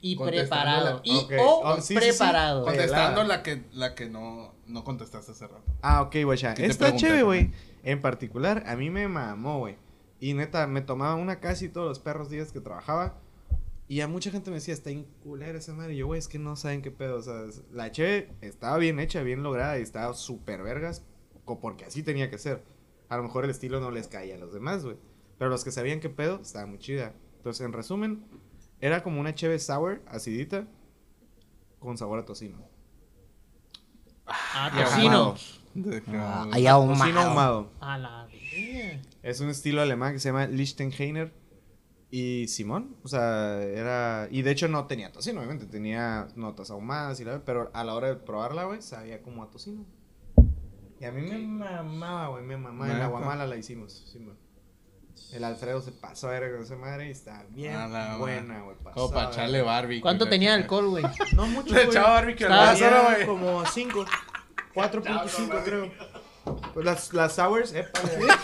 y 0.00 0.16
preparado? 0.16 1.02
Contestando 1.02 1.34
Y 1.34 1.40
o 1.40 1.60
Oh, 1.62 1.76
sí, 1.76 1.82
sí, 1.82 1.86
sí. 1.88 1.94
preparado. 1.94 2.64
Contestando 2.64 3.20
Pelada. 3.22 3.36
la 3.36 3.42
que, 3.42 3.64
la 3.72 3.94
que 3.94 4.08
no, 4.08 4.54
no 4.66 4.84
contestaste 4.84 5.32
hace 5.32 5.46
rato. 5.46 5.64
Ah, 5.82 6.02
ok, 6.02 6.16
güey. 6.24 6.38
ya. 6.38 6.54
¿Qué 6.54 6.64
te 6.64 6.68
Está 6.70 6.94
chévere, 6.94 7.22
güey. 7.22 7.52
En 7.82 8.00
particular, 8.02 8.64
a 8.66 8.76
mí 8.76 8.90
me 8.90 9.08
mamó, 9.08 9.58
güey. 9.60 9.76
Y 10.20 10.34
neta, 10.34 10.66
me 10.66 10.80
tomaba 10.80 11.14
una 11.16 11.40
casi 11.40 11.68
todos 11.68 11.88
los 11.88 11.98
perros 11.98 12.30
días 12.30 12.52
que 12.52 12.60
trabajaba. 12.60 13.14
Y 13.88 14.00
a 14.00 14.08
mucha 14.08 14.30
gente 14.30 14.50
me 14.50 14.56
decía, 14.56 14.72
está 14.72 14.88
en 14.90 15.04
culera 15.22 15.58
esa 15.58 15.74
madre. 15.74 15.92
Y 15.94 15.98
yo, 15.98 16.06
güey, 16.06 16.18
es 16.18 16.28
que 16.28 16.38
no 16.38 16.56
saben 16.56 16.80
qué 16.80 16.90
pedo. 16.90 17.16
O 17.16 17.22
sea, 17.22 17.44
es- 17.46 17.62
la 17.72 17.90
che 17.92 18.28
estaba 18.40 18.78
bien 18.78 18.98
hecha, 19.00 19.22
bien 19.22 19.42
lograda 19.42 19.78
y 19.78 19.82
estaba 19.82 20.12
súper 20.14 20.62
vergas. 20.62 21.02
co- 21.44 21.60
Porque 21.60 21.84
así 21.84 22.02
tenía 22.02 22.30
que 22.30 22.38
ser. 22.38 22.62
A 23.10 23.18
lo 23.18 23.22
mejor 23.22 23.44
el 23.44 23.50
estilo 23.50 23.80
no 23.80 23.90
les 23.90 24.08
caía 24.08 24.36
a 24.36 24.38
los 24.38 24.54
demás, 24.54 24.82
güey. 24.84 24.96
Pero 25.36 25.50
los 25.50 25.62
que 25.64 25.70
sabían 25.72 26.00
qué 26.00 26.08
pedo, 26.08 26.40
estaba 26.40 26.64
muy 26.64 26.78
chida. 26.78 27.12
Entonces, 27.44 27.66
en 27.66 27.74
resumen, 27.74 28.24
era 28.80 29.02
como 29.02 29.20
una 29.20 29.34
cheve 29.34 29.58
sour, 29.58 30.00
acidita, 30.06 30.66
con 31.78 31.98
sabor 31.98 32.20
a 32.20 32.24
tocino. 32.24 32.56
Ah, 34.26 34.72
tocino. 34.74 35.10
ahumado. 35.12 35.36
Ah, 36.08 36.48
ahí 36.52 36.66
ahumado. 36.66 36.98
Tocino 37.00 37.20
ahumado. 37.20 37.70
A 37.80 37.98
la 37.98 38.26
verga. 38.32 39.02
Es 39.22 39.40
un 39.40 39.50
estilo 39.50 39.82
alemán 39.82 40.14
que 40.14 40.20
se 40.20 40.30
llama 40.30 40.46
Lichtenheiner. 40.46 41.34
Y 42.10 42.48
Simón, 42.48 42.96
o 43.02 43.08
sea, 43.08 43.60
era. 43.60 44.26
Y 44.30 44.40
de 44.40 44.50
hecho 44.50 44.66
no 44.68 44.86
tenía 44.86 45.12
tocino, 45.12 45.40
obviamente. 45.40 45.66
Tenía 45.66 46.28
notas 46.36 46.70
ahumadas 46.70 47.20
y 47.20 47.24
la. 47.24 47.44
Pero 47.44 47.70
a 47.74 47.84
la 47.84 47.94
hora 47.94 48.08
de 48.08 48.16
probarla, 48.16 48.64
güey, 48.64 48.80
sabía 48.80 49.20
como 49.20 49.42
a 49.42 49.50
tocino. 49.50 49.84
Y 50.98 51.04
a 51.04 51.12
mí 51.12 51.20
me 51.20 51.38
mamaba, 51.40 52.28
güey, 52.28 52.42
me 52.42 52.56
mamaba. 52.56 52.90
En 52.90 52.98
la. 52.98 53.08
Guamala 53.08 53.46
la 53.46 53.58
hicimos, 53.58 53.92
Simón. 54.10 54.38
El 55.32 55.42
Alfredo 55.42 55.80
se 55.80 55.90
pasó 55.90 56.28
a 56.28 56.30
ver 56.32 56.52
con 56.52 56.62
esa 56.62 56.76
madre 56.76 57.08
y 57.08 57.10
está 57.10 57.42
bien 57.50 57.74
A 57.74 57.88
la 57.88 58.16
buena, 58.18 58.60
güey. 58.62 58.76
Como 58.94 59.10
para 59.10 59.26
de 59.26 59.32
echarle 59.32 59.62
barbie. 59.62 60.00
¿Cuánto 60.00 60.28
tenía 60.28 60.54
alcohol, 60.54 60.88
güey? 60.90 61.04
No 61.32 61.46
mucho, 61.46 61.74
Le 61.74 61.84
echaba 61.84 62.10
barbecue 62.14 62.46
güey. 62.46 63.26
como 63.26 63.64
5. 63.66 64.04
4.5 64.74 65.64
creo. 65.64 65.90
Pues 66.72 66.84
las, 66.86 67.12
las 67.14 67.32
sours, 67.34 67.72
epa, 67.72 68.00
güey. 68.00 68.28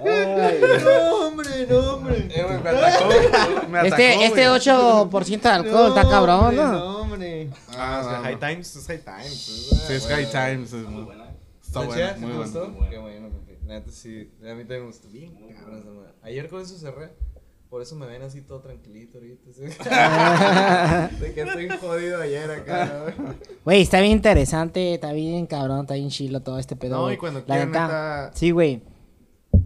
No, 0.00 1.26
hombre, 1.26 1.66
no, 1.68 1.78
hombre. 1.94 2.28
Eh, 2.30 2.42
güey, 2.42 2.62
me 2.62 2.70
atacó. 2.70 3.08
Me 3.68 3.78
atacó, 3.78 3.86
Este, 3.96 4.24
este 4.24 4.48
güey. 4.48 4.60
8% 4.60 5.40
de 5.42 5.48
alcohol 5.48 5.88
está 5.88 6.08
cabrón, 6.08 6.40
hombre, 6.40 6.56
¿no? 6.56 6.72
No, 6.72 6.96
hombre. 7.02 7.50
Ah, 7.76 7.98
es 8.00 8.06
que 8.06 8.12
no, 8.16 8.22
High 8.22 8.34
no. 8.34 8.38
Times 8.40 8.76
es 8.76 8.86
High 8.86 9.04
Times. 9.04 9.84
Sí, 9.86 9.92
es 9.94 10.06
High 10.06 10.30
Times. 10.30 10.72
es 10.72 10.86
muy- 10.88 11.19
Está 11.70 11.82
¿Está 11.82 11.94
bueno? 11.94 12.14
¿Sí 12.14 12.20
muy 12.20 12.30
te 12.30 12.36
bueno. 12.36 12.42
gustó? 12.42 12.90
Qué 12.90 12.98
bueno. 12.98 13.28
La 13.66 13.74
neta 13.74 13.90
sí, 13.92 14.30
a 14.40 14.54
mí 14.54 14.60
también 14.64 14.80
me 14.80 14.86
gustó 14.86 15.08
bien, 15.08 15.32
cabrón. 15.54 16.06
Ayer 16.22 16.48
con 16.48 16.60
eso 16.62 16.76
cerré. 16.76 17.12
Por 17.68 17.80
eso 17.82 17.94
me 17.94 18.04
ven 18.06 18.22
así 18.22 18.40
todo 18.40 18.60
tranquilito 18.60 19.18
ahorita. 19.18 19.52
¿sí? 19.52 19.62
De 21.20 21.32
que 21.32 21.42
estoy 21.42 21.68
jodido 21.80 22.20
ayer 22.20 22.50
acá. 22.50 23.14
Güey, 23.64 23.82
está 23.82 24.00
bien 24.00 24.12
interesante, 24.14 24.94
está 24.94 25.12
bien 25.12 25.46
cabrón, 25.46 25.82
está 25.82 25.94
bien 25.94 26.08
chilo 26.08 26.40
todo 26.42 26.58
este 26.58 26.74
pedo. 26.74 26.96
No, 26.96 27.12
y 27.12 27.16
cuando 27.16 27.38
La 27.40 27.46
quieran, 27.46 27.68
neta, 27.68 27.86
neta- 27.86 28.32
Sí, 28.36 28.50
güey. 28.50 28.82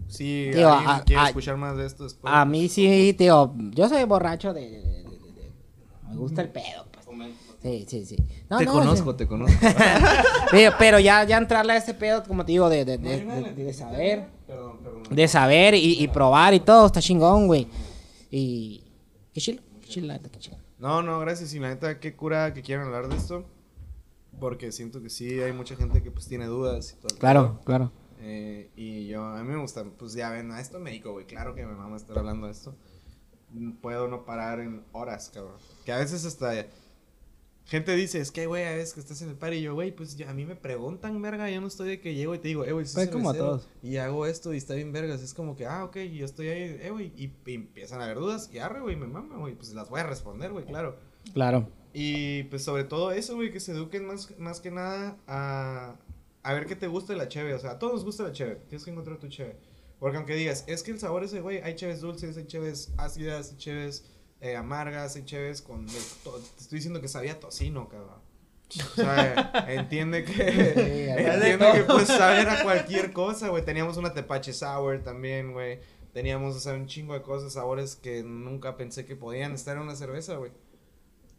Si 0.07 0.51
Tío, 0.53 0.71
a- 0.71 1.01
quiere 1.03 1.19
a- 1.23 1.27
escuchar 1.29 1.57
más 1.57 1.75
de 1.77 1.87
esto 1.87 2.03
después. 2.03 2.31
A 2.31 2.45
mí 2.45 2.69
sí, 2.69 3.15
tío, 3.17 3.55
yo 3.71 3.89
soy 3.89 4.03
borracho 4.03 4.53
de... 4.53 4.61
de- 4.61 4.81
de- 4.81 4.83
de- 4.83 5.01
de- 5.33 5.51
me 6.11 6.15
gusta 6.15 6.43
el 6.43 6.49
pedo, 6.49 6.84
pues. 6.84 6.84
Sí, 7.65 7.85
sí, 7.87 8.05
sí. 8.05 8.17
No, 8.49 8.59
te 8.59 8.65
no, 8.65 8.73
conozco, 8.73 9.11
sí. 9.11 9.17
te 9.17 9.27
conozco. 9.27 9.57
Pero, 10.51 10.75
pero 10.77 10.99
ya, 10.99 11.23
ya 11.23 11.37
entrarle 11.37 11.73
a 11.73 11.77
este 11.77 11.95
pedo, 11.95 12.23
como 12.23 12.45
te 12.45 12.51
digo, 12.51 12.69
de, 12.69 12.85
de, 12.85 12.97
de, 12.99 13.25
de- 13.25 13.53
de 13.65 13.73
saber, 13.73 14.27
Perdón, 14.45 14.77
perdón. 14.83 15.03
de 15.09 15.27
saber 15.27 15.73
y, 15.73 16.01
y 16.03 16.07
probar 16.07 16.53
y 16.53 16.59
todo, 16.59 16.85
está 16.85 17.01
chingón, 17.01 17.47
güey. 17.47 17.67
Y... 18.29 18.83
Qué 19.33 19.41
chilo, 19.41 19.61
qué 19.81 19.87
chilo, 19.89 20.07
la 20.07 20.13
neta, 20.13 20.29
qué 20.29 20.37
chilo. 20.39 20.57
No, 20.77 21.01
no, 21.01 21.19
gracias. 21.19 21.53
Y 21.55 21.59
la 21.59 21.69
neta, 21.69 21.99
qué 21.99 22.15
cura 22.15 22.53
que 22.53 22.61
quieran 22.61 22.85
hablar 22.85 23.09
de 23.09 23.15
esto. 23.17 23.43
Porque 24.39 24.71
siento 24.71 25.01
que 25.01 25.09
sí 25.09 25.39
hay 25.41 25.51
mucha 25.51 25.75
gente 25.75 26.03
que 26.03 26.11
pues 26.11 26.27
tiene 26.27 26.45
dudas 26.45 26.93
y 26.97 27.01
todo. 27.07 27.17
Claro, 27.17 27.53
pedo. 27.53 27.61
claro. 27.65 27.91
Eh, 28.21 28.69
y 28.75 29.07
yo, 29.07 29.23
a 29.25 29.41
mí 29.43 29.49
me 29.49 29.57
gusta, 29.59 29.83
pues 29.97 30.13
ya 30.13 30.29
ven, 30.29 30.51
a 30.51 30.61
esto 30.61 30.79
me 30.79 30.91
dedico, 30.91 31.13
güey. 31.13 31.25
Claro 31.25 31.55
que 31.55 31.65
me 31.65 31.73
vamos 31.73 31.93
a 31.93 32.03
estar 32.03 32.19
hablando 32.19 32.45
de 32.45 32.51
esto. 32.53 32.75
Puedo 33.81 34.07
no 34.07 34.23
parar 34.25 34.59
en 34.59 34.83
horas, 34.91 35.31
cabrón. 35.33 35.55
Que 35.85 35.91
a 35.93 35.97
veces 35.97 36.25
hasta 36.25 36.53
gente 37.65 37.95
dice, 37.95 38.19
es 38.19 38.31
que, 38.31 38.45
güey, 38.45 38.63
a 38.63 38.71
veces 38.71 38.93
que 38.93 38.99
estás 38.99 39.21
en 39.21 39.29
el 39.29 39.35
par 39.35 39.53
y 39.53 39.61
yo, 39.61 39.73
güey, 39.73 39.91
pues 39.91 40.15
ya, 40.15 40.29
a 40.29 40.33
mí 40.33 40.45
me 40.45 40.55
preguntan, 40.55 41.21
verga, 41.21 41.49
yo 41.49 41.61
no 41.61 41.67
estoy 41.67 41.89
de 41.89 41.99
que 41.99 42.13
llego 42.13 42.35
y 42.35 42.39
te 42.39 42.47
digo, 42.47 42.63
eh, 42.63 42.71
güey, 42.71 42.85
soy 42.85 43.05
Pues 43.05 43.15
como 43.15 43.29
a 43.31 43.33
todos. 43.33 43.67
Y 43.81 43.97
hago 43.97 44.25
esto 44.25 44.53
y 44.53 44.57
está 44.57 44.75
bien 44.75 44.91
vergas. 44.91 45.21
Es 45.21 45.33
como 45.33 45.55
que, 45.55 45.65
ah, 45.65 45.83
ok, 45.85 45.97
yo 45.97 46.25
estoy 46.25 46.49
ahí, 46.49 46.79
eh, 46.81 46.89
güey. 46.91 47.11
Y, 47.17 47.33
y 47.45 47.55
empiezan 47.55 48.01
a 48.01 48.05
haber 48.05 48.17
dudas 48.17 48.49
y 48.53 48.59
arre, 48.59 48.81
güey, 48.81 48.95
me 48.95 49.07
mama, 49.07 49.37
güey. 49.37 49.55
Pues 49.55 49.73
las 49.73 49.89
voy 49.89 49.99
a 49.99 50.03
responder, 50.03 50.51
güey, 50.51 50.65
claro. 50.65 50.97
Claro. 51.33 51.67
Y 51.93 52.43
pues 52.43 52.63
sobre 52.63 52.83
todo 52.83 53.11
eso, 53.11 53.35
güey, 53.35 53.51
que 53.51 53.59
se 53.59 53.71
eduquen 53.71 54.05
más, 54.05 54.37
más 54.37 54.59
que 54.59 54.69
nada 54.69 55.17
a, 55.27 55.95
a 56.43 56.53
ver 56.53 56.65
qué 56.65 56.75
te 56.75 56.87
gusta 56.87 57.13
de 57.13 57.19
la 57.19 57.29
cheve. 57.29 57.53
O 57.53 57.59
sea, 57.59 57.71
a 57.71 57.79
todos 57.79 57.93
nos 57.93 58.05
gusta 58.05 58.23
la 58.23 58.31
cheve. 58.31 58.61
Tienes 58.67 58.83
que 58.83 58.91
encontrar 58.91 59.17
tu 59.17 59.27
cheve. 59.27 59.57
Porque 59.99 60.17
aunque 60.17 60.35
digas, 60.35 60.65
es 60.67 60.83
que 60.83 60.91
el 60.91 60.99
sabor 60.99 61.23
ese, 61.23 61.41
güey, 61.41 61.61
hay 61.61 61.75
cheves 61.75 62.01
dulces, 62.01 62.37
hay 62.37 62.45
cheves 62.45 62.93
ácidas, 62.97 63.51
hay 63.51 63.57
cheves 63.57 64.05
eh, 64.41 64.55
amargas, 64.55 65.15
hay 65.15 65.25
cheves 65.25 65.61
con... 65.61 65.85
de 65.87 65.99
to- 66.23 66.39
te 66.39 66.61
estoy 66.61 66.77
diciendo 66.77 67.01
que 67.01 67.07
sabía 67.07 67.39
tocino, 67.39 67.87
cabrón. 67.89 68.19
O 68.91 68.95
sea, 68.95 69.65
entiende 69.69 70.23
que... 70.23 70.41
entiende 71.17 71.57
que 71.73 71.83
pues 71.83 72.07
saber 72.07 72.49
a 72.49 72.63
cualquier 72.63 73.11
cosa, 73.13 73.49
güey. 73.49 73.63
Teníamos 73.63 73.97
una 73.97 74.13
tepache 74.13 74.53
sour 74.53 75.01
también, 75.03 75.53
güey. 75.53 75.79
Teníamos, 76.13 76.55
o 76.55 76.59
sea, 76.59 76.73
un 76.73 76.87
chingo 76.87 77.13
de 77.13 77.21
cosas, 77.21 77.53
sabores 77.53 77.95
que 77.95 78.23
nunca 78.23 78.77
pensé 78.77 79.05
que 79.05 79.15
podían 79.15 79.51
estar 79.53 79.75
en 79.75 79.83
una 79.83 79.95
cerveza, 79.95 80.35
güey. 80.35 80.51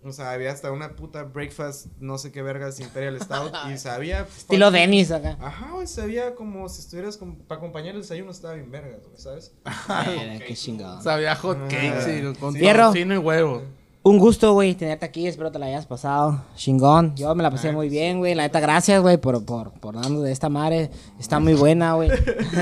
O 0.04 0.12
sea, 0.12 0.30
había 0.30 0.52
hasta 0.52 0.70
una 0.70 0.90
puta 0.94 1.24
breakfast, 1.24 1.86
no 1.98 2.16
sé 2.16 2.30
qué 2.30 2.40
vergas, 2.40 2.78
Imperial 2.78 3.20
Stout, 3.20 3.52
y 3.72 3.76
sabía... 3.78 4.20
Estilo 4.36 4.70
Dennis 4.70 5.10
acá. 5.10 5.36
Ajá, 5.40 5.70
güey, 5.72 5.86
sabía 5.88 6.34
como 6.36 6.68
si 6.68 6.80
estuvieras 6.80 7.16
con, 7.16 7.34
para 7.34 7.58
acompañar 7.58 7.96
el 7.96 8.02
desayuno, 8.02 8.30
estaba 8.30 8.54
bien 8.54 8.70
vergas, 8.70 9.00
güey, 9.04 9.18
¿sabes? 9.18 9.52
Mira, 9.64 10.38
qué 10.46 10.54
chingado. 10.54 11.02
Sabía 11.02 11.34
hot 11.34 11.58
cake, 11.68 11.94
Ah, 11.96 12.00
sí, 12.02 12.22
con 12.38 12.54
sí. 12.54 12.60
Tocino 12.62 13.14
y 13.14 13.18
huevo. 13.18 13.62
Un 14.04 14.18
gusto, 14.20 14.52
güey, 14.52 14.76
tenerte 14.76 15.04
aquí. 15.04 15.26
Espero 15.26 15.50
te 15.50 15.58
la 15.58 15.66
hayas 15.66 15.84
pasado. 15.84 16.44
Chingón. 16.54 17.16
Yo 17.16 17.34
me 17.34 17.42
la 17.42 17.50
pasé 17.50 17.72
muy 17.72 17.88
bien, 17.88 18.18
güey. 18.18 18.36
La 18.36 18.44
neta, 18.44 18.60
gracias, 18.60 19.02
güey, 19.02 19.16
por, 19.16 19.44
por, 19.44 19.72
por 19.72 19.96
darnos 19.96 20.22
de 20.22 20.30
esta 20.30 20.48
madre. 20.48 20.92
Está 21.18 21.40
muy 21.40 21.54
buena, 21.54 21.94
güey. 21.94 22.10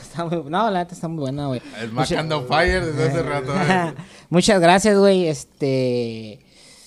Está 0.00 0.24
muy- 0.24 0.42
no, 0.48 0.70
la 0.70 0.78
neta 0.80 0.94
está 0.94 1.06
muy 1.06 1.20
buena, 1.20 1.48
güey. 1.48 1.60
El 1.82 1.92
Mucha- 1.92 2.14
Mac 2.14 2.20
anda 2.20 2.36
on 2.38 2.46
fire 2.46 2.82
desde 2.82 3.08
hace 3.10 3.22
rato. 3.22 3.52
eh. 3.54 3.94
Muchas 4.30 4.58
gracias, 4.58 4.96
güey. 4.98 5.26
Este. 5.26 6.40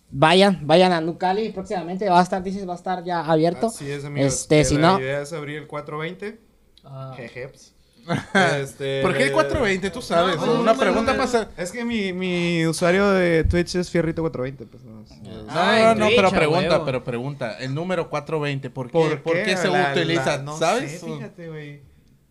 Vayan, 0.09 0.61
vayan 0.65 0.93
a 0.93 1.01
Nucali 1.01 1.49
próximamente. 1.51 2.09
Va 2.09 2.19
a 2.19 2.23
estar, 2.23 2.41
dices, 2.41 2.67
va 2.67 2.73
a 2.73 2.77
estar 2.77 3.03
ya 3.03 3.21
abierto. 3.25 3.67
Así 3.67 3.89
es, 3.91 4.05
amigos. 4.05 4.33
Este, 4.33 4.61
Eh, 4.61 4.65
si 4.65 4.75
la 4.77 4.93
no. 4.93 4.99
idea 4.99 5.21
es 5.21 5.33
abrir 5.33 5.57
el 5.57 5.67
420. 5.67 6.39
Ah, 6.85 7.13
Jejeps. 7.17 7.73
Este, 8.61 9.01
¿Por 9.01 9.17
qué 9.17 9.23
el 9.25 9.31
420? 9.33 9.89
Tú 9.89 10.01
sabes. 10.01 10.37
No, 10.37 10.61
Una 10.61 10.71
no, 10.73 10.79
pregunta 10.79 11.11
no, 11.11 11.19
pasa. 11.19 11.49
Es 11.57 11.73
que 11.73 11.83
mi, 11.83 12.13
mi 12.13 12.65
usuario 12.65 13.09
de 13.11 13.43
Twitch 13.43 13.75
es 13.75 13.93
Fierrito420, 13.93 14.65
pues 14.71 14.83
no. 14.85 15.01
No, 15.01 15.45
Ah, 15.49 15.93
no, 15.97 16.05
Twitch, 16.05 16.15
pero 16.15 16.29
pregunta, 16.31 16.69
huevo. 16.69 16.85
pero 16.85 17.03
pregunta. 17.03 17.57
El 17.59 17.75
número 17.75 18.09
420, 18.09 18.69
¿por 18.69 18.87
qué, 18.87 18.93
¿Por 18.93 19.21
¿por 19.23 19.43
qué 19.43 19.57
se 19.57 19.67
La- 19.67 19.91
utiliza? 19.91 20.37
la- 20.37 20.43
no 20.43 20.57
¿Sabes? 20.57 21.01
sé, 21.01 21.05
fíjate, 21.05 21.49
güey. 21.49 21.81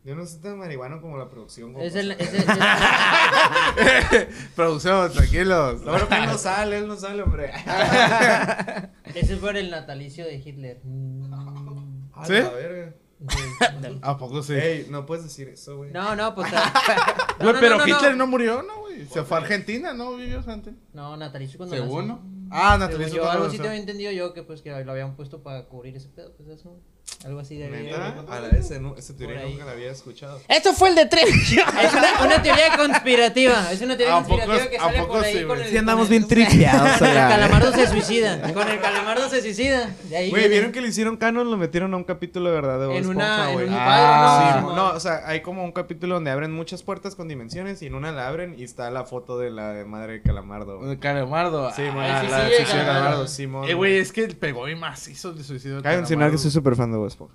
Yo 0.07 0.14
no 0.14 0.24
soy 0.24 0.40
tan 0.40 0.57
marihuano 0.57 1.00
como 1.00 1.18
la 1.18 1.28
producción. 1.28 1.72
como 1.72 1.84
es 1.84 1.96
el, 1.96 2.16
pasa. 2.16 2.30
es 3.76 4.12
el- 4.12 4.28
Producción, 4.54 5.12
tranquilos. 5.12 5.82
Que 5.82 6.14
él 6.16 6.26
no 6.26 6.38
sale, 6.38 6.78
él 6.78 6.86
no 6.86 6.96
sale, 6.96 7.22
hombre. 7.24 7.50
ese 9.16 9.36
fue 9.36 9.59
el 9.59 9.68
natalicio 9.68 10.24
de 10.24 10.36
Hitler. 10.36 10.80
Mm. 10.84 11.24
A 12.14 12.24
¿Sí? 12.24 12.34
la 12.34 12.50
verga. 12.50 12.94
¿A 14.02 14.16
poco 14.16 14.44
sí? 14.44 14.52
Ey, 14.54 14.86
no 14.90 15.07
puedes 15.07 15.24
decir 15.24 15.48
eso, 15.48 15.76
güey. 15.78 15.90
No, 15.90 16.14
no, 16.14 16.36
pues. 16.36 16.52
Güey, 17.38 17.48
no, 17.48 17.52
no, 17.52 17.61
pero 17.61 17.78
no, 17.78 17.86
no, 17.86 17.96
Hitler 17.96 18.16
no 18.16 18.26
murió, 18.28 18.62
¿no, 18.62 18.78
güey? 18.80 19.07
Se 19.09 19.24
fue 19.24 19.36
a 19.38 19.40
Argentina, 19.40 19.92
¿no? 19.92 20.14
Vivió 20.16 20.40
antes. 20.46 20.74
No, 20.94 21.16
natalicio 21.16 21.59
cuando 21.59 21.74
Según, 21.74 22.09
nació. 22.09 22.22
Ah, 22.50 22.78
Según 22.78 23.00
Natalia. 23.02 23.09
yo, 23.09 23.28
algo 23.30 23.46
así 23.46 23.59
te 23.59 23.66
había 23.66 23.80
entendido 23.80 24.12
yo 24.12 24.32
que 24.32 24.44
pues 24.44 24.62
que 24.62 24.70
lo 24.84 24.92
habían 24.92 25.16
puesto 25.16 25.42
para 25.42 25.64
cubrir 25.66 25.96
ese 25.96 26.09
pedo, 26.09 26.32
pues 26.36 26.48
eso. 26.48 26.80
Algo 27.24 27.40
así 27.40 27.57
de 27.57 27.68
Neta, 27.70 28.14
a 28.28 28.40
la 28.40 28.48
vez, 28.48 28.70
no, 28.80 28.94
esa 28.96 29.16
teoría 29.16 29.42
nunca 29.44 29.64
la 29.64 29.72
había 29.72 29.90
escuchado. 29.90 30.40
Esto 30.48 30.72
fue 30.74 30.90
el 30.90 30.94
de 30.94 31.07
tres. 31.07 31.24
Es 31.57 31.92
una, 31.92 32.24
una 32.24 32.42
teoría 32.42 32.76
conspirativa, 32.76 33.72
es 33.72 33.80
una 33.80 33.96
teoría 33.96 34.16
¿A 34.18 34.22
poco- 34.22 34.36
conspirativa 34.36 34.70
que 34.70 34.76
a 34.76 34.80
sale 34.80 34.98
poco 35.00 35.12
por 35.14 35.24
ahí 35.24 35.38
sí, 35.38 35.44
con 35.44 35.61
el 35.61 35.68
Sí, 35.68 35.76
andamos 35.76 36.02
con 36.04 36.11
bien 36.11 36.22
el- 36.22 36.28
tripeados. 36.28 36.98
Con 36.98 37.09
el 37.09 37.14
calamardo 37.14 37.72
se 37.72 37.86
suicida, 37.88 38.52
con 38.52 38.68
el 38.68 38.80
calamardo 38.80 39.28
se 39.28 39.40
suicida. 39.40 39.86
De 40.09 40.28
Güey, 40.28 40.30
viene. 40.30 40.48
¿vieron 40.48 40.72
que 40.72 40.80
le 40.80 40.88
hicieron 40.88 41.16
canon? 41.16 41.50
Lo 41.50 41.57
metieron 41.57 41.92
a 41.94 41.96
un 41.96 42.04
capítulo 42.04 42.48
de 42.50 42.54
verdad 42.54 42.78
de 42.80 42.86
Bob 42.86 42.96
en 42.96 43.07
una 43.07 43.24
Esponja, 43.24 43.48
en 43.48 43.54
güey. 43.54 43.66
un 43.68 43.74
Ah, 43.76 44.57
Sí, 44.61 44.66
¿no? 44.76 44.88
o 44.90 45.00
sea, 45.00 45.22
hay 45.26 45.40
como 45.42 45.64
un 45.64 45.72
capítulo 45.72 46.14
donde 46.16 46.30
abren 46.30 46.52
muchas 46.52 46.82
puertas 46.82 47.14
con 47.16 47.28
dimensiones 47.28 47.82
y 47.82 47.86
en 47.86 47.94
una 47.94 48.12
la 48.12 48.28
abren 48.28 48.54
y 48.59 48.62
está 48.64 48.90
la 48.90 49.04
foto 49.04 49.38
de 49.38 49.50
la 49.50 49.72
de 49.72 49.84
madre 49.84 50.14
de 50.14 50.22
Calamardo. 50.22 50.80
De 50.86 50.98
Calamardo. 50.98 51.72
Sí, 51.74 51.82
Ah, 51.82 51.94
la, 51.96 52.20
suicidio 52.20 52.36
la 52.38 52.44
de 52.44 52.57
suicidio 52.57 52.80
de 52.80 52.86
Calamardo. 52.86 53.26
Simón. 53.28 53.68
Eh, 53.68 53.74
güey, 53.74 53.96
es 53.98 54.12
que 54.12 54.26
pegó 54.28 54.64
bien 54.64 54.78
macizo 54.80 55.30
el 55.30 55.42
suicidio 55.44 55.76
de 55.76 55.82
Cabe 55.82 55.96
mencionar 55.96 56.30
que 56.30 56.38
soy 56.38 56.50
súper 56.50 56.76
fan 56.76 56.90
de 56.97 57.01
Bob 57.01 57.09
Esponja. 57.09 57.34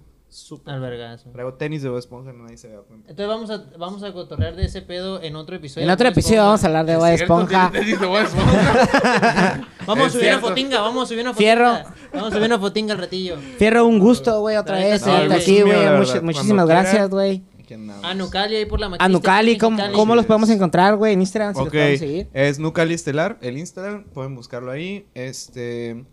Al 0.66 0.80
vergazo. 0.80 1.30
Traigo 1.32 1.56
tenis 1.56 1.82
de 1.82 1.90
Bob 1.90 1.98
Esponja, 1.98 2.32
nadie 2.32 2.56
se 2.56 2.70
da 2.70 2.80
cuenta. 2.84 3.10
Entonces 3.10 3.28
vamos 3.28 3.50
a, 3.50 3.78
vamos 3.78 4.02
a 4.04 4.14
cotorrear 4.14 4.56
de 4.56 4.64
ese 4.64 4.82
pedo 4.82 5.22
en 5.22 5.36
otro 5.36 5.58
episodio. 5.58 5.84
En 5.86 5.92
otro 5.92 6.08
episodio 6.08 6.44
vamos 6.44 6.64
a 6.64 6.68
hablar 6.68 6.86
de 6.86 6.96
Bob 6.96 7.08
Esponja. 7.08 7.70
tenis 7.74 8.00
de 8.00 8.06
Bob 8.06 8.18
Esponja. 8.20 9.68
Vamos 9.88 10.08
a 10.08 10.10
subir 10.12 10.28
una 10.30 10.40
fotinga, 10.40 10.80
vamos 10.80 11.04
a 11.04 11.06
subir 11.08 11.22
una 11.22 11.34
fotinga. 11.34 11.54
Fierro. 11.56 11.92
Vamos 12.14 12.28
a 12.32 12.36
subir 12.36 12.46
una 12.46 12.60
fotinga 12.60 12.94
al 12.94 13.00
ratillo. 13.00 13.38
Fierro, 13.58 13.86
un 13.88 13.98
gusto, 14.00 14.40
güey, 14.40 14.56
otra 14.56 14.76
vez. 14.78 15.06
aquí, 15.06 15.62
güey. 15.64 16.22
Muchísimas 16.22 16.68
gracias, 16.68 17.10
güey. 17.10 17.44
Aquí 17.60 17.74
andamos. 17.74 18.06
A 18.06 18.14
Nucali 18.14 18.56
ahí 18.58 18.66
por 18.66 18.80
la 18.80 18.86
A 18.86 18.90
Maquista, 18.90 19.10
Nucali, 19.10 19.58
¿cómo, 19.58 19.82
cómo 19.94 20.16
los 20.16 20.26
podemos 20.28 20.50
encontrar, 20.52 20.96
güey? 20.98 21.14
En 21.14 21.22
Instagram, 21.22 21.54
si 21.56 21.60
los 21.60 21.68
Ok, 21.68 21.74
podemos 21.74 22.00
seguir. 22.00 22.30
es 22.32 22.60
Nucali 22.60 22.94
Estelar, 22.94 23.38
el 23.42 23.58
Instagram, 23.58 24.04
pueden 24.14 24.36
buscarlo 24.36 24.72
ahí. 24.72 25.08
Este, 25.16 26.06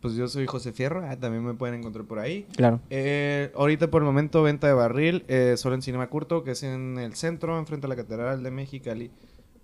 pues 0.00 0.14
yo 0.14 0.28
soy 0.28 0.46
José 0.46 0.72
Fierro, 0.72 1.04
ah, 1.04 1.16
también 1.16 1.44
me 1.44 1.54
pueden 1.54 1.76
encontrar 1.80 2.04
por 2.04 2.18
ahí. 2.18 2.46
Claro. 2.56 2.80
Eh, 2.90 3.50
ahorita 3.56 3.90
por 3.90 4.02
el 4.02 4.06
momento 4.06 4.42
venta 4.42 4.66
de 4.66 4.72
barril, 4.74 5.24
eh, 5.28 5.54
solo 5.56 5.74
en 5.74 5.82
Cinema 5.82 6.08
Curto, 6.08 6.44
que 6.44 6.52
es 6.52 6.62
en 6.62 6.98
el 6.98 7.14
centro, 7.14 7.58
enfrente 7.58 7.86
a 7.86 7.88
la 7.88 7.96
Catedral 7.96 8.42
de 8.42 8.50
Mexicali. 8.50 9.10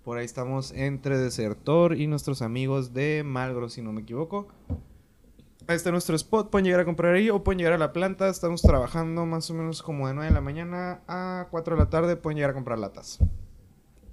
Por 0.03 0.17
ahí 0.17 0.25
estamos 0.25 0.71
entre 0.73 1.17
Desertor 1.17 1.95
y 1.97 2.07
nuestros 2.07 2.41
amigos 2.41 2.93
de 2.93 3.23
Malgro, 3.25 3.69
si 3.69 3.81
no 3.81 3.93
me 3.93 4.01
equivoco. 4.01 4.47
Ahí 5.65 5.77
está 5.77 5.91
nuestro 5.91 6.17
spot, 6.17 6.49
pueden 6.49 6.65
llegar 6.65 6.81
a 6.81 6.85
comprar 6.85 7.13
ahí 7.15 7.29
o 7.29 7.41
pueden 7.41 7.59
llegar 7.59 7.71
a 7.73 7.77
la 7.77 7.93
planta. 7.93 8.27
Estamos 8.27 8.61
trabajando 8.61 9.25
más 9.25 9.49
o 9.49 9.53
menos 9.53 9.81
como 9.81 10.09
de 10.09 10.13
9 10.13 10.27
de 10.27 10.33
la 10.33 10.41
mañana 10.41 10.99
a 11.07 11.47
4 11.51 11.77
de 11.77 11.81
la 11.83 11.89
tarde, 11.89 12.17
pueden 12.17 12.35
llegar 12.35 12.51
a 12.51 12.53
comprar 12.53 12.79
latas. 12.79 13.19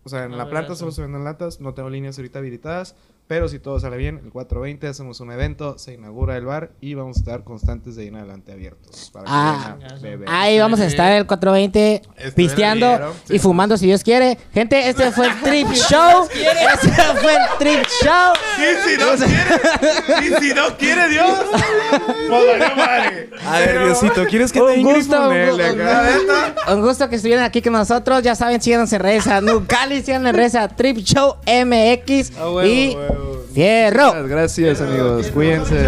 O 0.05 0.09
sea, 0.09 0.25
en 0.27 0.35
Ah, 0.35 0.37
la 0.37 0.45
planta 0.45 0.61
vergazo. 0.61 0.77
solo 0.77 0.93
se 0.93 1.03
venden 1.03 1.25
latas, 1.25 1.61
no 1.61 1.75
tengo 1.75 1.91
líneas 1.91 2.16
ahorita 2.18 2.39
habilitadas, 2.39 2.95
pero 3.31 3.49
si 3.49 3.61
todo 3.61 3.78
sale 3.78 3.97
bien, 3.97 4.20
el 4.24 4.33
420 4.33 4.89
hacemos 4.89 5.20
un 5.20 5.31
evento, 5.31 5.78
se 5.78 5.93
inaugura 5.95 6.37
el 6.37 6.45
bar 6.47 6.72
y 6.81 6.95
vamos 6.95 7.16
a 7.18 7.20
estar 7.20 7.45
constantes 7.45 7.95
de 7.95 8.03
ahí 8.03 8.09
en 8.09 8.16
adelante 8.16 8.51
abiertos. 8.51 9.09
Para 9.12 9.24
que 9.24 9.31
Ah. 9.33 9.76
beber. 10.03 10.28
Ahí 10.28 10.59
vamos 10.59 10.81
a 10.81 10.87
estar 10.87 11.12
el 11.12 11.26
420 11.28 11.95
Estuvieron 11.95 12.35
pisteando 12.35 13.14
y 13.28 13.39
fumando 13.39 13.76
si 13.76 13.87
Dios 13.87 14.03
quiere. 14.03 14.37
Gente, 14.53 14.89
este 14.89 15.12
fue 15.12 15.28
el 15.28 15.41
Trip 15.43 15.68
Show. 15.74 16.26
Este 16.28 16.91
fue 17.22 17.33
el 17.35 17.59
Trip 17.61 17.87
Show. 18.03 18.33
Y 18.59 18.89
si 18.89 18.99
no 18.99 19.14
quiere, 19.16 20.26
y 20.26 20.43
si 20.49 20.53
no 20.55 20.76
quiere 20.76 21.09
Dios, 21.09 21.39
pues. 22.28 22.62
A 23.47 23.59
ver, 23.61 23.85
Diosito, 23.85 24.24
¿quieres 24.26 24.51
que 24.53 24.61
Un 24.61 24.74
te 24.74 24.83
gusto, 24.83 25.28
un? 25.28 26.74
Un 26.74 26.83
gusto 26.83 27.09
que 27.09 27.14
estuvieran 27.14 27.45
aquí 27.45 27.62
con 27.62 27.74
nosotros. 27.74 28.24
Ya 28.24 28.35
saben, 28.35 28.61
síganos 28.61 28.93
en 28.93 29.01
redes 29.01 29.28
a 29.28 29.41
Nucali, 29.41 30.03
síganos 30.03 30.31
en 30.31 30.35
redes 30.35 30.57
a 30.57 30.66
Trip 30.66 30.99
Show 30.99 31.37
MX. 31.47 32.37
A 32.37 32.51
huevo, 32.51 32.66
y 32.66 32.95
huevo. 32.97 33.20
Fierro. 33.55 34.27
Gracias, 34.27 34.81
amigos. 34.81 35.27
Cuídense. 35.29 35.87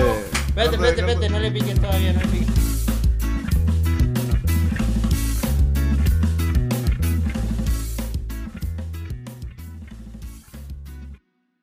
Espérate, 0.48 0.76
espérate, 0.76 1.00
espérate, 1.00 1.28
no 1.28 1.38
le 1.38 1.50
piques 1.50 1.80
todavía, 1.80 2.12
no 2.12 2.20
le 2.20 2.26
piques. 2.26 2.61